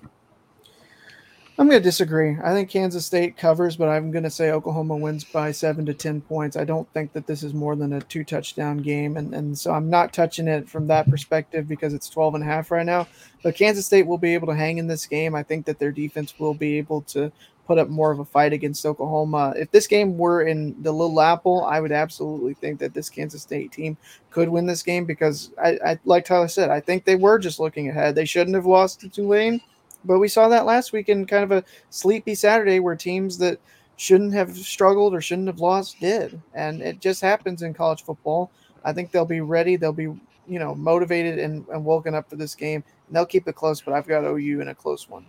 I'm 1.60 1.68
going 1.68 1.82
to 1.82 1.84
disagree. 1.84 2.38
I 2.42 2.54
think 2.54 2.70
Kansas 2.70 3.06
State 3.06 3.36
covers, 3.36 3.76
but 3.76 3.90
I'm 3.90 4.12
going 4.12 4.24
to 4.24 4.30
say 4.30 4.52
Oklahoma 4.52 4.96
wins 4.96 5.26
by 5.26 5.52
seven 5.52 5.86
to 5.88 5.94
10 5.94 6.22
points. 6.22 6.56
I 6.56 6.64
don't 6.64 6.88
think 6.94 7.12
that 7.12 7.28
this 7.28 7.44
is 7.44 7.54
more 7.54 7.76
than 7.76 7.92
a 7.92 8.00
two 8.00 8.24
touchdown 8.24 8.78
game. 8.78 9.18
And, 9.18 9.36
and 9.36 9.58
so 9.58 9.74
I'm 9.74 9.90
not 9.90 10.14
touching 10.14 10.48
it 10.48 10.70
from 10.70 10.88
that 10.88 11.10
perspective 11.10 11.68
because 11.68 11.94
it's 11.94 12.08
12 12.08 12.36
and 12.36 12.44
a 12.46 12.48
half 12.48 12.72
right 12.72 12.86
now. 12.86 13.10
But 13.44 13.56
Kansas 13.56 13.86
State 13.86 14.08
will 14.08 14.18
be 14.18 14.36
able 14.36 14.48
to 14.48 14.56
hang 14.56 14.78
in 14.78 14.88
this 14.88 15.06
game. 15.06 15.36
I 15.36 15.44
think 15.44 15.66
that 15.66 15.80
their 15.80 15.92
defense 15.92 16.34
will 16.40 16.54
be 16.54 16.78
able 16.78 17.02
to 17.02 17.30
put 17.68 17.78
up 17.78 17.90
more 17.90 18.12
of 18.12 18.20
a 18.20 18.26
fight 18.26 18.54
against 18.54 18.86
Oklahoma. 18.86 19.54
If 19.58 19.70
this 19.70 19.86
game 19.86 20.18
were 20.18 20.44
in 20.44 20.82
the 20.82 20.94
Little 20.94 21.20
Apple, 21.20 21.66
I 21.66 21.82
would 21.82 21.92
absolutely 21.92 22.54
think 22.54 22.80
that 22.80 22.94
this 22.94 23.10
Kansas 23.10 23.42
State 23.42 23.74
team 23.74 23.98
could 24.32 24.48
win 24.48 24.66
this 24.66 24.82
game 24.82 25.04
because 25.04 25.52
I, 25.62 25.78
I 25.86 26.00
like 26.06 26.24
Tyler 26.24 26.48
said, 26.48 26.70
I 26.70 26.80
think 26.80 27.04
they 27.04 27.18
were 27.18 27.38
just 27.38 27.60
looking 27.60 27.90
ahead. 27.90 28.16
They 28.16 28.24
shouldn't 28.24 28.56
have 28.56 28.66
lost 28.66 29.02
to 29.02 29.10
Tulane. 29.10 29.60
But 30.06 30.20
we 30.20 30.28
saw 30.28 30.48
that 30.48 30.66
last 30.66 30.94
week 30.94 31.10
in 31.10 31.26
kind 31.26 31.44
of 31.44 31.52
a 31.52 31.64
sleepy 31.90 32.36
Saturday 32.36 32.80
where 32.80 32.96
teams 32.96 33.38
that 33.40 33.60
shouldn't 33.98 34.34
have 34.34 34.56
struggled 34.58 35.14
or 35.14 35.20
shouldn't 35.20 35.48
have 35.48 35.60
lost 35.60 36.00
did. 36.00 36.40
And 36.54 36.82
it 36.82 37.02
just 37.02 37.22
happens 37.22 37.64
in 37.64 37.74
college 37.74 38.04
football. 38.04 38.50
I 38.86 38.94
think 38.94 39.12
they'll 39.12 39.26
be 39.26 39.42
ready. 39.42 39.76
They'll 39.76 39.92
be, 39.92 40.04
you 40.04 40.60
know, 40.60 40.74
motivated 40.74 41.38
and, 41.38 41.68
and 41.68 41.84
woken 41.84 42.16
up 42.16 42.30
for 42.30 42.38
this 42.38 42.56
game. 42.56 42.82
And 43.08 43.16
they'll 43.16 43.26
keep 43.26 43.46
it 43.48 43.56
close, 43.56 43.82
but 43.82 43.94
I've 43.94 44.08
got 44.08 44.24
OU 44.24 44.62
in 44.62 44.70
a 44.70 44.76
close 44.76 45.10
one. 45.10 45.26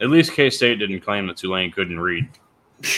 At 0.00 0.08
least 0.08 0.32
K 0.32 0.48
State 0.50 0.78
didn't 0.78 1.00
claim 1.00 1.26
that 1.26 1.36
Tulane 1.36 1.72
couldn't 1.72 2.00
read. 2.00 2.28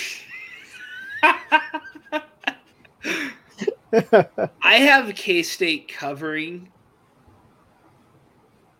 I 4.63 4.75
have 4.75 5.15
K 5.15 5.43
State 5.43 5.89
covering. 5.89 6.71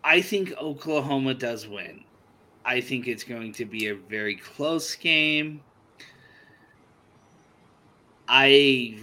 I 0.03 0.21
think 0.21 0.53
Oklahoma 0.57 1.33
does 1.33 1.67
win. 1.67 2.03
I 2.65 2.81
think 2.81 3.07
it's 3.07 3.23
going 3.23 3.51
to 3.53 3.65
be 3.65 3.87
a 3.87 3.95
very 3.95 4.35
close 4.35 4.95
game. 4.95 5.61
I 8.27 8.99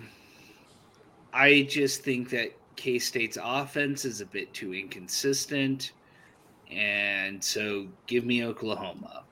I 1.32 1.62
just 1.68 2.03
think 2.03 2.30
that 2.30 2.57
K 2.76 2.99
State's 2.99 3.38
offense 3.42 4.05
is 4.05 4.20
a 4.20 4.26
bit 4.26 4.53
too 4.55 4.72
inconsistent. 4.72 5.92
And 6.70 7.42
so 7.42 7.86
give 8.07 8.24
me 8.24 8.44
Oklahoma. 8.44 9.24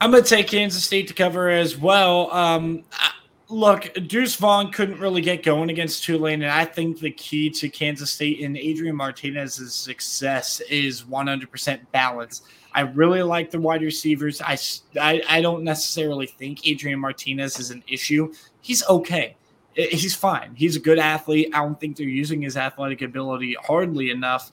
I'm 0.00 0.10
going 0.10 0.22
to 0.22 0.28
take 0.28 0.48
Kansas 0.48 0.84
State 0.84 1.08
to 1.08 1.14
cover 1.14 1.48
as 1.48 1.76
well. 1.76 2.30
Um, 2.32 2.84
I, 2.92 3.12
look, 3.48 3.92
Deuce 4.06 4.36
Vaughn 4.36 4.72
couldn't 4.72 4.98
really 4.98 5.20
get 5.20 5.42
going 5.42 5.70
against 5.70 6.04
Tulane, 6.04 6.42
and 6.42 6.50
I 6.50 6.64
think 6.64 6.98
the 6.98 7.10
key 7.10 7.50
to 7.50 7.68
Kansas 7.68 8.10
State 8.10 8.40
and 8.42 8.56
Adrian 8.56 8.96
Martinez's 8.96 9.74
success 9.74 10.60
is 10.68 11.02
100% 11.04 11.80
balance. 11.92 12.42
I 12.74 12.80
really 12.80 13.22
like 13.22 13.50
the 13.50 13.60
wide 13.60 13.82
receivers. 13.82 14.40
I, 14.42 14.58
I, 15.00 15.22
I 15.28 15.40
don't 15.40 15.64
necessarily 15.64 16.26
think 16.26 16.66
Adrian 16.66 16.98
Martinez 16.98 17.58
is 17.58 17.70
an 17.70 17.82
issue. 17.88 18.32
He's 18.60 18.86
okay. 18.88 19.36
He's 19.74 20.14
fine. 20.14 20.54
He's 20.54 20.76
a 20.76 20.80
good 20.80 20.98
athlete. 20.98 21.50
I 21.54 21.58
don't 21.58 21.78
think 21.78 21.96
they're 21.96 22.06
using 22.06 22.42
his 22.42 22.56
athletic 22.56 23.02
ability 23.02 23.56
hardly 23.62 24.10
enough, 24.10 24.50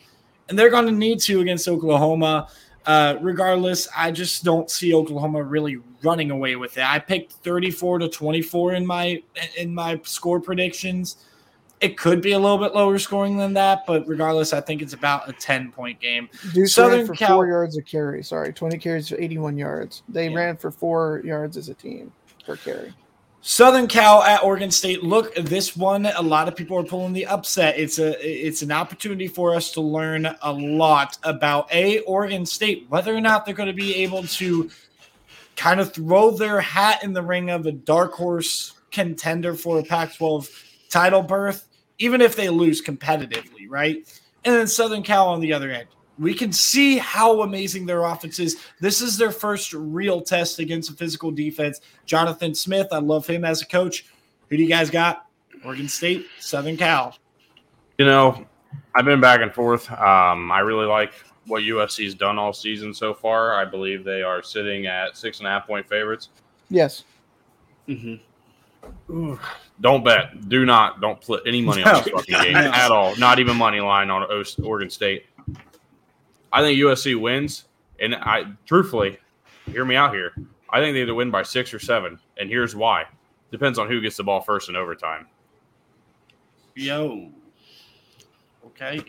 and 0.49 0.59
they're 0.59 0.69
going 0.69 0.85
to 0.85 0.91
need 0.91 1.19
to 1.21 1.41
against 1.41 1.67
Oklahoma. 1.67 2.49
Uh, 2.85 3.17
regardless, 3.21 3.87
I 3.95 4.11
just 4.11 4.43
don't 4.43 4.69
see 4.69 4.93
Oklahoma 4.93 5.41
really 5.43 5.79
running 6.03 6.31
away 6.31 6.55
with 6.55 6.77
it. 6.77 6.83
I 6.83 6.99
picked 6.99 7.33
34 7.33 7.99
to 7.99 8.09
24 8.09 8.73
in 8.73 8.85
my 8.85 9.23
in 9.57 9.73
my 9.73 9.99
score 10.03 10.39
predictions. 10.39 11.17
It 11.79 11.97
could 11.97 12.21
be 12.21 12.31
a 12.31 12.39
little 12.39 12.57
bit 12.57 12.73
lower 12.73 12.97
scoring 12.97 13.37
than 13.37 13.53
that, 13.53 13.85
but 13.85 14.07
regardless, 14.07 14.53
I 14.53 14.61
think 14.61 14.81
it's 14.81 14.93
about 14.93 15.27
a 15.27 15.33
10 15.33 15.71
point 15.71 15.99
game. 15.99 16.29
Deuce 16.53 16.75
Southern 16.75 16.99
ran 16.99 17.07
for 17.07 17.13
Cal- 17.13 17.37
four 17.37 17.47
yards 17.47 17.77
a 17.77 17.81
carry. 17.81 18.23
Sorry, 18.23 18.53
20 18.53 18.77
carries 18.77 19.09
for 19.09 19.19
81 19.19 19.57
yards. 19.57 20.03
They 20.07 20.29
yeah. 20.29 20.35
ran 20.35 20.57
for 20.57 20.71
four 20.71 21.21
yards 21.25 21.57
as 21.57 21.69
a 21.69 21.73
team 21.73 22.11
per 22.45 22.55
carry. 22.57 22.93
Southern 23.45 23.87
Cal 23.87 24.23
at 24.23 24.41
Oregon 24.41 24.71
State. 24.71 25.03
Look, 25.03 25.35
this 25.35 25.75
one, 25.75 26.05
a 26.05 26.21
lot 26.21 26.47
of 26.47 26.55
people 26.55 26.77
are 26.77 26.83
pulling 26.83 27.11
the 27.11 27.25
upset. 27.25 27.77
It's 27.77 27.99
a 27.99 28.15
it's 28.25 28.61
an 28.61 28.71
opportunity 28.71 29.27
for 29.27 29.53
us 29.53 29.71
to 29.73 29.81
learn 29.81 30.33
a 30.41 30.53
lot 30.53 31.17
about 31.23 31.71
a 31.73 31.99
Oregon 31.99 32.45
State, 32.45 32.85
whether 32.87 33.13
or 33.13 33.19
not 33.19 33.45
they're 33.45 33.53
going 33.53 33.67
to 33.67 33.73
be 33.73 33.95
able 33.95 34.23
to 34.23 34.71
kind 35.57 35.81
of 35.81 35.93
throw 35.93 36.31
their 36.31 36.61
hat 36.61 37.03
in 37.03 37.11
the 37.11 37.21
ring 37.21 37.49
of 37.49 37.65
a 37.65 37.73
dark 37.73 38.13
horse 38.13 38.75
contender 38.91 39.53
for 39.53 39.77
a 39.77 39.83
Pac-12 39.83 40.49
title 40.89 41.21
berth, 41.21 41.67
even 41.99 42.21
if 42.21 42.37
they 42.37 42.47
lose 42.47 42.81
competitively, 42.81 43.67
right? 43.67 43.97
And 44.45 44.55
then 44.55 44.67
Southern 44.67 45.03
Cal 45.03 45.27
on 45.27 45.41
the 45.41 45.51
other 45.51 45.69
end. 45.69 45.89
We 46.19 46.33
can 46.33 46.53
see 46.53 46.97
how 46.97 47.41
amazing 47.41 47.85
their 47.85 48.03
offense 48.03 48.39
is. 48.39 48.57
This 48.79 49.01
is 49.01 49.17
their 49.17 49.31
first 49.31 49.73
real 49.73 50.21
test 50.21 50.59
against 50.59 50.91
a 50.91 50.93
physical 50.93 51.31
defense. 51.31 51.81
Jonathan 52.05 52.53
Smith, 52.53 52.87
I 52.91 52.99
love 52.99 53.25
him 53.25 53.43
as 53.43 53.61
a 53.61 53.65
coach. 53.65 54.05
Who 54.49 54.57
do 54.57 54.63
you 54.63 54.69
guys 54.69 54.89
got? 54.89 55.27
Oregon 55.65 55.87
State, 55.87 56.27
Southern 56.39 56.77
Cal. 56.77 57.17
You 57.97 58.05
know, 58.05 58.45
I've 58.93 59.05
been 59.05 59.21
back 59.21 59.41
and 59.41 59.53
forth. 59.53 59.89
Um, 59.91 60.51
I 60.51 60.59
really 60.59 60.85
like 60.85 61.13
what 61.47 61.63
USC's 61.63 62.15
done 62.15 62.37
all 62.37 62.53
season 62.53 62.93
so 62.93 63.13
far. 63.13 63.55
I 63.55 63.65
believe 63.65 64.03
they 64.03 64.21
are 64.21 64.43
sitting 64.43 64.87
at 64.87 65.17
six 65.17 65.39
and 65.39 65.47
a 65.47 65.51
half 65.51 65.67
point 65.67 65.87
favorites. 65.87 66.29
Yes. 66.69 67.03
Mm-hmm. 67.87 69.35
Don't 69.81 70.03
bet. 70.03 70.49
Do 70.49 70.65
not. 70.65 71.01
Don't 71.01 71.19
put 71.21 71.43
any 71.47 71.61
money 71.61 71.83
on 71.83 72.03
this 72.03 72.13
fucking 72.13 72.41
game 72.41 72.55
at 72.57 72.91
all. 72.91 73.15
Not 73.17 73.39
even 73.39 73.57
money 73.57 73.79
line 73.79 74.09
on 74.09 74.25
Oregon 74.63 74.89
State. 74.89 75.25
I 76.53 76.61
think 76.61 76.79
USC 76.79 77.19
wins, 77.19 77.65
and 77.99 78.13
I 78.13 78.45
truthfully, 78.67 79.17
hear 79.65 79.83
me 79.83 79.95
out 79.95 80.13
here. 80.13 80.33
I 80.69 80.79
think 80.79 80.93
they 80.93 81.01
either 81.01 81.15
win 81.15 81.31
by 81.31 81.41
six 81.41 81.73
or 81.73 81.79
seven, 81.79 82.19
and 82.37 82.47
here's 82.47 82.75
why: 82.75 83.05
depends 83.51 83.79
on 83.79 83.89
who 83.89 83.99
gets 83.99 84.17
the 84.17 84.23
ball 84.23 84.39
first 84.39 84.69
in 84.69 84.75
overtime. 84.75 85.27
Yo, 86.75 87.29
okay, 88.67 89.01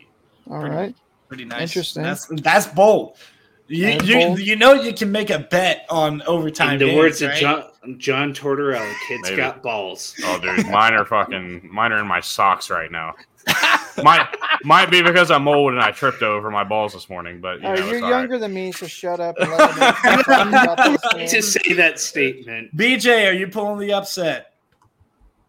all 0.50 0.60
pretty, 0.60 0.74
right, 0.74 0.96
pretty 1.28 1.44
nice. 1.44 1.60
Interesting. 1.60 2.02
That's 2.02 2.26
that's 2.42 2.66
bold. 2.66 3.18
You, 3.66 3.98
you, 4.04 4.36
you 4.36 4.56
know 4.56 4.74
you 4.74 4.92
can 4.92 5.10
make 5.10 5.30
a 5.30 5.38
bet 5.38 5.86
on 5.88 6.22
overtime. 6.22 6.74
In 6.74 6.78
the 6.78 6.84
games, 6.86 6.98
words 6.98 7.22
right? 7.22 7.32
of 7.32 7.40
John 7.40 7.98
John 7.98 8.34
Tortorella, 8.34 8.92
kids 9.06 9.22
Maybe. 9.24 9.36
got 9.36 9.62
balls. 9.62 10.14
Oh, 10.24 10.38
dude, 10.40 10.66
mine 10.70 10.94
are 10.94 11.04
fucking 11.04 11.68
mine 11.70 11.92
are 11.92 12.00
in 12.00 12.06
my 12.06 12.20
socks 12.20 12.70
right 12.70 12.90
now 12.90 13.14
might 14.02 14.26
might 14.64 14.90
be 14.90 15.02
because 15.02 15.30
I'm 15.30 15.46
old 15.48 15.72
and 15.72 15.80
I 15.80 15.90
tripped 15.90 16.22
over 16.22 16.50
my 16.50 16.64
balls 16.64 16.92
this 16.92 17.08
morning. 17.08 17.40
But 17.40 17.60
you 17.60 17.68
oh, 17.68 17.74
know, 17.74 17.86
you're 17.86 17.98
younger 17.98 18.34
right. 18.34 18.40
than 18.40 18.54
me, 18.54 18.72
so 18.72 18.86
shut 18.86 19.20
up. 19.20 19.36
And 19.38 19.50
let 19.50 21.28
to 21.28 21.42
say 21.42 21.72
that 21.74 22.00
statement. 22.00 22.76
BJ, 22.76 23.28
are 23.28 23.32
you 23.32 23.48
pulling 23.48 23.78
the 23.78 23.92
upset? 23.92 24.54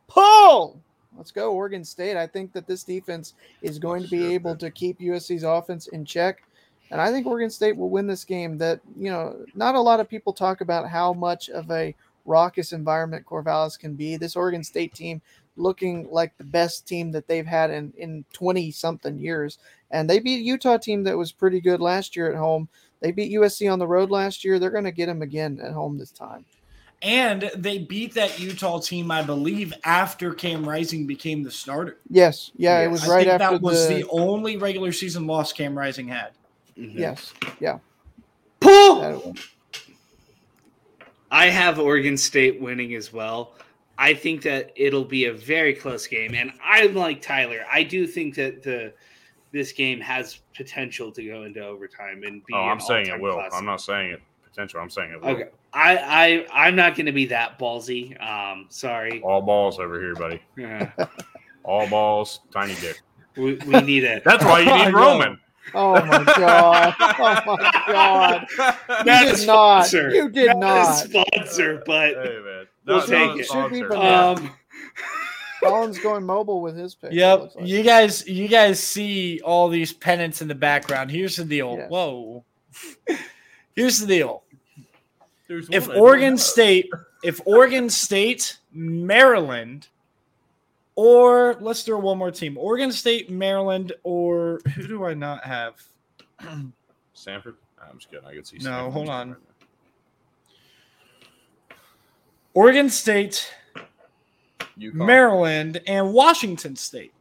Pull. 0.07 0.79
Let's 1.17 1.31
go, 1.31 1.53
Oregon 1.53 1.83
State. 1.83 2.17
I 2.17 2.27
think 2.27 2.51
that 2.53 2.67
this 2.67 2.83
defense 2.83 3.35
is 3.61 3.79
going 3.79 4.03
to 4.03 4.09
be 4.09 4.33
able 4.33 4.55
to 4.57 4.69
keep 4.69 4.99
USC's 4.99 5.43
offense 5.43 5.87
in 5.87 6.03
check. 6.03 6.43
And 6.91 7.01
I 7.01 7.11
think 7.11 7.25
Oregon 7.25 7.49
State 7.49 7.75
will 7.75 7.89
win 7.89 8.05
this 8.05 8.23
game. 8.23 8.57
That, 8.57 8.79
you 8.97 9.09
know, 9.09 9.45
not 9.55 9.75
a 9.75 9.79
lot 9.79 9.99
of 9.99 10.09
people 10.09 10.33
talk 10.33 10.61
about 10.61 10.89
how 10.89 11.13
much 11.13 11.49
of 11.49 11.71
a 11.71 11.95
raucous 12.25 12.73
environment 12.73 13.25
Corvallis 13.25 13.79
can 13.79 13.95
be. 13.95 14.17
This 14.17 14.35
Oregon 14.35 14.63
State 14.63 14.93
team 14.93 15.21
looking 15.57 16.07
like 16.11 16.37
the 16.37 16.43
best 16.43 16.87
team 16.87 17.11
that 17.11 17.27
they've 17.27 17.45
had 17.45 17.71
in 17.71 17.93
in 17.97 18.25
20 18.33 18.71
something 18.71 19.17
years 19.17 19.57
and 19.91 20.09
they 20.09 20.19
beat 20.19 20.43
utah 20.43 20.77
team 20.77 21.03
that 21.03 21.17
was 21.17 21.31
pretty 21.31 21.61
good 21.61 21.79
last 21.79 22.15
year 22.15 22.29
at 22.29 22.37
home 22.37 22.67
they 22.99 23.09
beat 23.11 23.31
usc 23.39 23.71
on 23.71 23.79
the 23.79 23.87
road 23.87 24.09
last 24.09 24.43
year 24.43 24.59
they're 24.59 24.69
going 24.69 24.83
to 24.83 24.91
get 24.91 25.05
them 25.05 25.21
again 25.21 25.59
at 25.63 25.71
home 25.71 25.97
this 25.97 26.11
time 26.11 26.43
and 27.01 27.51
they 27.55 27.77
beat 27.77 28.13
that 28.15 28.39
Utah 28.39 28.79
team, 28.79 29.11
I 29.11 29.21
believe, 29.21 29.73
after 29.83 30.33
Cam 30.33 30.67
Rising 30.67 31.05
became 31.05 31.43
the 31.43 31.51
starter. 31.51 31.99
Yes, 32.09 32.51
yeah, 32.55 32.79
yes. 32.79 32.87
it 32.87 32.91
was 32.91 33.07
right 33.07 33.27
after 33.27 33.49
that 33.49 33.61
was 33.61 33.87
the... 33.87 33.95
the... 33.95 34.09
only 34.09 34.57
regular 34.57 34.91
season 34.91 35.27
loss 35.27 35.53
Cam 35.53 35.77
Rising 35.77 36.07
had. 36.07 36.31
Mm-hmm. 36.77 36.97
Yes, 36.97 37.33
yeah. 37.59 37.77
I 41.31 41.47
have 41.47 41.79
Oregon 41.79 42.17
State 42.17 42.61
winning 42.61 42.95
as 42.95 43.11
well. 43.11 43.53
I 43.97 44.13
think 44.13 44.41
that 44.43 44.71
it'll 44.75 45.05
be 45.05 45.25
a 45.25 45.33
very 45.33 45.73
close 45.73 46.05
game, 46.07 46.35
and 46.35 46.51
I'm 46.63 46.95
like 46.95 47.21
Tyler. 47.21 47.65
I 47.71 47.83
do 47.83 48.05
think 48.05 48.35
that 48.35 48.61
the 48.61 48.93
this 49.51 49.71
game 49.71 50.01
has 50.01 50.39
potential 50.55 51.11
to 51.13 51.25
go 51.25 51.43
into 51.43 51.65
overtime 51.65 52.23
and 52.23 52.45
be. 52.45 52.53
Oh, 52.53 52.57
I'm 52.57 52.79
saying 52.79 53.07
it 53.07 53.19
will. 53.19 53.35
Classic. 53.35 53.53
I'm 53.57 53.65
not 53.65 53.81
saying 53.81 54.11
it 54.11 54.21
potential. 54.43 54.81
I'm 54.81 54.89
saying 54.89 55.11
it 55.11 55.21
will. 55.21 55.29
Okay, 55.29 55.49
I 55.73 55.97
I 56.51 56.67
I'm 56.67 56.75
not 56.75 56.95
going 56.95 57.05
to 57.05 57.13
be 57.13 57.25
that 57.27 57.57
ballsy. 57.57 58.21
Um, 58.21 58.67
sorry. 58.69 59.21
All 59.21 59.41
balls 59.41 59.79
over 59.79 59.99
here, 59.99 60.15
buddy. 60.15 60.41
Yeah. 60.57 60.91
All 61.63 61.87
balls, 61.87 62.41
tiny 62.51 62.75
dick. 62.75 63.01
We, 63.37 63.55
we 63.65 63.81
need 63.81 64.03
it. 64.03 64.23
That's 64.23 64.43
why 64.43 64.59
you 64.59 64.85
need 64.85 64.93
Roman. 64.97 65.39
Oh 65.73 65.93
my 66.05 66.23
god! 66.37 66.95
Oh 66.99 67.41
my 67.45 67.71
god! 67.87 68.47
You 69.05 69.35
did 69.35 69.47
not. 69.47 69.91
You 69.91 70.29
did 70.29 70.57
not. 70.57 70.93
Sponsor, 70.93 71.83
but 71.85 72.13
hey, 72.13 72.39
man. 72.43 72.67
we'll 72.85 73.01
take 73.01 73.39
it. 73.39 73.45
Should 73.47 73.71
be 73.71 73.83
um, 73.83 74.51
Collin's 75.63 75.99
going 75.99 76.23
mobile 76.23 76.61
with 76.61 76.77
his 76.77 76.95
pick. 76.95 77.11
Yep. 77.11 77.55
Like. 77.55 77.67
You 77.67 77.83
guys, 77.83 78.27
you 78.27 78.47
guys 78.47 78.79
see 78.79 79.41
all 79.41 79.69
these 79.69 79.93
pennants 79.93 80.41
in 80.41 80.47
the 80.47 80.55
background. 80.55 81.11
Here's 81.11 81.35
the 81.35 81.45
deal. 81.45 81.75
Yes. 81.77 81.89
Whoa. 81.89 82.43
Here's 83.75 83.99
the 83.99 84.07
deal. 84.07 84.43
if 85.49 85.89
Oregon 85.89 86.37
State, 86.37 86.89
if 87.23 87.41
Oregon 87.45 87.89
State, 87.89 88.57
Maryland, 88.71 89.87
or 90.95 91.57
let's 91.59 91.83
throw 91.83 91.99
one 91.99 92.17
more 92.17 92.31
team: 92.31 92.57
Oregon 92.57 92.91
State, 92.91 93.29
Maryland, 93.29 93.93
or 94.03 94.61
who 94.75 94.87
do 94.87 95.05
I 95.05 95.13
not 95.13 95.43
have? 95.43 95.81
Stanford. 97.13 97.55
I'm 97.81 97.97
just 97.97 98.09
kidding. 98.09 98.25
I 98.25 98.33
can 98.33 98.43
see. 98.43 98.57
No, 98.57 98.63
Stanford 98.63 98.93
hold 98.93 99.09
on. 99.09 99.29
Right 99.31 99.39
Oregon 102.55 102.89
State, 102.89 103.53
UConn. 104.79 104.93
Maryland, 104.93 105.81
and 105.85 106.13
Washington 106.13 106.75
State. 106.77 107.13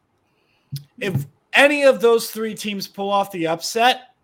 If 1.01 1.27
any 1.53 1.83
of 1.83 2.01
those 2.01 2.31
three 2.31 2.55
teams 2.55 2.87
pull 2.87 3.11
off 3.11 3.33
the 3.33 3.49
upset, 3.49 4.15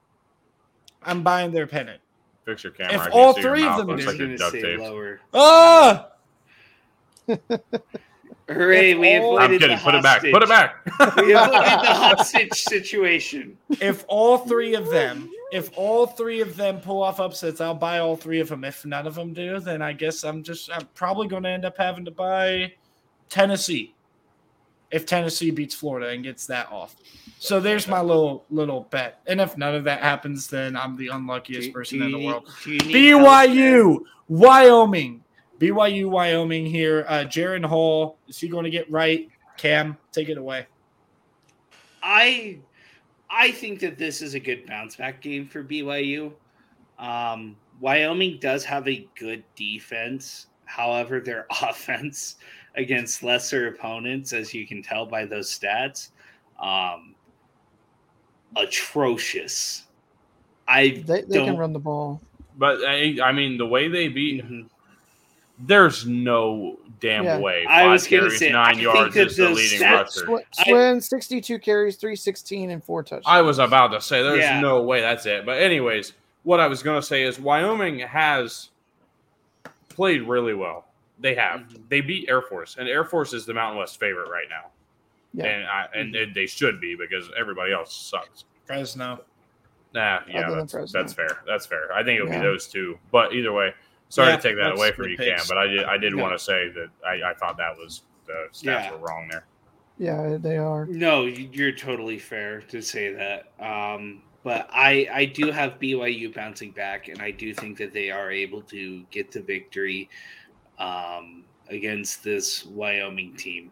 I'm 1.02 1.22
buying 1.22 1.50
their 1.50 1.66
pennant. 1.66 2.00
Fix 2.44 2.62
your 2.62 2.72
camera. 2.72 3.08
If 3.08 3.12
all 3.12 3.32
three 3.32 3.66
of 3.66 3.76
them 3.76 3.88
looks 3.88 4.06
like 4.06 4.18
you're 4.18 4.36
duct 4.36 4.54
taped. 4.54 5.20
Ah! 5.34 6.08
Hooray, 8.50 8.94
we 8.94 9.14
avoided 9.14 9.42
I'm 9.42 9.58
kidding. 9.58 9.78
Put 9.78 9.94
it 9.94 10.02
back. 10.02 10.22
Put 10.22 10.42
it 10.42 10.48
back. 10.48 10.84
we 11.16 11.32
avoided 11.34 11.52
the 11.52 11.94
hostage 11.94 12.52
situation. 12.54 13.56
If 13.80 14.04
all 14.08 14.38
three 14.38 14.74
of 14.74 14.90
them, 14.90 15.30
if 15.52 15.70
all 15.76 16.06
three 16.06 16.40
of 16.40 16.56
them 16.56 16.80
pull 16.80 17.02
off 17.02 17.20
upsets, 17.20 17.60
I'll 17.60 17.74
buy 17.74 17.98
all 17.98 18.16
three 18.16 18.40
of 18.40 18.48
them. 18.48 18.64
If 18.64 18.84
none 18.84 19.06
of 19.06 19.14
them 19.14 19.32
do, 19.32 19.60
then 19.60 19.82
I 19.82 19.92
guess 19.92 20.24
I'm 20.24 20.42
just 20.42 20.70
I'm 20.72 20.86
probably 20.94 21.28
going 21.28 21.44
to 21.44 21.48
end 21.48 21.64
up 21.64 21.76
having 21.76 22.04
to 22.06 22.10
buy 22.10 22.72
Tennessee. 23.28 23.94
If 24.90 25.06
Tennessee 25.06 25.52
beats 25.52 25.74
Florida 25.74 26.08
and 26.08 26.24
gets 26.24 26.46
that 26.46 26.70
off. 26.72 26.96
So 27.38 27.60
there's 27.60 27.86
my 27.86 28.00
little 28.00 28.44
little 28.50 28.88
bet. 28.90 29.20
And 29.28 29.40
if 29.40 29.56
none 29.56 29.76
of 29.76 29.84
that 29.84 30.00
happens, 30.00 30.48
then 30.48 30.76
I'm 30.76 30.96
the 30.96 31.08
unluckiest 31.08 31.68
do, 31.68 31.72
person 31.72 31.98
do 32.00 32.04
in 32.06 32.12
the 32.12 32.26
world. 32.26 32.48
BYU, 32.64 34.00
Wyoming. 34.28 35.22
BYU 35.60 36.08
Wyoming 36.08 36.64
here. 36.66 37.04
Uh, 37.06 37.24
Jaren 37.24 37.64
Hall 37.64 38.16
is 38.28 38.38
he 38.38 38.48
going 38.48 38.64
to 38.64 38.70
get 38.70 38.90
right? 38.90 39.28
Cam, 39.58 39.96
take 40.10 40.28
it 40.30 40.38
away. 40.38 40.66
I 42.02 42.58
I 43.28 43.50
think 43.52 43.78
that 43.80 43.98
this 43.98 44.22
is 44.22 44.34
a 44.34 44.40
good 44.40 44.66
bounce 44.66 44.96
back 44.96 45.20
game 45.20 45.46
for 45.46 45.62
BYU. 45.62 46.32
Um, 46.98 47.56
Wyoming 47.78 48.38
does 48.40 48.64
have 48.64 48.88
a 48.88 49.06
good 49.18 49.44
defense. 49.54 50.46
However, 50.64 51.20
their 51.20 51.46
offense 51.62 52.36
against 52.76 53.22
lesser 53.22 53.68
opponents, 53.68 54.32
as 54.32 54.54
you 54.54 54.66
can 54.66 54.82
tell 54.82 55.04
by 55.04 55.26
those 55.26 55.50
stats, 55.56 56.08
um, 56.58 57.14
atrocious. 58.56 59.86
I 60.66 61.02
They, 61.04 61.22
they 61.22 61.36
don't. 61.36 61.46
can 61.48 61.56
run 61.56 61.72
the 61.72 61.78
ball. 61.78 62.20
But 62.56 62.78
I, 62.86 63.18
I 63.22 63.32
mean, 63.32 63.58
the 63.58 63.66
way 63.66 63.88
they 63.88 64.08
beat, 64.08 64.44
Mhm. 64.44 64.68
There's 65.62 66.06
no 66.06 66.78
damn 67.00 67.24
Yeah. 67.24 67.38
way. 67.38 67.64
I 67.68 67.82
Five 67.82 67.90
was 67.90 68.06
gonna 68.06 68.20
carries, 68.22 68.38
say, 68.38 68.50
nine 68.52 68.70
think 68.74 68.82
yards 68.82 69.14
that 69.14 69.26
is 69.28 69.36
the 69.36 69.48
leading 69.50 69.80
stats- 69.80 70.26
rusher. 70.26 70.44
Swen, 70.64 71.00
62 71.00 71.58
carries, 71.58 71.96
316, 71.96 72.70
and 72.70 72.82
four 72.82 73.02
touchdowns. 73.02 73.24
I 73.26 73.42
was 73.42 73.58
about 73.58 73.88
to 73.88 74.00
say 74.00 74.22
there's 74.22 74.38
Yeah. 74.40 74.60
no 74.60 74.82
way 74.82 75.00
that's 75.00 75.26
it. 75.26 75.44
But 75.46 75.60
anyways, 75.62 76.12
what 76.42 76.60
I 76.60 76.66
was 76.66 76.82
going 76.82 77.00
to 77.00 77.06
say 77.06 77.22
is 77.22 77.38
Wyoming 77.38 77.98
has 78.00 78.70
played 79.88 80.22
really 80.22 80.54
well. 80.54 80.86
They 81.18 81.34
have. 81.34 81.60
Mhm. 81.60 81.88
They 81.90 82.00
beat 82.00 82.28
Air 82.28 82.42
Force, 82.42 82.76
and 82.78 82.88
Air 82.88 83.04
Force 83.04 83.32
is 83.34 83.44
the 83.44 83.52
Mountain 83.54 83.78
West 83.78 84.00
favorite 84.00 84.30
right 84.30 84.48
now. 84.48 84.70
Yeah. 85.34 85.44
And 85.46 85.66
I, 85.66 85.86
and 85.94 86.14
Mm-hmm. 86.14 86.32
they 86.32 86.46
should 86.46 86.80
be 86.80 86.96
because 86.96 87.30
everybody 87.38 87.72
else 87.72 87.94
sucks. 87.94 88.44
Fresno. 88.66 89.20
Nah, 89.92 90.20
yeah, 90.28 90.50
that's, 90.50 90.92
that's 90.92 91.12
fair. 91.12 91.42
That's 91.46 91.66
fair. 91.66 91.92
I 91.92 92.02
think 92.04 92.20
it'll 92.20 92.30
Yeah. 92.32 92.38
be 92.40 92.46
those 92.46 92.68
two. 92.68 92.98
But 93.10 93.32
either 93.34 93.52
way, 93.52 93.74
sorry 94.10 94.28
Yeah, 94.30 94.36
to 94.36 94.42
take 94.42 94.56
that 94.56 94.72
away 94.76 94.92
from 94.92 95.08
you, 95.08 95.16
picks. 95.16 95.46
Cam. 95.48 95.48
But 95.48 95.56
I 95.58 95.66
did 95.66 95.84
I 95.84 95.96
did 95.96 96.12
No. 96.14 96.22
want 96.22 96.38
to 96.38 96.44
say 96.44 96.68
that 96.68 96.88
I, 97.06 97.30
I 97.30 97.34
thought 97.34 97.56
that 97.56 97.74
was 97.78 98.02
the 98.26 98.48
stats 98.52 98.64
Yeah. 98.64 98.92
were 98.92 98.98
wrong 98.98 99.28
there. 99.30 99.46
Yeah, 99.98 100.36
they 100.38 100.56
are. 100.58 100.84
No, 100.86 101.24
you- 101.26 101.48
you're 101.52 101.72
totally 101.72 102.18
fair 102.18 102.60
to 102.62 102.80
say 102.82 103.12
that. 103.14 103.52
Um, 103.58 104.22
but 104.44 104.68
I 104.72 105.08
I 105.12 105.24
do 105.26 105.50
have 105.50 105.78
BYU 105.78 106.34
bouncing 106.34 106.70
back, 106.72 107.08
and 107.08 107.20
I 107.22 107.30
do 107.30 107.52
think 107.54 107.76
that 107.78 107.92
they 107.92 108.10
are 108.10 108.30
able 108.30 108.62
to 108.62 109.02
get 109.10 109.30
the 109.32 109.40
victory 109.42 110.08
um, 110.78 111.44
against 111.68 112.24
this 112.24 112.64
Wyoming 112.64 113.34
team. 113.36 113.70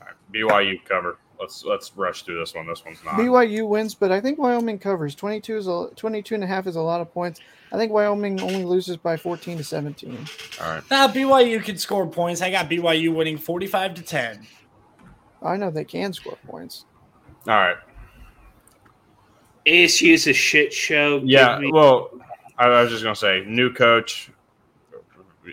All 0.00 0.06
right, 0.06 0.14
BYU 0.32 0.84
cover. 0.84 1.18
Let's 1.40 1.64
let's 1.64 1.92
rush 1.96 2.22
through 2.22 2.38
this 2.38 2.54
one. 2.54 2.66
This 2.66 2.84
one's 2.84 3.04
not. 3.04 3.14
BYU 3.16 3.68
wins, 3.68 3.94
but 3.94 4.10
I 4.12 4.20
think 4.20 4.38
Wyoming 4.38 4.78
covers. 4.78 5.14
22 5.14 5.56
is 5.56 5.66
a 5.66 5.88
22 5.96 6.34
and 6.36 6.44
a 6.44 6.46
half 6.46 6.66
is 6.66 6.76
a 6.76 6.80
lot 6.80 7.00
of 7.00 7.12
points. 7.12 7.40
I 7.72 7.76
think 7.76 7.92
Wyoming 7.92 8.40
only 8.40 8.64
loses 8.64 8.96
by 8.96 9.16
14 9.16 9.58
to 9.58 9.64
17. 9.64 10.16
All 10.62 10.70
right. 10.74 10.82
Now 10.90 11.08
BYU 11.08 11.62
can 11.62 11.76
score 11.78 12.06
points. 12.06 12.40
I 12.40 12.50
got 12.50 12.70
BYU 12.70 13.14
winning 13.14 13.36
45 13.38 13.94
to 13.94 14.02
10. 14.02 14.46
I 15.42 15.56
know 15.56 15.70
they 15.70 15.84
can 15.84 16.12
score 16.12 16.38
points. 16.46 16.84
All 17.46 17.54
right. 17.54 17.76
ASU 19.66 20.12
is 20.12 20.26
a 20.26 20.32
shit 20.32 20.72
show. 20.72 21.20
Yeah. 21.24 21.58
me- 21.58 21.70
Well, 21.72 22.10
I, 22.58 22.66
I 22.66 22.82
was 22.82 22.90
just 22.90 23.02
gonna 23.02 23.16
say, 23.16 23.44
new 23.46 23.72
coach, 23.72 24.30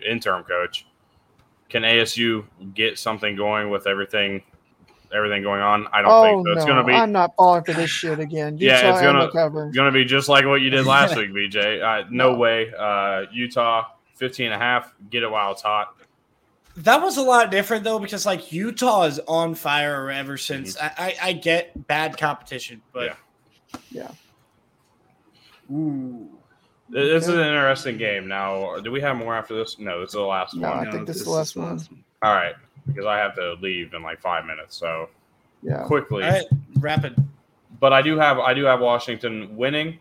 interim 0.07 0.43
coach. 0.43 0.85
Can 1.69 1.81
ASU 1.81 2.45
get 2.75 2.99
something 2.99 3.35
going 3.35 3.71
with 3.71 3.87
everything, 3.87 4.43
everything 5.15 5.43
going 5.43 5.61
on? 5.61 5.87
I 5.93 6.01
don't 6.01 6.11
Oh 6.11 6.23
think 6.23 6.47
so. 6.47 6.51
It's 6.53 6.61
no, 6.65 6.67
gonna 6.73 6.83
be 6.83 6.93
I'm 6.93 7.11
not 7.11 7.35
falling 7.35 7.63
for 7.63 7.73
this 7.73 7.89
shit 7.89 8.19
again. 8.19 8.57
Yeah, 8.59 8.73
it's 8.91 9.01
gonna- 9.01 9.19
and 9.21 9.29
the 9.29 9.31
cover. 9.31 9.71
gonna 9.73 9.91
be 9.91 10.05
just 10.05 10.29
like 10.29 10.45
what 10.45 10.61
you 10.61 10.69
did 10.69 10.85
last 10.85 11.15
week, 11.17 11.31
BJ. 11.31 11.81
Uh, 11.81 12.05
no, 12.09 12.31
No. 12.31 12.37
way. 12.37 12.71
Uh, 12.77 13.23
Utah 13.31 13.85
15 14.15 14.47
and 14.47 14.55
a 14.55 14.57
half. 14.57 14.93
Get 15.09 15.23
it 15.23 15.29
while 15.31 15.51
it's 15.51 15.61
hot. 15.61 15.95
That 16.77 17.01
was 17.03 17.17
a 17.17 17.21
lot 17.21 17.51
different 17.51 17.83
though 17.83 17.99
because 17.99 18.25
like 18.25 18.51
Utah 18.51 19.03
is 19.03 19.19
on 19.27 19.53
fire 19.55 20.09
ever 20.09 20.37
since. 20.37 20.75
I, 20.77 20.91
I, 20.97 21.15
I 21.29 21.33
get 21.33 21.87
bad 21.87 22.17
competition, 22.17 22.81
but 22.91 23.05
Yeah. 23.05 23.79
Yeah. 23.91 24.11
Ooh. 25.71 26.29
This 26.89 27.23
is 27.27 27.29
an 27.33 27.39
interesting 27.39 27.97
game. 27.97 28.27
Now, 28.27 28.77
do 28.79 28.91
we 28.91 29.01
have 29.01 29.15
more 29.17 29.35
after 29.35 29.55
this? 29.55 29.79
No, 29.79 30.01
this 30.01 30.09
is 30.09 30.13
the 30.13 30.21
last 30.21 30.55
No, 30.55 30.69
one. 30.69 30.87
I 30.87 30.91
think 30.91 31.07
this 31.07 31.17
is 31.17 31.23
the 31.23 31.29
last 31.31 31.55
one. 31.55 31.79
All 32.21 32.33
right, 32.33 32.53
because 32.87 33.05
I 33.05 33.17
have 33.17 33.35
to 33.35 33.53
leave 33.61 33.93
in 33.93 34.01
like 34.03 34.19
five 34.21 34.45
minutes. 34.45 34.75
So 34.75 35.09
Yeah. 35.61 35.83
quickly. 35.83 36.23
All 36.23 36.31
right, 36.31 36.45
rapid. 36.79 37.15
but 37.79 37.93
I 37.93 38.01
do 38.01 38.17
have 38.17 38.39
I 38.39 38.53
do 38.53 38.63
have 38.65 38.79
Washington 38.79 39.55
winning. 39.55 39.99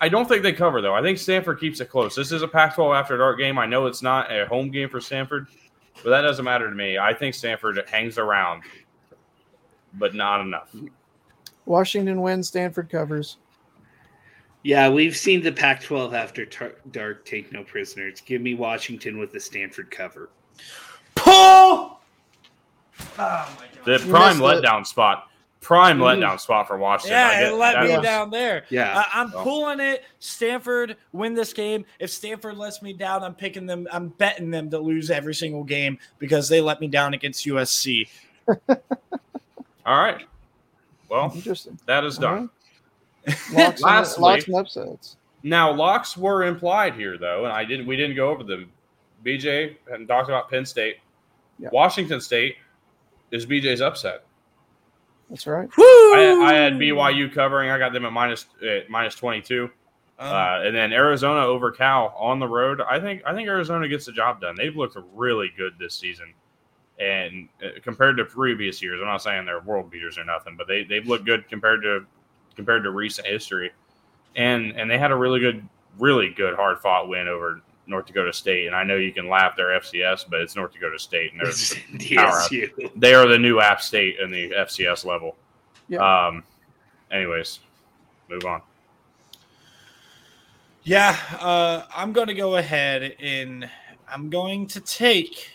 I 0.00 0.08
don't 0.10 0.28
think 0.28 0.42
they 0.42 0.52
cover 0.52 0.80
though. 0.82 0.94
I 0.94 1.00
think 1.02 1.16
Stanford 1.18 1.58
keeps 1.58 1.80
it 1.80 1.88
close. 1.88 2.14
This 2.14 2.30
is 2.32 2.42
a 2.42 2.48
Pac-12 2.48 2.94
after 2.98 3.16
dark 3.16 3.38
game. 3.38 3.58
I 3.58 3.64
know 3.66 3.86
it's 3.86 4.02
not 4.02 4.30
a 4.30 4.46
home 4.46 4.70
game 4.70 4.90
for 4.90 5.00
Stanford, 5.00 5.46
but 6.04 6.10
that 6.10 6.20
doesn't 6.20 6.44
matter 6.44 6.68
to 6.68 6.74
me. 6.74 6.98
I 6.98 7.14
think 7.14 7.34
Stanford 7.34 7.82
hangs 7.88 8.18
around, 8.18 8.62
but 9.94 10.14
not 10.14 10.40
enough. 10.42 10.74
Washington 11.64 12.20
wins, 12.20 12.48
Stanford 12.48 12.90
covers. 12.90 13.38
Yeah, 14.62 14.88
we've 14.90 15.16
seen 15.16 15.42
the 15.42 15.52
Pac 15.52 15.82
12 15.82 16.12
after 16.12 16.44
tar- 16.44 16.74
dark 16.90 17.24
take 17.24 17.52
no 17.52 17.62
prisoners. 17.64 18.20
Give 18.20 18.42
me 18.42 18.54
Washington 18.54 19.16
with 19.16 19.32
the 19.32 19.40
Stanford 19.40 19.90
cover. 19.90 20.28
Pull. 21.16 21.98
Oh. 23.18 23.58
The 23.84 23.92
You 23.92 23.98
prime 24.10 24.38
missed 24.38 24.54
it. 24.58 24.64
letdown 24.64 24.86
spot, 24.86 25.28
prime 25.60 25.98
Mhm. 25.98 26.18
letdown 26.20 26.40
spot 26.40 26.66
for 26.66 26.76
Washington. 26.76 27.12
Yeah, 27.16 27.40
get- 27.40 27.52
it 27.52 27.56
let 27.56 27.72
that 27.74 27.84
me 27.84 27.96
was- 27.96 28.02
down 28.04 28.30
there. 28.30 28.64
Yeah. 28.68 29.04
I, 29.12 29.20
I'm 29.20 29.30
Well. 29.32 29.42
pulling 29.44 29.80
it. 29.80 30.04
Stanford 30.18 30.96
win 31.12 31.34
this 31.34 31.52
game. 31.52 31.84
If 31.98 32.10
Stanford 32.10 32.56
lets 32.56 32.82
me 32.82 32.92
down, 32.92 33.22
I'm 33.22 33.34
picking 33.34 33.66
them. 33.66 33.86
I'm 33.92 34.08
betting 34.08 34.50
them 34.50 34.70
to 34.70 34.78
lose 34.78 35.10
every 35.10 35.34
single 35.34 35.64
game 35.64 35.98
because 36.18 36.48
they 36.48 36.60
let 36.60 36.80
me 36.80 36.88
down 36.88 37.14
against 37.14 37.44
USC. 37.46 38.08
All 38.68 38.76
right. 40.00 40.26
Well, 41.08 41.30
Interesting. 41.34 41.78
that 41.86 42.04
is 42.04 42.18
done. 42.18 42.50
Locks, 43.52 43.52
and, 43.52 43.80
Lastly- 43.82 44.22
locks 44.22 44.46
and 44.46 44.56
upsets. 44.56 45.16
Now 45.42 45.70
locks 45.72 46.16
were 46.16 46.44
implied 46.44 46.94
here, 46.94 47.18
though, 47.18 47.44
and 47.44 47.52
I 47.52 47.64
didn't. 47.64 47.86
We 47.86 47.96
didn't 47.96 48.16
go 48.16 48.28
over 48.30 48.42
them. 48.42 48.70
BJ 49.24 49.76
and 49.92 50.06
talked 50.08 50.28
about 50.28 50.50
Penn 50.50 50.64
State. 50.66 50.96
Yeah. 51.58 51.68
Washington 51.72 52.20
State 52.20 52.56
is 53.30 53.46
BJ's 53.46 53.80
upset. 53.80 54.24
That's 55.30 55.46
right. 55.46 55.68
I, 55.78 56.40
I 56.44 56.54
had 56.54 56.74
BYU 56.74 57.32
covering. 57.32 57.70
I 57.70 57.78
got 57.78 57.92
them 57.92 58.04
at 58.04 58.12
minus 58.12 58.46
at 58.66 58.88
minus 58.88 59.16
twenty 59.16 59.40
two, 59.40 59.64
Um, 60.18 60.32
uh, 60.32 60.60
and 60.62 60.76
then 60.76 60.92
Arizona 60.92 61.40
over 61.40 61.72
Cal 61.72 62.14
on 62.16 62.38
the 62.38 62.46
road. 62.46 62.80
I 62.80 63.00
think 63.00 63.22
I 63.26 63.34
think 63.34 63.48
Arizona 63.48 63.88
gets 63.88 64.06
the 64.06 64.12
job 64.12 64.40
done. 64.40 64.54
They've 64.56 64.76
looked 64.76 64.96
really 65.14 65.50
good 65.56 65.72
this 65.80 65.96
season, 65.96 66.32
and 67.00 67.48
uh, 67.64 67.80
compared 67.82 68.16
to 68.18 68.24
previous 68.24 68.80
years, 68.80 69.00
I'm 69.00 69.08
not 69.08 69.22
saying 69.22 69.46
they're 69.46 69.60
world 69.60 69.90
beaters 69.90 70.16
or 70.16 70.24
nothing, 70.24 70.54
but 70.56 70.68
they 70.68 70.84
they've 70.84 71.06
looked 71.06 71.24
good 71.24 71.48
compared 71.48 71.82
to 71.82 72.06
compared 72.54 72.84
to 72.84 72.90
recent 72.90 73.26
history, 73.26 73.72
and 74.36 74.76
and 74.76 74.88
they 74.88 74.98
had 74.98 75.10
a 75.10 75.16
really 75.16 75.40
good, 75.40 75.68
really 75.98 76.30
good 76.30 76.54
hard 76.54 76.78
fought 76.78 77.08
win 77.08 77.26
over 77.26 77.62
North 77.86 78.06
Dakota 78.06 78.32
State. 78.32 78.66
And 78.66 78.74
I 78.74 78.82
know 78.84 78.96
you 78.96 79.12
can 79.12 79.28
laugh 79.28 79.56
their 79.56 79.78
FCS, 79.80 80.26
but 80.28 80.40
it's 80.40 80.56
North 80.56 80.72
Dakota 80.72 80.98
State, 80.98 81.32
and 81.32 81.40
they're 81.40 81.48
It's 81.50 81.74
DSU. 81.74 82.90
they 82.96 83.14
are 83.14 83.26
the 83.28 83.38
new 83.38 83.60
App 83.60 83.80
State 83.80 84.18
in 84.20 84.30
the 84.30 84.50
FCS 84.50 85.04
level. 85.04 85.36
Yeah. 85.88 86.26
Um. 86.26 86.42
Anyways, 87.10 87.60
move 88.28 88.44
on. 88.44 88.62
Yeah, 90.82 91.16
uh, 91.40 91.82
I'm 91.96 92.12
going 92.12 92.28
to 92.28 92.34
go 92.34 92.56
ahead 92.56 93.16
and 93.20 93.68
I'm 94.08 94.30
going 94.30 94.68
to 94.68 94.80
take 94.80 95.50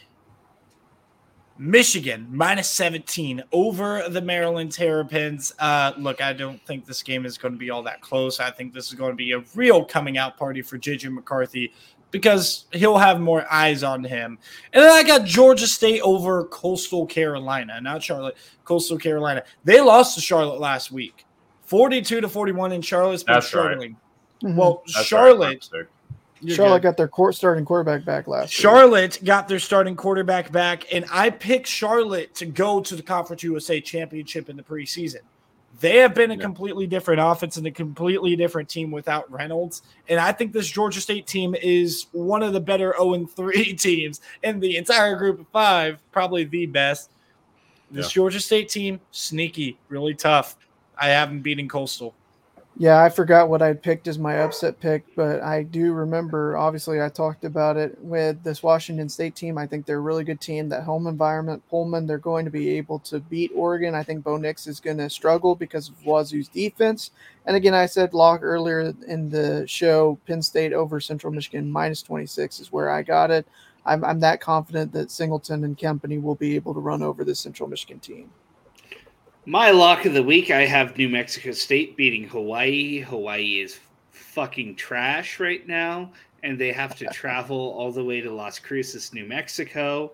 Michigan 1.58 2.28
minus 2.30 2.70
17 2.72 3.42
over 3.52 4.10
the 4.10 4.20
Maryland 4.22 4.72
Terrapins. 4.72 5.54
Uh, 5.60 5.94
look, 5.98 6.20
I 6.20 6.34
don't 6.34 6.62
think 6.66 6.86
this 6.86 7.02
game 7.04 7.26
is 7.26 7.38
going 7.38 7.54
to 7.54 7.58
be 7.58 7.70
all 7.70 7.84
that 7.84 8.02
close. 8.02 8.40
I 8.40 8.52
think 8.52 8.74
this 8.74 8.88
is 8.88 8.94
going 8.96 9.12
to 9.12 9.16
be 9.16 9.32
a 9.34 9.44
real 9.56 9.86
coming 9.86 10.18
out 10.18 10.38
party 10.38 10.62
for 10.62 10.78
JJ 10.78 11.14
McCarthy 11.14 11.72
because 12.12 12.66
he'll 12.74 12.98
have 12.98 13.20
more 13.20 13.46
eyes 13.52 13.84
on 13.84 14.04
him. 14.04 14.38
And 14.74 14.84
then 14.84 14.92
I 14.92 15.04
got 15.04 15.26
Georgia 15.26 15.66
State 15.68 16.02
over 16.02 16.44
Coastal 16.46 17.06
Carolina, 17.06 17.80
not 17.82 18.04
Charlotte, 18.04 18.36
Coastal 18.66 18.98
Carolina. 18.98 19.44
They 19.64 19.82
lost 19.82 20.16
to 20.16 20.22
Charlotte 20.22 20.60
last 20.60 20.92
week. 20.92 21.26
42 21.64 22.22
to 22.22 22.28
41 22.30 22.74
in 22.74 22.82
Charlotte's 22.82 23.24
been 23.24 23.34
That's 23.36 23.46
right. 23.54 23.64
struggling. 23.64 23.96
Mhm. 24.44 24.56
Well, 24.56 24.84
That's 24.94 25.08
Charlotte, 25.08 25.68
right, 25.72 25.88
you're 26.42 26.56
Charlotte 26.56 26.80
good. 26.80 26.90
got 26.90 26.98
their 26.98 27.08
court 27.08 27.36
starting 27.36 27.64
quarterback 27.64 28.04
back 28.04 28.28
last. 28.28 28.50
week. 28.50 28.52
Charlotte 28.52 29.20
got 29.24 29.48
their 29.48 29.60
starting 29.60 29.96
quarterback 29.96 30.52
back, 30.52 30.92
and 30.94 31.06
I 31.12 31.30
picked 31.30 31.68
Charlotte 31.68 32.34
to 32.36 32.46
go 32.46 32.82
to 32.82 32.96
the 32.96 33.04
Conference 33.04 33.44
USA 33.44 33.80
championship 33.80 34.50
in 34.50 34.58
the 34.58 34.64
preseason. 34.64 35.20
They 35.80 35.98
have 35.98 36.14
been 36.14 36.30
a 36.32 36.36
Yeah. 36.36 36.42
completely 36.42 36.86
different 36.86 37.22
offense 37.22 37.58
and 37.58 37.66
a 37.66 37.72
completely 37.72 38.36
different 38.36 38.70
team 38.70 38.92
without 38.92 39.32
Reynolds. 39.32 39.82
And 40.10 40.20
I 40.20 40.32
think 40.32 40.54
this 40.54 40.68
Georgia 40.70 41.02
State 41.02 41.26
team 41.26 41.56
is 41.56 42.08
one 42.12 42.44
of 42.44 42.54
the 42.54 42.60
better 42.60 42.94
0 43.00 43.26
3 43.26 43.74
teams 43.74 44.22
in 44.44 44.60
the 44.60 44.78
entire 44.78 45.16
group 45.16 45.40
of 45.40 45.48
five, 45.48 45.98
probably 46.12 46.44
the 46.44 46.66
best. 46.68 47.10
This 47.90 48.08
Yeah. 48.08 48.12
Georgia 48.22 48.40
State 48.40 48.70
team, 48.70 49.00
sneaky, 49.12 49.78
really 49.90 50.14
tough. 50.14 50.56
I 50.98 51.08
have 51.08 51.30
them 51.30 51.40
beating 51.42 51.68
Coastal. 51.68 52.14
Yeah, 52.82 53.00
I 53.04 53.10
forgot 53.10 53.48
what 53.48 53.62
I'd 53.62 53.84
picked 53.84 54.08
as 54.08 54.18
my 54.18 54.40
upset 54.40 54.80
pick, 54.80 55.06
but 55.16 55.40
I 55.44 55.62
do 55.62 55.94
remember. 55.94 56.58
Obviously, 56.58 57.00
I 57.00 57.10
talked 57.10 57.46
about 57.46 57.78
it 57.78 57.96
with 58.02 58.44
this 58.44 58.64
Washington 58.64 59.08
State 59.08 59.36
team. 59.36 59.56
I 59.60 59.68
think 59.68 59.86
they're 59.86 59.98
a 60.00 60.02
really 60.02 60.24
good 60.24 60.42
team. 60.42 60.68
That 60.70 60.82
home 60.82 61.06
environment, 61.06 61.62
Pullman, 61.70 62.08
they're 62.08 62.18
going 62.18 62.44
to 62.46 62.50
be 62.50 62.70
able 62.72 62.98
to 63.02 63.20
beat 63.20 63.52
Oregon. 63.54 63.94
I 63.94 64.02
think 64.02 64.24
Bo 64.24 64.38
Nix 64.38 64.66
is 64.66 64.80
going 64.80 64.98
to 64.98 65.12
struggle 65.12 65.54
because 65.54 65.90
of 65.90 66.04
Wazoo's 66.04 66.48
defense. 66.48 67.12
And 67.46 67.56
again, 67.56 67.76
I 67.76 67.86
said 67.86 68.16
lock 68.16 68.40
earlier 68.42 68.96
in 69.08 69.30
the 69.30 69.64
show, 69.68 70.18
Penn 70.26 70.42
State 70.42 70.74
over 70.74 71.00
Central 71.00 71.32
Michigan 71.32 71.72
minus 71.72 72.02
26 72.02 72.62
is 72.62 72.72
where 72.72 72.90
I 72.90 73.04
got 73.04 73.30
it. 73.30 73.46
I'm, 73.86 74.04
I'm 74.04 74.22
that 74.22 74.42
confident 74.42 74.92
that 74.94 75.12
Singleton 75.12 75.66
and 75.66 75.80
company 75.80 76.18
will 76.18 76.34
be 76.34 76.56
able 76.56 76.74
to 76.74 76.80
run 76.80 77.04
over 77.04 77.24
this 77.24 77.40
Central 77.42 77.70
Michigan 77.70 78.00
team. 78.00 78.32
My 79.46 79.72
lock 79.72 80.06
of 80.06 80.14
the 80.14 80.22
week, 80.22 80.52
I 80.52 80.66
have 80.66 80.98
New 80.98 81.10
Mexico 81.10 81.52
State 81.52 81.98
beating 81.98 82.28
Hawaii. 82.28 83.00
Hawaii 83.00 83.62
is 83.62 83.80
fucking 84.12 84.76
trash 84.76 85.40
right 85.40 85.68
now, 85.68 86.12
and 86.44 86.60
they 86.60 86.72
have 86.72 86.96
to 86.98 87.06
travel 87.08 87.58
all 87.58 87.92
the 87.92 88.04
way 88.04 88.22
to 88.22 88.32
Las 88.32 88.60
Cruces, 88.60 89.14
New 89.14 89.26
Mexico, 89.26 90.12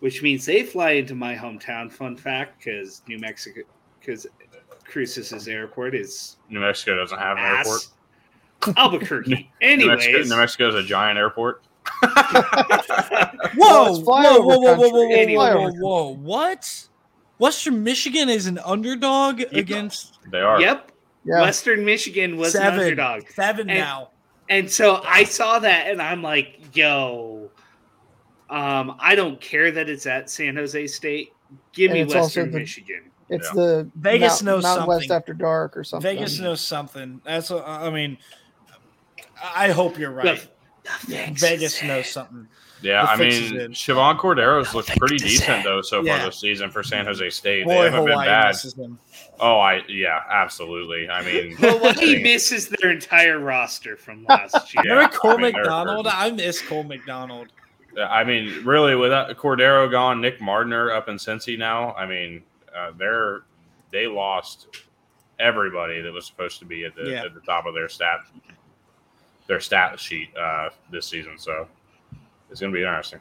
which 0.00 0.22
means 0.22 0.46
they 0.46 0.62
fly 0.62 0.92
into 0.92 1.14
my 1.14 1.34
hometown. 1.34 1.92
Fun 1.92 2.16
fact, 2.16 2.58
because 2.58 3.02
New 3.06 3.18
Mexico, 3.18 3.60
because 4.00 4.26
Cruces' 4.84 5.48
airport 5.48 5.94
is 5.94 6.36
New 6.48 6.60
Mexico 6.60 6.96
doesn't 6.96 7.18
have 7.18 7.36
an 7.36 7.44
ass. 7.44 7.66
airport. 7.66 8.78
Albuquerque. 8.78 9.50
New 9.60 9.86
Mexico, 9.86 10.22
New 10.22 10.36
Mexico 10.36 10.68
is 10.68 10.74
a 10.76 10.82
giant 10.82 11.18
airport. 11.18 11.62
Whoa, 12.02 12.08
it's 12.08 13.98
whoa, 13.98 14.02
flyover 14.02 14.44
whoa, 14.44 14.58
whoa, 14.58 14.74
whoa, 14.74 14.76
whoa, 14.76 14.88
whoa, 14.88 15.34
whoa, 15.34 15.60
whoa, 15.60 15.70
whoa, 15.72 16.14
what? 16.16 16.88
Western 17.38 17.82
Michigan 17.84 18.28
is 18.28 18.46
an 18.46 18.58
underdog 18.64 19.40
against 19.52 20.18
They 20.30 20.40
are. 20.40 20.60
yep, 20.60 20.90
Yeah, 21.24 21.42
Western 21.42 21.84
Michigan 21.84 22.36
was 22.36 22.52
seven. 22.52 22.74
an 22.74 22.84
underdog. 22.84 23.28
Seven 23.28 23.68
And- 23.70 23.78
now. 23.78 24.10
And 24.48 24.70
so 24.70 25.02
I 25.04 25.24
saw 25.24 25.58
that 25.58 25.88
and 25.90 26.00
I'm 26.00 26.22
like, 26.22 26.60
yo, 26.76 27.50
um, 28.48 28.96
I 29.00 29.16
don't 29.16 29.40
care 29.40 29.70
that 29.72 29.88
it's 29.88 30.06
at 30.06 30.30
San 30.30 30.54
Jose 30.56 30.86
State. 30.86 31.32
Give 31.72 31.90
And 31.90 32.08
me 32.08 32.14
Western 32.14 32.52
the- 32.52 32.60
Michigan. 32.60 33.10
it's 33.28 33.48
Yeah. 33.48 33.52
the 33.54 33.90
Vegas 33.96 34.40
Mount, 34.42 34.44
knows 34.44 34.62
Mountain 34.62 34.86
West 34.86 35.00
something. 35.08 35.16
after 35.16 35.34
dark 35.34 35.76
or 35.76 35.82
something. 35.84 36.16
Vegas 36.16 36.38
knows 36.38 36.60
something. 36.60 37.20
That's 37.24 37.50
what, 37.50 37.66
I 37.66 37.90
mean. 37.90 38.18
I 39.42 39.70
hope 39.72 39.98
you're 39.98 40.10
right. 40.12 40.40
The- 40.84 41.06
the 41.08 41.32
Vegas 41.34 41.82
knows 41.82 42.06
in. 42.06 42.12
something. 42.12 42.48
Yeah, 42.82 43.04
I 43.04 43.16
mean, 43.16 43.58
in. 43.58 43.72
Chevan 43.72 44.18
Cordeiro's 44.18 44.74
looked 44.74 44.96
pretty 44.98 45.16
decent 45.16 45.58
in. 45.58 45.62
though 45.64 45.80
so 45.82 46.02
Yeah. 46.02 46.18
far 46.18 46.26
this 46.26 46.38
season 46.40 46.70
for 46.70 46.82
San 46.82 47.06
Jose 47.06 47.30
State. 47.30 47.66
they 47.66 47.74
haven't 47.74 47.92
Hawaii 47.94 48.14
been 48.16 48.24
bad. 48.26 48.46
misses 48.48 48.74
them. 48.74 48.98
Oh, 49.40 49.58
I 49.58 49.82
yeah, 49.88 50.22
absolutely. 50.30 51.08
I 51.08 51.22
mean, 51.22 51.56
Hawaii 51.58 51.94
he 51.94 52.22
misses 52.22 52.68
their 52.68 52.90
entire 52.90 53.38
roster 53.38 53.96
from 53.96 54.24
last 54.28 54.54
year. 54.74 54.82
Yeah, 54.84 54.92
Remember 54.92 55.16
Cole 55.16 55.30
I 55.32 55.36
mean, 55.36 55.52
McDonald? 55.52 56.06
I 56.06 56.30
miss 56.32 56.60
Cole 56.60 56.82
McDonald. 56.84 57.48
I 57.98 58.24
mean, 58.24 58.62
really, 58.64 58.94
without 58.94 59.34
Cordero 59.38 59.90
gone, 59.90 60.20
Nick 60.20 60.38
Mardner 60.40 60.90
up 60.94 61.08
in 61.08 61.16
Cincy 61.16 61.56
now. 61.58 61.94
I 61.94 62.04
mean, 62.04 62.42
uh, 62.76 62.90
they're 62.98 63.44
they 63.90 64.06
lost 64.06 64.66
everybody 65.38 66.02
that 66.02 66.12
was 66.12 66.26
supposed 66.26 66.58
to 66.58 66.66
be 66.66 66.84
at 66.84 66.94
the 66.94 67.10
Yeah. 67.10 67.24
at 67.24 67.32
the 67.34 67.40
top 67.40 67.64
of 67.64 67.72
their 67.74 67.88
stat 67.88 68.20
their 69.46 69.60
stat 69.60 69.98
sheet 69.98 70.28
uh, 70.36 70.68
this 70.90 71.06
season. 71.06 71.38
So 71.38 71.68
it's 72.50 72.60
going 72.60 72.72
to 72.72 72.76
be 72.76 72.82
interesting. 72.82 73.20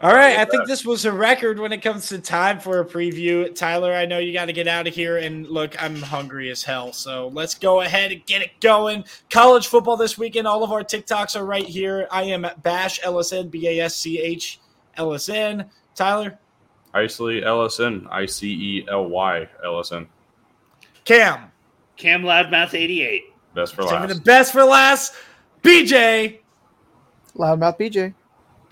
All 0.00 0.14
right, 0.14 0.38
I 0.38 0.44
think 0.44 0.68
this 0.68 0.84
was 0.84 1.06
a 1.06 1.12
record 1.12 1.58
when 1.58 1.72
it 1.72 1.82
comes 1.82 2.08
to 2.10 2.20
time 2.20 2.60
for 2.60 2.78
a 2.78 2.84
preview. 2.84 3.52
Tyler, 3.52 3.92
I 3.92 4.06
know 4.06 4.20
you 4.20 4.32
got 4.32 4.44
to 4.44 4.52
get 4.52 4.68
out 4.68 4.86
of 4.86 4.94
here, 4.94 5.16
and 5.16 5.48
look, 5.48 5.80
I'm 5.82 5.96
hungry 5.96 6.50
as 6.50 6.62
hell. 6.62 6.92
So 6.92 7.32
let's 7.34 7.56
go 7.56 7.80
ahead 7.80 8.12
and 8.12 8.24
get 8.24 8.40
it 8.40 8.60
going. 8.60 9.04
College 9.28 9.66
football 9.66 9.96
this 9.96 10.16
weekend. 10.16 10.46
All 10.46 10.62
of 10.62 10.70
our 10.70 10.84
TikToks 10.84 11.34
are 11.34 11.44
right 11.44 11.66
here. 11.66 12.06
I 12.12 12.22
am 12.22 12.44
at 12.44 12.62
Bash 12.62 13.00
LSN, 13.00 13.50
B 13.50 13.66
A 13.66 13.80
S 13.80 13.96
C 13.96 14.20
H 14.20 14.60
L 14.96 15.14
S 15.14 15.28
N. 15.28 15.68
Tyler, 15.96 16.38
Isley 16.94 17.42
Ellison, 17.42 18.06
I 18.08 18.24
C 18.26 18.52
E 18.52 18.86
L 18.88 19.08
Y 19.08 19.48
Ellison. 19.64 20.08
Cam, 21.04 21.50
Cam 21.96 22.22
Loudmouth 22.22 22.72
88. 22.72 23.24
Best 23.52 23.74
for 23.74 23.82
last. 23.82 23.90
saving 23.90 24.08
last. 24.08 24.16
the 24.16 24.22
best 24.22 24.52
for 24.52 24.62
last. 24.62 25.14
BJ, 25.62 26.38
Loudmouth 27.34 27.78
BJ. 27.80 28.14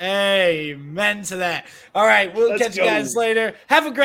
Amen 0.01 1.23
to 1.25 1.37
that. 1.37 1.67
All 1.95 2.07
right, 2.07 2.35
we'll 2.35 2.51
Let's 2.51 2.63
catch 2.63 2.77
you 2.77 2.85
guys 2.85 3.17
later. 3.17 3.55
Have 3.69 3.87
a 3.87 3.91
great 3.91 4.05